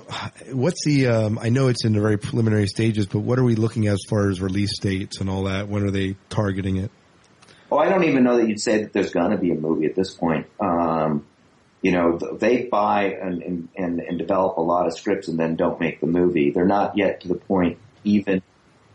what's 0.52 0.86
the? 0.86 1.08
Um, 1.08 1.40
I 1.40 1.50
know 1.50 1.68
it's 1.68 1.84
in 1.84 1.94
the 1.94 2.00
very 2.00 2.18
preliminary 2.18 2.68
stages, 2.68 3.08
but 3.08 3.20
what 3.20 3.40
are 3.40 3.44
we 3.44 3.56
looking 3.56 3.88
at 3.88 3.94
as 3.94 4.04
far 4.08 4.30
as 4.30 4.40
release 4.40 4.78
dates 4.80 5.20
and 5.20 5.30
all 5.30 5.46
that? 5.46 5.68
When 5.68 5.84
are 5.84 5.92
they 5.92 6.16
targeting 6.30 6.78
it? 6.78 6.92
Oh, 7.72 7.78
I 7.78 7.90
don't 7.90 8.06
even 8.06 8.24
know 8.24 8.38
that 8.38 8.48
you'd 8.48 8.60
say 8.60 8.84
that 8.84 8.94
there's 8.94 9.12
going 9.12 9.32
to 9.32 9.38
be 9.38 9.52
a 9.52 9.56
movie 9.56 9.86
at 9.86 9.96
this 9.96 10.14
point. 10.14 10.48
Um, 10.60 11.26
you 11.82 11.92
know, 11.92 12.18
they 12.18 12.64
buy 12.64 13.14
and, 13.14 13.42
and, 13.42 13.70
and, 13.76 14.00
and 14.00 14.18
develop 14.18 14.58
a 14.58 14.62
lot 14.62 14.88
of 14.88 14.98
scripts 14.98 15.28
and 15.28 15.40
then 15.40 15.56
don't 15.56 15.80
make 15.80 16.02
the 16.02 16.08
movie. 16.08 16.52
They're 16.52 16.66
not 16.66 16.98
yet 16.98 17.22
to 17.22 17.28
the 17.28 17.36
point 17.36 17.78
even 18.04 18.42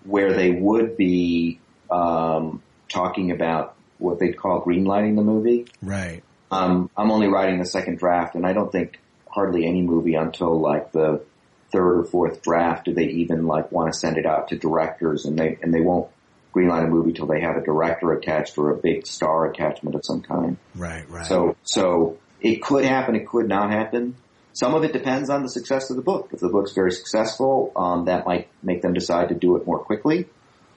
where 0.05 0.35
they 0.35 0.51
would 0.51 0.97
be 0.97 1.61
um, 1.91 2.63
talking 2.89 3.31
about 3.31 3.75
what 3.99 4.19
they'd 4.19 4.37
call 4.37 4.63
greenlighting 4.63 5.17
the 5.17 5.23
movie. 5.23 5.67
Right. 5.81 6.23
Um, 6.51 6.91
I'm 6.97 7.11
only 7.11 7.29
writing 7.29 7.59
the 7.59 7.67
second 7.67 7.99
draft, 7.99 8.35
and 8.35 8.47
I 8.47 8.53
don't 8.53 8.71
think 8.71 8.99
hardly 9.29 9.67
any 9.67 9.83
movie 9.83 10.15
until 10.15 10.61
like 10.61 10.93
the 10.93 11.25
third 11.73 12.01
or 12.01 12.05
fourth 12.05 12.43
draft 12.43 12.85
do 12.85 12.95
they 12.95 13.07
even 13.07 13.47
like 13.47 13.73
want 13.73 13.93
to 13.93 13.99
send 13.99 14.19
it 14.19 14.27
out 14.27 14.49
to 14.49 14.59
directors, 14.59 15.25
and 15.25 15.39
they 15.39 15.59
and 15.63 15.73
they 15.73 15.81
won't 15.81 16.09
greenlight 16.55 16.85
a 16.85 16.89
movie 16.89 17.13
till 17.13 17.27
they 17.27 17.41
have 17.41 17.57
a 17.57 17.63
director 17.63 18.13
attached 18.13 18.57
or 18.59 18.71
a 18.71 18.77
big 18.77 19.07
star 19.07 19.51
attachment 19.51 19.97
of 19.97 20.05
some 20.05 20.23
kind. 20.23 20.57
Right. 20.75 21.09
Right. 21.11 21.27
So 21.27 21.57
so 21.65 22.19
it 22.41 22.63
could 22.63 22.85
happen, 22.85 23.17
it 23.17 23.27
could 23.27 23.49
not 23.49 23.71
happen. 23.71 24.17
Some 24.53 24.75
of 24.75 24.85
it 24.85 24.93
depends 24.93 25.31
on 25.31 25.43
the 25.43 25.49
success 25.49 25.91
of 25.91 25.97
the 25.97 26.03
book. 26.03 26.31
If 26.33 26.41
the 26.41 26.49
book's 26.49 26.73
very 26.73 26.93
successful, 26.93 27.73
um, 27.75 28.05
that 28.05 28.25
might 28.25 28.49
make 28.63 28.83
them 28.83 28.93
decide 28.93 29.31
to 29.31 29.35
do 29.35 29.57
it 29.57 29.67
more 29.67 29.81
quickly, 29.81 30.29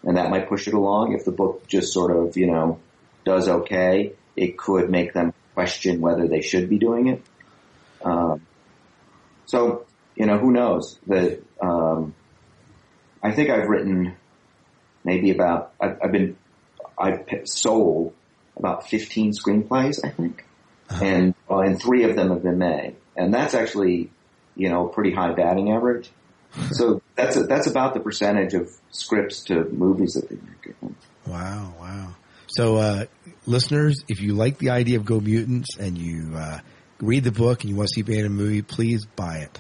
and 0.04 0.18
that 0.18 0.32
might 0.32 0.50
push 0.50 0.68
it 0.68 0.74
along. 0.74 1.14
If 1.14 1.26
the 1.26 1.32
book 1.32 1.68
just 1.68 1.94
sort 1.94 2.16
of 2.16 2.38
you 2.38 2.48
know 2.48 2.80
does 3.24 3.48
okay, 3.48 4.14
it 4.36 4.58
could 4.58 4.90
make 4.90 5.14
them 5.14 5.34
question 5.54 6.02
whether 6.02 6.28
they 6.28 6.42
should 6.42 6.70
be 6.70 6.80
doing 6.80 7.08
it. 7.08 7.22
Um, 8.04 8.42
so 9.46 9.86
you 10.18 10.26
know, 10.26 10.40
who 10.40 10.52
knows? 10.52 10.98
That 11.08 11.44
um, 11.62 12.16
I 13.22 13.32
think 13.32 13.50
I've 13.50 13.68
written 13.68 14.16
maybe 15.08 15.32
about 15.32 15.74
I've, 15.80 15.98
I've 16.04 16.12
been 16.12 16.38
I've 16.98 17.26
sold 17.46 18.14
about 18.56 18.90
15 18.90 19.32
screenplays, 19.32 20.04
I 20.04 20.10
think, 20.10 20.46
and 20.90 21.34
uh, 21.50 21.60
and 21.60 21.82
three 21.82 22.04
of 22.04 22.16
them 22.16 22.30
have 22.30 22.44
been 22.44 22.60
made, 22.60 22.96
and 23.16 23.34
that's 23.34 23.56
actually 23.56 24.12
you 24.56 24.70
know 24.70 24.88
a 24.88 24.94
pretty 24.94 25.14
high 25.14 25.34
batting 25.34 25.72
average. 25.72 26.10
So 26.72 27.02
that's 27.16 27.36
a, 27.36 27.44
that's 27.44 27.68
about 27.68 27.94
the 27.94 28.00
percentage 28.00 28.54
of 28.54 28.70
scripts 28.92 29.44
to 29.46 29.66
movies 29.66 30.14
that 30.14 30.30
they 30.30 30.36
make. 30.36 30.76
Wow, 31.26 31.74
wow. 31.80 32.16
So, 32.48 32.78
uh, 32.78 33.06
listeners, 33.46 34.04
if 34.08 34.22
you 34.22 34.34
like 34.34 34.58
the 34.58 34.70
idea 34.70 34.98
of 34.98 35.06
Go 35.06 35.20
Mutants 35.20 35.78
and 35.78 35.98
you 35.98 36.32
uh, 36.36 36.60
read 37.00 37.26
the 37.26 37.32
book 37.32 37.62
and 37.62 37.70
you 37.70 37.76
want 37.76 37.90
to 37.90 37.94
see 37.94 38.02
it 38.02 38.20
in 38.20 38.26
a 38.26 38.30
movie, 38.30 38.62
please 38.62 39.06
buy 39.06 39.40
it. 39.40 39.60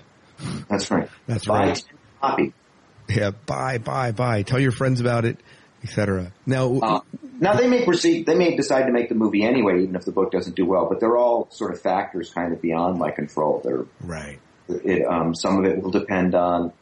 That's 0.69 0.89
right. 0.89 1.09
That's 1.25 1.45
Buy 1.45 1.67
right. 1.67 1.83
a 2.21 2.25
copy. 2.25 2.53
Yeah, 3.09 3.31
buy, 3.31 3.77
buy, 3.77 4.11
buy. 4.11 4.43
Tell 4.43 4.59
your 4.59 4.71
friends 4.71 4.99
about 5.01 5.25
it. 5.25 5.37
etc. 5.83 6.33
Now, 6.45 6.79
Uh, 6.79 6.99
now 7.39 7.53
they 7.53 7.67
may 7.67 7.85
proceed. 7.85 8.25
They 8.25 8.35
may 8.35 8.55
decide 8.55 8.87
to 8.87 8.91
make 8.91 9.09
the 9.09 9.15
movie 9.15 9.43
anyway, 9.43 9.83
even 9.83 9.95
if 9.95 10.05
the 10.05 10.11
book 10.11 10.31
doesn't 10.31 10.55
do 10.55 10.65
well. 10.65 10.87
But 10.89 10.99
they're 10.99 11.15
all 11.15 11.47
sort 11.51 11.71
of 11.71 11.79
factors 11.79 12.31
kind 12.33 12.51
of 12.51 12.61
beyond 12.61 12.97
my 12.97 13.11
control. 13.11 13.61
They're 13.63 13.85
right. 14.01 14.39
It, 14.67 15.05
um, 15.07 15.35
some 15.35 15.59
of 15.59 15.65
it 15.71 15.81
will 15.81 15.91
depend 15.91 16.33
on. 16.35 16.73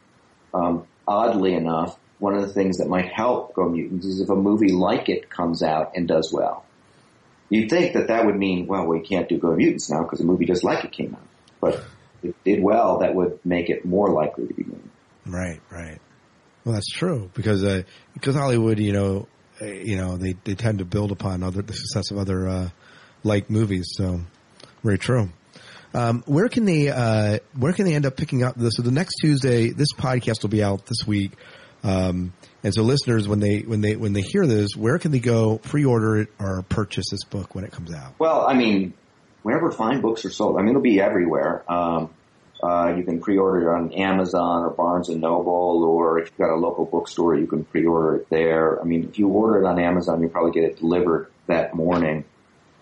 Um, 0.54 0.84
oddly 1.06 1.54
enough, 1.54 1.96
one 2.18 2.34
of 2.34 2.40
the 2.42 2.52
things 2.52 2.78
that 2.78 2.88
might 2.88 3.12
help 3.12 3.54
Go 3.54 3.68
Mutants 3.68 4.06
is 4.06 4.20
if 4.20 4.30
a 4.30 4.34
movie 4.34 4.72
like 4.72 5.08
it 5.10 5.28
comes 5.28 5.62
out 5.62 5.92
and 5.94 6.08
does 6.08 6.32
well. 6.32 6.64
You'd 7.50 7.68
think 7.70 7.92
that 7.92 8.08
that 8.08 8.24
would 8.26 8.36
mean, 8.36 8.66
well, 8.66 8.86
we 8.86 9.00
can't 9.00 9.28
do 9.28 9.38
Go 9.38 9.54
Mutants 9.54 9.90
now 9.90 10.02
because 10.02 10.20
a 10.20 10.24
movie 10.24 10.46
just 10.46 10.64
like 10.64 10.84
it 10.84 10.90
came 10.92 11.14
out. 11.14 11.28
But 11.60 11.74
if 12.22 12.30
it 12.30 12.44
did 12.44 12.62
well, 12.62 12.98
that 13.00 13.14
would 13.14 13.38
make 13.44 13.68
it 13.68 13.84
more 13.84 14.08
likely 14.08 14.48
to 14.48 14.54
be 14.54 14.64
made. 14.64 14.80
Right, 15.26 15.60
right. 15.70 15.98
Well, 16.66 16.74
that's 16.74 16.90
true 16.90 17.30
because 17.32 17.62
uh, 17.62 17.84
because 18.12 18.34
Hollywood, 18.34 18.80
you 18.80 18.92
know, 18.92 19.28
uh, 19.62 19.66
you 19.66 19.96
know, 19.96 20.16
they 20.16 20.34
they 20.42 20.56
tend 20.56 20.80
to 20.80 20.84
build 20.84 21.12
upon 21.12 21.44
other 21.44 21.62
the 21.62 21.72
success 21.72 22.10
of 22.10 22.18
other 22.18 22.48
uh, 22.48 22.68
like 23.22 23.48
movies. 23.48 23.92
So, 23.96 24.22
very 24.82 24.98
true. 24.98 25.30
Um, 25.94 26.24
where 26.26 26.48
can 26.48 26.64
they 26.64 26.88
uh, 26.88 27.38
where 27.56 27.72
can 27.72 27.84
they 27.84 27.94
end 27.94 28.04
up 28.04 28.16
picking 28.16 28.42
up 28.42 28.56
this? 28.56 28.74
So 28.74 28.82
the 28.82 28.90
next 28.90 29.14
Tuesday, 29.20 29.70
this 29.70 29.92
podcast 29.92 30.42
will 30.42 30.50
be 30.50 30.64
out 30.64 30.86
this 30.86 31.06
week. 31.06 31.30
Um, 31.84 32.32
and 32.64 32.74
so 32.74 32.82
listeners, 32.82 33.28
when 33.28 33.38
they 33.38 33.60
when 33.60 33.80
they 33.80 33.94
when 33.94 34.12
they 34.12 34.22
hear 34.22 34.44
this, 34.44 34.74
where 34.74 34.98
can 34.98 35.12
they 35.12 35.20
go 35.20 35.58
pre-order 35.58 36.16
it 36.16 36.28
or 36.40 36.62
purchase 36.62 37.10
this 37.12 37.22
book 37.22 37.54
when 37.54 37.62
it 37.62 37.70
comes 37.70 37.94
out? 37.94 38.14
Well, 38.18 38.44
I 38.44 38.54
mean, 38.54 38.92
wherever 39.44 39.70
fine 39.70 40.00
books 40.00 40.24
are 40.24 40.30
sold, 40.30 40.58
I 40.58 40.62
mean, 40.62 40.70
it'll 40.70 40.82
be 40.82 41.00
everywhere. 41.00 41.64
Um, 41.72 42.10
uh, 42.62 42.94
you 42.96 43.04
can 43.04 43.20
pre-order 43.20 43.68
it 43.68 43.74
on 43.74 43.92
Amazon 43.92 44.64
or 44.64 44.70
Barnes 44.70 45.08
and 45.08 45.20
Noble, 45.20 45.84
or 45.84 46.18
if 46.18 46.30
you've 46.30 46.38
got 46.38 46.54
a 46.54 46.58
local 46.58 46.84
bookstore, 46.84 47.36
you 47.36 47.46
can 47.46 47.64
pre-order 47.64 48.16
it 48.16 48.30
there. 48.30 48.80
I 48.80 48.84
mean, 48.84 49.04
if 49.04 49.18
you 49.18 49.28
order 49.28 49.62
it 49.62 49.66
on 49.66 49.78
Amazon, 49.78 50.22
you 50.22 50.28
probably 50.28 50.52
get 50.52 50.70
it 50.70 50.78
delivered 50.78 51.30
that 51.46 51.74
morning. 51.74 52.24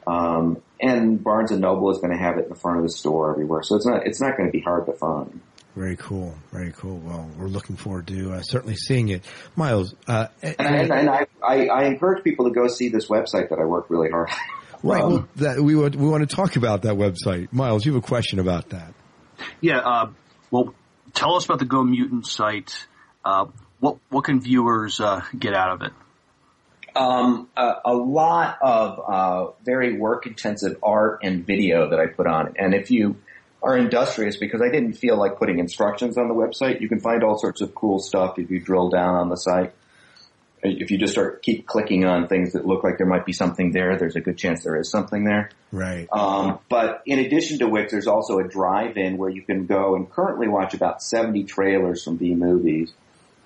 Um, 0.06 0.62
and 0.80 1.22
Barnes 1.22 1.50
and 1.50 1.60
Noble 1.60 1.90
is 1.90 1.98
going 1.98 2.12
to 2.12 2.18
have 2.18 2.38
it 2.38 2.44
in 2.44 2.48
the 2.50 2.54
front 2.54 2.78
of 2.78 2.84
the 2.84 2.90
store 2.90 3.30
everywhere, 3.32 3.62
so 3.62 3.76
it's 3.76 3.86
not 3.86 4.06
it's 4.06 4.20
not 4.20 4.36
going 4.36 4.48
to 4.48 4.52
be 4.52 4.60
hard 4.60 4.86
to 4.86 4.92
find. 4.92 5.40
Very 5.74 5.96
cool, 5.96 6.34
very 6.52 6.72
cool. 6.72 6.98
Well, 6.98 7.28
we're 7.36 7.48
looking 7.48 7.74
forward 7.74 8.06
to 8.06 8.34
uh, 8.34 8.42
certainly 8.42 8.76
seeing 8.76 9.08
it, 9.08 9.24
Miles. 9.56 9.94
Uh, 10.06 10.28
And, 10.40 10.54
I, 10.60 10.98
and 10.98 11.10
I, 11.10 11.26
I, 11.42 11.66
I 11.66 11.84
encourage 11.86 12.22
people 12.22 12.48
to 12.48 12.54
go 12.54 12.68
see 12.68 12.90
this 12.90 13.08
website 13.08 13.48
that 13.48 13.58
I 13.58 13.64
worked 13.64 13.90
really 13.90 14.10
hard. 14.10 14.30
on. 14.30 14.36
Right. 14.84 15.02
Um, 15.02 15.12
well, 15.12 15.28
that, 15.36 15.60
we 15.60 15.74
want, 15.74 15.96
we 15.96 16.06
want 16.06 16.28
to 16.28 16.36
talk 16.36 16.54
about 16.56 16.82
that 16.82 16.94
website. 16.94 17.52
Miles, 17.52 17.84
you 17.84 17.94
have 17.94 18.04
a 18.04 18.06
question 18.06 18.38
about 18.38 18.68
that. 18.68 18.92
Yeah. 19.60 19.78
Uh, 19.78 20.10
well, 20.50 20.74
tell 21.12 21.36
us 21.36 21.44
about 21.44 21.58
the 21.58 21.64
Go 21.64 21.82
Mutant 21.82 22.26
site. 22.26 22.86
Uh, 23.24 23.46
what 23.80 23.98
what 24.10 24.24
can 24.24 24.40
viewers 24.40 25.00
uh, 25.00 25.22
get 25.38 25.54
out 25.54 25.72
of 25.72 25.82
it? 25.82 25.92
um, 26.96 27.48
a, 27.56 27.74
a 27.86 27.94
lot 27.94 28.58
of 28.62 29.00
uh, 29.00 29.52
very 29.64 29.96
work 29.96 30.26
intensive 30.26 30.78
art 30.82 31.20
and 31.22 31.46
video 31.46 31.90
that 31.90 31.98
I 31.98 32.06
put 32.06 32.26
on. 32.26 32.54
And 32.56 32.74
if 32.74 32.90
you 32.90 33.16
are 33.62 33.76
industrious, 33.76 34.36
because 34.36 34.60
I 34.62 34.70
didn't 34.70 34.94
feel 34.94 35.16
like 35.16 35.38
putting 35.38 35.58
instructions 35.58 36.16
on 36.18 36.28
the 36.28 36.34
website, 36.34 36.80
you 36.80 36.88
can 36.88 37.00
find 37.00 37.24
all 37.24 37.38
sorts 37.38 37.60
of 37.60 37.74
cool 37.74 37.98
stuff 37.98 38.38
if 38.38 38.50
you 38.50 38.60
drill 38.60 38.90
down 38.90 39.14
on 39.14 39.28
the 39.28 39.36
site. 39.36 39.72
If 40.64 40.90
you 40.90 40.98
just 40.98 41.12
start 41.12 41.42
keep 41.42 41.66
clicking 41.66 42.06
on 42.06 42.26
things 42.26 42.54
that 42.54 42.66
look 42.66 42.82
like 42.82 42.96
there 42.96 43.06
might 43.06 43.26
be 43.26 43.32
something 43.32 43.72
there, 43.72 43.98
there's 43.98 44.16
a 44.16 44.20
good 44.20 44.38
chance 44.38 44.64
there 44.64 44.76
is 44.76 44.90
something 44.90 45.24
there. 45.24 45.50
Right. 45.70 46.08
Um, 46.10 46.58
but 46.68 47.02
in 47.04 47.18
addition 47.18 47.58
to 47.58 47.68
which, 47.68 47.90
there's 47.90 48.06
also 48.06 48.38
a 48.38 48.48
drive-in 48.48 49.18
where 49.18 49.28
you 49.28 49.42
can 49.42 49.66
go 49.66 49.94
and 49.94 50.10
currently 50.10 50.48
watch 50.48 50.72
about 50.72 51.02
70 51.02 51.44
trailers 51.44 52.02
from 52.02 52.16
B 52.16 52.34
movies, 52.34 52.92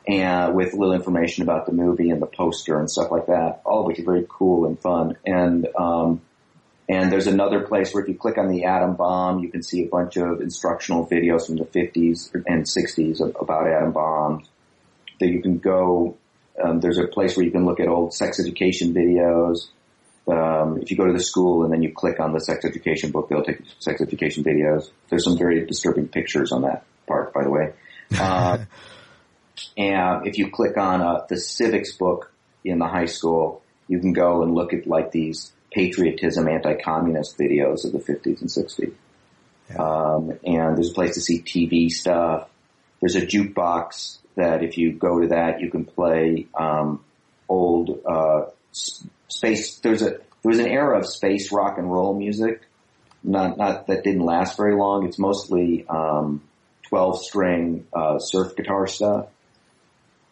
and 0.06 0.54
with 0.54 0.72
little 0.72 0.94
information 0.94 1.42
about 1.42 1.66
the 1.66 1.72
movie 1.72 2.10
and 2.10 2.22
the 2.22 2.26
poster 2.26 2.78
and 2.78 2.90
stuff 2.90 3.10
like 3.10 3.26
that. 3.26 3.60
All 3.64 3.80
of 3.80 3.86
which 3.86 3.98
are 3.98 4.04
very 4.04 4.26
cool 4.28 4.66
and 4.66 4.80
fun. 4.80 5.18
And 5.26 5.68
um, 5.76 6.22
and 6.88 7.12
there's 7.12 7.26
another 7.26 7.60
place 7.60 7.92
where 7.92 8.02
if 8.02 8.08
you 8.08 8.14
click 8.14 8.38
on 8.38 8.48
the 8.48 8.64
atom 8.64 8.96
bomb, 8.96 9.40
you 9.40 9.50
can 9.50 9.62
see 9.62 9.84
a 9.84 9.88
bunch 9.88 10.16
of 10.16 10.40
instructional 10.40 11.06
videos 11.06 11.46
from 11.46 11.56
the 11.56 11.66
50s 11.66 12.34
and 12.46 12.64
60s 12.64 13.20
about 13.20 13.68
atom 13.68 13.92
bombs. 13.92 14.48
That 15.20 15.28
you 15.28 15.42
can 15.42 15.58
go. 15.58 16.16
Um, 16.62 16.80
there's 16.80 16.98
a 16.98 17.06
place 17.06 17.36
where 17.36 17.44
you 17.44 17.52
can 17.52 17.64
look 17.64 17.80
at 17.80 17.88
old 17.88 18.14
sex 18.14 18.40
education 18.40 18.94
videos 18.94 19.68
um, 20.28 20.78
if 20.82 20.90
you 20.90 20.96
go 20.96 21.06
to 21.06 21.12
the 21.12 21.22
school 21.22 21.64
and 21.64 21.72
then 21.72 21.82
you 21.82 21.92
click 21.92 22.20
on 22.20 22.32
the 22.32 22.40
sex 22.40 22.64
education 22.64 23.10
book, 23.10 23.28
they'll 23.28 23.42
take 23.42 23.60
sex 23.78 24.00
education 24.02 24.44
videos. 24.44 24.90
There's 25.08 25.24
some 25.24 25.38
very 25.38 25.64
disturbing 25.64 26.08
pictures 26.08 26.52
on 26.52 26.62
that 26.62 26.84
part, 27.06 27.32
by 27.32 27.44
the 27.44 27.50
way. 27.50 27.72
Uh, 28.18 28.58
and 29.78 30.26
if 30.26 30.36
you 30.36 30.50
click 30.50 30.76
on 30.76 31.00
uh, 31.00 31.24
the 31.28 31.38
civics 31.38 31.96
book 31.96 32.30
in 32.62 32.78
the 32.78 32.86
high 32.86 33.06
school, 33.06 33.62
you 33.88 34.00
can 34.00 34.12
go 34.12 34.42
and 34.42 34.54
look 34.54 34.74
at 34.74 34.86
like 34.86 35.12
these 35.12 35.52
patriotism, 35.72 36.46
anti-communist 36.46 37.38
videos 37.38 37.86
of 37.86 37.92
the 37.92 37.98
50s 37.98 38.40
and 38.42 38.50
60s. 38.50 38.92
Um, 39.78 40.38
and 40.44 40.76
there's 40.76 40.90
a 40.90 40.94
place 40.94 41.14
to 41.14 41.20
see 41.22 41.40
TV 41.40 41.90
stuff. 41.90 42.48
There's 43.00 43.16
a 43.16 43.24
jukebox 43.24 44.18
that 44.38 44.62
if 44.62 44.78
you 44.78 44.92
go 44.92 45.20
to 45.20 45.28
that, 45.28 45.60
you 45.60 45.70
can 45.70 45.84
play 45.84 46.46
um, 46.54 47.04
old 47.48 48.00
uh, 48.06 48.46
space. 48.72 49.76
There's 49.76 50.02
a 50.02 50.10
there 50.42 50.50
was 50.50 50.58
an 50.60 50.68
era 50.68 50.98
of 50.98 51.06
space 51.06 51.52
rock 51.52 51.78
and 51.78 51.92
roll 51.92 52.14
music. 52.14 52.62
Not 53.22 53.58
not 53.58 53.88
that 53.88 54.04
didn't 54.04 54.24
last 54.24 54.56
very 54.56 54.74
long. 54.74 55.06
It's 55.06 55.18
mostly 55.18 55.86
um, 55.88 56.42
12 56.88 57.22
string 57.22 57.86
uh, 57.92 58.18
surf 58.18 58.56
guitar 58.56 58.86
stuff. 58.86 59.26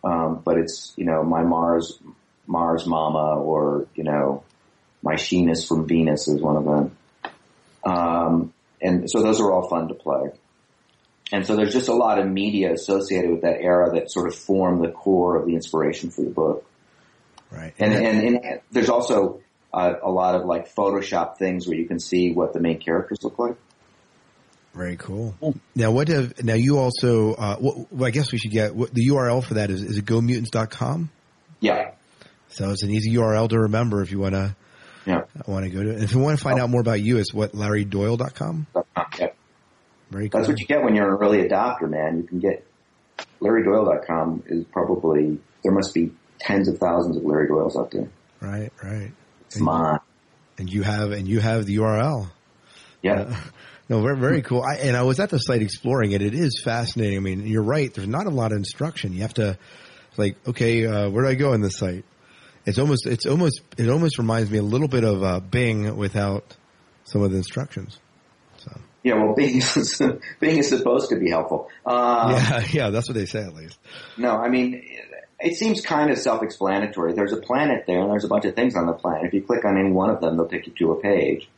Um, 0.03 0.41
but 0.45 0.57
it's 0.59 0.93
you 0.97 1.05
know 1.05 1.23
my 1.25 1.43
Mars 1.43 1.99
Mars 2.47 2.87
Mama 2.87 3.41
or 3.41 3.89
you 3.95 4.05
know 4.05 4.45
my 5.03 5.15
Sheenus 5.15 5.67
from 5.67 5.87
Venus 5.87 6.29
is 6.29 6.41
one 6.41 6.57
of 6.57 6.65
them. 6.65 6.97
Um, 7.85 8.53
and 8.81 9.11
so 9.11 9.23
those 9.23 9.41
are 9.41 9.51
all 9.51 9.69
fun 9.69 9.89
to 9.89 9.95
play. 9.95 10.31
And 11.33 11.47
so 11.47 11.57
there's 11.57 11.73
just 11.73 11.89
a 11.89 11.95
lot 11.95 12.19
of 12.19 12.27
media 12.27 12.73
associated 12.73 13.31
with 13.31 13.43
that 13.43 13.61
era 13.61 13.93
that 13.95 14.11
sort 14.11 14.29
of 14.29 14.35
form 14.35 14.81
the 14.81 14.91
core 14.91 15.37
of 15.37 15.47
the 15.47 15.55
inspiration 15.55 16.11
for 16.11 16.23
the 16.23 16.31
book. 16.31 16.65
Right. 17.51 17.75
And, 17.79 17.93
and, 17.93 18.45
and 18.45 18.61
there's 18.71 18.89
also 18.89 19.41
uh, 19.75 19.95
a 20.03 20.11
lot 20.11 20.37
of 20.37 20.47
like 20.47 20.73
Photoshop 20.75 21.39
things 21.39 21.67
where 21.67 21.77
you 21.77 21.87
can 21.87 21.99
see 21.99 22.33
what 22.33 22.53
the 22.53 22.61
main 22.61 22.79
characters 22.79 23.19
look 23.23 23.39
like. 23.39 23.57
Very 24.75 24.97
cool. 24.97 25.35
Now, 25.75 25.91
what 25.91 26.09
have 26.09 26.45
now 26.45 26.55
you 26.55 26.79
also? 26.79 27.33
Uh, 27.33 27.57
what, 27.57 27.91
well, 27.91 28.07
I 28.07 28.11
guess 28.11 28.31
we 28.31 28.37
should 28.37 28.51
get 28.51 28.75
what, 28.75 28.93
the 28.93 29.09
URL 29.09 29.43
for 29.43 29.55
that 29.55 29.71
is 29.71 29.81
is 29.83 29.97
it 29.97 30.05
gomutants.com? 30.05 31.11
Yeah. 31.61 31.93
So 32.49 32.71
it's 32.73 32.83
an 32.83 32.91
easy 32.91 33.15
URL 33.15 33.49
to 33.49 33.61
remember 33.61 34.03
if 34.03 34.11
you 34.11 34.19
want 34.19 34.35
to. 34.35 34.55
Yeah. 35.07 35.23
Want 35.47 35.65
to 35.65 35.71
go 35.71 35.83
to 35.83 35.91
it. 35.91 35.95
And 35.95 36.05
if 36.05 36.13
you 36.13 36.19
want 36.19 36.37
to 36.37 36.43
find 36.43 36.59
out 36.59 36.69
more 36.69 36.81
about 36.81 37.01
you, 37.01 37.19
it's 37.19 37.33
what 37.33 37.53
LarryDoyle.com. 37.53 38.67
Yeah. 39.19 39.29
Very. 40.11 40.29
That's 40.29 40.49
what 40.49 40.61
you 40.61 40.67
get 40.67 40.83
when 40.83 40.95
you're 40.95 41.09
an 41.15 41.21
early 41.21 41.39
adopter, 41.39 41.89
man. 41.89 42.19
You 42.19 42.23
can 42.23 42.39
get 42.39 42.67
LarryDoyle.com 43.41 44.45
is 44.47 44.65
probably 44.73 45.39
there 45.63 45.73
must 45.73 45.95
be 45.95 46.13
tens 46.39 46.69
of 46.69 46.79
thousands 46.79 47.17
of 47.17 47.25
Larry 47.25 47.49
Doyles 47.49 47.77
out 47.79 47.91
there. 47.91 48.09
Right, 48.41 48.73
right. 48.83 49.13
It's 49.47 49.59
mine. 49.59 50.01
And 50.59 50.73
you 50.73 50.83
have 50.83 51.13
and 51.13 51.27
you 51.27 51.41
have 51.41 51.67
the 51.67 51.77
URL. 51.77 52.31
Yeah. 53.03 53.23
Uh, 53.23 53.37
no, 53.89 54.03
very 54.03 54.19
very 54.19 54.43
cool. 54.43 54.63
I, 54.63 54.77
and 54.77 54.97
I 54.97 55.03
was 55.03 55.21
at 55.21 55.31
the 55.31 55.39
site 55.39 55.63
exploring 55.63 56.13
it. 56.13 56.23
It 56.23 56.35
is 56.35 56.63
fascinating. 56.65 57.17
I 57.19 57.21
mean, 57.21 57.47
you're 57.47 57.63
right. 57.63 57.93
There's 57.93 58.09
not 58.09 58.27
a 58.27 58.31
lot 58.31 58.53
of 58.53 58.59
instruction. 58.59 59.13
You 59.13 59.23
have 59.23 59.35
to, 59.35 59.59
like, 60.17 60.37
okay, 60.49 60.87
uh, 60.87 61.11
where 61.11 61.25
do 61.25 61.31
I 61.31 61.35
go 61.35 61.53
on 61.53 61.61
this 61.61 61.77
site? 61.77 62.05
It's 62.65 62.79
almost 62.79 63.07
it's 63.07 63.27
almost 63.27 63.61
it 63.77 63.89
almost 63.89 64.19
reminds 64.19 64.51
me 64.51 64.59
a 64.59 64.63
little 64.63 64.89
bit 64.89 65.05
of 65.05 65.23
uh, 65.23 65.41
Bing 65.41 65.97
without 65.97 66.57
some 67.05 67.23
of 67.23 67.31
the 67.31 67.37
instructions. 67.37 67.99
Yeah, 69.07 69.23
well, 69.23 69.35
Bing 69.35 69.59
is, 69.59 70.01
is 70.41 70.69
supposed 70.69 71.11
to 71.11 71.17
be 71.17 71.31
helpful. 71.31 71.71
Uh, 71.85 72.33
yeah, 72.33 72.67
yeah, 72.73 72.91
that's 72.91 73.09
what 73.09 73.15
they 73.15 73.27
say 73.27 73.39
at 73.39 73.55
least. 73.55 73.79
No, 74.17 74.33
I 74.33 74.49
mean, 74.49 74.83
it 75.39 75.55
seems 75.55 75.81
kind 75.81 76.11
of 76.11 76.19
self-explanatory. 76.19 77.13
There's 77.13 77.33
a 77.33 77.37
planet 77.37 77.85
there, 77.87 78.01
and 78.01 78.11
there's 78.11 78.25
a 78.25 78.29
bunch 78.29 78.47
of 78.47 78.57
things 78.57 78.75
on 78.75 78.87
the 78.87 78.95
planet. 78.95 79.27
If 79.27 79.33
you 79.33 79.43
click 79.43 79.65
on 79.65 79.79
any 79.79 79.93
one 79.93 80.11
of 80.11 80.21
them, 80.21 80.37
they'll 80.37 80.49
take 80.49 80.67
you 80.67 80.73
to 80.73 80.91
a 80.91 81.01
page. 81.01 81.49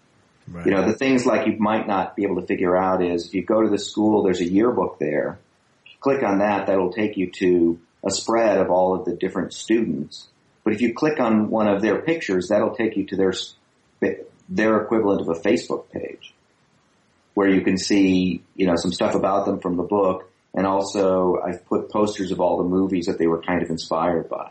Right. 0.46 0.66
You 0.66 0.72
know, 0.72 0.84
the 0.84 0.92
things 0.92 1.24
like 1.24 1.46
you 1.46 1.56
might 1.58 1.88
not 1.88 2.16
be 2.16 2.24
able 2.24 2.38
to 2.38 2.46
figure 2.46 2.76
out 2.76 3.02
is 3.02 3.28
if 3.28 3.32
you 3.32 3.42
go 3.42 3.62
to 3.62 3.70
the 3.70 3.78
school, 3.78 4.22
there's 4.24 4.40
a 4.40 4.46
yearbook 4.46 4.98
there. 4.98 5.38
If 5.86 5.92
you 5.92 5.98
click 6.00 6.22
on 6.22 6.40
that, 6.40 6.66
that'll 6.66 6.92
take 6.92 7.16
you 7.16 7.30
to 7.38 7.80
a 8.04 8.10
spread 8.10 8.58
of 8.58 8.70
all 8.70 8.94
of 8.94 9.06
the 9.06 9.16
different 9.16 9.54
students. 9.54 10.28
But 10.64 10.74
if 10.74 10.82
you 10.82 10.92
click 10.92 11.18
on 11.18 11.48
one 11.48 11.66
of 11.66 11.80
their 11.80 12.02
pictures, 12.02 12.48
that'll 12.48 12.74
take 12.74 12.98
you 12.98 13.06
to 13.06 13.16
their 13.16 13.32
their 14.50 14.82
equivalent 14.82 15.22
of 15.22 15.28
a 15.30 15.40
Facebook 15.40 15.90
page, 15.90 16.34
where 17.34 17.48
you 17.48 17.60
can 17.62 17.78
see 17.78 18.42
you 18.54 18.66
know 18.66 18.74
some 18.76 18.92
stuff 18.92 19.14
about 19.14 19.46
them 19.46 19.60
from 19.60 19.76
the 19.76 19.82
book, 19.82 20.30
and 20.54 20.66
also 20.66 21.36
I've 21.44 21.64
put 21.66 21.90
posters 21.90 22.30
of 22.30 22.40
all 22.40 22.58
the 22.58 22.68
movies 22.68 23.06
that 23.06 23.18
they 23.18 23.26
were 23.26 23.42
kind 23.42 23.62
of 23.62 23.70
inspired 23.70 24.28
by. 24.28 24.50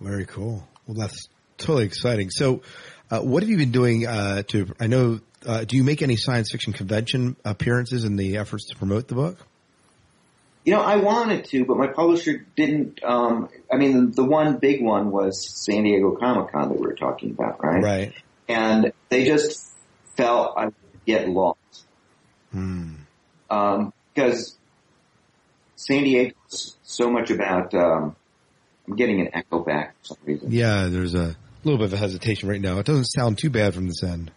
Very 0.00 0.26
cool. 0.26 0.66
Well, 0.86 0.96
that's 0.96 1.28
totally 1.56 1.84
exciting. 1.84 2.30
So, 2.30 2.62
uh, 3.10 3.20
what 3.20 3.42
have 3.42 3.50
you 3.50 3.56
been 3.56 3.72
doing 3.72 4.06
uh, 4.06 4.42
to? 4.48 4.74
I 4.80 4.86
know. 4.86 5.20
Uh, 5.46 5.64
do 5.64 5.76
you 5.76 5.84
make 5.84 6.00
any 6.00 6.16
science 6.16 6.50
fiction 6.52 6.72
convention 6.72 7.36
appearances 7.44 8.04
in 8.04 8.16
the 8.16 8.38
efforts 8.38 8.68
to 8.68 8.76
promote 8.76 9.08
the 9.08 9.14
book? 9.14 9.38
You 10.64 10.72
know, 10.72 10.80
I 10.80 10.96
wanted 10.96 11.44
to, 11.46 11.66
but 11.66 11.76
my 11.76 11.88
publisher 11.88 12.46
didn't. 12.56 13.04
Um, 13.04 13.50
I 13.70 13.76
mean, 13.76 13.92
the, 13.92 14.22
the 14.22 14.24
one 14.24 14.56
big 14.56 14.82
one 14.82 15.10
was 15.10 15.46
San 15.64 15.84
Diego 15.84 16.16
Comic 16.16 16.52
Con 16.52 16.70
that 16.70 16.80
we 16.80 16.86
were 16.86 16.94
talking 16.94 17.30
about, 17.32 17.62
right? 17.62 17.82
Right. 17.82 18.14
And 18.48 18.92
they 19.10 19.24
just 19.26 19.70
felt 20.16 20.56
I 20.56 20.70
get 21.06 21.28
lost 21.28 21.58
Hmm. 22.52 22.94
um, 23.50 23.92
because 24.14 24.56
San 25.76 26.04
Diego 26.04 26.34
is 26.52 26.76
so 26.84 27.10
much 27.10 27.30
about. 27.30 27.74
Um, 27.74 28.14
I'm 28.86 28.96
getting 28.96 29.20
an 29.20 29.30
echo 29.32 29.58
back 29.60 29.96
for 30.00 30.14
some 30.14 30.18
reason. 30.24 30.52
Yeah, 30.52 30.86
there's 30.86 31.14
a 31.14 31.34
little 31.64 31.78
bit 31.78 31.86
of 31.86 31.94
a 31.94 31.96
hesitation 31.96 32.48
right 32.48 32.60
now. 32.60 32.78
It 32.78 32.86
doesn't 32.86 33.06
sound 33.06 33.38
too 33.38 33.50
bad 33.50 33.74
from 33.74 33.86
this 33.88 34.02
end. 34.04 34.30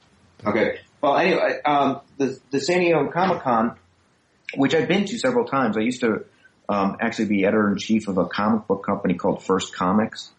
Okay. 0.46 0.80
Well, 1.02 1.18
anyway, 1.18 1.60
um, 1.64 2.02
the 2.18 2.40
the 2.50 2.60
San 2.60 2.80
Diego 2.80 3.08
Comic 3.12 3.44
Con, 3.44 3.78
which 4.56 4.74
I've 4.74 4.88
been 4.88 5.06
to 5.06 5.20
several 5.20 5.46
times. 5.46 5.78
I 5.78 5.82
used 5.82 6.02
to 6.02 6.26
um, 6.68 6.98
actually 7.00 7.26
be 7.28 7.44
editor 7.46 7.70
in 7.70 7.78
chief 7.78 8.08
of 8.08 8.18
a 8.18 8.26
comic 8.26 8.66
book 8.68 8.84
company 8.84 9.14
called 9.14 9.44
First 9.44 9.76
Comics. 9.76 10.32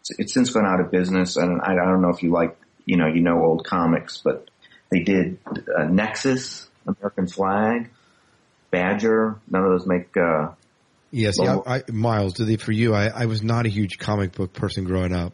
It's, 0.00 0.18
it's 0.18 0.34
since 0.34 0.50
gone 0.50 0.66
out 0.66 0.80
of 0.80 0.90
business, 0.90 1.36
and 1.36 1.60
I, 1.62 1.72
I 1.72 1.84
don't 1.84 2.02
know 2.02 2.10
if 2.10 2.22
you 2.22 2.32
like, 2.32 2.56
you 2.86 2.96
know, 2.96 3.06
you 3.06 3.20
know 3.20 3.42
old 3.44 3.64
comics, 3.64 4.18
but 4.18 4.48
they 4.90 5.00
did 5.00 5.38
uh, 5.46 5.84
Nexus, 5.84 6.68
American 6.86 7.26
Flagg, 7.26 7.90
Badger. 8.70 9.36
None 9.50 9.64
of 9.64 9.70
those 9.70 9.86
make. 9.86 10.16
Uh, 10.16 10.50
Yes, 11.10 11.36
yeah, 11.38 11.44
Well- 11.44 11.62
I, 11.64 11.84
Miles, 11.92 12.32
did 12.32 12.48
they 12.48 12.56
for 12.56 12.72
you? 12.72 12.92
I, 12.92 13.06
I 13.06 13.26
was 13.26 13.40
not 13.40 13.66
a 13.66 13.68
huge 13.68 13.98
comic 13.98 14.32
book 14.32 14.52
person 14.52 14.82
growing 14.82 15.12
up. 15.14 15.32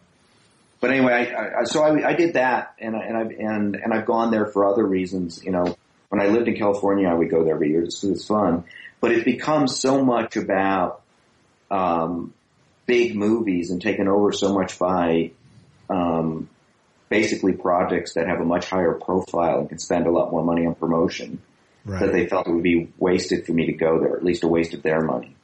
but 0.79 0.91
anyway, 0.91 1.33
I, 1.35 1.61
I, 1.61 1.65
so 1.65 1.83
I, 1.83 2.09
I 2.09 2.13
did 2.13 2.35
that, 2.35 2.75
and 2.79 2.95
I, 2.95 2.99
and 3.01 3.17
I've 3.17 3.31
and 3.31 3.75
and 3.77 3.95
I've 3.95 4.05
gone 4.05 4.31
there 4.31 4.45
for 4.45 4.67
other 4.67 4.85
reasons. 4.85 5.43
You 5.43 5.53
know, 5.53 5.75
when 6.11 6.21
I 6.21 6.27
lived 6.27 6.49
in 6.49 6.57
California, 6.59 7.09
I 7.09 7.15
would 7.15 7.31
go 7.31 7.45
there 7.45 7.55
every 7.55 7.71
year 7.71 7.83
just 7.83 8.03
because 8.03 8.19
it's 8.19 8.27
fun. 8.27 8.65
But 9.01 9.13
it 9.13 9.25
becomes 9.25 9.79
so 9.79 10.05
much 10.05 10.37
about 10.37 11.01
um, 11.71 12.35
big 12.85 13.17
movies 13.17 13.71
and 13.71 13.81
taken 13.81 14.07
over 14.07 14.33
so 14.33 14.53
much 14.53 14.79
by 14.79 15.31
um, 15.89 16.50
basically 17.11 17.53
projects 17.53 18.15
that 18.15 18.27
have 18.27 18.41
a 18.41 18.45
much 18.45 18.71
higher 18.71 18.95
profile 18.95 19.59
and 19.59 19.69
can 19.69 19.79
spend 19.79 20.07
a 20.07 20.11
lot 20.11 20.31
more 20.31 20.43
money 20.43 20.65
on 20.65 20.75
promotion. 20.75 21.43
Right. 21.85 22.01
That 22.01 22.13
they 22.13 22.27
felt 22.27 22.47
it 22.47 22.53
would 22.53 22.63
be 22.63 22.93
wasted 22.99 23.47
for 23.47 23.53
me 23.53 23.67
to 23.67 23.73
go 23.73 24.01
there, 24.01 24.17
at 24.17 24.25
least 24.25 24.45
a 24.45 24.49
waste 24.49 24.75
of 24.75 24.83
their 24.83 25.01
money. 25.01 25.35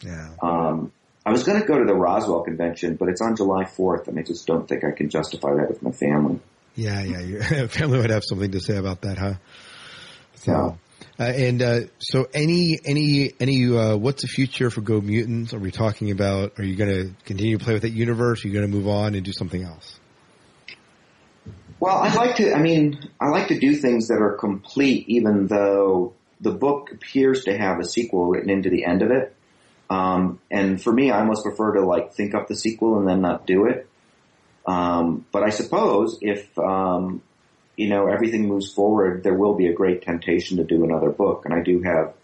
Yeah. 0.00 0.28
Um, 0.42 0.92
I 1.24 1.30
was 1.30 1.44
going 1.44 1.60
to 1.60 1.66
go 1.66 1.78
to 1.78 1.84
the 1.84 1.94
Roswell 1.94 2.42
convention, 2.42 2.96
but 2.96 3.08
it's 3.08 3.20
on 3.20 3.36
July 3.36 3.64
4th, 3.64 4.08
and 4.08 4.18
I 4.18 4.22
just 4.22 4.46
don't 4.46 4.68
think 4.68 4.84
I 4.84 4.90
can 4.90 5.08
justify 5.08 5.54
that 5.54 5.68
with 5.68 5.82
my 5.82 5.92
family. 5.92 6.40
Yeah, 6.74 7.02
yeah, 7.02 7.20
your 7.20 7.42
family 7.68 7.98
would 7.98 8.10
have 8.10 8.24
something 8.24 8.50
to 8.50 8.60
say 8.60 8.76
about 8.76 9.02
that, 9.02 9.16
huh? 9.16 9.34
So, 10.34 10.78
uh, 11.18 11.22
and 11.22 11.62
uh, 11.62 11.80
so 11.98 12.26
any 12.34 12.78
any 12.84 13.32
any 13.38 13.74
uh, 13.74 13.96
what's 13.96 14.22
the 14.22 14.28
future 14.28 14.68
for 14.68 14.80
Go 14.80 15.00
Mutants? 15.00 15.54
Are 15.54 15.58
we 15.60 15.70
talking 15.70 16.10
about? 16.10 16.58
Are 16.58 16.64
you 16.64 16.74
going 16.74 16.90
to 16.90 17.14
continue 17.24 17.56
to 17.56 17.64
play 17.64 17.74
with 17.74 17.82
that 17.82 17.92
universe? 17.92 18.44
Are 18.44 18.48
you 18.48 18.54
going 18.54 18.68
to 18.68 18.76
move 18.76 18.88
on 18.88 19.14
and 19.14 19.24
do 19.24 19.32
something 19.32 19.62
else? 19.62 20.00
Well, 21.84 21.98
I'd 21.98 22.14
like 22.14 22.36
to, 22.36 22.54
I 22.54 22.60
mean, 22.60 23.10
I 23.20 23.28
like 23.28 23.48
to 23.48 23.58
do 23.58 23.76
things 23.76 24.08
that 24.08 24.22
are 24.22 24.32
complete, 24.32 25.06
even 25.06 25.48
though 25.48 26.14
the 26.40 26.50
book 26.50 26.90
appears 26.90 27.44
to 27.44 27.54
have 27.54 27.78
a 27.78 27.84
sequel 27.84 28.24
written 28.24 28.48
into 28.48 28.70
the 28.70 28.86
end 28.86 29.02
of 29.02 29.10
it. 29.10 29.36
Um, 29.90 30.40
and 30.50 30.82
for 30.82 30.90
me, 30.90 31.10
I 31.10 31.18
almost 31.18 31.42
prefer 31.42 31.74
to 31.74 31.82
like 31.82 32.14
think 32.14 32.34
up 32.34 32.48
the 32.48 32.56
sequel 32.56 32.96
and 32.98 33.06
then 33.06 33.20
not 33.20 33.46
do 33.46 33.66
it. 33.66 33.86
Um, 34.66 35.26
but 35.30 35.42
I 35.42 35.50
suppose 35.50 36.18
if, 36.22 36.58
um, 36.58 37.20
you 37.76 37.90
know, 37.90 38.06
everything 38.06 38.48
moves 38.48 38.72
forward, 38.72 39.22
there 39.22 39.34
will 39.34 39.54
be 39.54 39.66
a 39.66 39.74
great 39.74 40.00
temptation 40.00 40.56
to 40.56 40.64
do 40.64 40.84
another 40.84 41.10
book. 41.10 41.44
And 41.44 41.52
I 41.52 41.60
do 41.60 41.82
have 41.82 42.14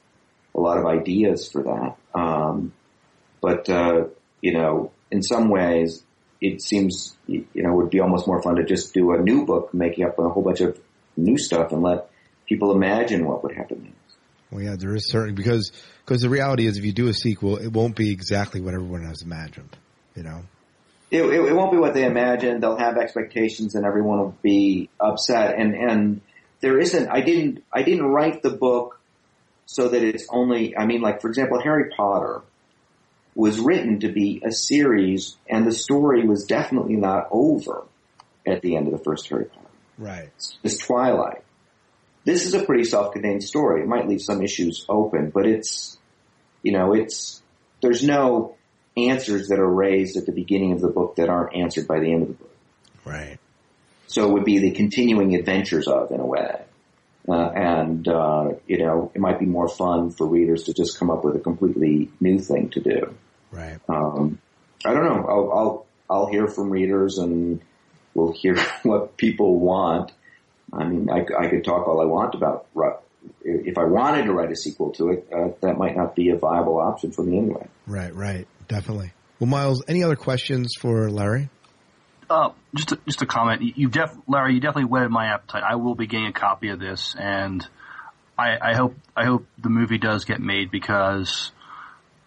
a 0.55 0.59
lot 0.59 0.79
of 0.79 0.87
ideas 0.87 1.51
for 1.53 1.65
that. 1.65 2.19
Um, 2.19 2.73
but, 3.43 3.69
uh, 3.69 4.05
you 4.41 4.55
know, 4.55 4.93
in 5.11 5.23
some 5.23 5.51
ways, 5.51 6.03
it 6.41 6.63
seems, 6.63 7.17
you 7.27 7.47
know, 7.55 7.71
it 7.71 7.77
would 7.77 7.91
be 7.91 8.01
almost 8.01 8.27
more 8.27 8.43
fun 8.43 8.57
to 8.57 8.65
just 8.65 8.95
do 8.95 9.13
a 9.13 9.19
new 9.19 9.45
book, 9.45 9.75
making 9.75 10.05
up 10.05 10.19
a 10.19 10.29
whole 10.29 10.43
bunch 10.43 10.61
of 10.61 10.79
new 11.17 11.37
stuff 11.37 11.73
and 11.73 11.83
let 11.83 12.11
people 12.47 12.73
imagine 12.73 13.27
what 13.27 13.43
would 13.43 13.55
happen 13.55 13.83
next. 13.83 13.97
Well, 14.51 14.63
yeah, 14.63 14.77
there 14.77 14.95
is 14.95 15.09
certainly 15.09 15.35
because 15.35 15.71
because 16.05 16.23
the 16.23 16.29
reality 16.29 16.67
is, 16.67 16.77
if 16.77 16.85
you 16.85 16.93
do 16.93 17.09
a 17.09 17.15
sequel, 17.15 17.57
it 17.57 17.73
won't 17.73 17.95
be 17.95 18.11
exactly 18.11 18.61
what 18.61 18.75
everyone 18.75 19.05
has 19.05 19.23
imagined. 19.23 19.77
You 20.17 20.25
know. 20.25 20.43
It, 21.11 21.23
it, 21.23 21.41
it 21.41 21.55
won't 21.55 21.73
be 21.73 21.79
what 21.79 21.95
they 21.95 22.05
imagine. 22.05 22.61
They'll 22.61 22.79
have 22.79 22.97
expectations, 22.97 23.75
and 23.75 23.85
everyone 23.85 24.19
will 24.19 24.37
be 24.43 24.91
upset. 24.99 25.57
And 25.57 25.75
and 25.75 26.21
there 26.61 26.79
isn't. 26.79 27.09
I 27.09 27.21
didn't. 27.21 27.63
I 27.73 27.83
didn't 27.83 28.07
write 28.07 28.43
the 28.43 28.51
book 28.51 28.99
so 29.67 29.89
that 29.89 30.03
it's 30.03 30.27
only. 30.31 30.77
I 30.77 30.87
mean, 30.87 31.01
like 31.01 31.21
for 31.21 31.29
example, 31.29 31.61
Harry 31.63 31.91
Potter 31.97 32.43
was 33.41 33.59
written 33.59 34.01
to 34.01 34.13
be 34.13 34.43
a 34.47 34.53
series, 34.53 35.37
and 35.49 35.67
the 35.67 35.73
story 35.73 36.27
was 36.27 36.45
definitely 36.45 36.97
not 36.97 37.27
over 37.31 37.85
at 38.47 38.61
the 38.61 38.77
end 38.77 38.87
of 38.87 38.93
the 38.93 39.03
first 39.03 39.29
Harry 39.29 39.47
Potter. 39.47 39.67
Right. 39.97 40.31
This 40.63 40.77
Twilight. 40.77 41.43
This 42.25 42.45
is 42.45 42.53
a 42.53 42.63
pretty 42.63 42.85
self-contained 42.85 43.43
story. 43.43 43.81
It 43.81 43.89
might 43.89 44.07
leave 44.07 44.21
some 44.21 44.43
issues 44.43 44.85
open, 44.91 45.31
but 45.31 45.47
it's, 45.47 45.99
you 46.63 46.73
know, 46.73 46.93
it's, 46.93 47.43
there's 47.81 48.05
no 48.05 48.57
answers 48.95 49.49
that 49.49 49.59
are 49.59 49.67
raised 49.67 50.19
at 50.19 50.27
the 50.27 50.33
beginning 50.33 50.73
of 50.73 50.83
the 50.83 50.89
book 50.89 51.17
that 51.17 51.31
aren't 51.31 51.57
answered 51.57 51.89
by 51.89 51.99
the 51.99 52.13
end 52.13 52.23
of 52.23 52.29
the 52.29 52.35
book. 52.35 52.57
Right. 53.07 53.39
So 54.07 54.29
it 54.29 54.33
would 54.35 54.45
be 54.45 54.59
the 54.59 54.73
continuing 54.73 55.35
adventures 55.35 55.89
of, 55.89 56.11
in 56.11 56.21
a 56.21 56.27
way. 56.27 56.61
Uh, 57.27 57.51
and, 57.55 58.07
uh, 58.07 58.51
you 58.67 58.79
know, 58.79 59.11
it 59.15 59.21
might 59.21 59.39
be 59.39 59.47
more 59.47 59.69
fun 59.69 60.11
for 60.11 60.27
readers 60.27 60.65
to 60.65 60.75
just 60.75 60.99
come 60.99 61.11
up 61.11 61.25
with 61.25 61.37
a 61.37 61.41
completely 61.41 62.11
new 62.21 62.39
thing 62.39 62.69
to 62.71 62.81
do. 62.81 63.15
Right. 63.51 63.79
Um, 63.89 64.39
I 64.85 64.95
don't 64.95 65.05
know. 65.05 65.27
I'll, 65.29 65.53
I'll, 65.53 65.87
I'll 66.09 66.27
hear 66.31 66.47
from 66.49 66.71
readers 66.71 67.19
and 67.19 67.61
we'll 68.15 68.33
hear 68.33 68.57
what 68.83 69.17
people 69.17 69.59
want. 69.59 70.13
I 70.73 70.85
mean, 70.85 71.09
I, 71.11 71.25
I 71.39 71.49
could 71.49 71.65
talk 71.65 71.89
all 71.89 72.01
I 72.01 72.05
want 72.05 72.35
about, 72.35 72.67
if 73.43 73.77
I 73.77 73.85
wanted 73.85 74.25
to 74.25 74.33
write 74.33 74.51
a 74.53 74.57
sequel 74.57 74.93
to 74.93 75.11
it, 75.11 75.29
uh, 75.35 75.49
that 75.63 75.77
might 75.79 75.97
not 75.97 76.15
be 76.15 76.31
a 76.31 76.37
viable 76.37 76.79
option 76.79 77.11
for 77.13 77.23
me 77.23 77.39
anyway. 77.39 77.67
Right. 77.87 78.15
Right. 78.15 78.47
Definitely. 78.69 79.13
Well, 79.41 79.49
Miles, 79.49 79.83
any 79.89 80.05
other 80.05 80.17
questions 80.17 80.75
for 80.79 81.11
Larry? 81.11 81.49
Uh, 82.29 82.51
just 82.77 82.93
a, 82.93 82.99
just 83.07 83.23
a 83.23 83.27
comment. 83.27 83.63
You- 83.63 83.73
You 83.75 83.89
def, 83.89 84.11
Larry, 84.29 84.55
you 84.55 84.61
definitely 84.61 84.85
whetted 84.85 85.11
my 85.11 85.27
appetite. 85.35 85.65
I 85.69 85.75
will 85.75 85.97
be 85.97 86.07
getting 86.07 86.27
a 86.29 86.33
copy 86.33 86.69
of 86.69 86.79
this, 86.79 87.17
and 87.19 87.67
I, 88.39 88.57
I 88.63 88.77
hope 88.77 88.95
I 89.17 89.25
hope 89.25 89.47
the 89.59 89.69
movie 89.71 89.99
does 89.99 90.25
get 90.25 90.41
made 90.41 90.71
because 90.71 91.51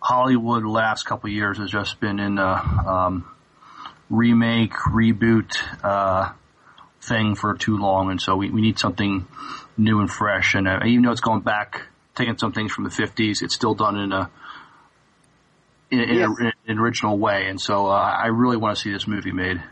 Hollywood 0.03 0.65
last 0.65 1.05
couple 1.05 1.29
of 1.29 1.33
years 1.33 1.57
has 1.59 1.71
just 1.71 1.99
been 2.01 2.19
in 2.19 2.37
a 2.37 2.43
um, 2.43 3.25
remake 4.09 4.73
reboot 4.73 5.55
uh, 5.81 6.33
thing 7.01 7.35
for 7.35 7.53
too 7.55 7.77
long, 7.77 8.11
and 8.11 8.21
so 8.21 8.35
we, 8.35 8.49
we 8.49 8.59
need 8.59 8.77
something 8.77 9.25
new 9.77 10.01
and 10.01 10.11
fresh. 10.11 10.55
And 10.55 10.67
uh, 10.67 10.79
even 10.85 11.03
though 11.03 11.11
it's 11.11 11.21
going 11.21 11.39
back, 11.41 11.83
taking 12.15 12.37
some 12.37 12.51
things 12.51 12.73
from 12.73 12.83
the 12.83 12.89
'50s, 12.89 13.41
it's 13.41 13.55
still 13.55 13.75
done 13.75 13.97
in 13.97 14.11
a 14.11 14.29
in, 15.89 15.99
in, 16.01 16.15
Yes. 16.17 16.29
a, 16.37 16.43
in 16.43 16.53
an 16.67 16.79
original 16.79 17.17
way. 17.17 17.47
And 17.47 17.61
so 17.61 17.87
uh, 17.87 17.91
I 17.91 18.27
really 18.27 18.57
want 18.57 18.75
to 18.75 18.81
see 18.81 18.91
this 18.91 19.07
movie 19.07 19.31
made. 19.31 19.63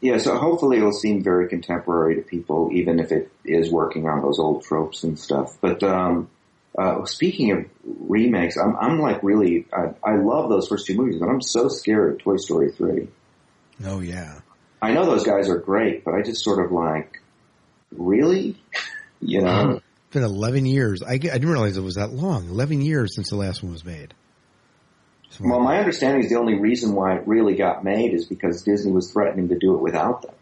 Yeah, 0.00 0.18
so 0.18 0.36
hopefully 0.36 0.78
it'll 0.78 0.92
seem 0.92 1.22
very 1.22 1.48
contemporary 1.48 2.16
to 2.16 2.22
people, 2.22 2.70
even 2.72 2.98
if 2.98 3.12
it 3.12 3.30
is 3.44 3.70
working 3.70 4.08
on 4.08 4.20
those 4.20 4.38
old 4.38 4.64
tropes 4.64 5.04
and 5.04 5.18
stuff. 5.18 5.56
But 5.60 5.82
um, 5.82 6.28
uh, 6.78 7.04
speaking 7.04 7.52
of 7.52 7.64
remakes, 7.84 8.56
I'm, 8.56 8.76
I'm 8.76 9.00
like 9.00 9.22
really, 9.22 9.66
I, 9.72 9.94
I 10.02 10.16
love 10.16 10.50
those 10.50 10.68
first 10.68 10.86
two 10.86 10.94
movies, 10.94 11.16
but 11.18 11.28
I'm 11.28 11.40
so 11.40 11.68
scared 11.68 12.14
of 12.14 12.18
Toy 12.22 12.36
Story 12.36 12.72
3. 12.72 13.08
Oh 13.84 14.00
yeah. 14.00 14.40
I 14.82 14.92
know 14.92 15.06
those 15.06 15.24
guys 15.24 15.48
are 15.48 15.58
great, 15.58 16.04
but 16.04 16.14
I 16.14 16.22
just 16.22 16.44
sort 16.44 16.64
of 16.64 16.72
like, 16.72 17.22
really? 17.90 18.56
you 19.20 19.40
know? 19.40 19.80
It's 20.06 20.12
been 20.12 20.22
11 20.22 20.66
years. 20.66 21.02
I, 21.02 21.12
I 21.14 21.18
didn't 21.18 21.48
realize 21.48 21.76
it 21.76 21.82
was 21.82 21.96
that 21.96 22.12
long. 22.12 22.48
11 22.48 22.82
years 22.82 23.14
since 23.14 23.30
the 23.30 23.36
last 23.36 23.62
one 23.62 23.72
was 23.72 23.84
made. 23.84 24.14
Well, 25.40 25.60
my 25.60 25.78
understanding 25.78 26.22
is 26.22 26.30
the 26.30 26.36
only 26.36 26.54
reason 26.54 26.94
why 26.94 27.16
it 27.16 27.26
really 27.26 27.56
got 27.56 27.84
made 27.84 28.14
is 28.14 28.24
because 28.26 28.62
Disney 28.62 28.92
was 28.92 29.10
threatening 29.10 29.48
to 29.48 29.58
do 29.58 29.74
it 29.74 29.82
without 29.82 30.22
them. 30.22 30.34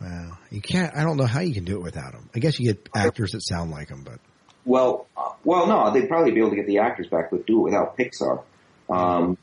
Wow. 0.00 0.38
You 0.50 0.60
can't, 0.60 0.96
I 0.96 1.02
don't 1.02 1.16
know 1.16 1.26
how 1.26 1.40
you 1.40 1.52
can 1.52 1.64
do 1.64 1.76
it 1.76 1.82
without 1.82 2.12
them. 2.12 2.30
I 2.34 2.38
guess 2.38 2.58
you 2.58 2.72
get 2.72 2.88
actors 2.94 3.32
that 3.32 3.42
sound 3.42 3.70
like 3.70 3.88
them, 3.88 4.02
but 4.02 4.18
Well, 4.64 5.06
uh, 5.16 5.32
well, 5.44 5.66
no, 5.66 5.92
they'd 5.92 6.08
probably 6.08 6.32
be 6.32 6.40
able 6.40 6.50
to 6.50 6.56
get 6.56 6.66
the 6.66 6.78
actors 6.78 7.06
back, 7.06 7.30
but 7.30 7.46
do 7.46 7.60
it 7.60 7.64
without 7.64 7.96
Pixar. 7.98 8.42
Um, 8.88 9.36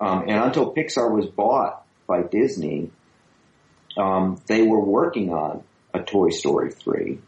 um, 0.00 0.22
and 0.28 0.44
until 0.44 0.72
Pixar 0.72 1.10
was 1.10 1.26
bought 1.26 1.84
by 2.06 2.22
Disney, 2.22 2.90
um, 3.96 4.40
they 4.46 4.62
were 4.62 4.80
working 4.80 5.32
on 5.32 5.64
a 5.92 6.00
Toy 6.00 6.30
Story 6.30 6.70
3. 6.70 7.18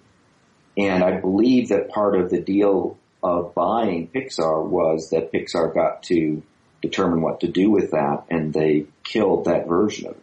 And 0.78 1.02
I 1.02 1.20
believe 1.20 1.70
that 1.70 1.90
part 1.90 2.16
of 2.16 2.31
the 2.31 2.40
deal 2.40 2.97
of 3.22 3.55
buying 3.55 4.09
Pixar 4.09 4.64
was 4.64 5.10
that 5.10 5.32
Pixar 5.32 5.74
got 5.74 6.05
to 6.05 6.43
determine 6.81 7.20
what 7.20 7.40
to 7.40 7.48
do 7.48 7.70
with 7.70 7.90
that, 7.90 8.24
and 8.31 8.52
they 8.52 8.86
killed 9.05 9.44
that 9.44 9.66
version 9.66 10.06
of 10.09 10.12
it. 10.12 10.22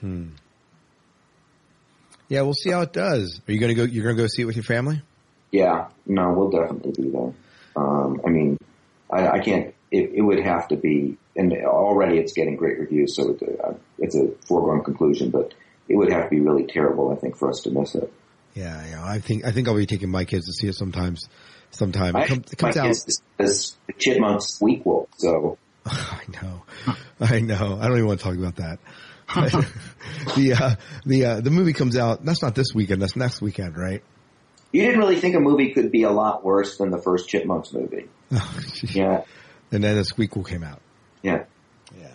hmm. 0.00 0.26
Yeah, 2.28 2.42
we'll 2.42 2.54
see 2.54 2.70
how 2.70 2.80
it 2.80 2.92
does. 2.92 3.40
Are 3.46 3.52
you 3.52 3.60
to 3.60 3.74
go, 3.74 3.84
you're 3.84 4.12
to 4.16 4.22
go 4.22 4.26
see 4.26 4.42
it 4.42 4.46
with 4.46 4.56
your 4.56 4.64
family? 4.64 5.00
Yeah, 5.56 5.88
no, 6.04 6.32
we'll 6.32 6.50
definitely 6.50 6.92
be 6.92 7.08
there. 7.08 7.32
Um, 7.76 8.20
I 8.26 8.28
mean, 8.28 8.58
I, 9.10 9.26
I 9.26 9.38
can't. 9.38 9.74
It, 9.90 10.10
it 10.16 10.20
would 10.20 10.44
have 10.44 10.68
to 10.68 10.76
be, 10.76 11.16
and 11.34 11.50
already 11.64 12.18
it's 12.18 12.34
getting 12.34 12.56
great 12.56 12.78
reviews, 12.78 13.16
so 13.16 13.30
it, 13.30 13.60
uh, 13.64 13.72
it's 13.98 14.14
a 14.14 14.32
foregone 14.46 14.84
conclusion. 14.84 15.30
But 15.30 15.54
it 15.88 15.96
would 15.96 16.12
have 16.12 16.24
to 16.24 16.28
be 16.28 16.40
really 16.40 16.66
terrible, 16.66 17.10
I 17.10 17.16
think, 17.16 17.38
for 17.38 17.48
us 17.48 17.62
to 17.62 17.70
miss 17.70 17.94
it. 17.94 18.12
Yeah, 18.52 18.86
yeah. 18.86 19.02
I 19.02 19.20
think 19.20 19.46
I 19.46 19.52
think 19.52 19.66
I'll 19.66 19.76
be 19.76 19.86
taking 19.86 20.10
my 20.10 20.26
kids 20.26 20.44
to 20.44 20.52
see 20.52 20.68
it 20.68 20.74
sometimes. 20.74 21.26
Sometime 21.70 22.14
it, 22.16 22.28
come, 22.28 22.44
it 22.52 22.58
comes 22.58 22.76
my 22.76 22.82
out. 22.82 22.86
kids 22.88 23.22
is 23.38 23.76
the 23.86 23.94
Chipmunks 23.94 24.58
sequel, 24.58 25.08
so 25.16 25.56
I 25.86 26.20
know, 26.42 26.64
I 27.18 27.40
know. 27.40 27.78
I 27.80 27.88
don't 27.88 27.96
even 27.96 28.08
want 28.08 28.20
to 28.20 28.24
talk 28.24 28.36
about 28.36 28.56
that. 28.56 28.78
the 30.36 30.52
uh, 30.52 30.74
the 31.06 31.24
uh, 31.24 31.40
the 31.40 31.50
movie 31.50 31.72
comes 31.72 31.96
out. 31.96 32.22
That's 32.26 32.42
not 32.42 32.54
this 32.54 32.74
weekend. 32.74 33.00
That's 33.00 33.16
next 33.16 33.40
weekend, 33.40 33.78
right? 33.78 34.02
You 34.72 34.82
didn't 34.82 34.98
really 34.98 35.16
think 35.20 35.34
a 35.36 35.40
movie 35.40 35.72
could 35.72 35.90
be 35.90 36.02
a 36.02 36.10
lot 36.10 36.44
worse 36.44 36.76
than 36.78 36.90
the 36.90 36.98
first 37.00 37.28
Chipmunks 37.28 37.72
movie. 37.72 38.08
yeah, 38.92 39.22
And 39.72 39.82
then 39.84 39.96
the 39.96 40.04
sequel 40.04 40.44
came 40.44 40.62
out. 40.62 40.80
yeah. 41.22 41.44
Yeah. 41.98 42.08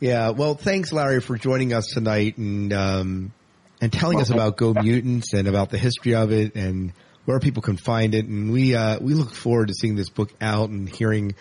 Yeah. 0.00 0.30
Well, 0.30 0.54
thanks, 0.54 0.92
Larry, 0.92 1.20
for 1.20 1.36
joining 1.38 1.72
us 1.72 1.86
tonight 1.86 2.36
and 2.36 2.72
um, 2.72 3.32
and 3.80 3.92
telling 3.92 4.20
us 4.20 4.30
about 4.30 4.56
Go 4.56 4.74
Mutants 4.74 5.32
and 5.32 5.46
about 5.46 5.70
the 5.70 5.78
history 5.78 6.14
of 6.16 6.32
it 6.32 6.56
and 6.56 6.92
where 7.24 7.38
people 7.38 7.62
can 7.62 7.76
find 7.76 8.14
it. 8.14 8.26
And 8.26 8.50
we 8.52 8.74
uh, 8.74 8.98
we 9.00 9.14
look 9.14 9.32
forward 9.32 9.68
to 9.68 9.74
seeing 9.74 9.94
this 9.94 10.08
book 10.08 10.32
out 10.40 10.70
and 10.70 10.88
hearing 10.88 11.36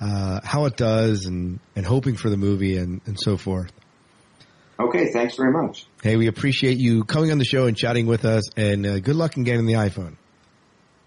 uh, 0.00 0.40
how 0.44 0.66
it 0.66 0.76
does 0.76 1.26
and 1.26 1.58
and 1.74 1.84
hoping 1.84 2.16
for 2.16 2.30
the 2.30 2.36
movie 2.36 2.76
and 2.78 3.00
and 3.06 3.18
so 3.20 3.36
forth. 3.36 3.72
Okay, 4.78 5.10
thanks 5.10 5.34
very 5.36 5.50
much. 5.52 5.86
Hey, 6.06 6.14
we 6.14 6.28
appreciate 6.28 6.78
you 6.78 7.02
coming 7.02 7.32
on 7.32 7.38
the 7.38 7.44
show 7.44 7.66
and 7.66 7.76
chatting 7.76 8.06
with 8.06 8.24
us. 8.24 8.44
And 8.56 8.86
uh, 8.86 9.00
good 9.00 9.16
luck 9.16 9.36
in 9.36 9.42
getting 9.42 9.66
the 9.66 9.72
iPhone. 9.72 10.14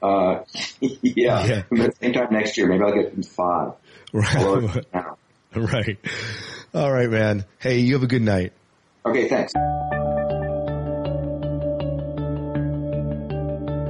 Uh, 0.04 0.44
yeah. 0.82 1.64
Yeah. 1.72 1.88
Same 2.02 2.12
time 2.12 2.28
next 2.32 2.58
year, 2.58 2.68
maybe 2.68 2.84
I'll 2.84 2.94
get 2.94 3.26
five. 3.26 3.76
Right. 4.12 4.86
right. 5.56 5.98
All 6.74 6.92
right, 6.92 7.10
man. 7.10 7.46
Hey, 7.60 7.80
you 7.80 7.94
have 7.94 8.04
a 8.04 8.08
good 8.08 8.24
night. 8.24 8.52
Okay, 9.06 9.30
thanks. 9.30 9.54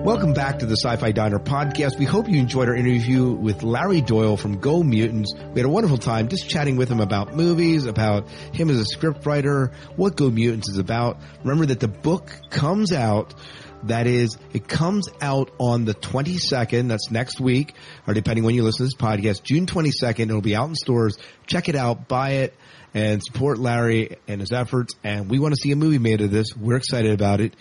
Welcome 0.03 0.33
back 0.33 0.59
to 0.59 0.65
the 0.65 0.77
Sci-Fi 0.77 1.11
Diner 1.11 1.39
podcast. 1.39 1.99
We 1.99 2.05
hope 2.05 2.29
you 2.29 2.39
enjoyed 2.39 2.69
our 2.69 2.75
interview 2.75 3.31
with 3.31 3.63
Larry 3.63 4.01
Doyle 4.01 4.37
from 4.37 4.57
Go 4.57 4.81
Mutants. 4.81 5.33
We 5.35 5.59
had 5.59 5.65
a 5.65 5.69
wonderful 5.69 5.97
time 5.97 6.29
just 6.29 6.49
chatting 6.49 6.77
with 6.77 6.89
him 6.89 7.01
about 7.01 7.35
movies, 7.35 7.85
about 7.85 8.29
him 8.53 8.69
as 8.69 8.79
a 8.79 8.97
scriptwriter, 8.97 9.73
what 9.97 10.15
Go 10.15 10.31
Mutants 10.31 10.69
is 10.69 10.77
about. 10.77 11.19
Remember 11.43 11.67
that 11.67 11.81
the 11.81 11.89
book 11.89 12.31
comes 12.49 12.93
out 12.93 13.35
that 13.83 14.07
is, 14.07 14.37
it 14.53 14.67
comes 14.67 15.09
out 15.21 15.51
on 15.59 15.85
the 15.85 15.93
22nd. 15.93 16.87
That's 16.87 17.11
next 17.11 17.39
week, 17.39 17.73
or 18.07 18.13
depending 18.13 18.45
when 18.45 18.55
you 18.55 18.63
listen 18.63 18.79
to 18.79 18.83
this 18.85 18.95
podcast, 18.95 19.43
June 19.43 19.65
22nd. 19.65 20.21
It'll 20.21 20.41
be 20.41 20.55
out 20.55 20.69
in 20.69 20.75
stores. 20.75 21.17
Check 21.45 21.69
it 21.69 21.75
out, 21.75 22.07
buy 22.07 22.31
it, 22.31 22.55
and 22.93 23.21
support 23.23 23.57
Larry 23.57 24.17
and 24.27 24.41
his 24.41 24.51
efforts. 24.51 24.95
And 25.03 25.29
we 25.29 25.39
want 25.39 25.55
to 25.55 25.61
see 25.61 25.71
a 25.71 25.75
movie 25.75 25.99
made 25.99 26.21
of 26.21 26.31
this. 26.31 26.55
We're 26.55 26.77
excited 26.77 27.11
about 27.11 27.41
it. 27.41 27.53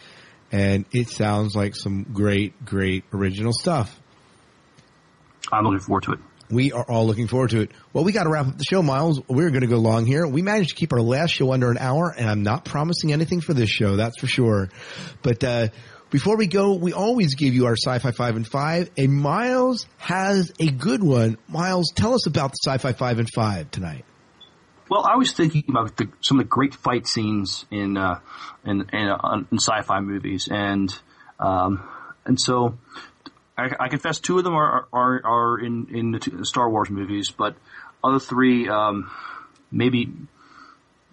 And 0.50 0.86
it 0.92 1.10
sounds 1.10 1.54
like 1.54 1.76
some 1.76 2.04
great, 2.04 2.64
great 2.64 3.04
original 3.12 3.52
stuff. 3.52 3.98
I'm 5.52 5.64
looking 5.64 5.80
forward 5.80 6.04
to 6.04 6.12
it. 6.12 6.20
We 6.50 6.72
are 6.72 6.84
all 6.88 7.06
looking 7.06 7.26
forward 7.26 7.50
to 7.50 7.60
it. 7.60 7.72
Well, 7.92 8.04
we 8.04 8.12
got 8.12 8.24
to 8.24 8.30
wrap 8.30 8.46
up 8.46 8.56
the 8.56 8.64
show, 8.64 8.82
Miles. 8.82 9.20
We're 9.28 9.50
going 9.50 9.62
to 9.62 9.66
go 9.66 9.76
long 9.76 10.06
here. 10.06 10.26
We 10.26 10.40
managed 10.40 10.70
to 10.70 10.74
keep 10.76 10.94
our 10.94 11.00
last 11.00 11.30
show 11.30 11.52
under 11.52 11.70
an 11.70 11.76
hour, 11.76 12.14
and 12.16 12.28
I'm 12.28 12.42
not 12.42 12.64
promising 12.64 13.12
anything 13.12 13.42
for 13.42 13.52
this 13.52 13.68
show, 13.68 13.96
that's 13.96 14.18
for 14.18 14.26
sure. 14.26 14.70
But 15.22 15.44
uh, 15.44 15.68
before 16.08 16.38
we 16.38 16.46
go, 16.46 16.74
we 16.74 16.94
always 16.94 17.34
give 17.34 17.52
you 17.54 17.66
our 17.66 17.76
Sci-Fi 17.76 18.12
Five 18.12 18.36
and 18.36 18.46
Five. 18.46 18.90
And 18.96 19.12
Miles 19.12 19.86
has 19.98 20.50
a 20.58 20.70
good 20.70 21.02
one. 21.02 21.36
Miles, 21.48 21.92
tell 21.94 22.14
us 22.14 22.26
about 22.26 22.52
the 22.52 22.58
Sci-Fi 22.64 22.92
Five 22.92 23.18
and 23.18 23.28
Five 23.30 23.70
tonight. 23.70 24.06
Well, 24.88 25.04
I 25.04 25.16
was 25.16 25.32
thinking 25.32 25.64
about 25.68 25.96
the, 25.96 26.08
some 26.20 26.38
of 26.38 26.46
the 26.46 26.48
great 26.48 26.74
fight 26.74 27.06
scenes 27.06 27.66
in 27.70 27.96
uh, 27.96 28.20
in, 28.64 28.88
in, 28.92 29.08
uh, 29.08 29.44
in 29.50 29.58
sci-fi 29.58 30.00
movies, 30.00 30.48
and 30.50 30.92
um, 31.38 31.88
and 32.24 32.40
so 32.40 32.78
I, 33.56 33.70
I 33.80 33.88
confess 33.88 34.20
two 34.20 34.38
of 34.38 34.44
them 34.44 34.54
are 34.54 34.88
are, 34.92 35.20
are 35.24 35.58
in 35.58 35.88
in 35.94 36.10
the 36.12 36.46
Star 36.46 36.70
Wars 36.70 36.90
movies, 36.90 37.30
but 37.30 37.56
other 38.02 38.18
three 38.18 38.68
um, 38.68 39.10
maybe 39.70 40.10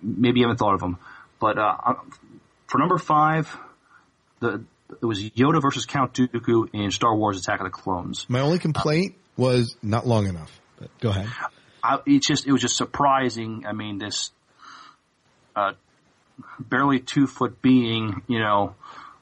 maybe 0.02 0.40
you 0.40 0.46
haven't 0.46 0.58
thought 0.58 0.76
of 0.76 0.80
them. 0.80 0.98
But 1.40 1.58
uh, 1.58 1.96
for 2.68 2.78
number 2.78 2.98
five, 2.98 3.56
the 4.40 4.64
it 5.02 5.06
was 5.06 5.22
Yoda 5.32 5.62
versus 5.62 5.86
Count 5.86 6.14
Dooku 6.14 6.70
in 6.74 6.92
Star 6.92 7.16
Wars: 7.16 7.40
Attack 7.40 7.60
of 7.60 7.66
the 7.66 7.72
Clones. 7.72 8.26
My 8.30 8.40
only 8.40 8.60
complaint 8.60 9.16
was 9.36 9.76
not 9.82 10.08
long 10.08 10.28
enough. 10.28 10.52
But 10.80 10.98
go 11.00 11.10
ahead. 11.10 11.28
I, 11.86 12.00
it's 12.06 12.28
just 12.28 12.48
it 12.48 12.52
was 12.52 12.62
just 12.62 12.78
surprising. 12.78 13.66
I 13.68 13.74
mean, 13.74 13.98
this 13.98 14.32
uh, 15.56 15.74
barely 16.60 17.00
two 17.00 17.28
foot 17.28 17.62
being, 17.62 18.24
you 18.28 18.40
know, 18.40 18.76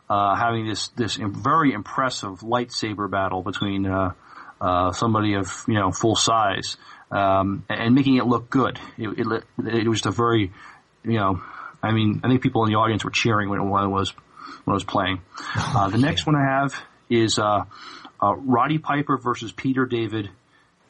uh, 0.10 0.36
having 0.36 0.68
this 0.68 0.90
this 0.90 1.16
very 1.16 1.74
impressive 1.74 2.40
lightsaber 2.40 3.10
battle 3.10 3.42
between 3.42 3.86
uh, 3.86 4.14
uh, 4.62 4.92
somebody 4.92 5.34
of 5.34 5.64
you 5.68 5.76
know 5.76 5.92
full 5.92 6.16
size 6.16 6.78
um, 7.12 7.66
and 7.70 7.94
making 7.94 8.18
it 8.18 8.26
look 8.26 8.50
good. 8.50 8.80
It, 8.98 9.10
it, 9.10 9.44
it 9.58 9.88
was 9.88 10.00
just 10.00 10.06
a 10.08 10.12
very, 10.12 10.52
you 11.04 11.20
know, 11.20 11.42
I 11.82 11.92
mean, 11.92 12.22
I 12.24 12.28
think 12.28 12.42
people 12.42 12.66
in 12.66 12.72
the 12.72 12.78
audience 12.78 13.04
were 13.04 13.12
cheering 13.12 13.50
when 13.50 13.60
it 13.60 13.64
was 13.64 14.14
when 14.64 14.74
it 14.74 14.76
was 14.76 14.84
playing. 14.84 15.22
Uh, 15.56 15.90
the 15.90 15.98
next 15.98 16.26
one 16.26 16.36
I 16.36 16.62
have 16.62 16.76
is 17.10 17.40
uh, 17.40 17.64
uh, 18.22 18.36
Roddy 18.36 18.78
Piper 18.78 19.18
versus 19.18 19.52
Peter 19.52 19.86
David 19.86 20.30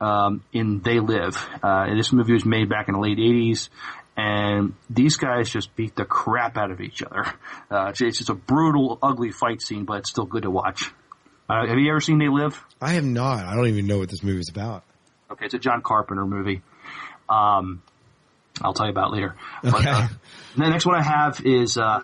um, 0.04 0.44
in 0.54 0.82
They 0.82 1.00
Live. 1.00 1.38
Uh, 1.64 1.86
and 1.88 2.00
this 2.00 2.12
movie 2.12 2.34
was 2.34 2.46
made 2.46 2.70
back 2.70 2.88
in 2.90 2.94
the 2.96 3.00
late 3.00 3.18
80s, 3.18 3.70
and 4.18 4.74
these 4.90 5.18
guys 5.18 5.50
just 5.50 5.76
beat 5.76 5.96
the 5.96 6.06
crap 6.06 6.58
out 6.58 6.72
of 6.72 6.82
each 6.82 7.02
other. 7.02 7.26
Uh, 7.72 7.88
it's, 7.90 8.02
it's 8.02 8.18
just 8.20 8.30
a 8.30 8.36
brutal, 8.36 9.00
ugly 9.02 9.32
fight 9.32 9.62
scene, 9.62 9.86
but 9.86 10.00
it's 10.00 10.10
still 10.10 10.26
good 10.26 10.44
to 10.44 10.52
watch. 10.52 10.92
Uh, 11.50 11.66
have 11.68 11.78
you 11.78 11.90
ever 11.90 12.00
seen 12.00 12.20
They 12.20 12.30
Live? 12.30 12.64
I 12.82 12.94
have 12.94 13.04
not. 13.04 13.46
I 13.46 13.56
don't 13.56 13.68
even 13.68 13.88
know 13.88 13.98
what 14.00 14.10
this 14.10 14.22
movie 14.24 14.40
is 14.40 14.50
about. 14.50 14.84
Okay, 15.32 15.46
it's 15.46 15.54
a 15.54 15.60
John 15.60 15.82
Carpenter 15.82 16.26
movie. 16.26 16.62
Um, 17.28 17.82
I'll 18.62 18.74
tell 18.74 18.86
you 18.86 18.92
about 18.92 19.08
it 19.12 19.14
later. 19.16 19.36
But, 19.64 19.74
Okay. 19.76 19.90
uh, 19.90 20.08
the 20.56 20.70
next 20.70 20.86
one 20.86 20.96
I 20.96 21.02
have 21.02 21.42
is 21.44 21.78
uh, 21.78 22.02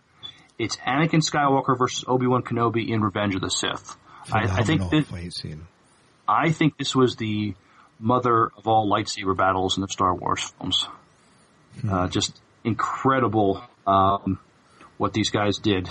it's 0.58 0.76
Anakin 0.78 1.22
Skywalker 1.22 1.78
versus 1.78 2.04
Obi 2.08 2.26
Wan 2.28 2.42
Kenobi 2.42 2.90
in 2.90 3.02
Revenge 3.02 3.36
of 3.36 3.42
the 3.42 3.50
Sith. 3.50 3.96
I, 4.32 4.44
I 4.46 4.64
think 4.64 4.90
this. 4.90 5.06
I 6.28 6.52
think 6.52 6.78
this 6.78 6.96
was 6.96 7.16
the 7.16 7.56
mother 8.00 8.50
of 8.58 8.68
all 8.68 8.90
lightsaber 8.90 9.36
battles 9.36 9.78
in 9.78 9.82
the 9.82 9.88
Star 9.88 10.16
Wars 10.16 10.44
films. 10.58 10.88
Uh, 11.88 12.08
just 12.08 12.40
incredible 12.64 13.64
um, 13.86 14.40
what 14.98 15.14
these 15.14 15.30
guys 15.30 15.58
did. 15.58 15.88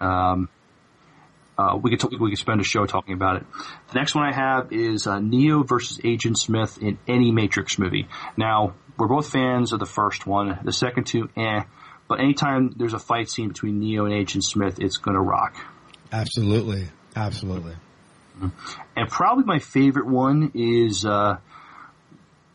Um, 0.00 0.48
uh, 1.58 1.76
we 1.80 1.90
could 1.90 2.00
t- 2.00 2.16
we 2.16 2.30
could 2.30 2.38
spend 2.38 2.60
a 2.60 2.64
show 2.64 2.86
talking 2.86 3.14
about 3.14 3.36
it. 3.36 3.46
The 3.92 3.98
next 3.98 4.14
one 4.14 4.24
I 4.24 4.32
have 4.32 4.72
is 4.72 5.06
uh, 5.06 5.18
Neo 5.18 5.62
versus 5.62 6.00
Agent 6.02 6.38
Smith 6.38 6.78
in 6.80 6.98
any 7.06 7.30
Matrix 7.30 7.78
movie. 7.78 8.08
Now 8.36 8.74
we're 8.96 9.08
both 9.08 9.30
fans 9.30 9.72
of 9.72 9.78
the 9.78 9.86
first 9.86 10.26
one. 10.26 10.58
The 10.64 10.72
second 10.72 11.04
two, 11.06 11.28
eh. 11.36 11.62
But 12.08 12.20
anytime 12.20 12.74
there's 12.76 12.94
a 12.94 12.98
fight 12.98 13.30
scene 13.30 13.48
between 13.48 13.78
Neo 13.80 14.04
and 14.04 14.14
Agent 14.14 14.44
Smith, 14.44 14.80
it's 14.80 14.96
going 14.96 15.14
to 15.14 15.20
rock. 15.20 15.56
Absolutely. 16.10 16.88
Absolutely. 17.14 17.74
And 18.96 19.08
probably 19.08 19.44
my 19.44 19.58
favorite 19.58 20.06
one 20.06 20.52
is, 20.54 21.04
uh, 21.04 21.38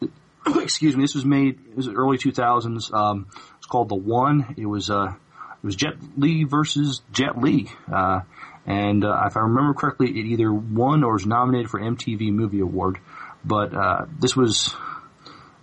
excuse 0.47 0.95
me, 0.95 1.03
this 1.03 1.15
was 1.15 1.25
made, 1.25 1.59
it 1.69 1.75
was 1.75 1.87
early 1.87 2.17
2000s. 2.17 2.93
Um, 2.93 3.27
it's 3.57 3.65
called 3.67 3.89
The 3.89 3.95
One. 3.95 4.55
It 4.57 4.65
was, 4.65 4.89
uh, 4.89 5.13
it 5.13 5.65
was 5.65 5.75
Jet 5.75 5.93
Li 6.17 6.43
versus 6.43 7.01
Jet 7.11 7.37
Li. 7.37 7.69
Uh, 7.91 8.21
and, 8.65 9.03
uh, 9.03 9.23
if 9.27 9.37
I 9.37 9.41
remember 9.41 9.73
correctly, 9.73 10.09
it 10.09 10.25
either 10.25 10.51
won 10.51 11.03
or 11.03 11.13
was 11.13 11.25
nominated 11.25 11.69
for 11.69 11.79
MTV 11.79 12.31
Movie 12.31 12.59
Award. 12.59 12.99
But, 13.45 13.73
uh, 13.73 14.05
this 14.19 14.35
was, 14.35 14.75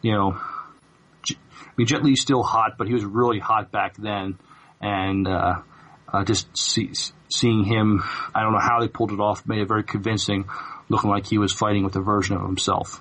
you 0.03 0.13
know, 0.13 0.39
I 1.29 1.77
mean, 1.77 1.87
Jet 1.87 2.03
Li's 2.03 2.21
still 2.21 2.43
hot, 2.43 2.79
but 2.79 2.87
he 2.87 2.95
was 2.95 3.05
really 3.05 3.41
hot 3.41 3.73
back 3.73 3.97
then. 3.97 4.39
And, 4.81 5.27
uh, 5.27 5.61
uh, 6.13 6.25
just 6.25 6.57
see, 6.57 6.93
seeing 7.35 7.65
him, 7.65 8.03
I 8.35 8.43
don't 8.43 8.53
know 8.53 8.59
how 8.59 8.81
they 8.81 8.89
pulled 8.89 9.13
it 9.13 9.21
off, 9.21 9.47
made 9.47 9.61
it 9.61 9.69
very 9.69 9.85
convincing, 9.85 10.47
looking 10.89 11.11
like 11.11 11.27
he 11.27 11.39
was 11.39 11.53
fighting 11.53 11.85
with 11.85 11.97
a 11.97 12.01
version 12.01 12.37
of 12.37 12.43
himself. 12.43 13.01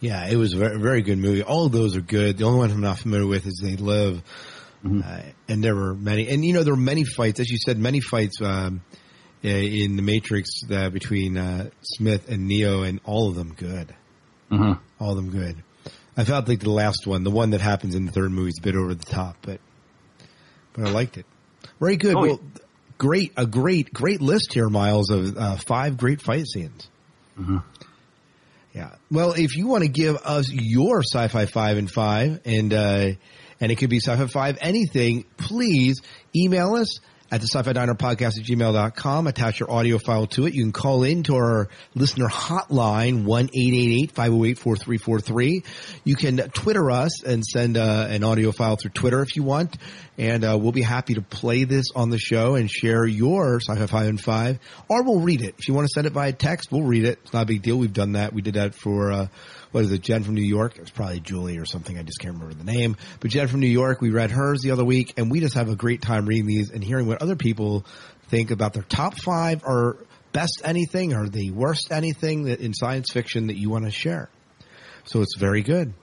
Yeah, 0.00 0.26
it 0.28 0.36
was 0.36 0.52
a 0.52 0.58
very, 0.58 0.78
very 0.78 1.02
good 1.02 1.18
movie. 1.18 1.42
All 1.42 1.66
of 1.66 1.72
those 1.72 1.96
are 1.96 2.02
good. 2.02 2.36
The 2.38 2.44
only 2.44 2.58
one 2.58 2.70
I'm 2.70 2.80
not 2.80 2.98
familiar 2.98 3.26
with 3.26 3.46
is 3.46 3.60
They 3.62 3.76
Live. 3.76 4.22
Uh, 4.86 5.22
and 5.48 5.64
there 5.64 5.74
were 5.74 5.94
many, 5.94 6.28
and 6.28 6.44
you 6.44 6.52
know, 6.52 6.62
there 6.62 6.74
were 6.74 6.80
many 6.80 7.04
fights, 7.04 7.40
as 7.40 7.48
you 7.48 7.56
said, 7.56 7.78
many 7.78 8.00
fights, 8.00 8.42
um, 8.42 8.82
uh, 9.42 9.48
in 9.48 9.96
the 9.96 10.02
Matrix, 10.02 10.50
uh, 10.70 10.90
between, 10.90 11.38
uh, 11.38 11.70
Smith 11.80 12.28
and 12.28 12.46
Neo 12.46 12.82
and 12.82 13.00
all 13.04 13.30
of 13.30 13.34
them 13.34 13.54
good. 13.54 13.94
Mm-hmm. 14.52 14.72
All 15.02 15.10
of 15.12 15.16
them 15.16 15.30
good. 15.30 15.62
I 16.18 16.24
felt 16.24 16.48
like 16.48 16.60
the 16.60 16.70
last 16.70 17.06
one, 17.06 17.24
the 17.24 17.30
one 17.30 17.50
that 17.50 17.62
happens 17.62 17.94
in 17.94 18.04
the 18.04 18.12
third 18.12 18.30
movie 18.30 18.50
is 18.50 18.58
a 18.58 18.62
bit 18.62 18.76
over 18.76 18.94
the 18.94 19.06
top, 19.06 19.38
but, 19.40 19.58
but 20.74 20.86
I 20.86 20.90
liked 20.90 21.16
it. 21.16 21.24
Very 21.80 21.96
good. 21.96 22.14
Oh, 22.14 22.20
well, 22.20 22.40
great, 22.98 23.32
a 23.36 23.46
great, 23.46 23.92
great 23.92 24.20
list 24.20 24.52
here, 24.52 24.68
Miles, 24.68 25.10
of, 25.10 25.36
uh, 25.36 25.56
five 25.56 25.96
great 25.96 26.20
fight 26.20 26.46
scenes. 26.46 26.88
Mm-hmm. 27.38 27.58
Yeah. 28.74 28.90
Well, 29.10 29.32
if 29.32 29.56
you 29.56 29.68
want 29.68 29.84
to 29.84 29.88
give 29.88 30.16
us 30.16 30.50
your 30.50 31.02
sci-fi 31.02 31.46
five 31.46 31.78
and 31.78 31.90
five, 31.90 32.40
and 32.44 32.72
uh, 32.72 33.10
and 33.60 33.72
it 33.72 33.76
could 33.76 33.90
be 33.90 34.00
sci-fi 34.00 34.26
five 34.26 34.58
anything, 34.60 35.24
please 35.36 36.00
email 36.34 36.74
us 36.74 36.98
at 37.30 37.40
the 37.40 37.46
sci-fi 37.46 37.72
diner 37.72 37.94
podcast 37.94 38.38
at 38.38 38.44
gmail.com. 38.44 39.26
Attach 39.26 39.60
your 39.60 39.70
audio 39.70 39.96
file 39.98 40.26
to 40.28 40.46
it. 40.46 40.54
You 40.54 40.62
can 40.62 40.72
call 40.72 41.02
in 41.02 41.24
to 41.24 41.36
our 41.36 41.68
listener 41.94 42.28
hotline, 42.28 43.24
1-888-508-4343. 43.24 45.64
You 46.04 46.16
can 46.16 46.38
Twitter 46.50 46.90
us 46.90 47.22
and 47.24 47.44
send 47.44 47.76
uh, 47.76 48.06
an 48.08 48.24
audio 48.24 48.50
file 48.52 48.76
through 48.76 48.92
Twitter 48.92 49.20
if 49.22 49.36
you 49.36 49.42
want. 49.42 49.76
And 50.16 50.44
uh, 50.44 50.56
we'll 50.60 50.72
be 50.72 50.82
happy 50.82 51.14
to 51.14 51.22
play 51.22 51.64
this 51.64 51.86
on 51.96 52.10
the 52.10 52.18
show 52.18 52.54
and 52.54 52.70
share 52.70 53.04
your 53.04 53.58
sci-fi 53.60 53.86
five 53.86 54.06
and 54.06 54.20
five, 54.20 54.60
or 54.88 55.02
we'll 55.02 55.18
read 55.20 55.42
it. 55.42 55.56
If 55.58 55.66
you 55.66 55.74
want 55.74 55.88
to 55.88 55.92
send 55.92 56.06
it 56.06 56.12
via 56.12 56.32
text, 56.32 56.70
we'll 56.70 56.84
read 56.84 57.04
it. 57.04 57.18
It's 57.24 57.32
not 57.32 57.42
a 57.42 57.46
big 57.46 57.62
deal. 57.62 57.76
We've 57.76 57.92
done 57.92 58.12
that. 58.12 58.32
We 58.32 58.40
did 58.40 58.54
that 58.54 58.76
for, 58.76 59.10
uh, 59.10 59.26
what 59.72 59.82
is 59.82 59.90
it, 59.90 60.02
Jen 60.02 60.22
from 60.22 60.34
New 60.34 60.44
York? 60.44 60.76
It 60.76 60.82
was 60.82 60.90
probably 60.90 61.18
Julie 61.18 61.58
or 61.58 61.66
something. 61.66 61.98
I 61.98 62.04
just 62.04 62.20
can't 62.20 62.34
remember 62.34 62.54
the 62.54 62.62
name. 62.62 62.96
But 63.18 63.32
Jen 63.32 63.48
from 63.48 63.58
New 63.58 63.66
York, 63.66 64.00
we 64.00 64.10
read 64.10 64.30
hers 64.30 64.60
the 64.62 64.70
other 64.70 64.84
week, 64.84 65.14
and 65.16 65.32
we 65.32 65.40
just 65.40 65.54
have 65.54 65.68
a 65.68 65.74
great 65.74 66.00
time 66.00 66.26
reading 66.26 66.46
these 66.46 66.70
and 66.70 66.84
hearing 66.84 67.08
what 67.08 67.13
other 67.22 67.36
people 67.36 67.84
think 68.28 68.50
about 68.50 68.72
their 68.72 68.82
top 68.82 69.14
five 69.14 69.62
or 69.64 69.98
best 70.32 70.62
anything 70.64 71.14
or 71.14 71.28
the 71.28 71.50
worst 71.50 71.88
anything 71.90 72.44
that 72.44 72.60
in 72.60 72.74
science 72.74 73.10
fiction 73.12 73.46
that 73.46 73.56
you 73.56 73.70
want 73.70 73.84
to 73.84 73.90
share. 73.90 74.28
So 75.04 75.22
it's 75.22 75.36
very 75.36 75.62
good. 75.62 75.94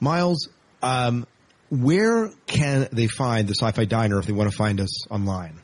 Miles, 0.00 0.48
um, 0.82 1.26
where 1.70 2.30
can 2.46 2.88
they 2.92 3.06
find 3.06 3.46
the 3.46 3.54
Sci-Fi 3.54 3.84
Diner 3.84 4.18
if 4.18 4.26
they 4.26 4.32
want 4.32 4.50
to 4.50 4.56
find 4.56 4.80
us 4.80 5.10
online? 5.10 5.60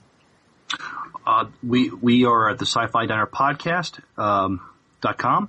Uh, 1.26 1.46
we 1.62 1.90
we 1.90 2.26
are 2.26 2.50
at 2.50 2.58
the 2.58 2.66
Sci-Fi 2.66 3.06
Diner 3.06 3.26
Podcast 3.26 3.98
um, 4.18 4.60
dot 5.00 5.16
com, 5.16 5.48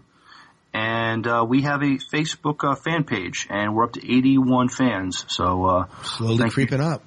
and 0.73 1.27
uh, 1.27 1.45
we 1.47 1.63
have 1.63 1.81
a 1.81 1.97
Facebook 1.97 2.63
uh, 2.63 2.75
fan 2.75 3.03
page, 3.03 3.47
and 3.49 3.75
we're 3.75 3.83
up 3.83 3.93
to 3.93 3.99
81 3.99 4.69
fans. 4.69 5.25
So 5.27 5.65
uh, 5.65 5.85
Slowly 6.03 6.49
creeping 6.49 6.79
up. 6.79 7.03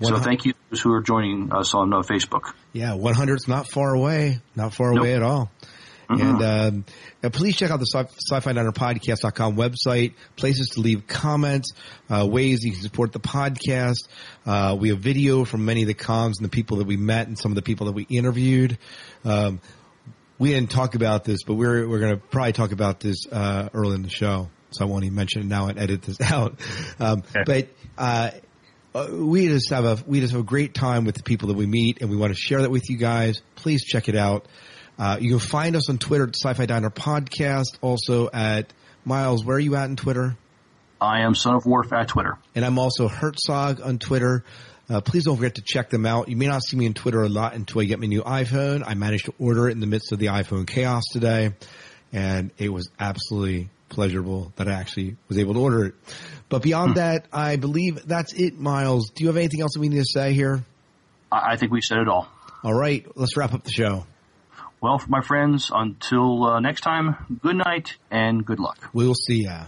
So 0.00 0.18
thank 0.18 0.44
you 0.44 0.52
to 0.52 0.58
those 0.70 0.80
who 0.80 0.92
are 0.92 1.00
joining 1.02 1.52
us 1.52 1.74
on 1.74 1.92
uh, 1.92 1.98
Facebook. 2.02 2.52
Yeah, 2.72 2.90
100's 2.92 3.46
not 3.48 3.68
far 3.70 3.94
away. 3.94 4.40
Not 4.56 4.74
far 4.74 4.92
Nope. 4.92 5.00
away 5.04 5.14
at 5.14 5.22
all. 5.22 5.50
Mhm. 6.10 6.20
And 6.42 6.84
uh, 7.22 7.30
please 7.30 7.56
check 7.56 7.70
out 7.70 7.80
the 7.80 7.86
sci- 7.86 8.10
sci-fi 8.28 8.52
diner 8.52 8.72
podcast.com 8.72 9.56
website, 9.56 10.12
places 10.36 10.70
to 10.74 10.80
leave 10.80 11.06
comments, 11.06 11.72
uh, 12.10 12.26
ways 12.28 12.62
you 12.62 12.72
can 12.72 12.82
support 12.82 13.12
the 13.12 13.20
podcast. 13.20 14.06
Uh, 14.44 14.76
we 14.78 14.90
have 14.90 14.98
video 14.98 15.46
from 15.46 15.64
many 15.64 15.80
of 15.80 15.88
the 15.88 15.94
cons 15.94 16.38
and 16.38 16.44
the 16.44 16.50
people 16.50 16.76
that 16.78 16.86
we 16.86 16.98
met 16.98 17.26
and 17.28 17.38
some 17.38 17.52
of 17.52 17.56
the 17.56 17.62
people 17.62 17.86
that 17.86 17.92
we 17.94 18.02
interviewed. 18.10 18.76
Um, 19.24 19.60
we 20.38 20.50
didn't 20.50 20.70
talk 20.70 20.94
about 20.94 21.24
this, 21.24 21.42
but 21.46 21.54
we're 21.54 21.88
we're 21.88 22.00
going 22.00 22.16
to 22.16 22.20
probably 22.20 22.52
talk 22.52 22.72
about 22.72 23.00
this 23.00 23.26
uh, 23.32 23.70
early 23.72 23.94
in 23.94 24.02
the 24.02 24.10
show, 24.10 24.50
so 24.72 24.84
I 24.84 24.88
won't 24.88 25.04
even 25.04 25.14
mention 25.16 25.40
it 25.42 25.46
now 25.46 25.68
and 25.68 25.78
edit 25.78 26.02
this 26.02 26.20
out. 26.32 26.60
Um, 27.00 27.22
But 27.46 27.68
uh, 28.94 29.08
we 29.10 29.48
just 29.48 29.70
have 29.70 29.84
a 29.84 29.98
we 30.06 30.20
just 30.20 30.32
have 30.32 30.40
a 30.40 30.44
great 30.44 30.74
time 30.74 31.04
with 31.04 31.16
the 31.16 31.22
people 31.22 31.48
that 31.48 31.56
we 31.56 31.66
meet, 31.66 32.00
and 32.00 32.10
we 32.10 32.16
want 32.16 32.32
to 32.32 32.38
share 32.38 32.62
that 32.62 32.70
with 32.70 32.88
you 32.88 32.96
guys. 32.96 33.42
Please 33.56 33.84
check 33.84 34.08
it 34.08 34.16
out. 34.16 34.46
Uh, 34.98 35.18
you 35.20 35.30
can 35.30 35.38
find 35.40 35.74
us 35.74 35.90
on 35.90 35.98
Twitter 35.98 36.24
at 36.24 36.36
Sci-Fi 36.36 36.66
Diner 36.66 36.90
Podcast. 36.90 37.78
Also 37.80 38.30
at 38.32 38.72
Miles, 39.04 39.44
where 39.44 39.56
are 39.56 39.60
you 39.60 39.74
at 39.74 39.86
in 39.86 39.96
Twitter? 39.96 40.36
I 41.00 41.22
am 41.22 41.34
Son 41.34 41.56
of 41.56 41.66
Worf 41.66 41.92
at 41.92 42.08
Twitter. 42.08 42.38
And 42.54 42.64
I'm 42.64 42.78
also 42.78 43.08
Herzog 43.08 43.80
on 43.80 43.98
Twitter. 43.98 44.44
Uh, 44.88 45.00
please 45.00 45.24
don't 45.24 45.36
forget 45.36 45.56
to 45.56 45.62
check 45.62 45.90
them 45.90 46.06
out. 46.06 46.28
You 46.28 46.36
may 46.36 46.46
not 46.46 46.62
see 46.62 46.76
me 46.76 46.86
on 46.86 46.94
Twitter 46.94 47.22
a 47.22 47.28
lot 47.28 47.54
until 47.54 47.80
I 47.80 47.84
get 47.84 47.98
my 47.98 48.06
new 48.06 48.22
iPhone. 48.22 48.84
I 48.86 48.94
managed 48.94 49.26
to 49.26 49.34
order 49.38 49.68
it 49.68 49.72
in 49.72 49.80
the 49.80 49.86
midst 49.86 50.12
of 50.12 50.18
the 50.18 50.26
iPhone 50.26 50.66
chaos 50.66 51.04
today, 51.10 51.52
and 52.12 52.50
it 52.58 52.72
was 52.72 52.90
absolutely 53.00 53.70
pleasurable 53.94 54.52
that 54.56 54.68
I 54.68 54.72
actually 54.72 55.16
was 55.28 55.38
able 55.38 55.54
to 55.54 55.60
order 55.60 55.86
it. 55.86 55.94
But 56.48 56.62
beyond 56.62 56.96
that, 56.96 57.26
I 57.32 57.56
believe 57.56 58.06
that's 58.06 58.32
it, 58.32 58.58
Miles. 58.58 59.10
Do 59.10 59.24
you 59.24 59.28
have 59.28 59.36
anything 59.36 59.62
else 59.62 59.74
that 59.74 59.80
we 59.80 59.88
need 59.88 59.98
to 59.98 60.04
say 60.04 60.34
here? 60.34 60.62
I, 61.32 61.52
I 61.52 61.56
think 61.56 61.72
we 61.72 61.80
said 61.80 61.98
it 61.98 62.08
all. 62.08 62.28
All 62.62 62.74
right, 62.74 63.06
let's 63.14 63.36
wrap 63.36 63.54
up 63.54 63.64
the 63.64 63.70
show. 63.70 64.06
Well, 64.80 65.02
my 65.08 65.22
friends, 65.22 65.70
until 65.72 66.44
uh, 66.44 66.60
next 66.60 66.82
time, 66.82 67.38
good 67.42 67.56
night 67.56 67.96
and 68.10 68.44
good 68.44 68.60
luck. 68.60 68.90
We 68.92 69.06
will 69.06 69.14
see 69.14 69.44
ya. 69.44 69.64